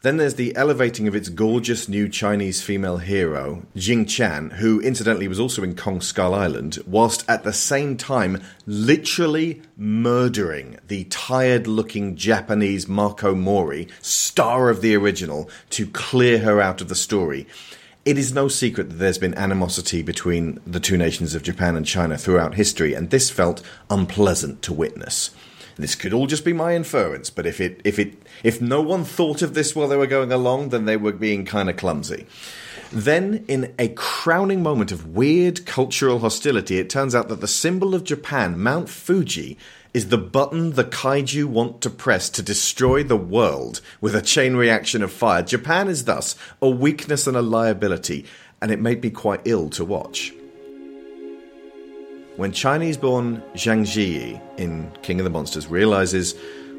Then 0.05 0.19
there's 0.19 0.35
the 0.35 0.55
elevating 0.55 1.09
of 1.09 1.15
its 1.15 1.31
gorgeous 1.31 1.89
new 1.89 2.11
Chinese 2.11 2.63
female 2.63 2.99
hero, 2.99 3.63
Jing 3.75 4.05
Tian, 4.05 4.51
who 4.51 4.79
incidentally 4.79 5.29
was 5.29 5.41
also 5.41 5.63
in 5.63 5.75
Kong 5.75 6.03
Skull 6.03 6.35
Island, 6.35 6.79
whilst 6.87 7.25
at 7.27 7.43
the 7.43 7.55
same 7.55 7.97
time 7.97 8.43
literally 8.67 9.63
murdering 9.79 10.79
the 10.89 11.05
tired 11.05 11.67
looking 11.67 12.17
Japanese 12.17 12.87
Mako 12.87 13.35
Mori, 13.35 13.89
star 14.03 14.69
of 14.69 14.83
the 14.83 14.95
original, 14.95 15.49
to 15.71 15.87
clear 15.87 16.41
her 16.41 16.61
out 16.61 16.83
of 16.83 16.91
the 16.91 16.95
story. 16.95 17.47
It 18.05 18.19
is 18.19 18.35
no 18.35 18.49
secret 18.49 18.91
that 18.91 18.97
there's 18.97 19.17
been 19.17 19.33
animosity 19.39 20.03
between 20.03 20.61
the 20.67 20.81
two 20.81 20.99
nations 20.99 21.35
of 21.35 21.43
Japan 21.43 21.77
and 21.77 21.87
China 21.87 22.19
throughout 22.19 22.57
history, 22.57 22.93
and 22.93 23.09
this 23.09 23.31
felt 23.31 23.63
unpleasant 23.89 24.61
to 24.65 24.75
witness. 24.75 25.31
This 25.77 25.95
could 25.95 26.13
all 26.13 26.27
just 26.27 26.45
be 26.45 26.53
my 26.53 26.75
inference, 26.75 27.31
but 27.31 27.47
if 27.47 27.61
it 27.61 27.81
if 27.85 27.99
it 27.99 28.15
if 28.43 28.61
no 28.61 28.81
one 28.81 29.05
thought 29.05 29.43
of 29.43 29.55
this 29.55 29.75
while 29.75 29.89
they 29.89 29.97
were 29.97 30.07
going 30.07 30.33
along, 30.33 30.69
then 30.69 30.85
they 30.85 30.97
were 30.97 31.13
being 31.13 31.45
kind 31.45 31.69
of 31.69 31.77
clumsy. 31.77 32.27
Then, 32.93 33.45
in 33.49 33.75
a 33.77 33.89
crowning 33.89 34.63
moment 34.63 34.93
of 34.93 35.17
weird 35.17 35.67
cultural 35.67 36.21
hostility, 36.21 36.79
it 36.79 36.89
turns 36.89 37.13
out 37.13 37.29
that 37.29 37.41
the 37.41 37.49
symbol 37.49 37.93
of 37.93 38.05
Japan, 38.05 38.61
Mount 38.61 38.89
Fuji, 38.89 39.59
is 39.93 40.11
the 40.11 40.19
button 40.19 40.73
the 40.73 40.85
kaiju 40.85 41.47
want 41.47 41.81
to 41.81 41.91
press 41.91 42.29
to 42.31 42.43
destroy 42.43 43.03
the 43.03 43.17
world 43.17 43.81
with 44.01 44.15
a 44.15 44.23
chain 44.23 44.55
reaction 44.55 45.03
of 45.03 45.13
fire. 45.13 45.43
Japan 45.43 45.89
is 45.89 46.05
thus 46.05 46.37
a 46.63 46.69
weakness 46.69 47.27
and 47.27 47.37
a 47.37 47.43
liability, 47.43 48.27
and 48.63 48.71
it 48.71 48.81
made 48.81 49.03
me 49.03 49.11
quite 49.11 49.41
ill 49.45 49.69
to 49.71 49.85
watch. 49.85 50.33
When 52.36 52.51
Chinese 52.51 52.97
born 52.97 53.40
Zhang 53.55 53.82
Ziyi 53.82 54.40
in 54.59 54.90
King 55.02 55.20
of 55.20 55.24
the 55.24 55.31
Monsters 55.31 55.69
realizes 55.69 56.35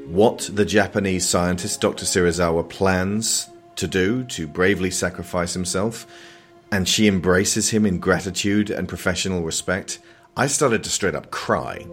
what 0.07 0.49
the 0.53 0.65
Japanese 0.65 1.25
scientist 1.25 1.79
Dr. 1.79 2.03
Serizawa 2.03 2.67
plans 2.67 3.49
to 3.77 3.87
do 3.87 4.25
to 4.25 4.47
bravely 4.47 4.91
sacrifice 4.91 5.53
himself, 5.53 6.05
and 6.73 6.89
she 6.89 7.07
embraces 7.07 7.69
him 7.69 7.85
in 7.85 7.99
gratitude 7.99 8.69
and 8.69 8.89
professional 8.89 9.43
respect, 9.43 9.99
I 10.35 10.47
started 10.47 10.83
to 10.83 10.89
straight 10.89 11.15
up 11.15 11.31
cry. 11.31 11.87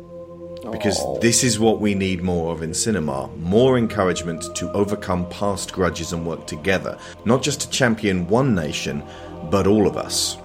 Because 0.72 1.00
this 1.20 1.44
is 1.44 1.60
what 1.60 1.80
we 1.80 1.94
need 1.94 2.20
more 2.20 2.52
of 2.52 2.62
in 2.62 2.74
cinema 2.74 3.28
more 3.36 3.78
encouragement 3.78 4.42
to 4.56 4.72
overcome 4.72 5.28
past 5.28 5.72
grudges 5.72 6.12
and 6.12 6.26
work 6.26 6.48
together, 6.48 6.98
not 7.24 7.42
just 7.42 7.60
to 7.60 7.70
champion 7.70 8.26
one 8.26 8.56
nation, 8.56 9.04
but 9.50 9.68
all 9.68 9.86
of 9.86 9.96
us. 9.96 10.36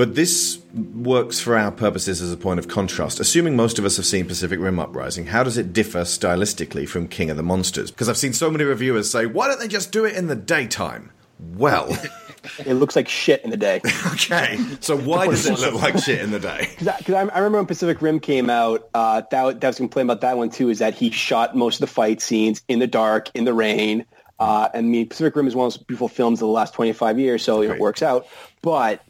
But 0.00 0.14
this 0.14 0.58
works 0.72 1.40
for 1.40 1.58
our 1.58 1.70
purposes 1.70 2.22
as 2.22 2.32
a 2.32 2.36
point 2.38 2.58
of 2.58 2.68
contrast. 2.68 3.20
Assuming 3.20 3.54
most 3.54 3.78
of 3.78 3.84
us 3.84 3.98
have 3.98 4.06
seen 4.06 4.24
Pacific 4.24 4.58
Rim 4.58 4.78
Uprising, 4.78 5.26
how 5.26 5.42
does 5.42 5.58
it 5.58 5.74
differ 5.74 6.04
stylistically 6.04 6.88
from 6.88 7.06
King 7.06 7.28
of 7.28 7.36
the 7.36 7.42
Monsters? 7.42 7.90
Because 7.90 8.08
I've 8.08 8.16
seen 8.16 8.32
so 8.32 8.50
many 8.50 8.64
reviewers 8.64 9.10
say, 9.10 9.26
why 9.26 9.46
don't 9.46 9.60
they 9.60 9.68
just 9.68 9.92
do 9.92 10.06
it 10.06 10.16
in 10.16 10.26
the 10.26 10.34
daytime? 10.34 11.12
Well, 11.38 11.94
it 12.64 12.76
looks 12.76 12.96
like 12.96 13.10
shit 13.10 13.44
in 13.44 13.50
the 13.50 13.58
day. 13.58 13.82
okay. 14.06 14.58
So 14.80 14.96
why 14.96 15.26
does 15.26 15.44
it 15.44 15.58
look 15.58 15.74
like 15.74 15.98
shit 15.98 16.22
in 16.22 16.30
the 16.30 16.40
day? 16.40 16.70
Because 16.78 17.12
I, 17.12 17.20
I 17.20 17.40
remember 17.40 17.58
when 17.58 17.66
Pacific 17.66 18.00
Rim 18.00 18.20
came 18.20 18.48
out, 18.48 18.88
uh, 18.94 19.20
that, 19.30 19.60
that 19.60 19.66
was 19.66 19.76
complaint 19.76 20.06
about 20.06 20.22
that 20.22 20.38
one 20.38 20.48
too, 20.48 20.70
is 20.70 20.78
that 20.78 20.94
he 20.94 21.10
shot 21.10 21.54
most 21.54 21.74
of 21.74 21.80
the 21.80 21.92
fight 21.92 22.22
scenes 22.22 22.62
in 22.68 22.78
the 22.78 22.86
dark, 22.86 23.28
in 23.34 23.44
the 23.44 23.52
rain. 23.52 24.06
Uh, 24.38 24.70
and 24.72 24.86
I 24.86 24.88
mean, 24.88 25.10
Pacific 25.10 25.36
Rim 25.36 25.46
is 25.46 25.54
one 25.54 25.66
of 25.66 25.74
those 25.74 25.82
beautiful 25.82 26.08
films 26.08 26.40
of 26.40 26.46
the 26.46 26.52
last 26.52 26.72
25 26.72 27.18
years, 27.18 27.42
so 27.42 27.60
it 27.60 27.78
works 27.78 28.00
out. 28.00 28.26
But 28.62 29.02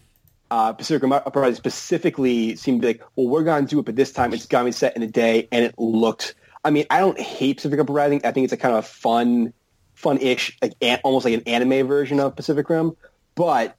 uh, 0.51 0.73
Pacific 0.73 1.03
Rim 1.03 1.13
Uprising 1.13 1.55
specifically 1.55 2.57
seemed 2.57 2.83
to 2.83 2.87
be 2.87 2.95
like, 2.95 3.03
well, 3.17 3.29
we're 3.29 3.45
going 3.45 3.67
to 3.67 3.71
do 3.71 3.79
it, 3.79 3.87
but 3.87 3.97
this 3.97 4.13
time 4.13 4.33
it's 4.33 4.47
going 4.47 4.65
to 4.65 4.69
be 4.69 4.73
set 4.73 4.95
in 4.97 5.03
the 5.03 5.09
day, 5.09 5.49
and 5.53 5.65
it 5.65 5.75
looked. 5.79 6.35
I 6.65 6.71
mean, 6.71 6.87
I 6.91 7.01
don't 7.01 7.19
hate 7.19 7.57
Pacific 7.57 7.79
Rim 7.79 7.87
Uprising. 7.87 8.21
I 8.25 8.33
think 8.33 8.45
it's 8.45 8.53
a 8.53 8.57
kind 8.57 8.75
of 8.75 8.87
fun, 8.87 9.53
fun-ish, 9.95 10.59
like 10.61 10.75
an, 10.83 11.01
almost 11.05 11.25
like 11.25 11.35
an 11.35 11.43
anime 11.47 11.87
version 11.87 12.21
of 12.21 12.37
Pacific 12.37 12.69
Rim, 12.69 12.97
but 13.35 13.77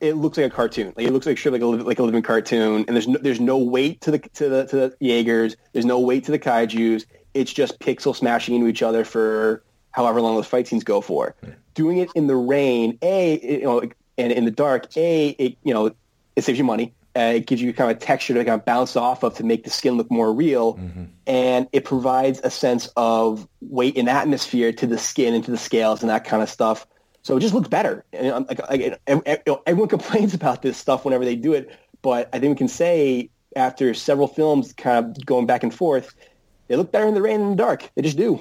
it 0.00 0.14
looks 0.14 0.36
like 0.36 0.46
a 0.46 0.54
cartoon. 0.54 0.92
Like 0.96 1.06
it 1.06 1.12
looks 1.12 1.26
like 1.26 1.42
like 1.46 1.62
a 1.62 1.66
like 1.66 1.98
a 1.98 2.02
living 2.02 2.22
cartoon, 2.22 2.84
and 2.86 2.96
there's 2.96 3.08
no, 3.08 3.18
there's 3.20 3.40
no 3.40 3.58
weight 3.58 4.00
to 4.02 4.10
the 4.10 4.18
to 4.18 4.48
the 4.48 4.66
to 4.66 4.76
the 4.76 4.96
Jaegers. 5.00 5.56
There's 5.72 5.86
no 5.86 5.98
weight 5.98 6.24
to 6.24 6.32
the 6.32 6.38
kaiju's. 6.38 7.06
It's 7.34 7.52
just 7.52 7.78
pixel 7.80 8.14
smashing 8.14 8.54
into 8.54 8.66
each 8.66 8.82
other 8.82 9.04
for 9.04 9.62
however 9.90 10.20
long 10.20 10.36
those 10.36 10.46
fight 10.46 10.66
scenes 10.68 10.84
go 10.84 11.00
for. 11.00 11.34
Doing 11.74 11.98
it 11.98 12.10
in 12.14 12.26
the 12.26 12.36
rain, 12.36 12.98
a 13.02 13.40
you 13.42 13.62
know, 13.62 13.82
and 14.18 14.32
in 14.32 14.44
the 14.44 14.50
dark, 14.50 14.96
a 14.96 15.28
it, 15.30 15.56
you 15.62 15.74
know 15.74 15.92
it 16.36 16.44
saves 16.44 16.58
you 16.58 16.64
money, 16.64 16.92
Uh, 17.16 17.32
it 17.36 17.46
gives 17.46 17.62
you 17.62 17.72
kind 17.72 17.90
of 17.90 17.96
a 17.96 18.00
texture 18.00 18.34
to 18.34 18.44
kind 18.44 18.60
of 18.60 18.64
bounce 18.66 18.94
off 18.96 19.22
of 19.22 19.34
to 19.36 19.44
make 19.44 19.64
the 19.64 19.70
skin 19.70 19.96
look 19.96 20.10
more 20.10 20.32
real, 20.32 20.78
and 21.26 21.66
it 21.72 21.84
provides 21.84 22.40
a 22.44 22.50
sense 22.50 22.90
of 22.96 23.48
weight 23.62 23.96
and 23.96 24.08
atmosphere 24.08 24.72
to 24.72 24.86
the 24.86 24.98
skin 24.98 25.32
and 25.34 25.44
to 25.44 25.50
the 25.50 25.56
scales 25.58 26.02
and 26.02 26.10
that 26.10 26.24
kind 26.24 26.42
of 26.42 26.50
stuff. 26.50 26.86
So 27.22 27.36
it 27.36 27.40
just 27.40 27.54
looks 27.54 27.68
better. 27.68 28.04
And 28.12 28.28
I'm 28.28 28.44
like, 28.46 28.60
like, 28.70 29.00
ev- 29.06 29.22
ev- 29.26 29.58
everyone 29.66 29.88
complains 29.96 30.34
about 30.34 30.62
this 30.62 30.76
stuff 30.76 31.04
whenever 31.04 31.24
they 31.24 31.36
do 31.36 31.54
it, 31.54 31.70
but 32.02 32.28
I 32.32 32.38
think 32.38 32.50
we 32.50 32.56
can 32.58 32.68
say 32.68 33.30
after 33.56 33.94
several 33.94 34.28
films 34.28 34.74
kind 34.74 35.16
of 35.16 35.26
going 35.26 35.46
back 35.46 35.62
and 35.62 35.74
forth, 35.74 36.14
they 36.68 36.76
look 36.76 36.92
better 36.92 37.06
in 37.06 37.14
the 37.14 37.22
rain 37.22 37.40
and 37.40 37.52
the 37.52 37.56
dark. 37.56 37.90
They 37.94 38.02
just 38.02 38.18
do. 38.18 38.40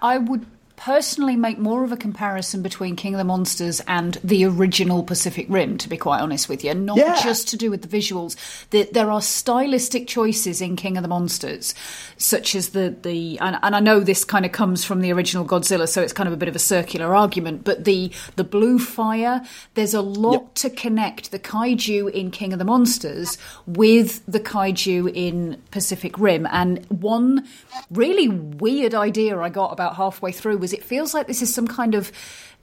I 0.00 0.18
would 0.18 0.46
personally 0.76 1.36
make 1.36 1.58
more 1.58 1.84
of 1.84 1.92
a 1.92 1.96
comparison 1.96 2.60
between 2.62 2.96
King 2.96 3.14
of 3.14 3.18
the 3.18 3.24
Monsters 3.24 3.80
and 3.86 4.18
the 4.24 4.44
original 4.44 5.02
Pacific 5.02 5.46
Rim, 5.48 5.78
to 5.78 5.88
be 5.88 5.96
quite 5.96 6.20
honest 6.20 6.48
with 6.48 6.64
you. 6.64 6.74
Not 6.74 6.96
Yeah. 6.96 7.20
just 7.22 7.48
to 7.48 7.56
do 7.56 7.70
with 7.70 7.82
the 7.82 7.88
visuals. 7.88 8.36
The, 8.70 8.88
there 8.92 9.10
are 9.10 9.22
stylistic 9.22 10.08
choices 10.08 10.60
in 10.60 10.74
King 10.76 10.96
of 10.96 11.02
the 11.02 11.08
Monsters, 11.08 11.74
such 12.16 12.54
as 12.54 12.70
the, 12.70 12.94
the 13.02 13.38
and, 13.38 13.58
and 13.62 13.76
I 13.76 13.80
know 13.80 14.00
this 14.00 14.24
kind 14.24 14.44
of 14.44 14.52
comes 14.52 14.84
from 14.84 15.00
the 15.00 15.12
original 15.12 15.44
Godzilla, 15.46 15.88
so 15.88 16.02
it's 16.02 16.12
kind 16.12 16.26
of 16.26 16.32
a 16.32 16.36
bit 16.36 16.48
of 16.48 16.56
a 16.56 16.60
circular 16.60 17.14
argument, 17.14 17.62
but 17.64 17.84
the, 17.84 18.10
the 18.36 18.44
blue 18.44 18.78
fire, 18.78 19.42
there's 19.74 19.94
a 19.94 20.00
lot 20.02 20.54
to 20.56 20.70
connect 20.70 21.30
the 21.30 21.38
kaiju 21.38 22.10
in 22.10 22.30
King 22.30 22.52
of 22.52 22.58
the 22.58 22.64
Monsters 22.64 23.38
with 23.66 24.22
the 24.26 24.40
kaiju 24.40 25.12
in 25.14 25.62
Pacific 25.70 26.18
Rim. 26.18 26.46
And 26.50 26.84
one 26.86 27.46
really 27.90 28.28
weird 28.28 28.94
idea 28.94 29.38
I 29.38 29.48
got 29.50 29.72
about 29.72 29.96
halfway 29.96 30.32
through 30.32 30.63
was 30.64 30.72
it 30.72 30.82
feels 30.82 31.12
like 31.12 31.26
this 31.26 31.42
is 31.42 31.52
some 31.52 31.68
kind 31.68 31.94
of 31.94 32.10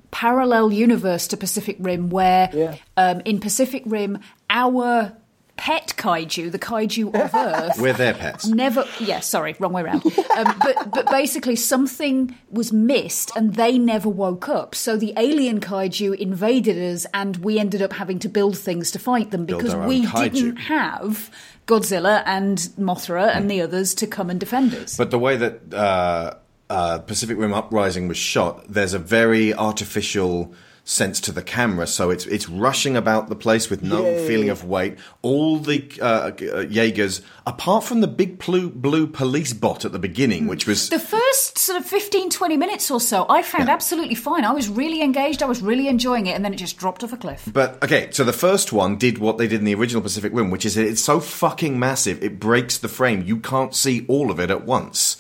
parallel 0.09 0.73
universe 0.73 1.27
to 1.27 1.37
Pacific 1.37 1.77
Rim 1.79 2.09
where 2.09 2.49
um, 2.97 3.21
in 3.25 3.39
Pacific 3.39 3.83
Rim 3.85 4.19
our 4.49 5.13
pet 5.61 5.93
kaiju, 5.95 6.51
the 6.51 6.57
kaiju 6.57 7.13
of 7.13 7.35
Earth, 7.35 7.79
We're 7.79 7.93
their 7.93 8.15
pets. 8.15 8.47
Never, 8.47 8.83
yeah, 8.99 9.19
sorry, 9.19 9.55
wrong 9.59 9.73
way 9.73 9.83
around. 9.83 10.03
Um, 10.35 10.55
but 10.59 10.91
but 10.91 11.05
basically, 11.11 11.55
something 11.55 12.35
was 12.49 12.73
missed, 12.73 13.31
and 13.35 13.53
they 13.53 13.77
never 13.77 14.09
woke 14.09 14.49
up. 14.49 14.73
So 14.73 14.97
the 14.97 15.13
alien 15.17 15.59
kaiju 15.59 16.15
invaded 16.15 16.77
us, 16.93 17.05
and 17.13 17.37
we 17.37 17.59
ended 17.59 17.83
up 17.83 17.93
having 17.93 18.17
to 18.19 18.29
build 18.29 18.57
things 18.57 18.89
to 18.91 18.99
fight 18.99 19.29
them 19.29 19.45
because 19.45 19.75
we 19.75 20.05
kaiju. 20.05 20.33
didn't 20.33 20.55
have 20.57 21.29
Godzilla 21.67 22.23
and 22.25 22.57
Mothra 22.79 23.27
and 23.35 23.49
the 23.49 23.61
others 23.61 23.93
to 23.95 24.07
come 24.07 24.31
and 24.31 24.39
defend 24.39 24.73
us. 24.73 24.97
But 24.97 25.11
the 25.11 25.19
way 25.19 25.37
that 25.37 25.73
uh, 25.73 26.35
uh, 26.71 26.99
Pacific 26.99 27.37
Rim 27.37 27.53
Uprising 27.53 28.07
was 28.07 28.17
shot, 28.17 28.63
there's 28.69 28.93
a 28.93 28.99
very 28.99 29.53
artificial 29.53 30.53
sense 30.85 31.19
to 31.21 31.31
the 31.33 31.43
camera, 31.43 31.85
so 31.85 32.09
it's 32.09 32.25
it's 32.25 32.47
rushing 32.47 32.95
about 32.95 33.27
the 33.27 33.35
place 33.35 33.69
with 33.69 33.83
no 33.83 34.03
Yay. 34.03 34.25
feeling 34.25 34.49
of 34.49 34.63
weight. 34.63 34.97
All 35.21 35.57
the 35.57 35.91
uh, 36.01 36.31
uh, 36.31 36.61
Jaegers, 36.61 37.21
apart 37.45 37.83
from 37.83 37.99
the 37.99 38.07
big 38.07 38.39
blue, 38.39 38.69
blue 38.69 39.05
police 39.05 39.53
bot 39.53 39.83
at 39.83 39.91
the 39.91 39.99
beginning, 39.99 40.47
which 40.47 40.65
was 40.65 40.89
The 40.89 40.97
first 40.97 41.57
sort 41.57 41.77
of 41.77 41.85
15, 41.85 42.29
20 42.29 42.57
minutes 42.57 42.89
or 42.89 43.01
so, 43.01 43.25
I 43.29 43.43
found 43.43 43.69
absolutely 43.69 44.15
fine. 44.15 44.45
I 44.45 44.53
was 44.53 44.69
really 44.69 45.01
engaged. 45.01 45.43
I 45.43 45.47
was 45.47 45.61
really 45.61 45.89
enjoying 45.89 46.27
it, 46.27 46.35
and 46.35 46.43
then 46.43 46.53
it 46.53 46.57
just 46.57 46.77
dropped 46.77 47.03
off 47.03 47.11
a 47.11 47.17
cliff. 47.17 47.49
But 47.51 47.83
okay, 47.83 48.09
so 48.11 48.23
the 48.23 48.33
first 48.33 48.71
one 48.71 48.95
did 48.95 49.17
what 49.17 49.37
they 49.37 49.47
did 49.47 49.59
in 49.59 49.65
the 49.65 49.75
original 49.75 50.01
Pacific 50.01 50.31
Rim, 50.33 50.49
which 50.49 50.65
is 50.65 50.77
it's 50.77 51.03
so 51.03 51.19
fucking 51.19 51.77
massive 51.77 52.23
it 52.23 52.39
breaks 52.39 52.77
the 52.77 52.87
frame. 52.87 53.23
You 53.23 53.37
can't 53.37 53.75
see 53.75 54.05
all 54.07 54.31
of 54.31 54.39
it 54.39 54.49
at 54.49 54.65
once. 54.65 55.17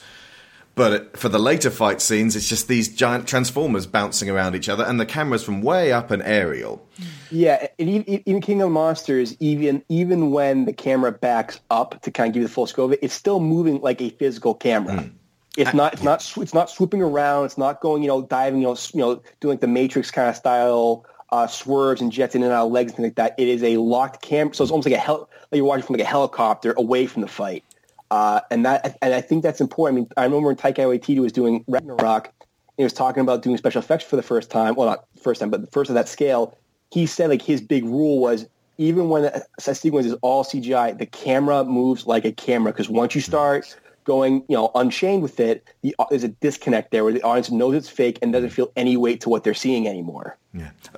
But 0.73 1.17
for 1.17 1.27
the 1.27 1.39
later 1.39 1.69
fight 1.69 2.01
scenes, 2.01 2.35
it's 2.35 2.47
just 2.47 2.67
these 2.67 2.87
giant 2.87 3.27
transformers 3.27 3.85
bouncing 3.85 4.29
around 4.29 4.55
each 4.55 4.69
other, 4.69 4.85
and 4.85 4.99
the 4.99 5.05
camera's 5.05 5.43
from 5.43 5.61
way 5.61 5.91
up 5.91 6.11
an 6.11 6.21
aerial. 6.21 6.87
Yeah, 7.29 7.67
in 7.77 8.41
King 8.41 8.61
of 8.61 8.71
Monsters, 8.71 9.35
even 9.39 9.83
even 9.89 10.31
when 10.31 10.65
the 10.65 10.73
camera 10.73 11.11
backs 11.11 11.59
up 11.69 12.01
to 12.03 12.11
kind 12.11 12.29
of 12.29 12.33
give 12.33 12.41
you 12.41 12.47
the 12.47 12.53
full 12.53 12.67
scope 12.67 12.85
of 12.85 12.93
it, 12.93 12.99
it's 13.01 13.13
still 13.13 13.39
moving 13.39 13.81
like 13.81 14.01
a 14.01 14.09
physical 14.11 14.53
camera. 14.53 15.09
It's 15.57 15.73
not 15.73 15.93
it's 15.93 16.03
not 16.03 16.37
it's 16.37 16.53
not 16.53 16.69
swooping 16.69 17.01
around. 17.01 17.45
It's 17.45 17.57
not 17.57 17.81
going 17.81 18.01
you 18.01 18.07
know 18.07 18.21
diving 18.21 18.61
you 18.61 18.67
know 18.67 18.77
you 18.93 18.99
know 19.01 19.21
doing 19.41 19.53
like 19.53 19.61
the 19.61 19.67
Matrix 19.67 20.09
kind 20.09 20.29
of 20.29 20.35
style 20.37 21.05
uh, 21.31 21.47
swerves 21.47 22.01
and 22.01 22.11
jets 22.11 22.35
in 22.35 22.43
and 22.43 22.51
out 22.51 22.67
of 22.67 22.71
legs 22.71 22.91
and 22.91 22.97
things 22.97 23.07
like 23.07 23.15
that. 23.15 23.35
It 23.37 23.47
is 23.49 23.63
a 23.63 23.77
locked 23.77 24.21
camera, 24.21 24.53
so 24.53 24.63
it's 24.63 24.71
almost 24.71 24.87
like 24.87 24.95
a 24.95 24.99
hel- 24.99 25.29
like 25.51 25.57
you're 25.57 25.65
watching 25.65 25.85
from 25.85 25.95
like 25.95 26.03
a 26.03 26.09
helicopter 26.09 26.73
away 26.77 27.05
from 27.07 27.21
the 27.21 27.27
fight. 27.27 27.63
Uh, 28.11 28.41
and 28.51 28.65
that 28.65 28.97
and 29.01 29.13
I 29.13 29.21
think 29.21 29.41
that's 29.41 29.61
important. 29.61 29.95
I 29.95 29.99
mean, 30.01 30.09
I 30.17 30.23
remember 30.25 30.47
when 30.47 30.57
Taika 30.57 30.79
Waititi 30.85 31.19
was 31.19 31.31
doing 31.31 31.63
Ragnarok, 31.69 32.29
he 32.75 32.83
was 32.83 32.91
talking 32.91 33.21
about 33.21 33.41
doing 33.41 33.55
special 33.55 33.79
effects 33.79 34.03
for 34.03 34.17
the 34.17 34.21
first 34.21 34.51
time. 34.51 34.75
Well, 34.75 34.89
not 34.89 35.05
first 35.19 35.39
time, 35.39 35.49
but 35.49 35.61
the 35.61 35.71
first 35.71 35.89
of 35.89 35.93
that 35.95 36.09
scale. 36.09 36.57
He 36.91 37.05
said 37.05 37.29
like 37.29 37.41
his 37.41 37.61
big 37.61 37.85
rule 37.85 38.19
was 38.19 38.47
even 38.77 39.07
when 39.07 39.25
a, 39.25 39.41
a 39.65 39.73
sequence 39.73 40.05
is 40.05 40.13
all 40.21 40.43
CGI, 40.43 40.97
the 40.97 41.05
camera 41.05 41.63
moves 41.63 42.05
like 42.05 42.25
a 42.25 42.33
camera 42.33 42.73
because 42.73 42.89
once 42.89 43.15
you 43.15 43.21
start 43.21 43.77
going, 44.03 44.43
you 44.49 44.57
know, 44.57 44.71
unchained 44.75 45.21
with 45.21 45.39
it, 45.39 45.65
the, 45.81 45.95
there's 46.09 46.25
a 46.25 46.29
disconnect 46.29 46.91
there 46.91 47.05
where 47.05 47.13
the 47.13 47.21
audience 47.21 47.49
knows 47.49 47.75
it's 47.75 47.87
fake 47.87 48.19
and 48.21 48.33
doesn't 48.33 48.49
feel 48.49 48.73
any 48.75 48.97
weight 48.97 49.21
to 49.21 49.29
what 49.29 49.45
they're 49.45 49.53
seeing 49.53 49.87
anymore. 49.87 50.37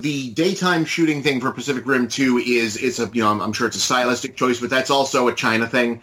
The 0.00 0.32
daytime 0.32 0.84
shooting 0.84 1.22
thing 1.22 1.40
for 1.40 1.52
Pacific 1.52 1.86
Rim 1.86 2.08
2 2.08 2.38
is 2.38 2.76
it's 2.76 2.98
a 2.98 3.08
you 3.12 3.22
know 3.22 3.30
I'm, 3.30 3.40
I'm 3.40 3.52
sure 3.52 3.68
it's 3.68 3.76
a 3.76 3.80
stylistic 3.80 4.34
choice, 4.34 4.58
but 4.58 4.70
that's 4.70 4.90
also 4.90 5.28
a 5.28 5.34
China 5.34 5.68
thing. 5.68 6.00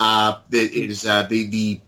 Uh, 0.00 0.38
it 0.52 0.72
is 0.72 1.06
uh, 1.06 1.24
the 1.24 1.46
the 1.48 1.80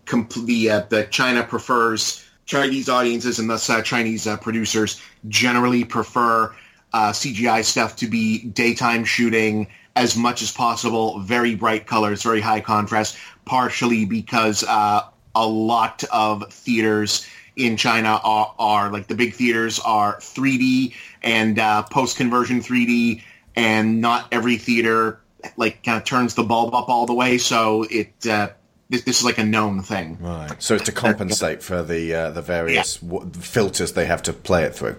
the 0.45 0.71
uh, 0.71 0.81
the 0.89 1.05
China 1.11 1.45
prefers 1.45 2.25
Chinese 2.51 2.89
audiences 2.89 3.39
and 3.39 3.49
thus 3.49 3.71
uh, 3.71 3.81
Chinese 3.81 4.27
uh, 4.27 4.37
producers 4.37 5.01
generally 5.29 5.85
prefer 5.85 6.53
uh, 6.93 7.13
CGI 7.13 7.65
stuff 7.65 7.95
to 7.97 8.09
be 8.09 8.45
daytime 8.45 9.05
shooting 9.05 9.69
as 9.95 10.17
much 10.17 10.43
as 10.43 10.51
possible, 10.51 11.21
very 11.21 11.55
bright 11.55 11.87
colors, 11.87 12.25
very 12.25 12.41
high 12.41 12.61
contrast, 12.61 13.17
partially 13.45 14.05
because 14.05 14.65
uh, 14.65 15.03
a 15.37 15.47
lot 15.47 16.03
of 16.13 16.53
theaters 16.53 17.25
in 17.55 17.77
China 17.77 18.21
are, 18.25 18.55
are 18.59 18.91
like 18.91 19.07
the 19.07 19.15
big 19.15 19.35
theaters 19.35 19.79
are 19.81 20.17
3D 20.19 20.95
and 21.23 21.59
uh, 21.59 21.83
post 21.85 22.17
conversion 22.17 22.61
3D, 22.61 23.23
and 23.55 24.01
not 24.01 24.27
every 24.33 24.57
theater 24.57 25.20
like 25.57 25.83
kind 25.83 25.99
of 25.99 26.05
turns 26.05 26.35
the 26.35 26.43
bulb 26.43 26.75
up 26.75 26.89
all 26.89 27.07
the 27.07 27.15
way. 27.15 27.39
So 27.39 27.85
it 27.91 28.27
uh, 28.27 28.51
this, 28.89 29.03
this 29.03 29.19
is 29.21 29.25
like 29.25 29.39
a 29.39 29.45
known 29.45 29.83
thing. 29.83 30.19
Right. 30.21 30.61
So 30.63 30.75
it's 30.75 30.85
to 30.85 30.93
compensate 30.93 31.63
for 31.63 31.83
the 31.83 32.15
uh, 32.15 32.31
the 32.31 32.43
various 32.43 32.97
w- 32.97 33.31
filters 33.33 33.93
they 33.93 34.07
have 34.07 34.23
to 34.25 34.33
play 34.33 34.65
it 34.65 34.75
through. 34.75 34.97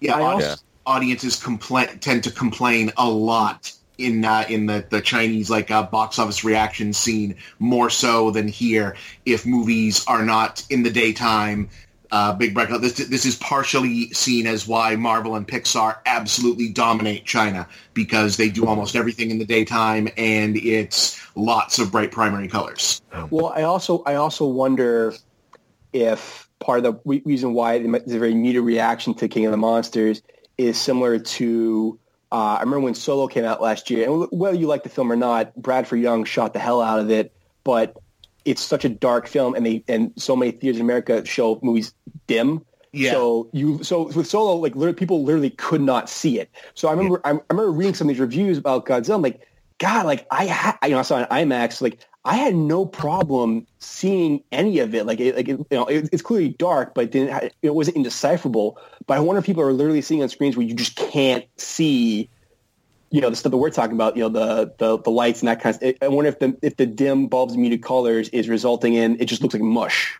Yeah, 0.00 0.16
I 0.16 0.20
audi- 0.22 0.44
also- 0.44 0.62
audiences 0.86 1.40
compla- 1.40 1.98
tend 2.00 2.24
to 2.24 2.30
complain 2.30 2.92
a 2.96 3.08
lot 3.08 3.72
in 3.96 4.24
uh, 4.24 4.44
in 4.48 4.66
the, 4.66 4.84
the 4.90 5.00
Chinese 5.00 5.48
like 5.50 5.70
uh, 5.70 5.82
box 5.84 6.18
office 6.18 6.44
reaction 6.44 6.92
scene 6.92 7.36
more 7.58 7.88
so 7.90 8.30
than 8.30 8.48
here 8.48 8.96
if 9.24 9.46
movies 9.46 10.04
are 10.06 10.24
not 10.24 10.64
in 10.70 10.82
the 10.82 10.90
daytime. 10.90 11.68
Uh, 12.14 12.32
big 12.32 12.54
breakout. 12.54 12.80
This 12.80 12.92
this 12.92 13.26
is 13.26 13.34
partially 13.34 14.08
seen 14.12 14.46
as 14.46 14.68
why 14.68 14.94
Marvel 14.94 15.34
and 15.34 15.48
Pixar 15.48 15.96
absolutely 16.06 16.68
dominate 16.68 17.24
China 17.24 17.66
because 17.92 18.36
they 18.36 18.48
do 18.48 18.66
almost 18.66 18.94
everything 18.94 19.32
in 19.32 19.40
the 19.40 19.44
daytime 19.44 20.08
and 20.16 20.56
it's 20.56 21.20
lots 21.34 21.80
of 21.80 21.90
bright 21.90 22.12
primary 22.12 22.46
colors. 22.46 23.02
Well, 23.30 23.48
I 23.48 23.62
also 23.62 24.04
I 24.04 24.14
also 24.14 24.46
wonder 24.46 25.12
if 25.92 26.48
part 26.60 26.78
of 26.78 26.84
the 26.84 27.00
re- 27.04 27.22
reason 27.24 27.52
why 27.52 27.80
there's 27.80 28.12
a 28.12 28.18
very 28.20 28.34
muted 28.36 28.62
reaction 28.62 29.14
to 29.14 29.26
King 29.26 29.46
of 29.46 29.50
the 29.50 29.56
Monsters 29.56 30.22
is 30.56 30.80
similar 30.80 31.18
to 31.18 31.98
uh, 32.30 32.36
I 32.36 32.60
remember 32.60 32.78
when 32.78 32.94
Solo 32.94 33.26
came 33.26 33.44
out 33.44 33.60
last 33.60 33.90
year, 33.90 34.08
and 34.08 34.28
whether 34.30 34.56
you 34.56 34.68
like 34.68 34.84
the 34.84 34.88
film 34.88 35.10
or 35.10 35.16
not, 35.16 35.52
Bradford 35.56 35.98
Young 35.98 36.22
shot 36.22 36.52
the 36.52 36.60
hell 36.60 36.80
out 36.80 37.00
of 37.00 37.10
it, 37.10 37.34
but 37.64 37.96
it's 38.44 38.62
such 38.62 38.84
a 38.84 38.88
dark 38.88 39.26
film, 39.26 39.54
and 39.54 39.64
they 39.64 39.84
and 39.88 40.12
so 40.16 40.36
many 40.36 40.52
theaters 40.52 40.76
in 40.76 40.82
America 40.82 41.24
show 41.24 41.58
movies 41.62 41.94
dim. 42.26 42.64
Yeah. 42.92 43.12
So 43.12 43.50
you 43.52 43.82
so 43.82 44.04
with 44.08 44.26
Solo, 44.26 44.56
like 44.56 44.74
literally, 44.76 44.94
people 44.94 45.24
literally 45.24 45.50
could 45.50 45.80
not 45.80 46.08
see 46.08 46.38
it. 46.38 46.50
So 46.74 46.88
I 46.88 46.92
remember 46.92 47.20
I, 47.24 47.30
I 47.30 47.40
remember 47.50 47.72
reading 47.72 47.94
some 47.94 48.08
of 48.08 48.14
these 48.14 48.20
reviews 48.20 48.58
about 48.58 48.86
Godzilla. 48.86 49.16
I'm 49.16 49.22
like, 49.22 49.40
God, 49.78 50.06
like 50.06 50.26
I 50.30 50.44
had 50.44 50.76
you 50.84 50.90
know 50.90 51.00
I 51.00 51.02
saw 51.02 51.16
on 51.16 51.24
IMAX. 51.26 51.80
Like 51.80 51.98
I 52.24 52.36
had 52.36 52.54
no 52.54 52.86
problem 52.86 53.66
seeing 53.80 54.42
any 54.52 54.78
of 54.78 54.94
it. 54.94 55.06
Like 55.06 55.20
it, 55.20 55.36
like 55.36 55.48
it, 55.48 55.58
you 55.58 55.66
know 55.72 55.86
it, 55.86 56.08
it's 56.12 56.22
clearly 56.22 56.50
dark, 56.50 56.94
but 56.94 57.04
it 57.04 57.10
didn't 57.10 57.32
ha- 57.32 57.48
it 57.62 57.74
wasn't 57.74 57.96
indecipherable. 57.96 58.78
But 59.06 59.16
I 59.16 59.20
wonder 59.20 59.40
if 59.40 59.46
people 59.46 59.62
are 59.62 59.72
literally 59.72 60.00
seeing 60.00 60.22
on 60.22 60.28
screens 60.28 60.56
where 60.56 60.66
you 60.66 60.74
just 60.74 60.96
can't 60.96 61.44
see. 61.56 62.30
You 63.14 63.20
know 63.20 63.30
the 63.30 63.36
stuff 63.36 63.52
that 63.52 63.58
we're 63.58 63.70
talking 63.70 63.94
about. 63.94 64.16
You 64.16 64.24
know 64.24 64.28
the 64.28 64.74
the, 64.78 64.98
the 64.98 65.10
lights 65.10 65.40
and 65.40 65.48
that 65.48 65.60
kind 65.60 65.80
of. 65.80 65.94
I 66.02 66.08
wonder 66.08 66.28
if 66.28 66.40
the 66.40 66.56
if 66.62 66.76
the 66.78 66.84
dim 66.84 67.28
bulbs 67.28 67.56
muted 67.56 67.80
colors 67.80 68.28
is 68.30 68.48
resulting 68.48 68.94
in 68.94 69.20
it 69.20 69.26
just 69.26 69.40
looks 69.40 69.54
like 69.54 69.62
mush. 69.62 70.18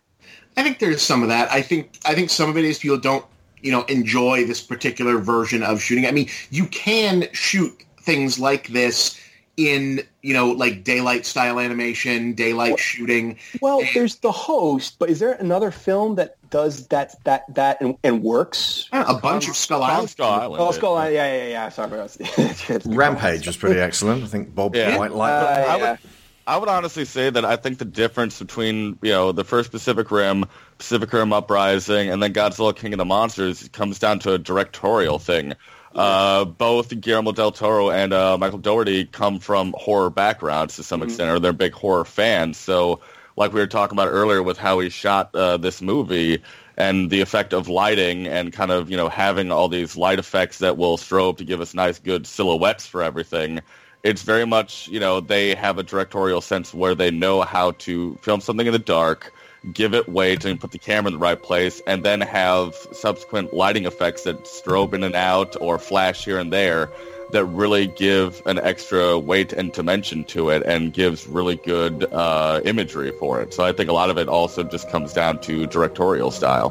I 0.57 0.63
think 0.63 0.79
there's 0.79 1.03
some 1.03 1.23
of 1.25 1.29
that. 1.29 1.51
I 1.51 1.61
think 1.61 1.99
I 2.07 2.15
think 2.15 2.31
some 2.31 2.49
of 2.49 2.57
it 2.57 2.65
is 2.65 2.79
people 2.79 2.99
don't 2.99 3.27
you 3.63 3.73
know 3.73 3.83
enjoy 3.87 4.45
this 4.47 4.61
particular 4.61 5.19
version 5.19 5.65
of 5.65 5.83
shooting. 5.83 6.07
I 6.07 6.13
mean, 6.13 6.29
you 6.51 6.67
can 6.67 7.27
shoot 7.33 7.73
things 7.99 8.39
like 8.39 8.69
this 8.69 9.21
in 9.57 10.01
you 10.23 10.33
know 10.33 10.51
like 10.53 10.85
daylight 10.85 11.27
style 11.27 11.59
animation, 11.59 12.35
daylight 12.35 12.79
shooting. 12.79 13.39
Well, 13.61 13.83
there's 13.93 14.17
the 14.17 14.31
host, 14.31 15.01
but 15.01 15.11
is 15.11 15.19
there 15.19 15.33
another 15.33 15.73
film 15.73 16.15
that 16.15 16.37
does 16.55 16.87
that 16.87 17.17
that 17.25 17.53
that 17.57 17.81
and, 17.81 17.97
and 18.05 18.23
works. 18.23 18.89
a 18.93 19.15
bunch 19.19 19.49
of 19.49 19.57
Skull 19.57 19.83
Island. 19.83 20.09
Skull 20.11 20.31
Island. 20.31 20.63
Oh, 20.63 20.71
Skull 20.71 20.97
Island. 20.97 21.17
Yeah, 21.17 21.37
yeah, 21.37 21.49
yeah. 21.49 21.69
Sorry 21.69 21.89
about 21.93 22.11
that. 22.11 22.83
Rampage 22.87 23.45
was 23.49 23.57
pretty 23.57 23.81
excellent. 23.81 24.23
I 24.23 24.27
think 24.29 24.55
Bob 24.55 24.77
Yeah. 24.77 24.95
quite 24.97 25.13
liked 25.13 25.35
Uh, 25.35 25.45
that. 25.47 25.69
I 25.69 25.77
yeah. 25.79 25.91
would, 25.91 25.99
I 26.47 26.57
would 26.59 26.69
honestly 26.69 27.05
say 27.07 27.29
that 27.29 27.45
I 27.45 27.57
think 27.57 27.79
the 27.79 27.85
difference 27.85 28.39
between 28.39 28.97
you 29.03 29.11
know 29.11 29.33
the 29.33 29.43
first 29.43 29.73
Pacific 29.73 30.13
Rim, 30.13 30.45
Pacific 30.79 31.13
Rim 31.13 31.33
Uprising, 31.33 32.09
and 32.09 32.23
then 32.23 32.33
Godzilla 32.33 32.77
King 32.77 32.93
of 32.93 32.99
the 32.99 33.05
Monsters 33.05 33.69
comes 33.73 33.99
down 33.99 34.21
to 34.21 34.35
a 34.35 34.39
directorial 34.39 35.19
thing. 35.19 35.55
Uh, 35.93 36.45
both 36.45 36.91
Guillermo 37.01 37.33
del 37.33 37.51
Toro 37.51 37.91
and 37.91 38.13
uh, 38.13 38.39
Michael 38.39 38.59
Dougherty 38.59 39.07
come 39.07 39.41
from 39.41 39.75
horror 39.77 40.11
backgrounds 40.11 40.77
to 40.77 40.85
some 40.85 41.03
extent, 41.03 41.31
or 41.31 41.41
they're 41.41 41.53
big 41.53 41.73
horror 41.73 42.05
fans. 42.05 42.57
So, 42.59 43.01
like 43.37 43.53
we 43.53 43.61
were 43.61 43.67
talking 43.67 43.97
about 43.97 44.09
earlier 44.09 44.43
with 44.43 44.59
how 44.59 44.79
he 44.81 44.89
shot 44.89 45.35
uh, 45.35 45.57
this 45.57 45.83
movie 45.83 46.43
and 46.77 47.11
the 47.11 47.21
effect 47.21 47.53
of 47.53 47.69
lighting 47.69 48.27
and 48.27 48.53
kind 48.53 48.71
of 48.71 48.91
you 48.91 48.97
know 48.97 49.09
having 49.09 49.51
all 49.51 49.69
these 49.69 49.97
light 49.97 50.19
effects 50.19 50.59
that 50.59 50.77
will 50.77 50.97
strobe 50.97 51.37
to 51.39 51.45
give 51.45 51.61
us 51.61 51.75
nice, 51.75 51.99
good 51.99 52.27
silhouettes 52.27 52.87
for 52.87 53.03
everything. 53.03 53.61
It's 54.03 54.23
very 54.23 54.47
much 54.47 54.89
you 54.89 55.01
know 55.01 55.21
they 55.21 55.55
have 55.55 55.79
a 55.79 55.83
directorial 55.83 56.41
sense 56.41 56.75
where 56.75 56.95
they 56.95 57.11
know 57.11 57.43
how 57.43 57.73
to 57.73 58.19
film 58.23 58.41
something 58.41 58.67
in 58.67 58.73
the 58.73 58.79
dark 58.79 59.33
give 59.73 59.95
it 59.95 60.09
weight 60.09 60.45
and 60.45 60.61
put 60.61 60.73
the 60.73 60.79
camera 60.79 61.09
in 61.09 61.15
the 61.15 61.19
right 61.19 61.43
place 61.43 61.81
and 61.87 62.05
then 62.05 62.21
have 62.21 62.75
subsequent 62.93 63.55
lighting 63.55 63.87
effects 63.87 64.25
that 64.25 64.45
strobe 64.45 64.93
in 64.93 65.03
and 65.03 65.15
out 65.15 65.57
or 65.61 65.79
flash 65.79 66.25
here 66.25 66.39
and 66.39 66.53
there 66.53 66.91
that 67.35 67.45
really 67.47 67.89
give 67.89 68.41
an 68.47 68.59
extra 68.61 69.19
weight 69.19 69.53
and 69.53 69.73
dimension 69.73 70.23
to 70.25 70.51
it 70.51 70.63
and 70.65 70.93
gives 70.93 71.27
really 71.27 71.57
good 71.57 72.05
uh, 72.13 72.61
imagery 72.65 73.13
for 73.19 73.41
it. 73.41 73.53
So 73.53 73.65
i 73.65 73.73
think 73.73 73.91
a 73.91 73.93
lot 73.93 74.09
of 74.09 74.17
it 74.19 74.29
also 74.29 74.63
just 74.63 74.89
comes 74.89 75.13
down 75.13 75.41
to 75.43 75.67
directorial 75.67 76.31
style 76.31 76.71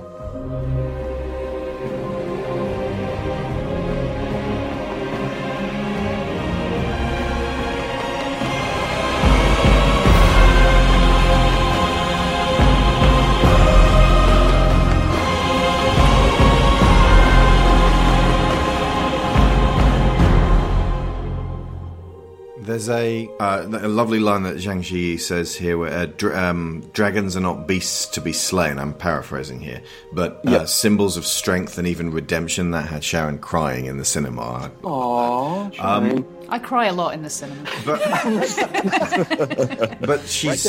There's 22.73 22.89
a 22.89 23.29
uh, 23.39 23.67
a 23.71 23.87
lovely 23.87 24.19
line 24.19 24.41
that 24.43 24.55
Zhang 24.55 24.79
Ziyi 24.79 25.19
says 25.19 25.53
here, 25.53 25.77
where 25.77 25.93
uh, 25.93 26.05
dr- 26.07 26.35
um, 26.35 26.89
dragons 26.91 27.37
are 27.37 27.39
not 27.39 27.67
beasts 27.67 28.07
to 28.07 28.19
be 28.19 28.33
slain. 28.33 28.79
I'm 28.79 28.95
paraphrasing 28.95 29.59
here, 29.59 29.79
but 30.11 30.41
uh, 30.47 30.51
Yep. 30.51 30.67
symbols 30.69 31.15
of 31.15 31.23
strength 31.23 31.77
and 31.77 31.87
even 31.87 32.09
redemption. 32.09 32.71
That 32.71 32.87
had 32.87 33.03
Sharon 33.03 33.37
crying 33.37 33.85
in 33.85 33.97
the 33.97 34.05
cinema. 34.05 34.71
Aww. 34.81 35.79
Um, 35.79 36.25
I 36.49 36.57
cry 36.57 36.87
a 36.87 36.93
lot 36.93 37.13
in 37.13 37.21
the 37.21 37.29
cinema. 37.29 37.63
But 39.99 40.21
she's 40.27 40.65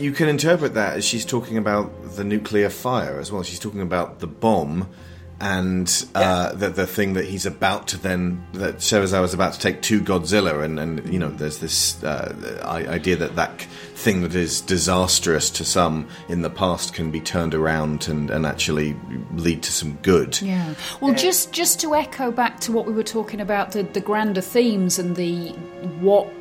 you 0.00 0.10
can 0.10 0.28
interpret 0.28 0.74
that 0.74 0.96
as 0.96 1.04
she's 1.04 1.24
talking 1.24 1.56
about 1.56 2.16
the 2.16 2.24
nuclear 2.24 2.68
fire 2.68 3.20
as 3.20 3.30
well. 3.30 3.44
She's 3.44 3.60
talking 3.60 3.80
about 3.80 4.18
the 4.18 4.26
bomb 4.26 4.88
and 5.40 6.06
uh, 6.14 6.54
the 6.54 6.70
the 6.70 6.86
thing 6.86 7.12
that 7.12 7.26
he's 7.26 7.44
about 7.44 7.88
to 7.88 7.98
then 7.98 8.46
that 8.54 8.76
Serizawa 8.76 9.24
is 9.24 9.34
about 9.34 9.52
to 9.52 9.60
take 9.60 9.82
to 9.82 10.00
Godzilla, 10.00 10.64
and 10.64 10.80
and 10.80 11.12
you 11.12 11.18
know 11.18 11.28
there's 11.28 11.58
this 11.58 12.02
uh, 12.02 12.62
idea 12.64 13.16
that 13.16 13.36
that 13.36 13.60
thing 13.94 14.22
that 14.22 14.34
is 14.34 14.62
disastrous 14.62 15.50
to 15.50 15.64
some 15.64 16.08
in 16.28 16.40
the 16.40 16.48
past 16.48 16.94
can 16.94 17.10
be 17.10 17.20
turned 17.20 17.54
around 17.54 18.08
and 18.08 18.30
and 18.30 18.46
actually 18.46 18.96
lead 19.34 19.62
to 19.64 19.72
some 19.72 19.96
good. 19.96 20.40
Yeah. 20.40 20.74
Well, 21.00 21.14
just 21.14 21.52
just 21.52 21.80
to 21.80 21.94
echo 21.94 22.30
back 22.30 22.58
to 22.60 22.72
what 22.72 22.86
we 22.86 22.94
were 22.94 23.02
talking 23.02 23.40
about 23.40 23.72
the 23.72 23.82
the 23.82 24.00
grander 24.00 24.40
themes 24.40 24.98
and 24.98 25.16
the 25.16 25.50
what 26.00 26.32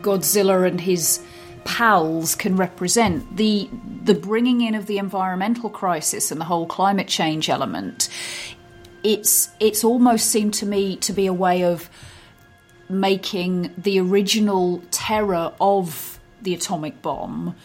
Godzilla 0.00 0.66
and 0.66 0.80
his 0.80 1.22
pals 1.66 2.34
can 2.34 2.56
represent 2.56 3.36
the 3.36 3.68
the 4.02 4.14
bringing 4.14 4.60
in 4.60 4.74
of 4.74 4.86
the 4.86 4.98
environmental 4.98 5.68
crisis 5.68 6.30
and 6.30 6.40
the 6.40 6.44
whole 6.44 6.66
climate 6.66 7.08
change 7.08 7.50
element. 7.50 8.08
It's 9.02 9.50
it's 9.60 9.84
almost 9.84 10.30
seemed 10.30 10.54
to 10.54 10.66
me 10.66 10.96
to 10.96 11.12
be 11.12 11.26
a 11.26 11.32
way 11.32 11.64
of 11.64 11.90
making 12.88 13.72
the 13.76 13.98
original 13.98 14.82
terror 14.90 15.52
of 15.60 16.20
the 16.42 16.54
atomic 16.54 17.02
bomb 17.02 17.56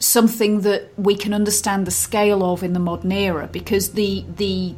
something 0.00 0.62
that 0.62 0.90
we 0.96 1.14
can 1.14 1.32
understand 1.32 1.86
the 1.86 1.92
scale 1.92 2.42
of 2.42 2.64
in 2.64 2.72
the 2.72 2.80
modern 2.80 3.12
era 3.12 3.48
because 3.52 3.92
the 3.92 4.24
the 4.36 4.74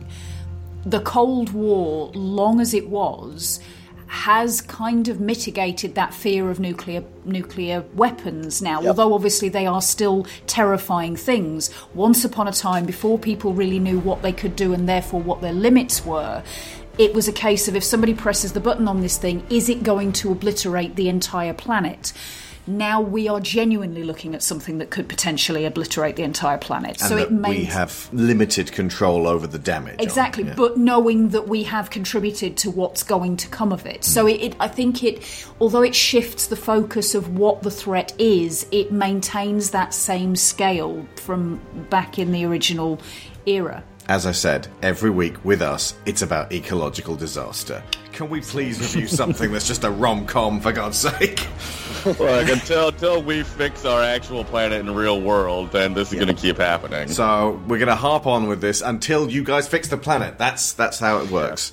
the 0.85 1.01
Cold 1.01 1.51
War, 1.53 2.11
long 2.15 2.61
as 2.61 2.75
it 2.75 2.89
was, 2.89 3.59
has 4.07 4.61
kind 4.61 5.09
of 5.09 5.21
mitigated 5.21 5.95
that 5.95 6.15
fear 6.15 6.51
of 6.51 6.61
nuclear 6.61 7.05
nuclear 7.25 7.85
weapons 7.95 8.63
now. 8.63 8.85
Although 8.87 9.15
obviously 9.15 9.49
they 9.49 9.67
are 9.67 9.83
still 9.83 10.27
terrifying 10.47 11.17
things. 11.17 11.71
Once 11.95 12.25
upon 12.25 12.49
a 12.49 12.53
time, 12.53 12.85
before 12.85 13.19
people 13.19 13.53
really 13.53 13.79
knew 13.79 13.99
what 13.99 14.23
they 14.23 14.33
could 14.33 14.57
do 14.57 14.73
and 14.73 14.89
therefore 14.89 15.21
what 15.21 15.41
their 15.41 15.53
limits 15.53 16.05
were, 16.05 16.43
it 16.99 17.13
was 17.15 17.27
a 17.27 17.33
case 17.33 17.67
of 17.67 17.75
if 17.75 17.83
somebody 17.83 18.15
presses 18.15 18.53
the 18.53 18.61
button 18.61 18.87
on 18.87 19.01
this 19.01 19.19
thing, 19.19 19.45
is 19.51 19.69
it 19.69 19.83
going 19.83 20.13
to 20.13 20.31
obliterate 20.31 20.95
the 20.97 21.09
entire 21.09 21.55
planet? 21.55 22.13
Now 22.67 23.01
we 23.01 23.29
are 23.29 23.41
genuinely 23.41 24.05
looking 24.05 24.35
at 24.35 24.43
something 24.43 24.79
that 24.79 24.91
could 24.91 25.09
potentially 25.09 25.65
obliterate 25.65 26.17
the 26.17 26.23
entire 26.23 26.59
planet. 26.59 27.01
And 27.01 27.09
so 27.09 27.17
it 27.17 27.31
may 27.31 27.51
we 27.51 27.65
have 27.65 28.09
limited 28.13 28.73
control 28.73 29.27
over 29.27 29.47
the 29.47 29.59
damage. 29.59 30.01
Exactly, 30.01 30.45
yeah. 30.45 30.55
but 30.57 30.77
knowing 30.77 31.31
that 31.31 31.47
we 31.47 31.65
have 31.65 31.91
contributed 31.91 32.57
to 32.59 32.71
what's 32.71 33.03
going 33.03 33.37
to 33.39 33.49
come 33.49 33.73
of 33.73 33.85
it. 33.87 34.05
So 34.05 34.27
it, 34.27 34.41
it, 34.41 34.57
I 34.61 34.69
think 34.69 35.05
it, 35.05 35.23
although 35.61 35.83
it 35.83 35.95
shifts 35.95 36.47
the 36.47 36.57
focus 36.57 37.15
of 37.15 37.37
what 37.37 37.63
the 37.63 37.71
threat 37.71 38.15
is, 38.19 38.67
it 38.73 38.93
maintains 38.93 39.71
that 39.71 39.93
same 39.93 40.35
scale 40.35 41.07
from 41.17 41.61
back 41.91 42.19
in 42.19 42.33
the 42.33 42.45
original 42.45 43.01
era. 43.47 43.85
As 44.07 44.27
I 44.27 44.33
said, 44.33 44.69
every 44.83 45.09
week 45.09 45.43
with 45.47 45.63
us, 45.63 45.95
it's 46.05 46.21
about 46.21 46.53
ecological 46.53 47.17
disaster. 47.17 47.83
Can 48.13 48.29
we 48.29 48.43
please 48.43 48.79
review 48.79 49.07
something 49.07 49.51
that's 49.51 49.67
just 49.67 49.83
a 49.83 49.91
rom 49.91 50.27
com, 50.27 50.61
for 50.61 50.73
God's 50.73 50.99
sake? 50.99 51.47
Look, 52.05 52.51
until 52.51 52.89
until 52.89 53.23
we 53.23 53.43
fix 53.43 53.87
our 53.87 54.03
actual 54.03 54.45
planet 54.45 54.79
in 54.79 54.87
the 54.87 54.93
real 54.93 55.23
world, 55.23 55.73
then 55.73 55.95
this 55.95 56.13
is 56.13 56.21
going 56.21 56.35
to 56.35 56.41
keep 56.41 56.59
happening. 56.59 57.09
So 57.09 57.63
we're 57.67 57.79
going 57.79 57.89
to 57.89 57.97
harp 57.97 58.27
on 58.27 58.47
with 58.47 58.61
this 58.61 58.83
until 58.83 59.31
you 59.31 59.43
guys 59.43 59.67
fix 59.69 59.89
the 59.89 59.97
planet. 59.97 60.37
That's 60.37 60.75
that's 60.75 60.99
how 60.99 61.23
it 61.23 61.31
works. 61.31 61.73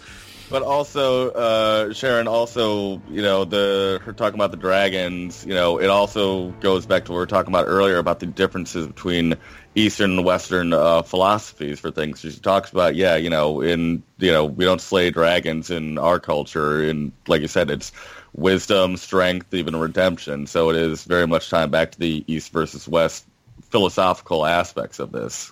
But 0.52 0.64
also, 0.64 1.32
uh, 1.32 1.94
Sharon, 1.94 2.28
also, 2.28 3.02
you 3.10 3.22
know, 3.22 3.46
the 3.46 4.02
her 4.04 4.12
talking 4.12 4.36
about 4.36 4.52
the 4.52 4.58
dragons, 4.58 5.46
you 5.46 5.54
know, 5.54 5.80
it 5.80 5.90
also 5.90 6.52
goes 6.60 6.86
back 6.86 7.06
to 7.06 7.12
what 7.12 7.18
we 7.18 7.20
were 7.22 7.26
talking 7.26 7.54
about 7.54 7.68
earlier 7.68 7.98
about 7.98 8.20
the 8.20 8.26
differences 8.26 8.86
between 8.86 9.36
Eastern 9.76 10.18
and 10.18 10.26
Western 10.26 10.74
uh, 10.74 11.02
philosophies 11.02 11.80
for 11.80 11.92
things. 11.92 12.20
She 12.20 12.32
talks 12.32 12.72
about, 12.72 12.96
yeah, 12.96 13.16
you 13.16 13.30
know, 13.30 13.62
in 13.62 14.04
you 14.18 14.32
know, 14.32 14.46
we 14.46 14.66
don't 14.66 14.82
slay 14.82 15.10
dragons 15.12 15.72
in 15.72 15.98
our 15.98 16.20
culture, 16.20 16.84
and 16.84 17.12
like 17.28 17.42
you 17.42 17.48
said, 17.48 17.72
it's 17.72 17.92
wisdom, 18.34 18.98
strength, 18.98 19.54
even 19.54 19.76
redemption. 19.76 20.48
So 20.48 20.70
it 20.70 20.76
is 20.76 21.06
very 21.06 21.28
much 21.28 21.50
tying 21.50 21.70
back 21.70 21.92
to 21.92 22.00
the 22.00 22.24
East 22.28 22.52
versus 22.52 22.88
West 22.88 23.26
philosophical 23.70 24.46
aspects 24.46 25.00
of 25.00 25.12
this. 25.12 25.52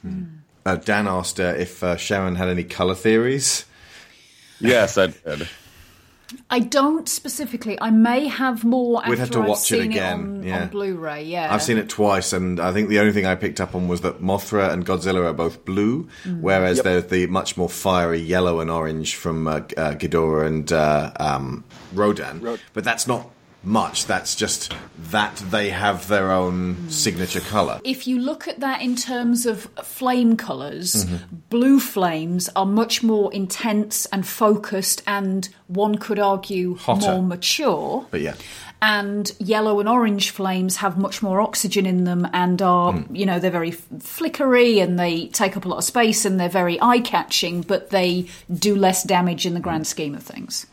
Uh, 0.66 0.76
Dan 0.76 1.08
asked 1.08 1.40
uh, 1.40 1.56
if 1.58 1.82
uh, 1.84 1.96
Sharon 1.96 2.36
had 2.36 2.50
any 2.50 2.64
color 2.64 2.96
theories. 2.96 3.66
Yes, 4.60 4.98
I 4.98 5.08
did. 5.08 5.48
I 6.50 6.60
don't 6.60 7.08
specifically. 7.10 7.78
I 7.82 7.90
may 7.92 8.28
have 8.28 8.64
more 8.64 9.02
We'd 9.08 9.18
have 9.20 9.32
to 9.32 9.42
I've 9.42 9.48
watch 9.50 9.60
it 9.72 9.82
seen 9.82 9.92
again, 9.92 10.20
on, 10.20 10.44
yeah. 10.44 10.62
on 10.64 10.68
Blu-ray. 10.70 11.24
Yeah, 11.24 11.54
I've 11.54 11.62
seen 11.64 11.78
it 11.78 11.90
twice, 11.90 12.34
and 12.34 12.60
I 12.60 12.72
think 12.72 12.90
the 12.90 13.00
only 13.00 13.14
thing 13.14 13.26
I 13.26 13.36
picked 13.36 13.60
up 13.60 13.74
on 13.76 13.88
was 13.88 14.02
that 14.02 14.22
Mothra 14.22 14.72
and 14.72 14.86
Godzilla 14.86 15.26
are 15.26 15.34
both 15.34 15.66
blue, 15.66 16.08
Mm. 16.26 16.42
whereas 16.42 16.78
Yep. 16.78 16.84
there's 16.84 17.06
the 17.08 17.28
much 17.28 17.58
more 17.58 17.70
fiery 17.70 18.20
yellow 18.20 18.60
and 18.60 18.70
orange 18.70 19.16
from 19.16 19.48
uh, 19.48 19.52
uh, 19.76 19.94
Ghidorah 19.96 20.46
and 20.48 20.72
uh, 20.72 21.12
um, 21.20 21.64
Rodan. 21.94 22.60
But 22.74 22.84
that's 22.84 23.08
not 23.08 23.30
much. 23.64 24.06
That's 24.06 24.36
just 24.36 24.74
that 25.12 25.36
they 25.52 25.70
have 25.70 26.08
their 26.08 26.32
own 26.32 26.76
Mm. 26.76 26.92
signature 26.92 27.42
color. 27.42 27.80
If 27.84 28.08
you 28.08 28.20
look 28.20 28.48
at 28.48 28.60
that 28.62 28.82
in 28.82 28.96
terms 28.96 29.46
of 29.46 29.68
flame 29.84 30.38
colors 30.38 31.06
Mhm. 31.06 31.20
blue 31.50 31.80
flames 31.80 32.50
are 32.56 32.66
much 32.66 33.04
more 33.04 33.32
intense 33.34 34.06
and 34.14 34.26
focused, 34.26 35.02
and 35.08 35.50
one 35.68 35.96
could 35.98 36.20
argue 36.20 36.78
Hotter. 36.78 37.12
more 37.12 37.24
mature. 37.24 38.06
But 38.12 38.22
yeah. 38.22 38.36
and 38.82 39.34
yellow 39.40 39.82
and 39.82 39.90
orange 39.90 40.30
flames 40.30 40.78
have 40.78 40.98
much 40.98 41.22
more 41.22 41.42
oxygen 41.42 41.86
in 41.86 42.06
them 42.06 42.26
and 42.32 42.62
are 42.62 42.94
Hmm. 42.94 43.14
you 43.14 43.26
know 43.26 43.38
they're 43.38 43.52
very 43.52 43.72
flickery 43.72 44.80
and 44.80 44.98
they 44.98 45.28
take 45.28 45.58
up 45.58 45.66
a 45.66 45.68
lot 45.68 45.78
of 45.80 45.84
space 45.84 46.24
and 46.24 46.40
they're 46.40 46.48
very 46.48 46.82
eye 46.82 47.00
catching 47.02 47.62
but 47.62 47.90
they 47.90 48.26
do 48.54 48.74
less 48.78 49.04
damage 49.04 49.46
in 49.46 49.54
the 49.54 49.60
grand 49.60 49.86
scheme 49.86 50.16
of 50.16 50.24
things 50.24 50.66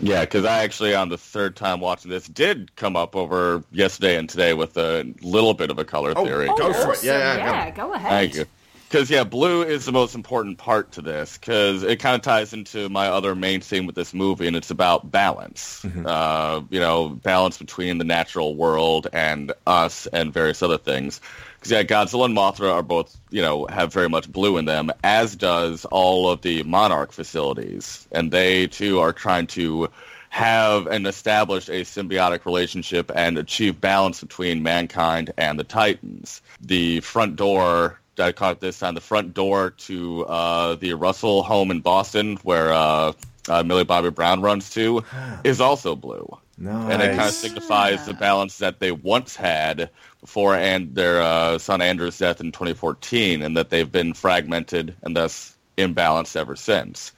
Yeah, 0.00 0.20
because 0.22 0.44
I 0.44 0.62
actually, 0.62 0.94
on 0.94 1.08
the 1.08 1.18
third 1.18 1.56
time 1.56 1.80
watching 1.80 2.10
this, 2.10 2.26
did 2.26 2.74
come 2.76 2.96
up 2.96 3.16
over 3.16 3.62
yesterday 3.72 4.16
and 4.16 4.28
today 4.28 4.54
with 4.54 4.76
a 4.76 5.12
little 5.22 5.54
bit 5.54 5.70
of 5.70 5.78
a 5.78 5.84
color 5.84 6.14
theory. 6.14 6.48
oh, 6.48 6.56
go 6.56 6.70
awesome. 6.70 7.06
yeah, 7.06 7.70
go 7.70 7.92
ahead 7.92 8.10
Thank 8.10 8.34
you. 8.34 8.44
Because 8.88 9.10
yeah, 9.10 9.24
blue 9.24 9.62
is 9.62 9.86
the 9.86 9.92
most 9.92 10.14
important 10.14 10.58
part 10.58 10.92
to 10.92 11.02
this 11.02 11.36
because 11.36 11.82
it 11.82 11.98
kind 11.98 12.14
of 12.14 12.22
ties 12.22 12.52
into 12.52 12.88
my 12.88 13.08
other 13.08 13.34
main 13.34 13.60
theme 13.60 13.86
with 13.86 13.96
this 13.96 14.14
movie, 14.14 14.46
and 14.46 14.54
it's 14.54 14.70
about 14.70 15.10
balance. 15.10 15.82
Mm-hmm. 15.82 16.06
Uh, 16.06 16.62
you 16.70 16.78
know, 16.78 17.08
balance 17.08 17.58
between 17.58 17.98
the 17.98 18.04
natural 18.04 18.54
world 18.54 19.08
and 19.12 19.52
us 19.66 20.06
and 20.06 20.32
various 20.32 20.62
other 20.62 20.78
things. 20.78 21.20
Yeah, 21.66 21.82
Godzilla 21.82 22.26
and 22.26 22.36
Mothra 22.36 22.72
are 22.72 22.82
both 22.82 23.18
you 23.30 23.40
know 23.40 23.66
have 23.66 23.92
very 23.92 24.08
much 24.08 24.30
blue 24.30 24.56
in 24.56 24.64
them, 24.64 24.90
as 25.02 25.36
does 25.36 25.84
all 25.86 26.30
of 26.30 26.42
the 26.42 26.62
Monarch 26.64 27.12
facilities, 27.12 28.06
and 28.12 28.30
they 28.30 28.66
too 28.66 29.00
are 29.00 29.12
trying 29.12 29.46
to 29.48 29.88
have 30.30 30.86
and 30.88 31.06
establish 31.06 31.68
a 31.68 31.82
symbiotic 31.82 32.44
relationship 32.44 33.10
and 33.14 33.38
achieve 33.38 33.80
balance 33.80 34.20
between 34.20 34.64
mankind 34.64 35.32
and 35.38 35.60
the 35.60 35.64
Titans. 35.64 36.42
The 36.60 37.00
front 37.00 37.36
door 37.36 38.00
I 38.18 38.32
caught 38.32 38.60
this 38.60 38.82
on 38.82 38.94
the 38.94 39.00
front 39.00 39.34
door 39.34 39.70
to 39.70 40.26
uh, 40.26 40.74
the 40.76 40.94
Russell 40.94 41.42
home 41.42 41.70
in 41.70 41.80
Boston, 41.80 42.36
where 42.42 42.72
uh, 42.72 43.12
uh, 43.48 43.62
Millie 43.62 43.84
Bobby 43.84 44.10
Brown 44.10 44.40
runs 44.40 44.70
to, 44.70 45.04
is 45.42 45.60
also 45.60 45.96
blue. 45.96 46.26
Nice. 46.56 46.92
And 46.92 47.02
it 47.02 47.16
kind 47.16 47.28
of 47.28 47.34
signifies 47.34 48.06
the 48.06 48.14
balance 48.14 48.58
that 48.58 48.78
they 48.78 48.92
once 48.92 49.34
had 49.34 49.90
before 50.24 50.54
and 50.54 50.94
their 50.94 51.20
uh, 51.20 51.58
son 51.58 51.82
Andrew's 51.82 52.16
death 52.16 52.40
in 52.40 52.50
2014, 52.50 53.42
and 53.42 53.58
that 53.58 53.68
they've 53.68 53.92
been 53.92 54.14
fragmented 54.14 54.96
and 55.02 55.14
thus 55.14 55.54
imbalanced 55.76 56.34
ever 56.34 56.56
since. 56.56 57.12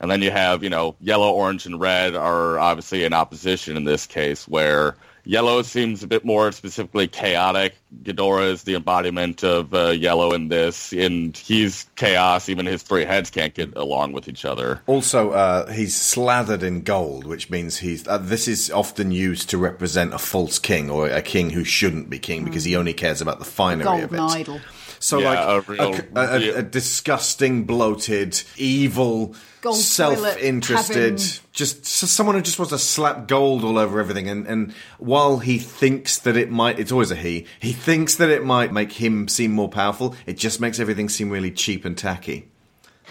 And 0.00 0.10
then 0.10 0.22
you 0.22 0.30
have, 0.30 0.64
you 0.64 0.70
know, 0.70 0.96
yellow, 0.98 1.30
orange, 1.30 1.66
and 1.66 1.78
red 1.78 2.16
are 2.16 2.58
obviously 2.58 3.04
in 3.04 3.12
opposition 3.12 3.76
in 3.76 3.84
this 3.84 4.06
case, 4.06 4.48
where 4.48 4.96
yellow 5.28 5.60
seems 5.62 6.02
a 6.02 6.06
bit 6.06 6.24
more 6.24 6.50
specifically 6.50 7.06
chaotic. 7.06 7.74
Ghidorah 8.02 8.50
is 8.50 8.64
the 8.64 8.74
embodiment 8.74 9.44
of 9.44 9.72
uh, 9.72 9.90
yellow 9.90 10.32
in 10.32 10.48
this, 10.48 10.92
and 10.92 11.36
he's 11.36 11.86
chaos. 11.94 12.48
Even 12.48 12.66
his 12.66 12.82
three 12.82 13.04
heads 13.04 13.30
can't 13.30 13.54
get 13.54 13.76
along 13.76 14.12
with 14.12 14.26
each 14.28 14.44
other. 14.44 14.80
Also, 14.86 15.30
uh, 15.30 15.70
he's 15.70 15.94
slathered 15.94 16.62
in 16.62 16.82
gold, 16.82 17.26
which 17.26 17.50
means 17.50 17.78
he's. 17.78 18.08
Uh, 18.08 18.18
this 18.18 18.48
is 18.48 18.70
often 18.70 19.12
used 19.12 19.50
to 19.50 19.58
represent 19.58 20.12
a 20.14 20.18
false 20.18 20.58
king 20.58 20.90
or 20.90 21.08
a 21.08 21.22
king 21.22 21.50
who 21.50 21.62
shouldn't 21.62 22.10
be 22.10 22.18
king 22.18 22.44
because 22.44 22.64
he 22.64 22.74
only 22.74 22.94
cares 22.94 23.20
about 23.20 23.38
the 23.38 23.44
finery 23.44 24.02
of 24.02 24.12
it. 24.12 24.20
idol. 24.20 24.60
So, 25.08 25.20
Yeah, 25.20 25.30
like 25.30 25.38
a 25.38 25.56
a, 25.56 25.60
real- 25.62 25.94
a- 26.16 26.20
a- 26.36 26.38
yeah. 26.38 26.52
a 26.58 26.62
disgusting, 26.62 27.64
bloated, 27.64 28.42
evil, 28.58 29.34
Gold 29.62 29.76
self-interested, 29.78 30.94
having- 30.96 31.16
just 31.52 31.78
s- 31.80 32.10
someone 32.10 32.34
who 32.36 32.42
just 32.42 32.58
wants 32.58 32.72
to 32.72 32.78
slap 32.78 33.26
gold 33.26 33.64
all 33.64 33.78
over 33.78 34.00
everything. 34.00 34.28
And, 34.28 34.46
and 34.46 34.72
while 34.98 35.38
he 35.38 35.58
thinks 35.58 36.18
that 36.18 36.36
it 36.36 36.50
might, 36.50 36.78
it's 36.78 36.92
always 36.92 37.10
a 37.10 37.16
he. 37.16 37.46
He 37.58 37.72
thinks 37.72 38.16
that 38.16 38.28
it 38.28 38.44
might 38.44 38.72
make 38.72 38.92
him 38.92 39.28
seem 39.28 39.52
more 39.52 39.68
powerful. 39.70 40.14
It 40.26 40.36
just 40.36 40.60
makes 40.60 40.78
everything 40.78 41.08
seem 41.08 41.30
really 41.30 41.50
cheap 41.50 41.84
and 41.86 41.96
tacky. 41.96 42.48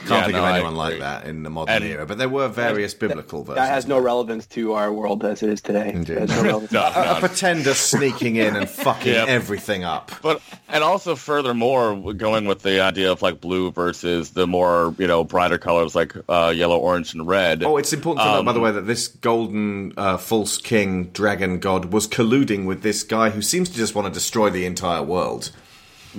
Can't 0.06 0.10
Yeah, 0.12 0.24
think 0.26 0.34
no, 0.38 0.46
of 0.46 0.56
anyone 0.56 0.76
like 0.76 1.00
that 1.00 1.26
in 1.26 1.42
the 1.44 1.50
modern 1.50 1.76
And- 1.76 1.84
era, 1.86 2.06
but 2.06 2.18
there 2.20 2.30
were 2.30 2.48
various 2.48 2.94
biblical 2.94 3.44
versions. 3.44 3.58
That 3.66 3.74
has 3.74 3.88
no 3.88 3.98
relevance 4.00 4.46
to 4.48 4.74
our 4.74 4.94
world 4.94 5.26
as 5.26 5.42
it 5.42 5.50
is 5.50 5.60
today. 5.60 5.92
Indeed. 5.94 6.18
It 6.18 6.20
has 6.20 6.30
no 6.30 6.44
relevance. 6.44 6.72
No, 6.78 6.82
a, 6.82 7.18
a 7.18 7.20
pretender 7.20 7.74
sneaking 7.74 8.36
in 8.36 8.56
and 8.56 8.70
fucking 8.70 9.12
Yep. 9.14 9.28
everything 9.28 9.84
up. 9.84 10.12
But 10.22 10.42
and 10.70 10.84
also 10.84 11.16
furthermore, 11.16 12.14
going 12.14 12.46
with 12.46 12.62
the 12.62 12.80
idea 12.82 13.12
of 13.12 13.22
like 13.24 13.42
blue 13.42 13.72
versus 13.72 14.32
the 14.32 14.46
more 14.46 14.94
you 15.00 15.08
know 15.08 15.24
brighter 15.24 15.58
colors 15.58 15.96
like 15.96 16.14
uh, 16.30 16.54
yellow, 16.56 16.78
orange, 16.78 17.14
and 17.14 17.28
red. 17.28 17.64
Oh, 17.64 17.78
it's 17.78 17.92
important 17.92 18.24
to 18.24 18.32
note, 18.32 18.44
by 18.46 18.52
Um, 18.52 18.56
the 18.56 18.62
way, 18.62 18.72
that 18.72 18.86
this 18.86 19.08
golden 19.08 19.94
uh, 19.98 20.18
false 20.18 20.58
king 20.60 21.06
dragon 21.06 21.60
god 21.60 21.92
was 21.92 22.08
colluding 22.08 22.66
with 22.66 22.82
this 22.84 23.04
guy 23.04 23.32
who 23.32 23.42
seems 23.42 23.68
to 23.70 23.76
just 23.76 23.96
want 23.96 24.08
to 24.08 24.14
destroy 24.14 24.50
the 24.52 24.66
entire 24.66 25.02
world. 25.02 25.52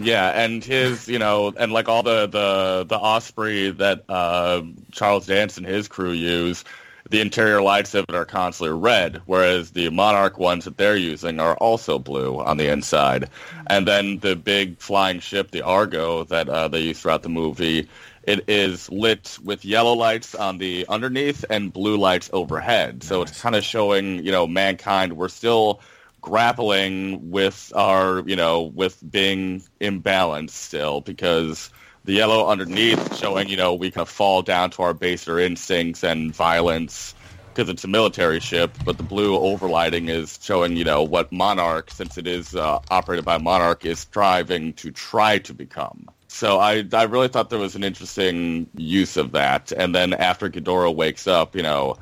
Yeah, 0.00 0.28
and 0.28 0.64
his, 0.64 1.08
you 1.08 1.18
know, 1.18 1.52
and 1.56 1.72
like 1.72 1.88
all 1.88 2.02
the 2.02 2.26
the 2.26 2.84
the 2.88 2.98
Osprey 2.98 3.70
that 3.70 4.04
uh, 4.08 4.62
Charles 4.92 5.26
Dance 5.26 5.56
and 5.56 5.66
his 5.66 5.88
crew 5.88 6.12
use, 6.12 6.64
the 7.10 7.20
interior 7.20 7.62
lights 7.62 7.94
of 7.94 8.04
it 8.08 8.14
are 8.14 8.24
constantly 8.24 8.78
red, 8.78 9.20
whereas 9.26 9.72
the 9.72 9.88
Monarch 9.90 10.38
ones 10.38 10.66
that 10.66 10.76
they're 10.76 10.96
using 10.96 11.40
are 11.40 11.56
also 11.56 11.98
blue 11.98 12.38
on 12.38 12.58
the 12.58 12.68
inside. 12.68 13.28
And 13.66 13.88
then 13.88 14.18
the 14.18 14.36
big 14.36 14.78
flying 14.78 15.20
ship, 15.20 15.50
the 15.50 15.62
Argo, 15.62 16.24
that 16.24 16.48
uh, 16.48 16.68
they 16.68 16.80
use 16.80 17.00
throughout 17.00 17.22
the 17.22 17.28
movie, 17.28 17.88
it 18.22 18.44
is 18.48 18.90
lit 18.90 19.38
with 19.42 19.64
yellow 19.64 19.94
lights 19.94 20.34
on 20.34 20.58
the 20.58 20.86
underneath 20.88 21.44
and 21.48 21.72
blue 21.72 21.96
lights 21.96 22.30
overhead. 22.32 23.02
So 23.02 23.22
it's 23.22 23.40
kind 23.40 23.56
of 23.56 23.64
showing, 23.64 24.24
you 24.24 24.30
know, 24.30 24.46
mankind. 24.46 25.16
We're 25.16 25.28
still 25.28 25.80
grappling 26.20 27.30
with 27.30 27.72
our, 27.74 28.22
you 28.26 28.36
know, 28.36 28.62
with 28.62 29.02
being 29.10 29.62
imbalanced 29.80 30.50
still 30.50 31.00
because 31.00 31.70
the 32.04 32.14
yellow 32.14 32.48
underneath 32.48 33.16
showing, 33.16 33.48
you 33.48 33.56
know, 33.56 33.74
we 33.74 33.90
kind 33.90 34.02
of 34.02 34.08
fall 34.08 34.42
down 34.42 34.70
to 34.70 34.82
our 34.82 34.94
baser 34.94 35.38
instincts 35.38 36.02
and 36.02 36.34
violence 36.34 37.14
because 37.58 37.68
it's 37.68 37.84
a 37.84 37.88
military 37.88 38.38
ship, 38.38 38.78
but 38.84 38.96
the 38.98 39.02
blue 39.02 39.36
overlighting 39.36 40.08
is 40.08 40.38
showing, 40.40 40.76
you 40.76 40.84
know, 40.84 41.02
what 41.02 41.32
Monarch, 41.32 41.90
since 41.90 42.16
it 42.16 42.26
is 42.26 42.54
uh, 42.54 42.78
operated 42.90 43.24
by 43.24 43.36
Monarch, 43.36 43.84
is 43.84 43.98
striving 43.98 44.72
to 44.74 44.92
try 44.92 45.38
to 45.38 45.52
become. 45.52 46.08
So 46.28 46.60
I, 46.60 46.84
I 46.92 47.02
really 47.04 47.26
thought 47.26 47.50
there 47.50 47.58
was 47.58 47.74
an 47.74 47.82
interesting 47.82 48.68
use 48.76 49.16
of 49.16 49.32
that. 49.32 49.72
And 49.72 49.94
then 49.94 50.12
after 50.14 50.48
Ghidorah 50.48 50.94
wakes 50.94 51.26
up, 51.26 51.56
you 51.56 51.62
know, 51.62 51.96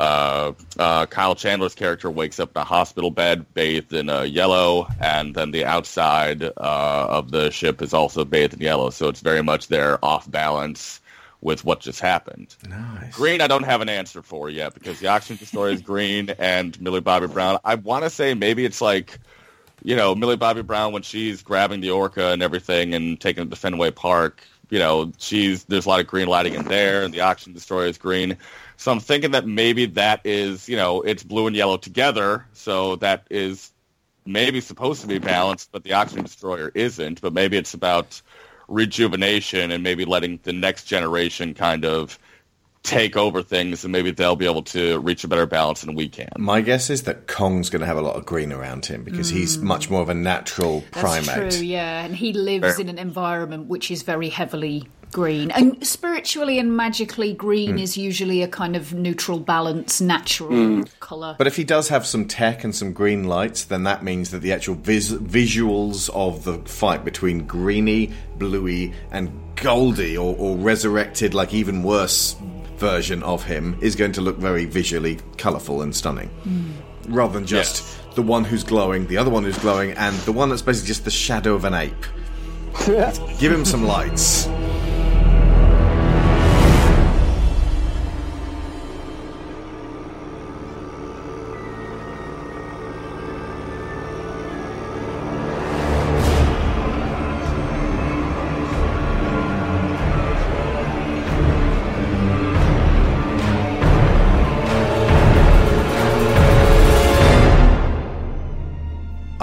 uh, 0.00 0.52
uh, 0.78 1.04
Kyle 1.06 1.34
Chandler's 1.34 1.74
character 1.74 2.10
wakes 2.10 2.40
up 2.40 2.56
in 2.56 2.62
a 2.62 2.64
hospital 2.64 3.10
bed 3.10 3.44
bathed 3.52 3.92
in 3.92 4.08
uh, 4.08 4.22
yellow, 4.22 4.86
and 4.98 5.34
then 5.34 5.50
the 5.50 5.66
outside 5.66 6.42
uh, 6.42 6.52
of 6.56 7.30
the 7.30 7.50
ship 7.50 7.82
is 7.82 7.92
also 7.92 8.24
bathed 8.24 8.54
in 8.54 8.60
yellow. 8.60 8.88
So 8.88 9.08
it's 9.08 9.20
very 9.20 9.42
much 9.42 9.68
there 9.68 10.02
off 10.02 10.30
balance 10.30 11.00
with 11.42 11.66
what 11.66 11.80
just 11.80 12.00
happened. 12.00 12.56
Nice. 12.66 13.14
Green, 13.14 13.42
I 13.42 13.46
don't 13.46 13.64
have 13.64 13.82
an 13.82 13.90
answer 13.90 14.22
for 14.22 14.48
yet 14.48 14.72
because 14.72 15.00
the 15.00 15.08
oxygen 15.08 15.36
destroyer 15.36 15.70
is 15.70 15.82
green 15.82 16.30
and 16.38 16.80
Millie 16.80 17.00
Bobby 17.00 17.26
Brown. 17.26 17.58
I 17.62 17.74
want 17.74 18.04
to 18.04 18.10
say 18.10 18.32
maybe 18.32 18.64
it's 18.64 18.80
like, 18.80 19.18
you 19.82 19.96
know, 19.96 20.14
Millie 20.14 20.36
Bobby 20.36 20.62
Brown 20.62 20.94
when 20.94 21.02
she's 21.02 21.42
grabbing 21.42 21.82
the 21.82 21.90
orca 21.90 22.28
and 22.28 22.42
everything 22.42 22.94
and 22.94 23.20
taking 23.20 23.44
it 23.44 23.50
to 23.50 23.56
Fenway 23.56 23.90
Park. 23.90 24.42
You 24.70 24.78
know, 24.78 25.12
she's 25.18 25.64
there's 25.64 25.84
a 25.84 25.88
lot 25.88 26.00
of 26.00 26.06
green 26.06 26.28
lighting 26.28 26.54
in 26.54 26.64
there, 26.66 27.02
and 27.02 27.12
the 27.12 27.22
oxygen 27.22 27.52
destroyer 27.52 27.86
is 27.86 27.98
green. 27.98 28.38
So 28.80 28.90
I'm 28.90 29.00
thinking 29.00 29.32
that 29.32 29.46
maybe 29.46 29.84
that 29.84 30.22
is, 30.24 30.66
you 30.66 30.74
know, 30.74 31.02
it's 31.02 31.22
blue 31.22 31.46
and 31.46 31.54
yellow 31.54 31.76
together. 31.76 32.46
So 32.54 32.96
that 32.96 33.26
is 33.28 33.72
maybe 34.24 34.62
supposed 34.62 35.02
to 35.02 35.06
be 35.06 35.18
balanced, 35.18 35.70
but 35.70 35.84
the 35.84 35.92
oxygen 35.92 36.24
destroyer 36.24 36.72
isn't. 36.74 37.20
But 37.20 37.34
maybe 37.34 37.58
it's 37.58 37.74
about 37.74 38.22
rejuvenation 38.68 39.70
and 39.70 39.82
maybe 39.82 40.06
letting 40.06 40.40
the 40.44 40.54
next 40.54 40.84
generation 40.84 41.52
kind 41.52 41.84
of 41.84 42.18
take 42.82 43.18
over 43.18 43.42
things 43.42 43.84
and 43.84 43.92
maybe 43.92 44.12
they'll 44.12 44.34
be 44.34 44.46
able 44.46 44.62
to 44.62 44.98
reach 45.00 45.24
a 45.24 45.28
better 45.28 45.44
balance 45.44 45.82
than 45.82 45.94
we 45.94 46.08
can. 46.08 46.30
My 46.38 46.62
guess 46.62 46.88
is 46.88 47.02
that 47.02 47.26
Kong's 47.26 47.68
going 47.68 47.80
to 47.80 47.86
have 47.86 47.98
a 47.98 48.00
lot 48.00 48.16
of 48.16 48.24
green 48.24 48.50
around 48.50 48.86
him 48.86 49.04
because 49.04 49.28
he's 49.28 49.58
mm. 49.58 49.64
much 49.64 49.90
more 49.90 50.00
of 50.00 50.08
a 50.08 50.14
natural 50.14 50.82
That's 50.92 51.26
primate. 51.26 51.52
true, 51.52 51.60
yeah. 51.60 52.02
And 52.02 52.16
he 52.16 52.32
lives 52.32 52.62
Very- 52.62 52.80
in 52.80 52.88
an 52.88 52.98
environment 52.98 53.66
which 53.66 53.90
is 53.90 54.00
very 54.00 54.30
heavily 54.30 54.88
green. 55.12 55.50
And 55.50 55.84
spiritually 55.86 56.58
and 56.58 56.76
magically, 56.76 57.32
green 57.32 57.76
Mm. 57.76 57.82
is 57.82 57.96
usually 57.96 58.42
a 58.42 58.48
kind 58.48 58.76
of 58.76 58.92
neutral, 58.94 59.38
balance, 59.40 60.00
natural 60.00 60.50
Mm. 60.50 60.88
colour. 61.00 61.34
But 61.38 61.46
if 61.46 61.56
he 61.56 61.64
does 61.64 61.88
have 61.88 62.06
some 62.06 62.26
tech 62.26 62.62
and 62.64 62.74
some 62.74 62.92
green 62.92 63.24
lights, 63.24 63.64
then 63.64 63.82
that 63.84 64.02
means 64.04 64.30
that 64.30 64.40
the 64.42 64.52
actual 64.52 64.74
vis- 64.76 65.12
visuals 65.12 66.08
of 66.14 66.44
the 66.44 66.58
fight 66.64 67.04
between 67.04 67.46
Greeny, 67.46 68.10
Bluey, 68.38 68.92
and 69.10 69.30
Goldie, 69.56 70.16
or, 70.16 70.34
or 70.38 70.56
resurrected, 70.56 71.34
like 71.34 71.52
even 71.52 71.82
worse 71.82 72.36
version 72.78 73.22
of 73.22 73.44
him, 73.44 73.76
is 73.80 73.94
going 73.94 74.12
to 74.12 74.20
look 74.22 74.38
very 74.38 74.64
visually 74.64 75.18
colourful 75.36 75.82
and 75.82 75.94
stunning. 75.94 76.30
Rather 77.08 77.34
than 77.34 77.46
just 77.46 77.84
the 78.14 78.22
one 78.22 78.44
who's 78.44 78.64
glowing, 78.64 79.06
the 79.08 79.16
other 79.18 79.30
one 79.30 79.44
who's 79.44 79.58
glowing, 79.58 79.90
and 79.92 80.16
the 80.20 80.32
one 80.32 80.48
that's 80.48 80.62
basically 80.62 80.88
just 80.88 81.04
the 81.04 81.10
shadow 81.10 81.54
of 81.54 81.64
an 81.64 81.74
ape. 81.74 82.06
Give 83.38 83.52
him 83.52 83.64
some 83.64 83.84
lights. 83.84 84.48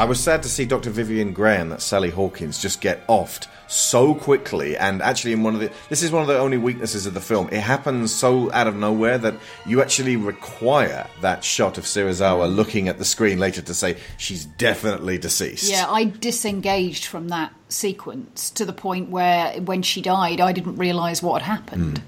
Was 0.08 0.20
sad 0.20 0.44
to 0.44 0.50
see 0.50 0.66
Dr. 0.66 0.90
Vivian 0.90 1.34
Graham, 1.34 1.70
that 1.70 1.82
Sally 1.82 2.10
Hawkins, 2.10 2.62
just 2.62 2.82
get 2.82 3.06
offed 3.08 3.48
so 3.68 4.16
quickly. 4.16 4.78
And 4.78 5.02
actually, 5.02 5.34
in 5.34 5.44
one 5.44 5.54
of 5.54 5.60
the 5.60 5.72
this 5.90 6.04
is 6.04 6.12
one 6.12 6.22
of 6.22 6.28
the 6.28 6.38
only 6.38 6.58
weaknesses 6.58 7.06
of 7.06 7.14
the 7.14 7.22
film. 7.22 7.50
It 7.52 7.62
happens 7.62 8.14
so 8.14 8.52
out 8.52 8.68
of 8.68 8.76
nowhere 8.76 9.18
that 9.18 9.36
you 9.66 9.82
actually 9.82 10.16
require 10.16 11.08
that 11.22 11.44
shot 11.44 11.78
of 11.78 11.84
Serizawa 11.84 12.54
looking 12.54 12.88
at 12.88 12.98
the 12.98 13.06
screen 13.06 13.40
later 13.40 13.62
to 13.62 13.74
say 13.74 13.98
she's 14.18 14.46
definitely 14.46 15.18
deceased. 15.18 15.70
Yeah, 15.70 15.86
I 15.90 16.06
disengaged 16.06 17.06
from 17.06 17.28
that 17.30 17.54
sequence 17.70 18.50
to 18.52 18.66
the 18.66 18.74
point 18.74 19.10
where 19.10 19.60
when 19.62 19.82
she 19.82 20.02
died, 20.02 20.40
I 20.40 20.54
didn't 20.54 20.78
realise 20.78 21.22
what 21.22 21.42
had 21.42 21.58
happened. 21.58 21.98
Hmm. 21.98 22.04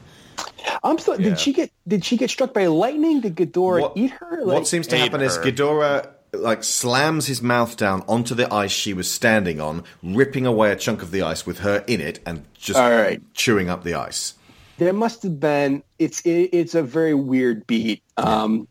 I'm 0.84 0.98
still. 0.98 1.18
Did 1.18 1.40
she 1.40 1.54
get? 1.54 1.72
Did 1.88 2.06
she 2.06 2.18
get 2.18 2.30
struck 2.30 2.54
by 2.54 2.68
lightning? 2.68 3.22
Did 3.22 3.36
Ghidorah 3.36 3.92
eat 3.96 4.12
her? 4.12 4.46
what 4.46 4.68
seems 4.68 4.88
to 4.88 4.98
happen 4.98 5.22
is 5.22 5.38
Ghidorah 5.38 6.10
like 6.34 6.64
slams 6.64 7.28
his 7.28 7.42
mouth 7.42 7.78
down 7.78 8.04
onto 8.08 8.36
the 8.36 8.52
ice 8.54 8.72
she 8.72 8.94
was 8.94 9.10
standing 9.10 9.60
on, 9.60 9.84
ripping 10.04 10.46
away 10.46 10.72
a 10.72 10.76
chunk 10.76 11.02
of 11.02 11.12
the 11.12 11.22
ice 11.22 11.46
with 11.46 11.60
her 11.60 11.84
in 11.88 12.02
it 12.02 12.20
and 12.26 12.46
just 12.54 12.80
All 12.80 12.90
right. 12.90 13.22
chewing 13.34 13.70
up 13.70 13.84
the 13.84 13.96
ice. 13.96 14.36
There 14.78 14.94
must 14.94 15.24
have 15.24 15.40
been. 15.40 15.84
It's 15.98 16.22
it, 16.22 16.50
it's 16.54 16.74
a 16.76 16.84
very 16.84 17.14
weird 17.14 17.68
beat. 17.68 18.02
Um, 18.16 18.68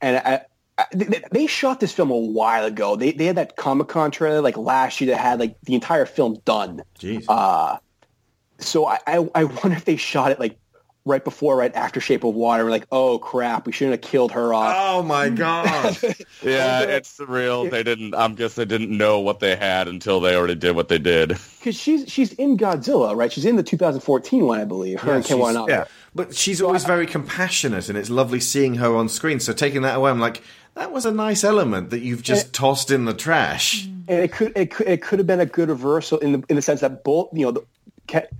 and 0.00 0.16
I, 0.16 0.40
I, 0.78 0.84
they, 0.94 1.22
they 1.30 1.46
shot 1.46 1.80
this 1.80 1.92
film 1.92 2.10
a 2.10 2.16
while 2.16 2.64
ago. 2.64 2.96
They 2.96 3.12
they 3.12 3.26
had 3.26 3.36
that 3.36 3.56
Comic 3.56 3.88
Con 3.88 4.10
trailer 4.10 4.40
like 4.40 4.56
last 4.56 5.00
year 5.00 5.10
that 5.10 5.20
had 5.20 5.38
like 5.38 5.60
the 5.62 5.74
entire 5.74 6.06
film 6.06 6.38
done. 6.46 6.82
Jeez. 6.98 7.26
Uh, 7.28 7.76
so 8.58 8.86
I, 8.86 8.98
I 9.06 9.28
I 9.34 9.44
wonder 9.44 9.76
if 9.76 9.84
they 9.84 9.96
shot 9.96 10.30
it 10.30 10.40
like 10.40 10.58
right 11.04 11.24
before, 11.24 11.56
right 11.56 11.74
after 11.74 12.00
Shape 12.00 12.24
of 12.24 12.34
Water. 12.34 12.64
We're 12.64 12.70
like, 12.70 12.86
oh 12.92 13.18
crap, 13.18 13.66
we 13.66 13.72
shouldn't 13.72 14.02
have 14.02 14.10
killed 14.10 14.32
her 14.32 14.52
off. 14.52 14.74
Oh 14.76 15.02
my 15.02 15.30
mm. 15.30 15.36
god. 15.36 15.96
Yeah, 16.42 16.78
uh, 16.78 16.86
it's 16.88 17.18
surreal. 17.18 17.70
They 17.70 17.82
didn't. 17.82 18.14
I'm 18.14 18.34
guess 18.34 18.54
they 18.54 18.64
didn't 18.64 18.96
know 18.96 19.20
what 19.20 19.40
they 19.40 19.56
had 19.56 19.88
until 19.88 20.20
they 20.20 20.34
already 20.34 20.54
did 20.54 20.74
what 20.74 20.88
they 20.88 20.98
did. 20.98 21.36
Because 21.58 21.76
she's 21.76 22.10
she's 22.10 22.32
in 22.34 22.56
Godzilla, 22.56 23.14
right? 23.14 23.30
She's 23.30 23.44
in 23.44 23.56
the 23.56 23.62
2014 23.62 24.46
one, 24.46 24.58
I 24.58 24.64
believe. 24.64 25.00
Her 25.00 25.16
and 25.16 25.24
Ken 25.24 25.38
Watanabe. 25.38 25.70
yeah. 25.70 25.84
But 26.14 26.34
she's 26.34 26.62
always 26.62 26.84
very 26.84 27.06
compassionate, 27.06 27.90
and 27.90 27.98
it's 27.98 28.08
lovely 28.08 28.40
seeing 28.40 28.76
her 28.76 28.96
on 28.96 29.08
screen. 29.10 29.38
So 29.38 29.52
taking 29.52 29.82
that 29.82 29.96
away, 29.96 30.10
I'm 30.10 30.20
like, 30.20 30.42
that 30.74 30.92
was 30.92 31.04
a 31.04 31.12
nice 31.12 31.44
element 31.44 31.90
that 31.90 32.00
you've 32.00 32.22
just 32.22 32.54
tossed 32.54 32.90
in 32.90 33.04
the 33.04 33.14
trash. 33.14 33.84
and 33.84 34.08
it 34.08 34.32
could 34.32 34.56
it 34.56 34.70
could 34.70 34.88
it 34.88 35.02
could 35.02 35.18
have 35.18 35.26
been 35.26 35.40
a 35.40 35.46
good 35.46 35.68
reversal 35.68 36.18
in 36.18 36.32
the 36.32 36.42
in 36.48 36.56
the 36.56 36.62
sense 36.62 36.80
that 36.80 37.04
both 37.04 37.28
you 37.32 37.44
know 37.44 37.50
the, 37.50 37.60
Ke- 37.60 37.66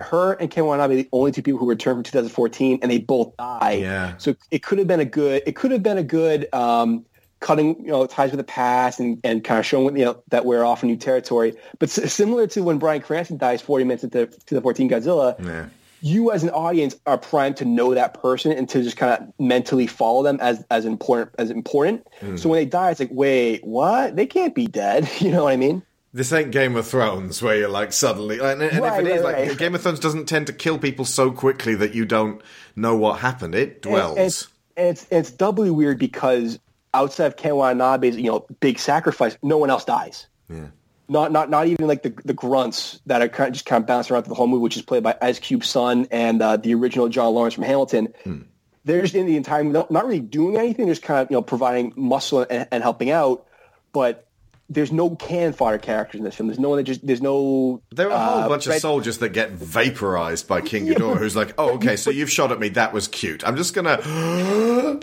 her 0.01 0.33
and 0.35 0.51
Ken 0.51 0.65
Watanabe 0.67 0.95
are 0.95 0.97
the 0.99 1.09
only 1.13 1.33
two 1.33 1.43
people 1.43 1.59
who 1.59 1.69
returned 1.69 1.97
from 1.97 2.03
2014, 2.05 2.79
and 2.83 2.91
they 2.91 2.99
both 2.99 3.37
die. 3.37 3.79
Yeah. 3.81 4.17
So 4.19 4.35
it 4.51 4.63
could 4.63 4.79
have 4.79 4.87
been 4.87 5.01
a 5.01 5.05
good 5.05 5.43
it 5.47 5.57
could 5.57 5.71
have 5.71 5.83
been 5.83 5.99
a 5.99 6.03
good 6.03 6.49
um, 6.55 7.05
cutting 7.41 7.81
you 7.85 7.91
know 7.91 8.07
ties 8.07 8.31
with 8.31 8.39
the 8.39 8.45
past 8.45 9.01
and, 9.01 9.19
and 9.25 9.43
kind 9.43 9.59
of 9.59 9.65
showing 9.67 9.97
you 9.97 10.05
know 10.05 10.23
that 10.29 10.45
we're 10.45 10.65
off 10.65 10.83
in 10.83 10.89
new 10.91 10.97
territory. 10.97 11.55
But 11.79 11.89
s- 11.97 12.13
similar 12.13 12.47
to 12.49 12.63
when 12.63 12.79
Bryan 12.79 13.01
Cranston 13.03 13.39
dies 13.39 13.61
40 13.63 13.85
minutes 13.85 14.05
into 14.05 14.27
2014 14.27 14.91
Godzilla, 14.91 15.43
Yeah. 15.45 15.67
you 16.03 16.33
as 16.33 16.43
an 16.43 16.51
audience 16.51 16.97
are 17.07 17.17
primed 17.19 17.57
to 17.59 17.65
know 17.65 17.95
that 17.95 18.21
person 18.21 18.53
and 18.53 18.69
to 18.71 18.83
just 18.83 18.97
kind 18.97 19.13
of 19.23 19.33
mentally 19.39 19.87
follow 19.87 20.23
them 20.23 20.39
as 20.41 20.65
as 20.71 20.85
important 20.85 21.31
as 21.39 21.51
important. 21.51 22.07
Mm. 22.21 22.39
So 22.39 22.49
when 22.49 22.59
they 22.59 22.67
die, 22.67 22.91
it's 22.91 23.01
like, 23.01 23.11
wait, 23.13 23.65
what? 23.65 24.17
They 24.17 24.27
can't 24.27 24.55
be 24.55 24.67
dead. 24.67 25.09
You 25.21 25.31
know 25.31 25.45
what 25.45 25.53
I 25.53 25.57
mean? 25.57 25.83
This 26.13 26.33
ain't 26.33 26.51
Game 26.51 26.75
of 26.75 26.89
Thrones 26.89 27.41
where 27.41 27.57
you're 27.57 27.69
like 27.69 27.93
suddenly, 27.93 28.41
and, 28.41 28.61
and 28.61 28.81
Right, 28.81 29.01
if 29.01 29.07
it 29.07 29.13
is, 29.17 29.23
right, 29.23 29.39
like 29.39 29.49
right. 29.49 29.59
Game 29.59 29.77
of 29.77 29.83
Thrones 29.83 30.01
doesn't 30.01 30.27
tend 30.27 30.49
to 30.49 30.53
kill 30.53 30.77
people 30.77 31.05
so 31.05 31.31
quickly 31.31 31.77
that 31.77 31.95
you 31.95 32.05
don't 32.05 32.43
know 32.75 32.97
what 32.97 33.21
happened. 33.21 33.55
It 33.55 33.83
dwells. 33.83 34.17
And 34.17 34.27
it's, 34.27 34.49
it's 34.77 35.07
it's 35.11 35.31
doubly 35.31 35.71
weird 35.71 36.01
because 36.01 36.59
outside 36.95 37.27
of 37.27 37.37
Ken 37.37 37.55
Watanabe's 37.55 38.17
you 38.17 38.31
know 38.31 38.45
big 38.59 38.81
sacrifice, 38.81 39.39
no 39.43 39.57
one 39.57 39.71
else 39.71 39.85
dies. 39.85 40.27
Yeah. 40.49 40.67
Not 41.09 41.31
not 41.31 41.49
not 41.49 41.69
even 41.69 41.87
like 41.87 42.03
the 42.03 42.13
the 42.25 42.35
grunts 42.35 43.01
that 43.07 43.23
are 43.23 43.29
kind 43.29 43.49
of 43.49 43.55
just 43.55 43.67
kind 43.67 43.83
of 43.83 43.87
bouncing 43.87 44.15
around 44.15 44.25
through 44.25 44.31
the 44.31 44.37
whole 44.37 44.49
movie, 44.49 44.63
which 44.63 44.77
is 44.77 44.83
played 44.83 45.05
by 45.05 45.17
Ice 45.23 45.39
Cube's 45.39 45.69
son 45.69 46.09
and 46.11 46.43
uh, 46.43 46.57
the 46.57 46.75
original 46.75 47.09
John 47.09 47.35
Laurens 47.35 47.55
from 47.55 47.65
Hamilton. 47.65 48.13
They're 48.85 49.03
just 49.03 49.15
in 49.15 49.27
the 49.27 49.37
entire 49.37 49.63
movie, 49.63 49.75
not 49.75 49.93
not 49.93 50.05
really 50.05 50.21
doing 50.21 50.57
anything, 50.57 50.89
just 50.89 51.03
kind 51.03 51.21
of 51.21 51.31
you 51.31 51.37
know 51.37 51.43
providing 51.43 51.93
muscle 51.95 52.45
and, 52.51 52.67
and 52.73 52.83
helping 52.83 53.13
out, 53.13 53.47
but. 53.93 54.27
There's 54.71 54.93
no 54.93 55.17
can 55.17 55.53
fodder 55.53 55.79
characters 55.79 56.21
in 56.21 56.25
this 56.25 56.37
film. 56.37 56.47
There's 56.47 56.61
no 56.61 56.69
one 56.71 56.79
that 56.79 56.85
just. 56.85 57.07
There's 57.07 57.21
no. 57.21 57.83
There 57.91 58.09
are 58.09 58.13
a 58.13 58.19
whole 58.19 58.39
uh, 58.45 58.49
bunch 58.49 58.67
of 58.69 58.75
soldiers 58.75 59.19
that 59.19 59.31
get 59.31 59.51
vaporized 59.51 60.47
by 60.47 60.61
King 60.61 60.87
Ghidorah, 60.89 61.19
who's 61.19 61.35
like, 61.37 61.55
"Oh, 61.59 61.75
okay, 61.75 61.97
so 61.97 62.11
you've 62.11 62.31
shot 62.31 62.53
at 62.53 62.61
me. 62.61 62.69
That 62.71 62.93
was 62.93 63.09
cute. 63.09 63.47
I'm 63.47 63.57
just 63.57 63.75
gonna." 63.75 63.99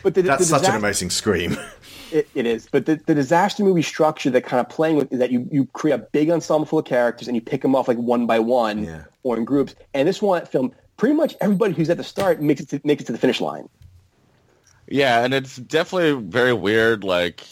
But 0.00 0.14
the, 0.14 0.22
That's 0.22 0.48
the 0.48 0.58
such 0.58 0.68
an 0.68 0.76
amazing 0.76 1.10
scream. 1.10 1.56
It, 2.10 2.26
it 2.34 2.46
is, 2.46 2.66
but 2.72 2.86
the, 2.86 2.96
the 3.04 3.14
disaster 3.14 3.62
movie 3.62 3.82
structure 3.82 4.30
that 4.30 4.40
kind 4.40 4.60
of 4.60 4.70
playing 4.70 4.96
with 4.96 5.12
is 5.12 5.18
that 5.18 5.30
you, 5.30 5.46
you 5.52 5.66
create 5.74 5.92
a 5.92 5.98
big 5.98 6.30
ensemble 6.30 6.64
full 6.64 6.78
of 6.78 6.86
characters 6.86 7.28
and 7.28 7.34
you 7.34 7.42
pick 7.42 7.60
them 7.60 7.76
off 7.76 7.86
like 7.86 7.98
one 7.98 8.26
by 8.26 8.38
one 8.38 9.04
or 9.24 9.36
in 9.36 9.44
groups. 9.44 9.74
And 9.92 10.08
this 10.08 10.22
one 10.22 10.46
film, 10.46 10.72
pretty 10.96 11.14
much 11.14 11.36
everybody 11.42 11.74
who's 11.74 11.90
at 11.90 11.98
the 11.98 12.04
start 12.04 12.40
makes 12.40 12.62
it 12.62 12.70
to, 12.70 12.80
makes 12.82 13.02
it 13.02 13.06
to 13.08 13.12
the 13.12 13.18
finish 13.18 13.42
line. 13.42 13.68
Yeah, 14.86 15.22
and 15.22 15.34
it's 15.34 15.56
definitely 15.56 16.26
very 16.26 16.54
weird. 16.54 17.04
Like 17.04 17.44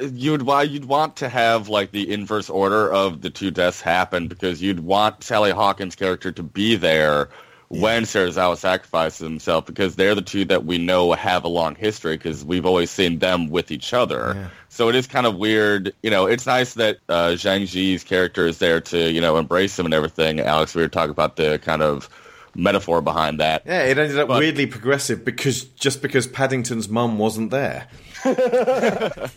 you'd 0.00 0.42
why 0.42 0.62
you'd 0.62 0.84
want 0.84 1.16
to 1.16 1.28
have 1.28 1.68
like 1.68 1.90
the 1.90 2.12
inverse 2.12 2.50
order 2.50 2.92
of 2.92 3.22
the 3.22 3.30
two 3.30 3.50
deaths 3.50 3.80
happen 3.80 4.28
because 4.28 4.62
you'd 4.62 4.80
want 4.80 5.22
Sally 5.22 5.50
Hawkins' 5.50 5.96
character 5.96 6.32
to 6.32 6.42
be 6.42 6.76
there 6.76 7.28
when 7.68 8.04
Serizawa 8.04 8.56
sacrifices 8.56 9.18
himself 9.18 9.66
because 9.66 9.96
they're 9.96 10.14
the 10.14 10.22
two 10.22 10.44
that 10.44 10.64
we 10.64 10.78
know 10.78 11.12
have 11.12 11.44
a 11.44 11.48
long 11.48 11.74
history 11.74 12.16
because 12.16 12.44
we've 12.44 12.64
always 12.66 12.90
seen 12.90 13.18
them 13.18 13.48
with 13.50 13.72
each 13.72 13.92
other. 13.92 14.34
So 14.68 14.88
it 14.88 14.94
is 14.94 15.06
kind 15.06 15.26
of 15.26 15.36
weird. 15.36 15.92
You 16.02 16.10
know, 16.10 16.26
it's 16.26 16.46
nice 16.46 16.74
that 16.74 16.98
uh, 17.08 17.30
Zhang 17.30 17.62
Ziyi's 17.62 18.04
character 18.04 18.46
is 18.46 18.58
there 18.58 18.80
to 18.82 19.10
you 19.10 19.20
know 19.20 19.36
embrace 19.36 19.78
him 19.78 19.86
and 19.86 19.94
everything. 19.94 20.40
Alex, 20.40 20.74
we 20.74 20.82
were 20.82 20.88
talking 20.88 21.10
about 21.10 21.36
the 21.36 21.58
kind 21.58 21.82
of 21.82 22.08
metaphor 22.56 23.02
behind 23.02 23.40
that. 23.40 23.62
Yeah, 23.66 23.82
it 23.84 23.98
ended 23.98 24.18
up 24.18 24.28
weirdly 24.28 24.66
progressive 24.66 25.24
because 25.24 25.64
just 25.64 26.02
because 26.02 26.26
Paddington's 26.26 26.88
mum 26.88 27.18
wasn't 27.18 27.50
there. 27.50 27.88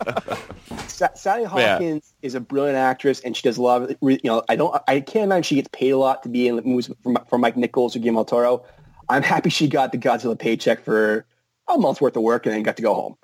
Sally 0.88 1.44
Hawkins 1.44 2.14
is 2.22 2.36
a 2.36 2.40
brilliant 2.40 2.78
actress, 2.78 3.20
and 3.20 3.36
she 3.36 3.44
does 3.44 3.58
a 3.58 3.62
lot 3.62 3.84
of 3.84 3.96
you 4.02 4.20
know. 4.24 4.44
I 4.50 4.56
don't, 4.56 4.76
I 4.88 5.02
can't 5.02 5.26
imagine 5.26 5.44
she 5.44 5.56
gets 5.56 5.70
paid 5.72 5.92
a 5.92 5.98
lot 5.98 6.24
to 6.24 6.30
be 6.30 6.48
in 6.48 6.56
movies 6.56 6.90
from, 7.04 7.18
from 7.30 7.42
Mike 7.42 7.58
Nichols 7.58 7.96
or 7.96 8.00
Guillermo 8.00 8.24
del 8.24 8.26
Toro. 8.26 8.66
I'm 9.08 9.24
happy 9.24 9.50
she 9.50 9.68
got 9.68 9.92
the 9.92 9.98
Godzilla 9.98 10.38
paycheck 10.38 10.84
for 10.84 11.26
a 11.68 11.78
month's 11.78 12.02
worth 12.02 12.16
of 12.16 12.24
work 12.24 12.46
and 12.46 12.56
then 12.56 12.64
got 12.64 12.78
to 12.78 12.84
go 12.84 12.94
home. 12.94 13.18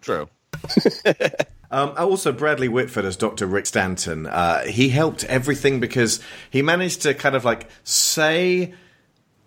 True. 0.00 0.28
Um, 1.70 1.92
also, 1.96 2.30
Bradley 2.30 2.68
Whitford 2.68 3.04
as 3.04 3.16
Dr. 3.16 3.48
Rick 3.48 3.66
Stanton. 3.66 4.26
Uh, 4.26 4.62
he 4.64 4.90
helped 4.90 5.24
everything 5.24 5.80
because 5.80 6.20
he 6.48 6.62
managed 6.62 7.02
to 7.02 7.14
kind 7.14 7.34
of 7.34 7.44
like 7.44 7.68
say 7.82 8.74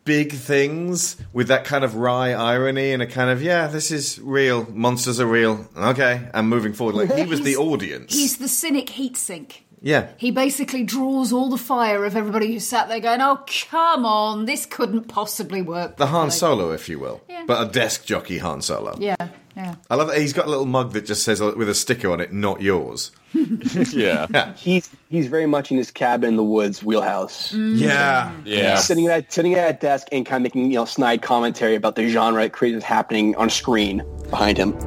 big 0.07 0.31
things 0.31 1.17
with 1.33 1.49
that 1.49 1.65
kind 1.65 1.83
of 1.83 1.95
wry 1.95 2.31
irony 2.31 2.93
and 2.93 3.03
a 3.03 3.05
kind 3.05 3.29
of, 3.29 3.43
yeah, 3.43 3.67
this 3.67 3.91
is 3.91 4.19
real. 4.21 4.65
Monsters 4.71 5.19
are 5.19 5.27
real. 5.27 5.67
Okay, 5.77 6.27
I'm 6.33 6.47
moving 6.47 6.73
forward. 6.73 6.95
Like 6.95 7.13
he 7.13 7.25
was 7.25 7.41
the 7.41 7.57
audience. 7.57 8.15
He's 8.15 8.37
the 8.37 8.47
cynic 8.47 8.89
heat 8.89 9.17
sink. 9.17 9.65
Yeah. 9.81 10.07
He 10.17 10.31
basically 10.31 10.83
draws 10.83 11.31
all 11.31 11.49
the 11.49 11.57
fire 11.57 12.03
of 12.05 12.15
everybody 12.15 12.51
who 12.51 12.59
sat 12.59 12.87
there 12.87 12.99
going, 12.99 13.21
"Oh, 13.21 13.43
come 13.69 14.05
on, 14.05 14.45
this 14.45 14.65
couldn't 14.65 15.03
possibly 15.03 15.61
work." 15.61 15.97
The 15.97 16.07
Han. 16.07 16.31
Solo, 16.31 16.71
if 16.71 16.89
you 16.89 16.97
will. 16.97 17.21
Yeah. 17.29 17.43
But 17.45 17.67
a 17.67 17.71
desk 17.71 18.03
jockey 18.03 18.39
Han 18.39 18.61
Solo. 18.61 18.95
Yeah, 18.97 19.15
yeah. 19.57 19.73
I 19.89 19.95
love 19.95 20.09
that 20.09 20.19
he's 20.19 20.33
got 20.33 20.45
a 20.45 20.49
little 20.49 20.67
mug 20.67 20.93
that 20.93 21.07
just 21.07 21.23
says 21.23 21.41
with 21.41 21.67
a 21.67 21.73
sticker 21.73 22.11
on 22.11 22.21
it, 22.21 22.31
not 22.31 22.61
yours. 22.61 23.11
yeah. 23.91 24.53
He's 24.53 24.89
he's 25.09 25.25
very 25.25 25.47
much 25.47 25.71
in 25.71 25.77
his 25.77 25.89
cabin 25.89 26.29
in 26.29 26.35
the 26.35 26.43
woods 26.43 26.83
wheelhouse. 26.83 27.53
Mm. 27.53 27.79
Yeah. 27.79 28.31
Yeah. 28.45 28.77
Sitting 28.77 29.07
at 29.07 29.33
sitting 29.33 29.55
at 29.55 29.69
a 29.69 29.73
desk 29.73 30.09
and 30.11 30.27
kind 30.27 30.41
of 30.41 30.43
making 30.43 30.71
you 30.71 30.77
know 30.77 30.85
snide 30.85 31.23
commentary 31.23 31.73
about 31.73 31.95
the 31.95 32.07
genre 32.07 32.43
it 32.43 32.53
created 32.53 32.83
happening 32.83 33.35
on 33.35 33.49
screen 33.49 34.03
behind 34.29 34.59
him. 34.59 34.77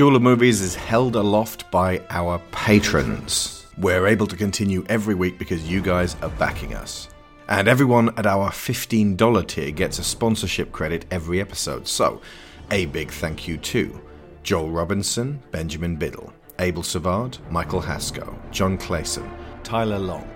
School 0.00 0.16
of 0.16 0.22
Movies 0.22 0.62
is 0.62 0.74
held 0.74 1.14
aloft 1.14 1.70
by 1.70 2.00
our 2.08 2.40
patrons. 2.52 3.66
We're 3.76 4.06
able 4.06 4.26
to 4.28 4.34
continue 4.34 4.82
every 4.88 5.14
week 5.14 5.38
because 5.38 5.70
you 5.70 5.82
guys 5.82 6.16
are 6.22 6.30
backing 6.30 6.74
us. 6.74 7.10
And 7.48 7.68
everyone 7.68 8.08
at 8.16 8.24
our 8.24 8.48
$15 8.48 9.46
tier 9.46 9.70
gets 9.70 9.98
a 9.98 10.02
sponsorship 10.02 10.72
credit 10.72 11.04
every 11.10 11.38
episode. 11.38 11.86
So, 11.86 12.22
a 12.70 12.86
big 12.86 13.10
thank 13.10 13.46
you 13.46 13.58
to 13.58 14.00
Joel 14.42 14.70
Robinson, 14.70 15.38
Benjamin 15.50 15.96
Biddle, 15.96 16.32
Abel 16.60 16.82
Savard, 16.82 17.36
Michael 17.50 17.82
Haskell, 17.82 18.38
John 18.50 18.78
Clayson, 18.78 19.30
Tyler 19.64 19.98
Long, 19.98 20.26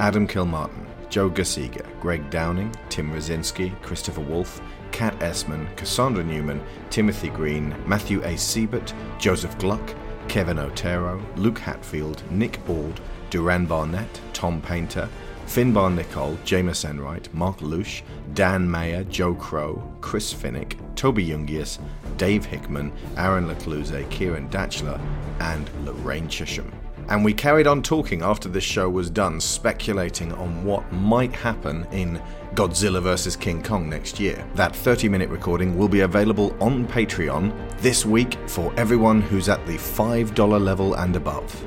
Adam 0.00 0.28
Kilmartin, 0.28 0.83
Joe 1.10 1.30
Gasiga, 1.30 1.84
Greg 2.00 2.28
Downing, 2.30 2.74
Tim 2.88 3.12
Rosinski, 3.12 3.80
Christopher 3.82 4.20
Wolfe, 4.20 4.60
Kat 4.92 5.18
Essman, 5.20 5.74
Cassandra 5.76 6.22
Newman, 6.22 6.62
Timothy 6.90 7.28
Green, 7.28 7.74
Matthew 7.86 8.22
A. 8.22 8.36
Siebert, 8.36 8.92
Joseph 9.18 9.58
Gluck, 9.58 9.94
Kevin 10.28 10.58
Otero, 10.58 11.24
Luke 11.36 11.58
Hatfield, 11.58 12.22
Nick 12.30 12.58
Ald, 12.68 13.00
Duran 13.30 13.66
Barnett, 13.66 14.20
Tom 14.32 14.60
Painter, 14.62 15.08
Finbar 15.46 15.94
Nicole, 15.94 16.36
Jameis 16.44 16.88
Enright, 16.88 17.32
Mark 17.34 17.60
Lush, 17.60 18.02
Dan 18.32 18.70
Mayer, 18.70 19.04
Joe 19.04 19.34
Crow, 19.34 19.82
Chris 20.00 20.32
Finnick, 20.32 20.76
Toby 20.96 21.28
Jungius, 21.28 21.78
Dave 22.16 22.44
Hickman, 22.44 22.92
Aaron 23.16 23.46
Lecluse, 23.46 24.08
Kieran 24.10 24.48
Datchler, 24.48 25.00
and 25.40 25.68
Lorraine 25.84 26.28
Chisholm. 26.28 26.72
And 27.08 27.24
we 27.24 27.34
carried 27.34 27.66
on 27.66 27.82
talking 27.82 28.22
after 28.22 28.48
this 28.48 28.64
show 28.64 28.88
was 28.88 29.10
done, 29.10 29.40
speculating 29.40 30.32
on 30.32 30.64
what 30.64 30.90
might 30.92 31.32
happen 31.32 31.86
in 31.92 32.20
Godzilla 32.54 33.02
vs. 33.02 33.36
King 33.36 33.62
Kong 33.62 33.88
next 33.88 34.18
year. 34.18 34.46
That 34.54 34.74
30 34.74 35.08
minute 35.08 35.28
recording 35.28 35.76
will 35.76 35.88
be 35.88 36.00
available 36.00 36.56
on 36.60 36.86
Patreon 36.86 37.52
this 37.80 38.06
week 38.06 38.38
for 38.46 38.72
everyone 38.76 39.20
who's 39.20 39.48
at 39.48 39.64
the 39.66 39.74
$5 39.74 40.60
level 40.60 40.94
and 40.94 41.16
above. 41.16 41.64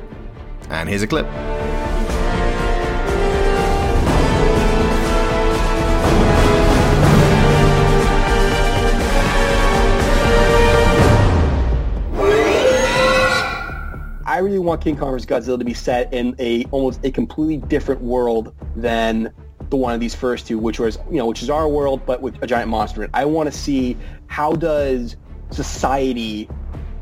And 0.69 0.89
here's 0.89 1.03
a 1.03 1.07
clip. 1.07 1.27
I 14.37 14.39
really 14.39 14.59
want 14.59 14.81
King 14.81 14.95
Kong 14.95 15.09
vs. 15.13 15.25
Godzilla 15.25 15.57
to 15.57 15.65
be 15.65 15.73
set 15.73 16.13
in 16.13 16.35
a 16.37 16.63
almost 16.65 17.03
a 17.03 17.09
completely 17.09 17.57
different 17.57 18.03
world 18.03 18.53
than 18.75 19.33
the 19.71 19.75
one 19.75 19.95
of 19.95 19.99
these 19.99 20.13
first 20.13 20.45
two, 20.45 20.59
which 20.59 20.77
was 20.77 20.99
you 21.09 21.17
know 21.17 21.25
which 21.25 21.41
is 21.41 21.49
our 21.49 21.67
world 21.67 22.05
but 22.05 22.21
with 22.21 22.39
a 22.43 22.45
giant 22.45 22.69
monster. 22.69 23.01
in 23.01 23.09
it. 23.09 23.11
I 23.15 23.25
want 23.25 23.51
to 23.51 23.57
see 23.57 23.97
how 24.27 24.53
does 24.53 25.15
society 25.49 26.47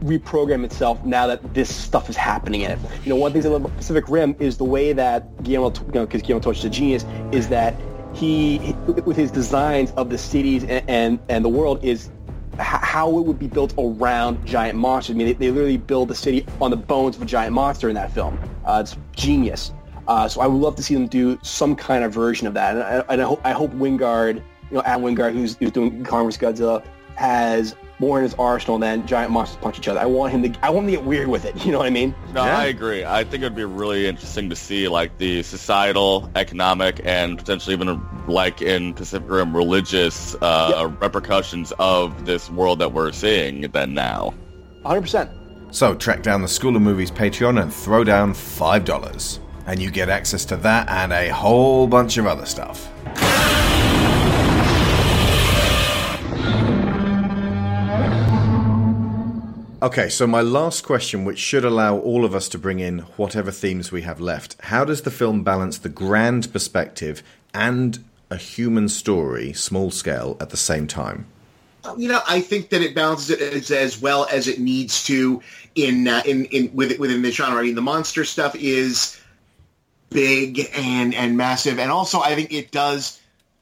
reprogram 0.02 0.64
itself 0.64 1.04
now 1.04 1.28
that 1.28 1.54
this 1.54 1.76
stuff 1.76 2.10
is 2.10 2.16
happening 2.16 2.62
in 2.62 2.72
it. 2.72 2.80
You 3.04 3.10
know, 3.10 3.18
one 3.18 3.34
thing 3.34 3.44
about 3.44 3.76
Pacific 3.76 4.08
Rim 4.08 4.38
is 4.40 4.56
the 4.56 4.64
way 4.64 4.94
that 4.94 5.44
Guillermo, 5.44 5.78
you 5.88 5.92
know, 5.92 6.06
because 6.06 6.22
Guillermo 6.22 6.42
Toro 6.42 6.56
is 6.56 6.64
a 6.64 6.70
genius, 6.70 7.04
is 7.34 7.50
that 7.50 7.76
he, 8.14 8.74
with 9.04 9.18
his 9.18 9.30
designs 9.30 9.92
of 9.98 10.10
the 10.10 10.18
cities 10.18 10.64
and 10.64 10.90
and, 10.90 11.20
and 11.28 11.44
the 11.44 11.50
world 11.50 11.84
is 11.84 12.10
how 12.58 13.18
it 13.18 13.26
would 13.26 13.40
be 13.40 13.48
built 13.48 13.74
around 13.78 14.46
giant 14.46 14.78
monsters. 14.78 15.16
I 15.16 15.18
mean, 15.18 15.28
they, 15.28 15.34
they 15.34 15.52
literally 15.52 15.78
build 15.78 16.08
the 16.08 16.16
city 16.16 16.46
on 16.62 16.72
the 16.72 16.78
bones 16.78 17.16
of 17.16 17.22
a 17.22 17.26
giant 17.26 17.54
monster 17.54 17.90
in 17.90 17.96
that 17.96 18.12
film. 18.12 18.40
Uh, 18.66 18.82
it's 18.84 18.98
genius. 19.16 19.74
Uh, 20.08 20.28
so 20.28 20.42
I 20.42 20.48
would 20.48 20.62
love 20.62 20.76
to 20.76 20.84
see 20.84 20.94
them 20.94 21.08
do 21.08 21.40
some 21.42 21.76
kind 21.76 22.04
of 22.04 22.14
version 22.14 22.48
of 22.48 22.54
that. 22.54 22.76
And 22.76 22.84
I, 22.84 23.14
and 23.14 23.22
I 23.22 23.26
hope 23.26 23.42
I 23.44 23.52
hope 23.52 23.72
Wingard, 23.72 24.36
you 24.36 24.78
know, 24.78 24.84
Adam 24.84 25.04
Wingard, 25.04 25.34
who's, 25.34 25.56
who's 25.58 25.72
doing 25.72 26.04
Kong 26.04 26.26
vs. 26.26 26.42
Godzilla, 26.42 26.86
has 27.16 27.76
more 28.00 28.18
in 28.18 28.24
his 28.24 28.34
arsenal 28.36 28.78
than 28.78 29.06
giant 29.08 29.32
monsters 29.32 29.58
punch 29.62 29.80
each 29.80 29.88
other. 29.88 30.00
I 30.00 30.06
want 30.06 30.34
him 30.34 30.44
to 30.44 30.60
I 30.66 30.70
want 30.70 30.86
him 30.86 30.92
to 30.92 30.98
get 30.98 31.06
weird 31.06 31.28
with 31.28 31.46
it. 31.46 31.54
You 31.66 31.72
know 31.72 31.80
what 31.80 31.88
I 31.88 31.92
mean? 31.92 32.14
No, 32.32 32.42
I 32.42 32.66
agree. 32.66 33.04
I 33.04 33.24
think 33.24 33.42
it 33.42 33.48
would 33.48 33.56
be 33.56 33.66
really 33.66 34.06
interesting 34.06 34.52
to 34.52 34.56
see 34.56 34.88
like 34.88 35.18
the 35.18 35.42
societal, 35.42 36.30
economic, 36.36 37.02
and 37.04 37.40
potentially 37.40 37.74
even 37.74 38.00
like 38.28 38.62
in 38.62 38.94
Pacific 38.94 39.28
Rim, 39.28 39.56
religious 39.56 40.36
uh, 40.42 40.92
repercussions 41.02 41.74
of 41.80 42.26
this 42.28 42.52
world 42.52 42.78
that 42.80 42.94
we're 42.94 43.12
seeing 43.12 43.62
then 43.72 43.96
now. 43.96 44.36
100%. 44.84 45.74
So 45.74 45.96
track 45.96 46.22
down 46.22 46.44
the 46.44 46.48
School 46.48 46.76
of 46.76 46.84
Movies 46.84 47.10
Patreon 47.10 47.60
and 47.62 47.74
throw 47.74 48.04
down 48.04 48.34
$5. 48.34 49.40
And 49.66 49.82
you 49.82 49.90
get 49.90 50.10
access 50.10 50.46
to 50.46 50.58
that 50.58 50.88
and 50.90 51.12
a 51.12 51.30
whole 51.30 51.88
bunch 51.88 52.18
of 52.18 52.28
other 52.28 52.46
stuff. 52.46 52.92
Okay, 59.86 60.10
so 60.10 60.26
my 60.26 60.42
last 60.42 60.82
question, 60.82 61.26
which 61.26 61.38
should 61.38 61.64
allow 61.64 61.96
all 62.00 62.26
of 62.26 62.34
us 62.34 62.50
to 62.50 62.58
bring 62.58 62.80
in 62.80 63.02
whatever 63.18 63.52
themes 63.52 63.92
we 63.92 64.02
have 64.02 64.20
left. 64.20 64.60
How 64.62 64.84
does 64.84 65.04
the 65.04 65.12
film 65.12 65.44
balance 65.44 65.78
the 65.78 65.90
grand 65.90 66.52
perspective 66.52 67.22
and 67.54 68.04
a 68.32 68.36
human 68.36 68.90
story, 68.90 69.54
small 69.54 69.92
scale, 69.92 70.38
at 70.40 70.50
the 70.50 70.58
same 70.58 70.88
time? 70.88 71.28
you 71.98 72.10
know, 72.10 72.20
I 72.28 72.42
think 72.42 72.70
that 72.70 72.82
it 72.82 72.96
balances 72.96 73.30
it 73.30 73.42
as, 73.42 73.70
as 73.70 74.02
well 74.02 74.26
as 74.32 74.48
it 74.48 74.60
needs 74.60 75.04
to 75.04 75.44
in 75.76 76.08
uh, 76.08 76.24
in 76.26 76.46
in 76.46 76.72
with, 76.74 76.98
within 76.98 77.22
the 77.22 77.32
genre. 77.32 77.60
I 77.60 77.62
mean, 77.62 77.76
the 77.76 77.84
monster 77.84 78.26
stuff 78.26 78.56
is 78.56 79.22
big 80.10 80.68
and 80.74 81.14
and 81.14 81.38
massive, 81.38 81.78
and 81.78 81.92
also 81.92 82.22
I 82.22 82.34
think 82.34 82.52
it 82.52 82.72
does 82.72 83.22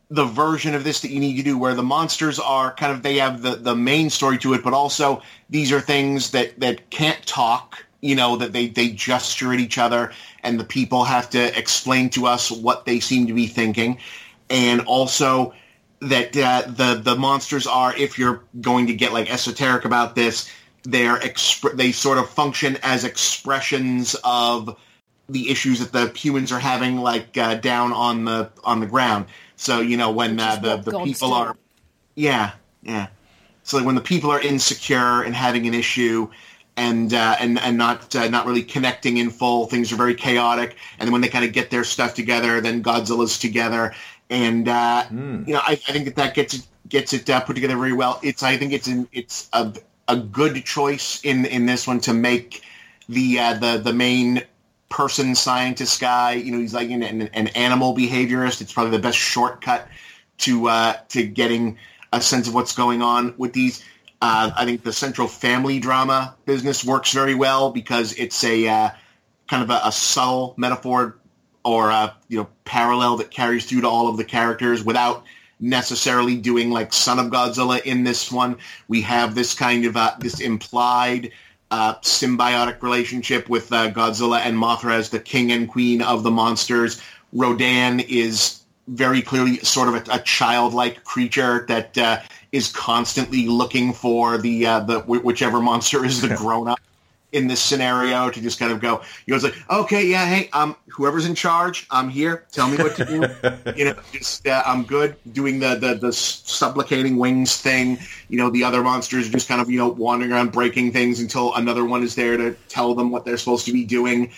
the 0.09 0.25
version 0.25 0.75
of 0.75 0.83
this 0.83 1.01
that 1.01 1.11
you 1.11 1.19
need 1.19 1.37
to 1.37 1.43
do 1.43 1.57
where 1.57 1.73
the 1.73 1.83
monsters 1.83 2.39
are 2.39 2.73
kind 2.75 2.91
of 2.91 3.03
they 3.03 3.17
have 3.17 3.41
the 3.41 3.55
the 3.55 3.75
main 3.75 4.09
story 4.09 4.37
to 4.39 4.53
it, 4.53 4.63
but 4.63 4.73
also 4.73 5.21
these 5.49 5.71
are 5.71 5.81
things 5.81 6.31
that 6.31 6.59
that 6.59 6.89
can't 6.89 7.25
talk. 7.25 7.85
You 8.01 8.15
know 8.15 8.35
that 8.37 8.53
they 8.53 8.67
they 8.67 8.89
gesture 8.89 9.53
at 9.53 9.59
each 9.59 9.77
other, 9.77 10.11
and 10.43 10.59
the 10.59 10.65
people 10.65 11.03
have 11.05 11.29
to 11.31 11.57
explain 11.57 12.09
to 12.11 12.27
us 12.27 12.51
what 12.51 12.85
they 12.85 12.99
seem 12.99 13.27
to 13.27 13.33
be 13.33 13.47
thinking, 13.47 13.97
and 14.49 14.81
also 14.81 15.53
that 16.01 16.35
uh, 16.37 16.63
the 16.67 17.01
the 17.01 17.15
monsters 17.15 17.65
are, 17.65 17.95
if 17.95 18.19
you're 18.19 18.43
going 18.61 18.87
to 18.87 18.93
get 18.93 19.13
like 19.13 19.31
esoteric 19.31 19.85
about 19.85 20.15
this, 20.15 20.49
they're 20.83 21.17
exp- 21.17 21.75
they 21.75 21.91
sort 21.91 22.17
of 22.17 22.29
function 22.29 22.77
as 22.83 23.03
expressions 23.03 24.15
of 24.23 24.77
the 25.29 25.49
issues 25.49 25.79
that 25.79 25.93
the 25.93 26.17
humans 26.17 26.51
are 26.51 26.59
having, 26.59 26.97
like 26.97 27.37
uh, 27.37 27.55
down 27.55 27.93
on 27.93 28.25
the 28.25 28.51
on 28.63 28.79
the 28.79 28.85
ground. 28.85 29.25
So 29.63 29.79
you 29.79 29.97
know 29.97 30.11
when 30.11 30.39
uh, 30.39 30.57
the 30.57 30.77
the 30.77 30.91
gods 30.91 31.05
people 31.05 31.29
do. 31.29 31.35
are, 31.35 31.57
yeah, 32.15 32.51
yeah. 32.81 33.07
So 33.63 33.77
like 33.77 33.85
when 33.85 33.95
the 33.95 34.01
people 34.01 34.29
are 34.29 34.41
insecure 34.41 35.23
and 35.23 35.33
having 35.35 35.67
an 35.67 35.73
issue. 35.73 36.29
And, 36.75 37.13
uh, 37.13 37.35
and 37.39 37.59
and 37.59 37.77
not 37.77 38.15
uh, 38.15 38.27
not 38.29 38.47
really 38.47 38.63
connecting 38.63 39.17
in 39.17 39.29
full. 39.29 39.67
Things 39.67 39.93
are 39.93 39.95
very 39.95 40.15
chaotic, 40.15 40.75
and 40.97 41.05
then 41.05 41.11
when 41.11 41.21
they 41.21 41.29
kind 41.29 41.45
of 41.45 41.53
get 41.53 41.69
their 41.69 41.83
stuff 41.83 42.15
together, 42.15 42.61
then 42.61 42.81
Godzilla's 42.81 43.37
together, 43.37 43.93
and 44.31 44.67
uh, 44.67 45.05
you 45.45 45.53
know 45.53 45.59
I, 45.59 45.73
I 45.73 45.91
think 45.93 46.05
that 46.05 46.15
that 46.15 46.33
gets 46.33 46.55
it 46.55 46.67
gets 46.89 47.13
it 47.13 47.29
uh, 47.29 47.41
put 47.41 47.53
together 47.53 47.77
very 47.77 47.93
well. 47.93 48.19
It's 48.23 48.41
I 48.41 48.57
think 48.57 48.73
it's 48.73 48.87
an, 48.87 49.07
it's 49.11 49.49
a 49.53 49.71
a 50.07 50.17
good 50.17 50.65
choice 50.65 51.21
in 51.23 51.45
in 51.45 51.67
this 51.67 51.85
one 51.85 51.99
to 51.99 52.13
make 52.13 52.63
the 53.07 53.37
uh, 53.37 53.53
the 53.53 53.77
the 53.77 53.93
main 53.93 54.41
person 54.93 55.33
scientist 55.33 55.99
guy. 55.99 56.33
You 56.33 56.51
know, 56.51 56.59
he's 56.59 56.73
like 56.73 56.91
an, 56.91 57.01
an, 57.01 57.23
an 57.33 57.47
animal 57.49 57.95
behaviorist. 57.95 58.61
It's 58.61 58.71
probably 58.71 58.91
the 58.91 59.01
best 59.01 59.17
shortcut 59.17 59.87
to 60.39 60.67
uh, 60.67 60.93
to 61.09 61.25
getting 61.25 61.79
a 62.13 62.21
sense 62.21 62.47
of 62.47 62.53
what's 62.53 62.75
going 62.75 63.01
on 63.01 63.33
with 63.37 63.53
these. 63.53 63.83
Uh, 64.21 64.51
I 64.55 64.65
think 64.65 64.83
the 64.83 64.93
central 64.93 65.27
family 65.27 65.79
drama 65.79 66.35
business 66.45 66.85
works 66.85 67.11
very 67.11 67.33
well 67.33 67.71
because 67.71 68.13
it's 68.13 68.43
a 68.43 68.67
uh, 68.67 68.89
kind 69.49 69.63
of 69.63 69.71
a, 69.71 69.81
a 69.85 69.91
subtle 69.91 70.53
metaphor 70.57 71.17
or 71.65 71.89
a 71.89 72.15
you 72.27 72.37
know 72.37 72.47
parallel 72.63 73.17
that 73.17 73.31
carries 73.31 73.65
through 73.65 73.81
to 73.81 73.89
all 73.89 74.07
of 74.07 74.17
the 74.17 74.23
characters 74.23 74.83
without 74.83 75.23
necessarily 75.59 76.35
doing 76.35 76.69
like 76.69 76.93
Son 76.93 77.17
of 77.17 77.31
Godzilla 77.31 77.81
in 77.81 78.03
this 78.03 78.31
one. 78.31 78.57
We 78.87 79.01
have 79.01 79.33
this 79.33 79.55
kind 79.55 79.85
of 79.85 79.97
uh, 79.97 80.15
this 80.19 80.39
implied 80.39 81.31
uh, 81.73 81.95
symbiotic 82.01 82.83
relationship 82.83 83.49
with 83.49 83.73
uh, 83.73 83.89
Godzilla 83.89 84.41
and 84.41 84.55
Mothra 84.55 84.93
as 84.93 85.09
the 85.09 85.19
king 85.19 85.51
and 85.51 85.67
queen 85.67 86.03
of 86.03 86.21
the 86.21 86.29
monsters. 86.29 87.01
Rodan 87.33 87.99
is 88.01 88.61
very 88.87 89.23
clearly 89.23 89.57
sort 89.57 89.87
of 89.87 89.95
a, 89.95 90.17
a 90.17 90.19
childlike 90.19 91.03
creature 91.03 91.65
that 91.69 91.97
uh, 91.97 92.19
is 92.51 92.71
constantly 92.71 93.47
looking 93.47 93.91
for 93.91 94.37
the 94.37 94.67
uh, 94.67 94.81
the 94.81 94.99
wh- 94.99 95.25
whichever 95.25 95.59
monster 95.59 96.05
is 96.05 96.21
the 96.21 96.35
grown 96.35 96.67
up 96.67 96.79
in 97.33 97.47
this 97.47 97.59
scenario 97.59 98.29
to 98.29 98.41
just 98.41 98.59
kind 98.59 98.71
of 98.71 98.79
go. 98.79 99.01
He 99.25 99.31
goes 99.31 99.43
like, 99.43 99.55
okay, 99.69 100.05
yeah, 100.05 100.25
hey, 100.25 100.49
um, 100.53 100.75
whoever's 100.87 101.25
in 101.25 101.35
charge, 101.35 101.87
I'm 101.89 102.07
here. 102.07 102.45
Tell 102.51 102.69
me 102.69 102.77
what 102.77 102.95
to 102.95 103.05
do. 103.05 103.73
you 103.75 103.85
know, 103.85 103.95
just 104.11 104.47
uh, 104.47 104.63
I'm 104.65 104.83
good 104.83 105.15
doing 105.33 105.59
the 105.59 105.75
the 105.75 105.95
the 105.95 106.13
supplicating 106.13 107.17
wings 107.17 107.57
thing. 107.57 107.97
You 108.29 108.37
know, 108.37 108.49
the 108.49 108.63
other 108.63 108.83
monsters 108.83 109.27
are 109.27 109.31
just 109.31 109.47
kind 109.47 109.59
of 109.59 109.69
you 109.69 109.79
know 109.79 109.89
wandering 109.89 110.31
around 110.31 110.51
breaking 110.51 110.93
things 110.93 111.19
until 111.19 111.53
another 111.55 111.83
one 111.83 112.03
is 112.03 112.15
there 112.15 112.37
to 112.37 112.53
tell 112.69 112.93
them 112.93 113.11
what 113.11 113.25
they're 113.25 113.37
supposed 113.37 113.65
to 113.65 113.73
be 113.73 113.83
doing. 113.83 114.31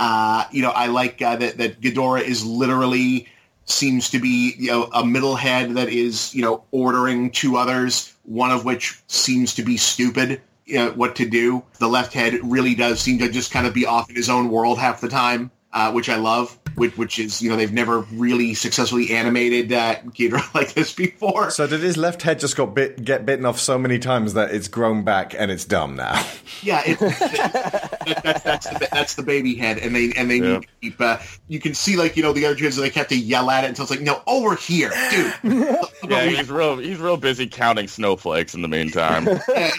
Uh, 0.00 0.44
you 0.50 0.62
know, 0.62 0.70
I 0.70 0.86
like 0.86 1.20
uh, 1.20 1.36
that 1.36 1.58
that 1.58 1.80
Ghidorah 1.80 2.22
is 2.22 2.44
literally 2.44 3.28
seems 3.66 4.08
to 4.10 4.18
be 4.18 4.54
you 4.58 4.68
know 4.68 4.88
a 4.94 5.04
middle 5.04 5.36
head 5.36 5.74
that 5.74 5.90
is 5.90 6.34
you 6.34 6.42
know 6.42 6.64
ordering 6.70 7.30
two 7.30 7.58
others, 7.58 8.14
one 8.24 8.50
of 8.50 8.64
which 8.64 8.98
seems 9.06 9.54
to 9.54 9.62
be 9.62 9.76
stupid. 9.76 10.40
You 10.68 10.76
know, 10.76 10.90
what 10.90 11.16
to 11.16 11.28
do. 11.28 11.64
The 11.78 11.88
left 11.88 12.12
head 12.12 12.38
really 12.42 12.74
does 12.74 13.00
seem 13.00 13.18
to 13.20 13.28
just 13.30 13.50
kind 13.50 13.66
of 13.66 13.72
be 13.72 13.86
off 13.86 14.10
in 14.10 14.16
his 14.16 14.28
own 14.28 14.50
world 14.50 14.78
half 14.78 15.00
the 15.00 15.08
time, 15.08 15.50
uh, 15.72 15.90
which 15.92 16.08
I 16.08 16.16
love. 16.16 16.58
Which, 16.74 16.96
which 16.96 17.18
is 17.18 17.42
you 17.42 17.50
know 17.50 17.56
they've 17.56 17.72
never 17.72 18.00
really 18.12 18.54
successfully 18.54 19.10
animated 19.10 19.72
uh, 19.72 19.96
Ghidorah 19.96 20.54
like 20.54 20.74
this 20.74 20.92
before. 20.94 21.50
So 21.50 21.66
did 21.66 21.80
his 21.80 21.96
left 21.96 22.22
head 22.22 22.38
just 22.38 22.54
got 22.56 22.72
bit, 22.72 23.04
get 23.04 23.26
bitten 23.26 23.44
off 23.46 23.58
so 23.58 23.78
many 23.78 23.98
times 23.98 24.34
that 24.34 24.54
it's 24.54 24.68
grown 24.68 25.02
back 25.02 25.34
and 25.36 25.50
it's 25.50 25.64
dumb 25.64 25.96
now? 25.96 26.24
Yeah, 26.62 26.82
it, 26.84 26.98
that, 26.98 28.20
that's 28.24 28.42
that's 28.42 28.68
the, 28.68 28.88
that's 28.90 29.14
the 29.14 29.22
baby 29.22 29.54
head, 29.54 29.78
and 29.78 29.94
they 29.94 30.12
and 30.16 30.28
they 30.28 30.40
need 30.40 30.62
to 30.62 30.68
keep. 30.80 31.00
Uh, 31.00 31.18
you 31.46 31.60
can 31.60 31.72
see 31.74 31.96
like 31.96 32.16
you 32.16 32.22
know 32.22 32.32
the 32.32 32.46
other 32.46 32.56
kids 32.56 32.74
they 32.76 32.88
have 32.88 33.08
to 33.08 33.16
yell 33.16 33.48
at 33.50 33.62
it 33.62 33.68
until 33.68 33.84
it's 33.84 33.90
like 33.92 34.00
no 34.00 34.20
over 34.26 34.56
here, 34.56 34.90
dude. 35.10 35.34
Yeah, 36.08 36.24
he's 36.24 36.50
real. 36.50 36.78
He's 36.78 36.98
real 36.98 37.16
busy 37.16 37.46
counting 37.46 37.86
snowflakes 37.86 38.54
in 38.54 38.62
the 38.62 38.68
meantime. 38.68 39.26
yeah, 39.48 39.70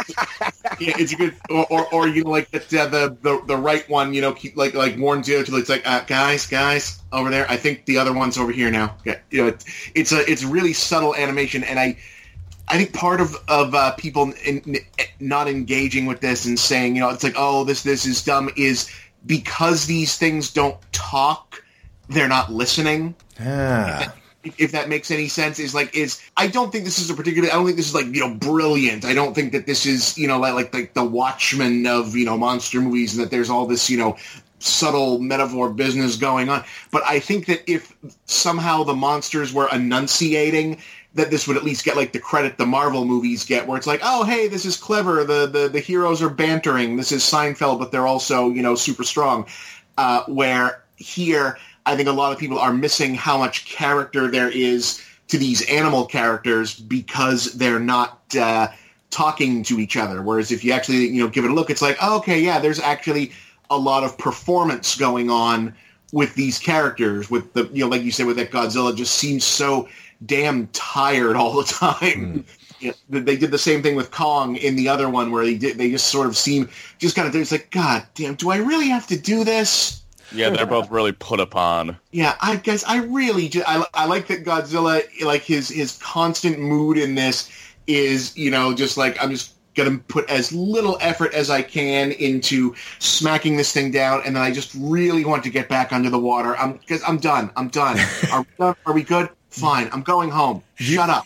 it's 0.82 1.14
a 1.14 1.16
good, 1.16 1.36
or, 1.50 1.66
or, 1.70 1.94
or 1.94 2.08
you 2.08 2.24
know, 2.24 2.30
like 2.30 2.50
the, 2.52 2.60
the 2.60 3.18
the 3.22 3.42
the 3.46 3.58
right 3.58 3.88
one, 3.90 4.14
you 4.14 4.22
know, 4.22 4.34
keep 4.34 4.56
like 4.56 4.74
like 4.74 4.98
warns 4.98 5.28
you 5.28 5.44
to 5.44 5.56
it's 5.58 5.70
like 5.70 5.88
uh, 5.88 6.02
guys, 6.02 6.46
guys 6.46 7.02
over 7.12 7.30
there. 7.30 7.50
I 7.50 7.58
think 7.58 7.86
the 7.86 7.98
other 7.98 8.14
one's 8.14 8.38
over 8.38 8.52
here 8.52 8.72
now. 8.72 8.96
Yeah, 9.06 9.20
you 9.30 9.42
know, 9.42 9.48
it's 9.48 9.66
it's 9.96 10.12
a 10.12 10.30
it's 10.30 10.44
really 10.44 10.74
subtle 10.74 11.16
animation, 11.16 11.64
and 11.64 11.80
I 11.80 11.98
I 12.68 12.78
think 12.78 12.94
part 12.94 13.22
of 13.22 13.36
of 13.48 13.74
uh, 13.74 13.92
people 13.94 14.34
in, 14.46 14.60
in, 14.62 14.78
not 15.20 15.48
engaging 15.48 16.06
with 16.06 16.22
this 16.22 16.46
and 16.46 16.60
saying, 16.60 16.96
you 16.96 17.02
know, 17.02 17.10
it's 17.10 17.24
like, 17.24 17.36
oh, 17.36 17.64
this 17.64 17.84
this 17.84 18.06
is 18.06 18.24
dumb, 18.24 18.50
is 18.56 18.90
because 19.26 19.86
these 19.86 20.18
things 20.18 20.52
don't 20.52 20.78
talk, 20.92 21.64
they're 22.10 22.28
not 22.28 22.52
listening. 22.52 23.16
Ah. 23.40 24.14
If, 24.58 24.72
that 24.72 24.90
makes 24.90 25.12
any 25.12 25.28
sense, 25.28 25.60
is 25.60 25.74
like 25.74 25.96
is 25.96 26.22
I 26.38 26.48
don't 26.48 26.72
think 26.72 26.86
this 26.86 27.00
is 27.00 27.10
a 27.10 27.14
particular. 27.14 27.50
I 27.50 27.54
don't 27.54 27.66
think 27.66 27.78
this 27.78 27.88
is 27.88 27.96
like 27.96 28.08
you 28.08 28.22
know 28.22 28.34
brilliant. 28.34 29.06
I 29.06 29.14
don't 29.14 29.34
think 29.34 29.52
that 29.54 29.66
this 29.66 29.86
is 29.86 30.18
you 30.18 30.28
know 30.28 30.40
like 30.40 30.54
like, 30.54 30.74
like 30.74 30.94
the 30.94 31.04
Watchmen 31.04 31.86
of 31.86 32.16
you 32.16 32.26
know 32.26 32.38
monster 32.38 32.82
movies 32.82 33.16
and 33.16 33.24
that 33.24 33.32
there's 33.32 33.50
all 33.50 33.66
this 33.66 33.90
you 33.90 33.98
know 33.98 34.18
subtle 34.60 35.20
metaphor 35.20 35.70
business 35.70 36.18
going 36.18 36.50
on. 36.50 36.64
But 36.92 37.04
I 37.06 37.20
think 37.20 37.46
that 37.48 37.70
if 37.70 37.96
somehow 38.26 38.84
the 38.84 38.94
monsters 38.94 39.54
were 39.54 39.70
enunciating 39.72 40.82
that 41.16 41.32
this 41.32 41.48
would 41.48 41.58
at 41.58 41.64
least 41.64 41.84
get 41.84 41.98
like 41.98 42.12
the 42.12 42.20
credit 42.20 42.58
the 42.58 42.66
Marvel 42.66 43.04
movies 43.04 43.46
get, 43.46 43.68
where 43.68 43.78
it's 43.78 43.88
like, 43.88 44.02
oh 44.04 44.24
hey, 44.24 44.48
this 44.48 44.66
is 44.66 44.78
clever. 44.78 45.24
The 45.24 45.48
the 45.48 45.70
the 45.70 45.80
heroes 45.80 46.22
are 46.22 46.30
bantering. 46.30 46.98
This 46.98 47.12
is 47.12 47.24
Seinfeld, 47.24 47.80
but 47.80 47.92
they're 47.92 48.08
also 48.08 48.50
you 48.50 48.62
know 48.62 48.76
super 48.76 49.04
strong. 49.04 49.48
Uh, 49.98 50.24
where 50.28 50.84
here, 50.96 51.58
I 51.86 51.96
think 51.96 52.08
a 52.08 52.14
lot 52.14 52.32
of 52.32 52.40
people 52.40 52.60
are 52.60 52.74
missing 52.74 53.16
how 53.16 53.38
much 53.38 53.66
character 53.66 54.30
there 54.30 54.50
is 54.50 55.04
to 55.30 55.38
these 55.38 55.68
animal 55.70 56.06
characters 56.06 56.80
because 56.80 57.54
they're 57.54 57.80
not 57.80 58.20
uh, 58.40 58.68
talking 59.10 59.64
to 59.64 59.80
each 59.80 59.98
other. 59.98 60.22
Whereas 60.22 60.52
if 60.52 60.64
you 60.64 60.72
actually 60.72 61.08
you 61.08 61.24
know 61.24 61.30
give 61.30 61.46
it 61.46 61.52
a 61.52 61.54
look, 61.54 61.70
it's 61.70 61.82
like, 61.82 61.98
oh, 62.02 62.18
okay, 62.18 62.40
yeah, 62.40 62.60
there's 62.60 62.80
actually 62.80 63.32
a 63.70 63.78
lot 63.78 64.04
of 64.04 64.18
performance 64.18 64.96
going 64.96 65.30
on 65.30 65.74
with 66.12 66.34
these 66.36 66.60
characters. 66.60 67.30
With 67.30 67.54
the 67.54 67.70
you 67.72 67.84
know, 67.84 67.90
like 67.90 68.04
you 68.04 68.12
said, 68.12 68.26
with 68.26 68.38
that 68.38 68.52
Godzilla, 68.52 68.96
just 68.96 69.16
seems 69.16 69.44
so 69.44 69.88
damn 70.26 70.68
tired 70.68 71.36
all 71.36 71.58
the 71.58 71.64
time. 71.64 72.46
You 72.82 72.94
know, 73.10 73.20
they 73.20 73.36
did 73.36 73.52
the 73.52 73.58
same 73.58 73.84
thing 73.84 73.98
with 73.98 74.10
Kong 74.10 74.56
in 74.56 74.78
the 74.78 74.88
other 74.88 75.10
one, 75.10 75.34
where 75.34 75.44
they 75.44 75.58
did. 75.58 75.78
They 75.78 75.92
just 75.92 76.08
sort 76.08 76.28
of 76.28 76.38
seem 76.38 76.70
just 76.98 77.14
kind 77.14 77.28
of. 77.28 77.36
It's 77.36 77.52
like, 77.52 77.72
God 77.72 78.06
damn, 78.16 78.36
do 78.36 78.52
I 78.52 78.56
really 78.56 78.88
have 78.88 79.06
to 79.08 79.20
do 79.20 79.44
this? 79.44 80.02
Yeah, 80.32 80.50
they're 80.50 80.66
both 80.66 80.90
really 80.92 81.12
put 81.12 81.40
upon. 81.40 81.98
Yeah, 82.12 82.36
I 82.42 82.58
guess 82.58 82.84
I 82.84 82.98
really 82.98 83.50
just, 83.50 83.68
I, 83.68 83.86
I 83.94 84.06
like 84.06 84.28
that 84.28 84.44
Godzilla 84.44 85.04
like 85.24 85.44
his 85.44 85.70
his 85.70 85.98
constant 86.02 86.60
mood 86.60 86.98
in 86.98 87.16
this 87.16 87.52
is 87.88 88.38
you 88.38 88.52
know 88.52 88.74
just 88.74 88.98
like 88.98 89.22
I'm 89.22 89.32
just 89.32 89.54
gonna 89.76 89.98
put 89.98 90.30
as 90.30 90.52
little 90.52 90.98
effort 91.02 91.34
as 91.34 91.50
I 91.50 91.62
can 91.62 92.12
into 92.12 92.76
smacking 93.00 93.58
this 93.58 93.72
thing 93.72 93.92
down, 93.92 94.22
and 94.26 94.36
then 94.36 94.44
I 94.44 94.52
just 94.52 94.74
really 94.76 95.26
want 95.26 95.44
to 95.44 95.50
get 95.50 95.70
back 95.70 95.92
under 95.92 96.10
the 96.10 96.20
water. 96.20 96.56
I'm 96.58 96.74
because 96.74 97.02
I'm 97.08 97.18
done. 97.18 97.52
I'm 97.56 97.70
done. 97.70 97.98
Are 98.32 98.42
we 98.42 98.48
done? 98.58 98.76
Are 98.86 98.94
we 98.94 99.04
good? 99.04 99.30
Fine. 99.50 99.90
I'm 99.92 100.04
going 100.04 100.30
home. 100.30 100.64
Shut 100.76 101.10
up. 101.10 101.26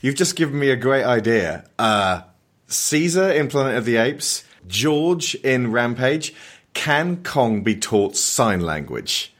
You've 0.00 0.16
just 0.16 0.36
given 0.36 0.58
me 0.58 0.70
a 0.70 0.76
great 0.76 1.04
idea. 1.04 1.64
Uh, 1.78 2.22
Caesar 2.66 3.30
in 3.30 3.48
Planet 3.48 3.76
of 3.76 3.84
the 3.84 3.96
Apes, 3.96 4.44
George 4.66 5.34
in 5.36 5.70
Rampage. 5.70 6.34
Can 6.74 7.22
Kong 7.22 7.62
be 7.62 7.76
taught 7.76 8.16
sign 8.16 8.60
language? 8.60 9.34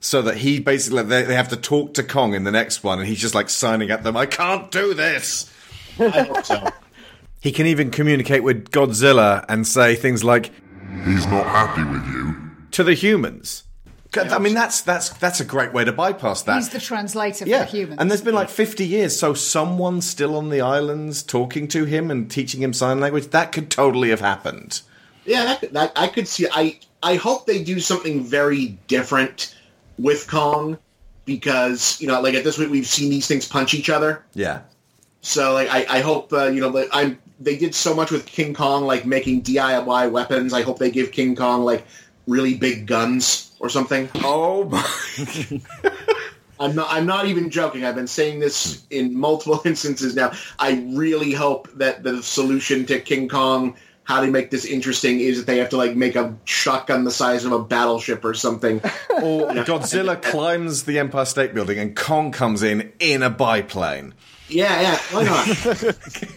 So 0.00 0.20
that 0.22 0.38
he 0.38 0.58
basically, 0.58 1.04
they, 1.04 1.22
they 1.22 1.34
have 1.34 1.48
to 1.50 1.56
talk 1.56 1.94
to 1.94 2.02
Kong 2.02 2.34
in 2.34 2.42
the 2.44 2.50
next 2.50 2.82
one, 2.82 2.98
and 2.98 3.06
he's 3.06 3.20
just 3.20 3.34
like 3.36 3.48
signing 3.48 3.90
at 3.90 4.02
them, 4.02 4.16
I 4.16 4.26
can't 4.26 4.70
do 4.70 4.94
this. 4.94 5.48
I 5.98 6.08
hope 6.08 6.44
so. 6.44 6.68
He 7.40 7.52
can 7.52 7.66
even 7.66 7.90
communicate 7.90 8.42
with 8.42 8.70
Godzilla 8.70 9.44
and 9.48 9.66
say 9.66 9.94
things 9.94 10.24
like, 10.24 10.50
He's 11.04 11.26
not 11.26 11.46
happy 11.46 11.84
with 11.84 12.04
you. 12.06 12.36
to 12.72 12.84
the 12.84 12.94
humans. 12.94 13.64
I 14.14 14.38
mean, 14.38 14.52
that's 14.52 14.82
that's 14.82 15.08
that's 15.08 15.40
a 15.40 15.44
great 15.44 15.72
way 15.72 15.84
to 15.84 15.92
bypass 15.92 16.42
that. 16.42 16.56
He's 16.56 16.68
the 16.68 16.78
translator 16.80 17.46
yeah, 17.46 17.64
for 17.64 17.70
humans. 17.70 17.98
and 17.98 18.10
there's 18.10 18.20
been 18.20 18.34
like 18.34 18.50
50 18.50 18.86
years, 18.86 19.18
so 19.18 19.32
someone 19.32 20.02
still 20.02 20.36
on 20.36 20.50
the 20.50 20.60
islands 20.60 21.22
talking 21.22 21.66
to 21.68 21.84
him 21.84 22.10
and 22.10 22.30
teaching 22.30 22.62
him 22.62 22.74
sign 22.74 23.00
language. 23.00 23.28
That 23.28 23.52
could 23.52 23.70
totally 23.70 24.10
have 24.10 24.20
happened. 24.20 24.82
Yeah, 25.24 25.44
that, 25.44 25.72
that 25.72 25.92
I 25.96 26.08
could 26.08 26.28
see. 26.28 26.46
I 26.52 26.78
I 27.02 27.16
hope 27.16 27.46
they 27.46 27.62
do 27.62 27.80
something 27.80 28.24
very 28.24 28.78
different 28.86 29.54
with 29.98 30.28
Kong 30.28 30.78
because 31.24 32.00
you 32.00 32.08
know, 32.08 32.20
like 32.20 32.34
at 32.34 32.44
this 32.44 32.56
point, 32.56 32.70
we've 32.70 32.86
seen 32.86 33.10
these 33.10 33.26
things 33.26 33.46
punch 33.46 33.74
each 33.74 33.90
other. 33.90 34.24
Yeah. 34.34 34.60
So 35.20 35.52
like, 35.52 35.68
I, 35.70 35.98
I 35.98 36.00
hope 36.00 36.32
uh, 36.32 36.46
you 36.46 36.60
know, 36.60 36.68
like, 36.68 36.88
I'm. 36.92 37.18
They 37.40 37.56
did 37.56 37.74
so 37.74 37.92
much 37.92 38.12
with 38.12 38.24
King 38.26 38.54
Kong, 38.54 38.84
like 38.84 39.04
making 39.04 39.42
DIY 39.42 40.12
weapons. 40.12 40.52
I 40.52 40.62
hope 40.62 40.78
they 40.78 40.92
give 40.92 41.10
King 41.10 41.34
Kong 41.34 41.64
like 41.64 41.84
really 42.28 42.54
big 42.54 42.86
guns 42.86 43.52
or 43.58 43.68
something. 43.68 44.08
Oh 44.16 44.64
my! 44.64 45.60
I'm 46.60 46.76
not. 46.76 46.86
I'm 46.90 47.06
not 47.06 47.26
even 47.26 47.50
joking. 47.50 47.84
I've 47.84 47.96
been 47.96 48.06
saying 48.06 48.38
this 48.38 48.84
in 48.90 49.18
multiple 49.18 49.60
instances 49.64 50.14
now. 50.14 50.32
I 50.60 50.84
really 50.94 51.32
hope 51.32 51.68
that 51.74 52.04
the 52.04 52.22
solution 52.22 52.86
to 52.86 53.00
King 53.00 53.28
Kong, 53.28 53.76
how 54.04 54.20
they 54.20 54.30
make 54.30 54.50
this 54.50 54.64
interesting, 54.64 55.20
is 55.20 55.38
that 55.38 55.46
they 55.46 55.58
have 55.58 55.70
to 55.70 55.76
like 55.76 55.94
make 55.96 56.16
a 56.16 56.36
shotgun 56.44 57.04
the 57.04 57.10
size 57.10 57.44
of 57.44 57.52
a 57.52 57.62
battleship 57.62 58.24
or 58.24 58.34
something. 58.34 58.80
Or 59.22 59.50
Godzilla 59.50 60.20
climbs 60.32 60.84
the 60.84 60.98
Empire 60.98 61.26
State 61.26 61.54
Building 61.54 61.78
and 61.78 61.94
Kong 61.94 62.32
comes 62.32 62.62
in 62.62 62.92
in 62.98 63.22
a 63.22 63.30
biplane. 63.30 64.14
Yeah, 64.48 64.80
yeah. 64.80 64.98
Why 65.12 65.24
not? 65.24 65.96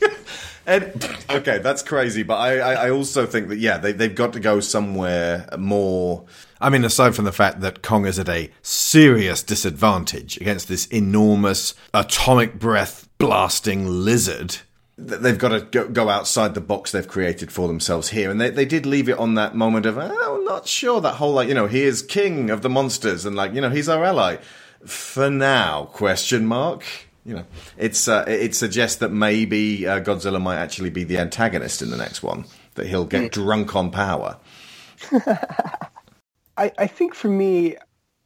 And, 0.67 1.07
okay, 1.29 1.59
that's 1.59 1.83
crazy, 1.83 2.23
but 2.23 2.37
I, 2.37 2.57
I, 2.57 2.73
I 2.87 2.89
also 2.89 3.27
think 3.27 3.49
that 3.49 3.59
yeah, 3.59 3.77
they 3.77 3.91
they've 3.91 4.15
got 4.15 4.33
to 4.33 4.39
go 4.39 4.59
somewhere 4.59 5.47
more. 5.57 6.25
I 6.59 6.69
mean, 6.69 6.83
aside 6.83 7.15
from 7.15 7.25
the 7.25 7.31
fact 7.31 7.61
that 7.61 7.83
Kong 7.83 8.07
is 8.07 8.17
at 8.17 8.29
a 8.29 8.49
serious 8.63 9.43
disadvantage 9.43 10.37
against 10.37 10.67
this 10.67 10.87
enormous 10.87 11.75
atomic 11.93 12.57
breath 12.57 13.07
blasting 13.19 13.85
lizard, 13.87 14.57
they've 14.97 15.37
got 15.37 15.49
to 15.49 15.61
go, 15.61 15.87
go 15.87 16.09
outside 16.09 16.53
the 16.53 16.61
box 16.61 16.91
they've 16.91 17.07
created 17.07 17.51
for 17.51 17.67
themselves 17.67 18.09
here. 18.09 18.31
And 18.31 18.39
they, 18.39 18.49
they 18.49 18.65
did 18.65 18.85
leave 18.85 19.09
it 19.09 19.17
on 19.17 19.35
that 19.35 19.55
moment 19.55 19.85
of, 19.85 19.97
oh, 19.97 20.35
I'm 20.37 20.45
not 20.45 20.67
sure. 20.67 21.01
That 21.01 21.15
whole, 21.15 21.33
like, 21.33 21.47
you 21.47 21.53
know, 21.53 21.67
he 21.67 21.83
is 21.83 22.01
king 22.01 22.49
of 22.49 22.61
the 22.61 22.69
monsters 22.69 23.25
and, 23.25 23.35
like, 23.35 23.53
you 23.53 23.61
know, 23.61 23.69
he's 23.69 23.89
our 23.89 24.03
ally. 24.03 24.37
For 24.85 25.29
now, 25.29 25.85
question 25.85 26.45
mark. 26.45 26.83
You 27.25 27.37
know, 27.37 27.45
it's 27.75 28.07
uh, 28.07 28.23
it 28.27 28.53
suggests 28.53 28.97
that 28.99 29.09
maybe 29.09 29.87
uh, 29.87 29.99
Godzilla 29.99 30.39
might 30.39 30.57
actually 30.57 30.91
be 30.91 31.03
the 31.03 31.17
antagonist 31.17 31.81
in 31.81 31.89
the 31.89 31.97
next 31.97 32.21
one. 32.21 32.45
That 32.75 32.85
he'll 32.85 33.05
get 33.05 33.31
drunk 33.31 33.75
on 33.75 33.89
power. 33.89 34.37
I, 36.55 36.71
I 36.77 36.85
think 36.85 37.15
for 37.15 37.27
me, 37.27 37.77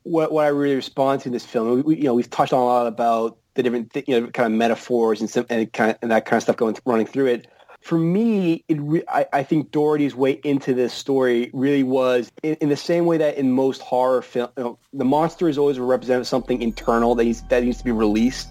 what 0.04 0.34
what 0.34 0.44
I 0.44 0.50
really 0.50 0.76
respond 0.76 1.22
to 1.22 1.30
in 1.30 1.34
this 1.34 1.46
film, 1.46 1.82
we, 1.84 1.96
you 1.96 2.04
know, 2.04 2.14
we've 2.14 2.30
touched 2.30 2.52
on 2.52 2.60
a 2.60 2.66
lot 2.66 2.88
about 2.88 3.38
the 3.60 3.64
different 3.64 3.94
th- 3.94 4.08
you 4.08 4.20
know 4.20 4.28
kind 4.28 4.54
of 4.54 4.58
metaphors 4.58 5.20
and 5.20 5.30
some, 5.30 5.46
and 5.50 5.72
kind 5.74 5.92
of, 5.92 5.98
and 6.02 6.12
that 6.12 6.26
kind 6.26 6.38
of 6.38 6.44
stuff 6.44 6.56
going 6.56 6.78
running 6.86 7.06
through 7.06 7.28
it. 7.28 7.48
For 7.82 7.98
me, 7.98 8.64
it 8.68 8.78
re- 8.82 9.04
I, 9.08 9.26
I 9.32 9.44
think 9.44 9.72
Dougherty's 9.72 10.16
way 10.16 10.40
into 10.44 10.74
this 10.74 10.94
story 10.94 11.50
really 11.54 11.84
was 11.84 12.32
in, 12.44 12.56
in 12.56 12.70
the 12.70 12.78
same 12.78 13.06
way 13.06 13.18
that 13.18 13.38
in 13.38 13.52
most 13.52 13.82
horror 13.82 14.22
film, 14.22 14.50
you 14.58 14.64
know, 14.64 14.80
the 14.94 15.06
monster 15.06 15.48
is 15.48 15.58
always 15.58 15.80
represented 15.80 16.26
something 16.26 16.62
internal 16.62 17.16
that 17.16 17.26
needs 17.26 17.42
that 17.50 17.64
needs 17.64 17.78
to 17.80 17.84
be 17.84 17.92
released, 17.92 18.50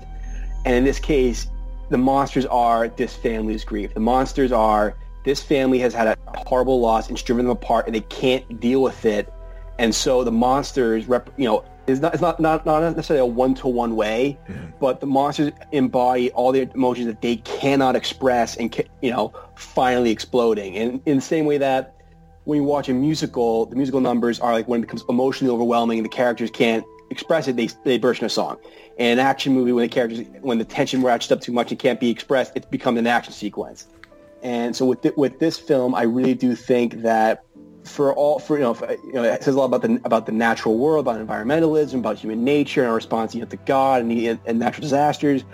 and 0.67 0.75
in 0.75 0.85
this 0.85 0.99
case, 0.99 1.49
the 1.91 1.99
monsters 1.99 2.45
are 2.47 2.89
this 2.89 3.17
family's 3.17 3.65
grief. 3.65 3.95
The 3.95 4.01
monsters 4.01 4.53
are 4.53 4.95
this 5.25 5.43
family 5.43 5.79
has 5.79 5.95
had 5.95 6.07
a 6.07 6.17
horrible 6.47 6.81
loss 6.81 7.09
and 7.09 7.17
it's 7.17 7.23
driven 7.23 7.47
them 7.47 7.53
apart, 7.53 7.87
and 7.87 7.95
they 7.95 8.03
can't 8.03 8.61
deal 8.61 8.83
with 8.83 9.05
it 9.05 9.33
and 9.79 9.95
so 9.95 10.25
the 10.25 10.33
monsters, 10.33 11.07
rep, 11.07 11.31
you 11.37 11.45
know, 11.45 11.65
it's 11.89 12.01
not, 12.01 12.15
it's 12.15 12.21
not, 12.21 12.39
not, 12.39 12.67
not 12.67 12.81
necessarily 12.81 13.21
a 13.21 13.27
one-to-one 13.27 13.97
way, 13.97 14.39
but 14.81 15.01
the 15.01 15.07
monsters 15.07 15.53
embody 15.73 16.31
all 16.33 16.53
the 16.53 16.71
emotions 16.75 17.07
that 17.07 17.23
they 17.23 17.37
cannot 17.37 17.97
express 17.97 18.57
and, 18.57 18.75
you 19.03 19.11
know, 19.11 19.33
finally 19.57 20.11
exploding. 20.11 20.77
And 20.77 21.01
in 21.07 21.17
the 21.17 21.23
same 21.23 21.45
way 21.47 21.59
that 21.59 21.95
when 22.45 22.57
you 22.57 22.65
watch 22.65 22.89
a 22.89 22.95
musical, 22.95 23.67
the 23.67 23.77
musical 23.77 24.01
numbers 24.01 24.41
are 24.41 24.53
like 24.53 24.69
when 24.69 24.81
it 24.81 24.83
becomes 24.83 25.05
emotionally 25.09 25.53
overwhelming 25.53 25.99
and 25.99 26.05
the 26.05 26.11
characters 26.11 26.51
can't 26.51 26.85
express 27.11 27.49
it, 27.49 27.57
they, 27.57 27.69
they 27.85 27.99
burst 27.99 28.21
in 28.21 28.27
a 28.27 28.31
song. 28.31 28.59
In 28.99 29.07
an 29.07 29.19
action 29.19 29.55
movie, 29.55 29.73
when 29.73 29.83
the 29.83 29.89
characters, 29.89 30.27
when 30.41 30.59
the 30.59 30.65
tension 30.65 31.03
ratchets 31.03 31.31
up 31.33 31.41
too 31.41 31.53
much 31.53 31.71
and 31.71 31.79
can't 31.79 32.01
be 32.01 32.11
expressed, 32.11 32.53
it 32.55 32.71
becomes 32.71 32.99
an 32.99 33.07
action 33.07 33.33
sequence. 33.33 33.87
And 34.43 34.75
so 34.77 34.87
with, 34.87 35.03
th- 35.03 35.17
with 35.17 35.39
this 35.41 35.59
film, 35.59 35.95
I 35.95 36.03
really 36.03 36.35
do 36.35 36.55
think 36.55 37.03
that 37.03 37.45
for 37.89 38.13
all 38.15 38.39
for 38.39 38.57
you 38.57 38.63
know, 38.63 38.75
for, 38.75 38.91
you 39.05 39.13
know 39.13 39.23
it 39.23 39.43
says 39.43 39.55
a 39.55 39.59
lot 39.59 39.67
about 39.67 39.83
the 39.83 40.01
about 40.05 40.27
the 40.27 40.33
natural 40.33 40.79
world, 40.79 41.07
about 41.07 41.25
environmentalism, 41.25 41.95
about 41.95 42.19
human 42.19 42.45
nature, 42.45 42.83
and 42.83 42.89
our 42.89 42.95
response 42.95 43.35
you 43.35 43.41
know, 43.41 43.47
to 43.49 43.57
God 43.57 44.03
and, 44.03 44.11
the, 44.11 44.29
and 44.47 44.59
natural 44.59 44.83
disasters. 44.83 45.45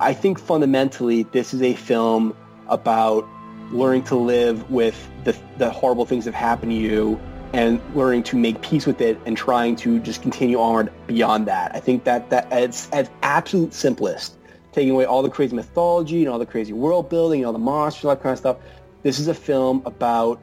I 0.00 0.14
think 0.14 0.38
fundamentally 0.38 1.24
this 1.24 1.52
is 1.52 1.62
a 1.62 1.74
film 1.74 2.36
about 2.68 3.26
learning 3.72 4.04
to 4.04 4.16
live 4.16 4.70
with 4.70 5.10
the 5.24 5.36
the 5.58 5.70
horrible 5.70 6.06
things 6.06 6.24
that 6.24 6.34
have 6.34 6.48
happened 6.48 6.72
to 6.72 6.76
you 6.76 7.20
and 7.52 7.80
learning 7.96 8.22
to 8.22 8.36
make 8.36 8.60
peace 8.62 8.86
with 8.86 9.00
it 9.00 9.18
and 9.26 9.36
trying 9.36 9.74
to 9.76 9.98
just 10.00 10.22
continue 10.22 10.58
onward 10.58 10.92
beyond 11.06 11.46
that. 11.46 11.74
I 11.74 11.80
think 11.80 12.04
that 12.04 12.30
that 12.30 12.48
it's 12.52 12.88
at 12.92 13.10
absolute 13.22 13.74
simplest, 13.74 14.36
taking 14.72 14.90
away 14.90 15.04
all 15.04 15.22
the 15.22 15.30
crazy 15.30 15.54
mythology 15.54 16.20
and 16.20 16.28
all 16.28 16.38
the 16.38 16.46
crazy 16.46 16.72
world 16.72 17.08
building 17.08 17.40
and 17.40 17.46
all 17.46 17.52
the 17.52 17.58
monsters, 17.58 18.04
all 18.04 18.14
that 18.14 18.22
kind 18.22 18.32
of 18.32 18.38
stuff 18.38 18.56
This 19.02 19.18
is 19.18 19.28
a 19.28 19.34
film 19.34 19.82
about 19.84 20.40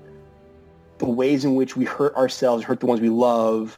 the 1.00 1.06
ways 1.06 1.46
in 1.46 1.56
which 1.56 1.76
we 1.76 1.86
hurt 1.86 2.16
ourselves, 2.16 2.64
hurt 2.64 2.80
the 2.80 2.86
ones 2.86 3.02
we 3.02 3.10
love, 3.10 3.78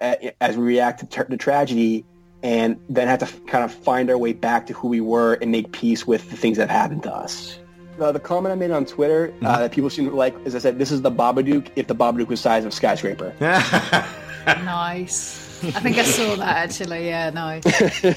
as 0.00 0.56
we 0.56 0.64
react 0.64 1.00
to, 1.00 1.06
tra- 1.06 1.28
to 1.28 1.36
tragedy, 1.36 2.04
and 2.42 2.80
then 2.88 3.06
have 3.06 3.20
to 3.20 3.26
f- 3.26 3.46
kind 3.46 3.64
of 3.64 3.72
find 3.72 4.10
our 4.10 4.18
way 4.18 4.32
back 4.32 4.66
to 4.66 4.72
who 4.72 4.88
we 4.88 5.00
were 5.00 5.34
and 5.34 5.52
make 5.52 5.70
peace 5.72 6.06
with 6.06 6.28
the 6.30 6.36
things 6.36 6.56
that 6.56 6.68
happened 6.68 7.02
to 7.04 7.14
us. 7.14 7.58
Uh, 8.00 8.10
the 8.10 8.18
comment 8.18 8.52
I 8.52 8.56
made 8.56 8.70
on 8.70 8.84
Twitter 8.84 9.32
uh, 9.42 9.60
that 9.60 9.70
people 9.70 9.90
seem 9.90 10.08
to 10.08 10.16
like 10.16 10.34
is 10.44 10.54
I 10.54 10.58
said, 10.58 10.78
this 10.78 10.90
is 10.90 11.02
the 11.02 11.10
Babadook 11.10 11.70
if 11.76 11.86
the 11.86 11.94
Babadook 11.94 12.28
was 12.28 12.40
the 12.40 12.42
size 12.42 12.64
of 12.64 12.72
a 12.72 12.74
skyscraper. 12.74 13.34
nice. 13.40 15.38
I 15.62 15.80
think 15.80 15.98
I 15.98 16.02
saw 16.02 16.34
that 16.36 16.56
actually. 16.56 17.06
Yeah, 17.06 17.30
nice. 17.30 18.04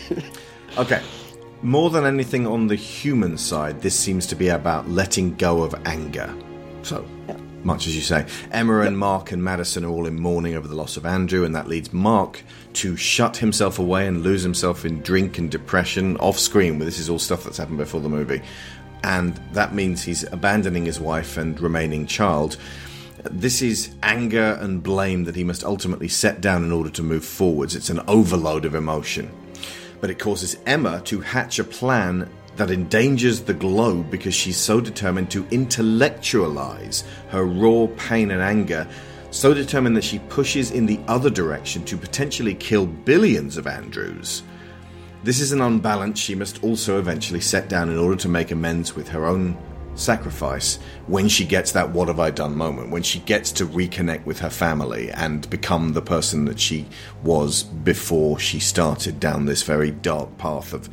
Okay. 0.77 1.01
More 1.61 1.89
than 1.89 2.05
anything 2.05 2.45
on 2.45 2.67
the 2.67 2.75
human 2.75 3.37
side, 3.37 3.81
this 3.81 3.97
seems 3.97 4.27
to 4.27 4.35
be 4.35 4.49
about 4.49 4.89
letting 4.89 5.35
go 5.35 5.63
of 5.63 5.73
anger. 5.85 6.33
So, 6.83 7.05
much 7.65 7.87
as 7.87 7.95
you 7.95 8.01
say, 8.01 8.25
Emma 8.51 8.81
and 8.81 8.97
Mark 8.97 9.31
and 9.31 9.43
Madison 9.43 9.83
are 9.83 9.89
all 9.89 10.05
in 10.05 10.19
mourning 10.19 10.55
over 10.55 10.67
the 10.67 10.75
loss 10.75 10.97
of 10.97 11.05
Andrew, 11.05 11.43
and 11.43 11.55
that 11.55 11.67
leads 11.67 11.91
Mark 11.91 12.43
to 12.73 12.95
shut 12.95 13.37
himself 13.37 13.79
away 13.79 14.07
and 14.07 14.21
lose 14.21 14.43
himself 14.43 14.85
in 14.85 15.01
drink 15.01 15.37
and 15.37 15.49
depression 15.49 16.17
off 16.17 16.37
screen. 16.37 16.79
This 16.79 16.99
is 16.99 17.09
all 17.09 17.19
stuff 17.19 17.43
that's 17.43 17.57
happened 17.57 17.79
before 17.79 18.01
the 18.01 18.09
movie. 18.09 18.41
And 19.03 19.35
that 19.53 19.73
means 19.73 20.03
he's 20.03 20.23
abandoning 20.31 20.85
his 20.85 20.99
wife 20.99 21.37
and 21.37 21.59
remaining 21.59 22.07
child. 22.07 22.57
This 23.23 23.61
is 23.61 23.95
anger 24.03 24.57
and 24.61 24.81
blame 24.81 25.23
that 25.25 25.35
he 25.35 25.43
must 25.43 25.63
ultimately 25.63 26.07
set 26.07 26.41
down 26.41 26.63
in 26.63 26.71
order 26.71 26.89
to 26.91 27.03
move 27.03 27.25
forwards. 27.25 27.75
It's 27.75 27.89
an 27.89 28.01
overload 28.07 28.65
of 28.65 28.75
emotion 28.75 29.31
but 30.01 30.11
it 30.11 30.19
causes 30.19 30.57
Emma 30.67 31.01
to 31.05 31.19
hatch 31.21 31.57
a 31.57 31.63
plan 31.63 32.29
that 32.55 32.71
endangers 32.71 33.41
the 33.41 33.53
globe 33.53 34.09
because 34.09 34.33
she's 34.33 34.57
so 34.57 34.79
determined 34.79 35.29
to 35.31 35.47
intellectualize 35.51 37.03
her 37.29 37.45
raw 37.45 37.87
pain 37.97 38.31
and 38.31 38.41
anger, 38.41 38.87
so 39.31 39.53
determined 39.53 39.97
that 39.97 40.03
she 40.03 40.19
pushes 40.19 40.71
in 40.71 40.85
the 40.85 40.99
other 41.07 41.29
direction 41.29 41.83
to 41.85 41.97
potentially 41.97 42.55
kill 42.55 42.85
billions 42.85 43.57
of 43.57 43.67
Andrews. 43.67 44.43
This 45.23 45.41
is 45.41 45.51
an 45.51 45.61
unbalance 45.61 46.19
she 46.19 46.35
must 46.35 46.63
also 46.63 46.99
eventually 46.99 47.41
set 47.41 47.67
down 47.67 47.89
in 47.89 47.97
order 47.97 48.15
to 48.17 48.29
make 48.29 48.51
amends 48.51 48.95
with 48.95 49.07
her 49.09 49.25
own 49.25 49.57
sacrifice 49.95 50.77
when 51.07 51.27
she 51.27 51.45
gets 51.45 51.71
that 51.71 51.89
what 51.89 52.07
have 52.07 52.19
I 52.19 52.29
done 52.29 52.55
moment, 52.55 52.91
when 52.91 53.03
she 53.03 53.19
gets 53.19 53.51
to 53.53 53.65
reconnect 53.65 54.25
with 54.25 54.39
her 54.39 54.49
family 54.49 55.09
and 55.11 55.49
become 55.49 55.93
the 55.93 56.01
person 56.01 56.45
that 56.45 56.59
she 56.59 56.85
was 57.23 57.63
before 57.63 58.39
she 58.39 58.59
started 58.59 59.19
down 59.19 59.45
this 59.45 59.63
very 59.63 59.91
dark 59.91 60.37
path 60.37 60.73
of 60.73 60.89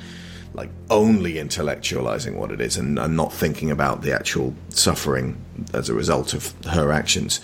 like 0.54 0.70
only 0.90 1.34
intellectualizing 1.34 2.34
what 2.34 2.50
it 2.50 2.60
is 2.60 2.76
and, 2.76 2.98
and 2.98 3.16
not 3.16 3.32
thinking 3.32 3.70
about 3.70 4.02
the 4.02 4.14
actual 4.14 4.54
suffering 4.68 5.36
as 5.72 5.88
a 5.88 5.94
result 5.94 6.34
of 6.34 6.54
her 6.66 6.92
actions. 6.92 7.40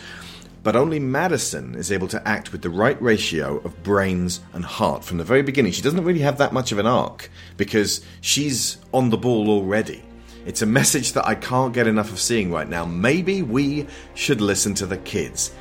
But 0.62 0.76
only 0.76 0.98
Madison 0.98 1.74
is 1.74 1.92
able 1.92 2.08
to 2.08 2.28
act 2.28 2.52
with 2.52 2.62
the 2.62 2.70
right 2.70 3.00
ratio 3.00 3.58
of 3.58 3.82
brains 3.82 4.40
and 4.52 4.64
heart 4.64 5.04
from 5.04 5.18
the 5.18 5.24
very 5.24 5.42
beginning. 5.42 5.72
She 5.72 5.82
doesn't 5.82 6.04
really 6.04 6.20
have 6.20 6.38
that 6.38 6.52
much 6.52 6.72
of 6.72 6.78
an 6.78 6.86
arc 6.86 7.30
because 7.56 8.04
she's 8.20 8.78
on 8.92 9.10
the 9.10 9.16
ball 9.16 9.48
already. 9.48 10.02
It's 10.44 10.62
a 10.62 10.66
message 10.66 11.12
that 11.12 11.26
I 11.26 11.34
can't 11.34 11.74
get 11.74 11.86
enough 11.86 12.10
of 12.10 12.18
seeing 12.18 12.50
right 12.50 12.68
now. 12.68 12.84
Maybe 12.84 13.42
we 13.42 13.86
should 14.14 14.40
listen 14.40 14.74
to 14.74 14.86
the 14.86 14.98
kids. 14.98 15.52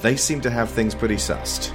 They 0.00 0.16
seem 0.16 0.40
to 0.42 0.50
have 0.50 0.70
things 0.70 0.94
pretty 0.94 1.16
sussed. 1.16 1.72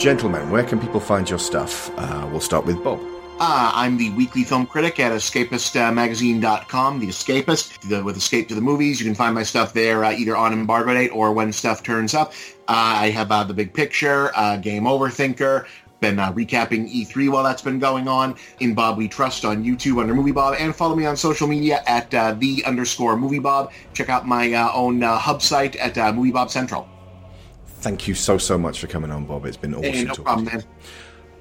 Gentlemen, 0.00 0.48
where 0.48 0.64
can 0.64 0.80
people 0.80 0.98
find 0.98 1.28
your 1.28 1.38
stuff? 1.38 1.90
Uh, 1.98 2.26
we'll 2.30 2.40
start 2.40 2.64
with 2.64 2.82
Bob. 2.82 2.98
Uh, 3.38 3.70
I'm 3.74 3.98
the 3.98 4.08
weekly 4.12 4.44
film 4.44 4.64
critic 4.64 4.98
at 4.98 5.12
escapistmagazine.com, 5.12 7.00
The 7.00 7.08
Escapist, 7.08 7.86
the, 7.86 8.02
with 8.02 8.16
Escape 8.16 8.48
to 8.48 8.54
the 8.54 8.62
Movies. 8.62 8.98
You 8.98 9.04
can 9.04 9.14
find 9.14 9.34
my 9.34 9.42
stuff 9.42 9.74
there 9.74 10.02
uh, 10.02 10.12
either 10.12 10.34
on 10.38 10.54
embargo 10.54 10.94
date 10.94 11.10
or 11.10 11.32
when 11.32 11.52
stuff 11.52 11.82
turns 11.82 12.14
up. 12.14 12.32
Uh, 12.66 13.02
I 13.02 13.10
have 13.10 13.30
uh, 13.30 13.44
The 13.44 13.52
Big 13.52 13.74
Picture, 13.74 14.34
uh, 14.34 14.56
Game 14.56 14.86
Over 14.86 15.10
Thinker, 15.10 15.66
been 16.00 16.18
uh, 16.18 16.32
recapping 16.32 16.90
E3 16.90 17.30
while 17.30 17.44
that's 17.44 17.60
been 17.60 17.78
going 17.78 18.08
on, 18.08 18.36
in 18.60 18.72
Bob 18.72 18.96
We 18.96 19.06
Trust 19.06 19.44
on 19.44 19.62
YouTube 19.62 20.00
under 20.00 20.14
Movie 20.14 20.32
Bob, 20.32 20.56
and 20.58 20.74
follow 20.74 20.96
me 20.96 21.04
on 21.04 21.14
social 21.14 21.46
media 21.46 21.82
at 21.86 22.14
uh, 22.14 22.32
the 22.38 22.64
underscore 22.64 23.18
Movie 23.18 23.38
Bob. 23.38 23.70
Check 23.92 24.08
out 24.08 24.26
my 24.26 24.50
uh, 24.54 24.72
own 24.72 25.02
uh, 25.02 25.18
hub 25.18 25.42
site 25.42 25.76
at 25.76 25.98
uh, 25.98 26.10
Movie 26.10 26.32
Bob 26.32 26.50
Central. 26.50 26.88
Thank 27.80 28.06
you 28.06 28.14
so, 28.14 28.36
so 28.38 28.58
much 28.58 28.78
for 28.80 28.86
coming 28.86 29.10
on, 29.10 29.24
Bob. 29.26 29.46
It's 29.46 29.56
been 29.56 29.74
awesome 29.74 29.92
Hey, 29.92 30.04
no 30.04 30.08
talking 30.14 30.24
problem, 30.24 30.46
to 30.46 30.52
you. 30.52 30.58
man. 30.58 30.66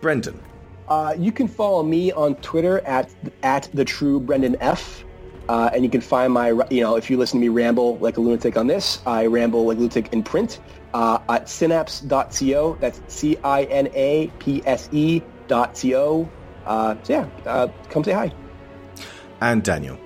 Brendan. 0.02 0.40
Uh, 0.88 1.14
you 1.18 1.32
can 1.32 1.48
follow 1.48 1.84
me 1.84 2.11
on 2.14 2.36
Twitter 2.36 2.80
at 2.82 3.10
at 3.44 3.70
the 3.74 3.86
true 3.86 4.20
Brendan 4.20 4.56
F. 4.61 5.03
Uh, 5.49 5.70
and 5.74 5.84
you 5.84 5.90
can 5.90 5.99
find 6.02 6.32
my, 6.32 6.49
you 6.70 6.82
know, 6.82 6.95
if 6.95 7.10
you 7.10 7.18
listen 7.18 7.40
to 7.40 7.41
me 7.41 7.49
ramble 7.49 7.98
like 7.98 8.18
a 8.18 8.22
lunatic 8.22 8.56
on 8.56 8.68
this, 8.68 9.02
I 9.07 9.26
ramble 9.26 9.66
like 9.66 9.78
a 9.78 9.80
lunatic 9.80 10.14
in 10.14 10.22
print 10.22 10.60
uh, 10.94 11.18
at 11.28 11.45
cinapse.co. 11.48 12.78
That's 12.80 13.02
C-I-N-A-P-S-E 14.10 15.22
dot 15.48 15.76
C-O. 15.76 16.30
Uh, 16.68 16.95
so 17.02 17.14
yeah, 17.14 17.28
uh, 17.48 17.68
come 17.90 18.03
say 18.03 18.11
hi. 18.14 18.32
And 19.41 19.64
Daniel. 19.64 19.98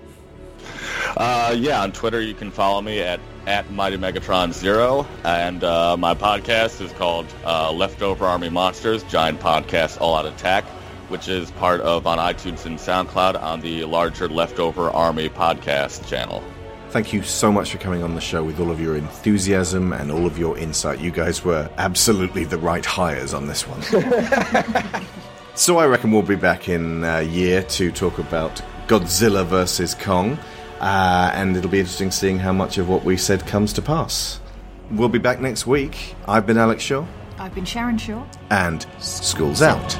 Uh, 1.17 1.53
yeah, 1.57 1.81
on 1.81 1.91
Twitter 1.91 2.21
you 2.21 2.33
can 2.33 2.49
follow 2.49 2.81
me 2.81 3.01
at 3.01 3.19
at 3.45 3.71
Mighty 3.71 3.97
Megatron 3.97 4.53
Zero, 4.53 5.05
and 5.23 5.63
uh, 5.63 5.97
my 5.97 6.15
podcast 6.15 6.81
is 6.81 6.91
called 6.93 7.25
uh, 7.45 7.71
Leftover 7.71 8.25
Army 8.25 8.49
Monsters 8.49 9.03
Giant 9.03 9.39
Podcast 9.39 9.99
All 9.99 10.15
Out 10.15 10.25
Attack, 10.25 10.63
which 11.09 11.27
is 11.27 11.51
part 11.51 11.81
of 11.81 12.07
on 12.07 12.17
iTunes 12.17 12.65
and 12.65 12.77
SoundCloud 12.77 13.41
on 13.41 13.61
the 13.61 13.83
larger 13.85 14.27
Leftover 14.27 14.89
Army 14.89 15.29
podcast 15.29 16.07
channel. 16.07 16.43
Thank 16.89 17.11
you 17.11 17.23
so 17.23 17.51
much 17.51 17.71
for 17.71 17.79
coming 17.79 18.03
on 18.03 18.13
the 18.13 18.21
show 18.21 18.43
with 18.43 18.59
all 18.59 18.69
of 18.69 18.79
your 18.79 18.95
enthusiasm 18.95 19.93
and 19.93 20.11
all 20.11 20.27
of 20.27 20.37
your 20.37 20.55
insight. 20.59 20.99
You 20.99 21.09
guys 21.09 21.43
were 21.43 21.67
absolutely 21.77 22.43
the 22.43 22.59
right 22.59 22.85
hires 22.85 23.33
on 23.33 23.47
this 23.47 23.65
one. 23.67 23.81
so 25.55 25.79
I 25.79 25.87
reckon 25.87 26.11
we'll 26.11 26.21
be 26.21 26.35
back 26.35 26.69
in 26.69 27.03
a 27.03 27.23
year 27.23 27.63
to 27.63 27.91
talk 27.91 28.19
about 28.19 28.61
Godzilla 28.87 29.43
versus 29.43 29.95
Kong, 29.95 30.37
uh, 30.83 31.31
and 31.33 31.55
it'll 31.55 31.69
be 31.71 31.79
interesting 31.79 32.11
seeing 32.11 32.39
how 32.39 32.51
much 32.51 32.77
of 32.77 32.89
what 32.89 33.03
we 33.05 33.15
said 33.17 33.45
comes 33.47 33.71
to 33.73 33.81
pass. 33.81 34.39
We'll 34.91 35.09
be 35.09 35.19
back 35.19 35.39
next 35.39 35.65
week. 35.65 36.13
I've 36.27 36.45
been 36.45 36.57
Alex 36.57 36.83
Shaw, 36.83 37.05
I've 37.39 37.55
been 37.55 37.65
Sharon 37.65 37.97
Shaw. 37.97 38.25
and 38.49 38.85
school's 38.99 39.61
out. 39.61 39.97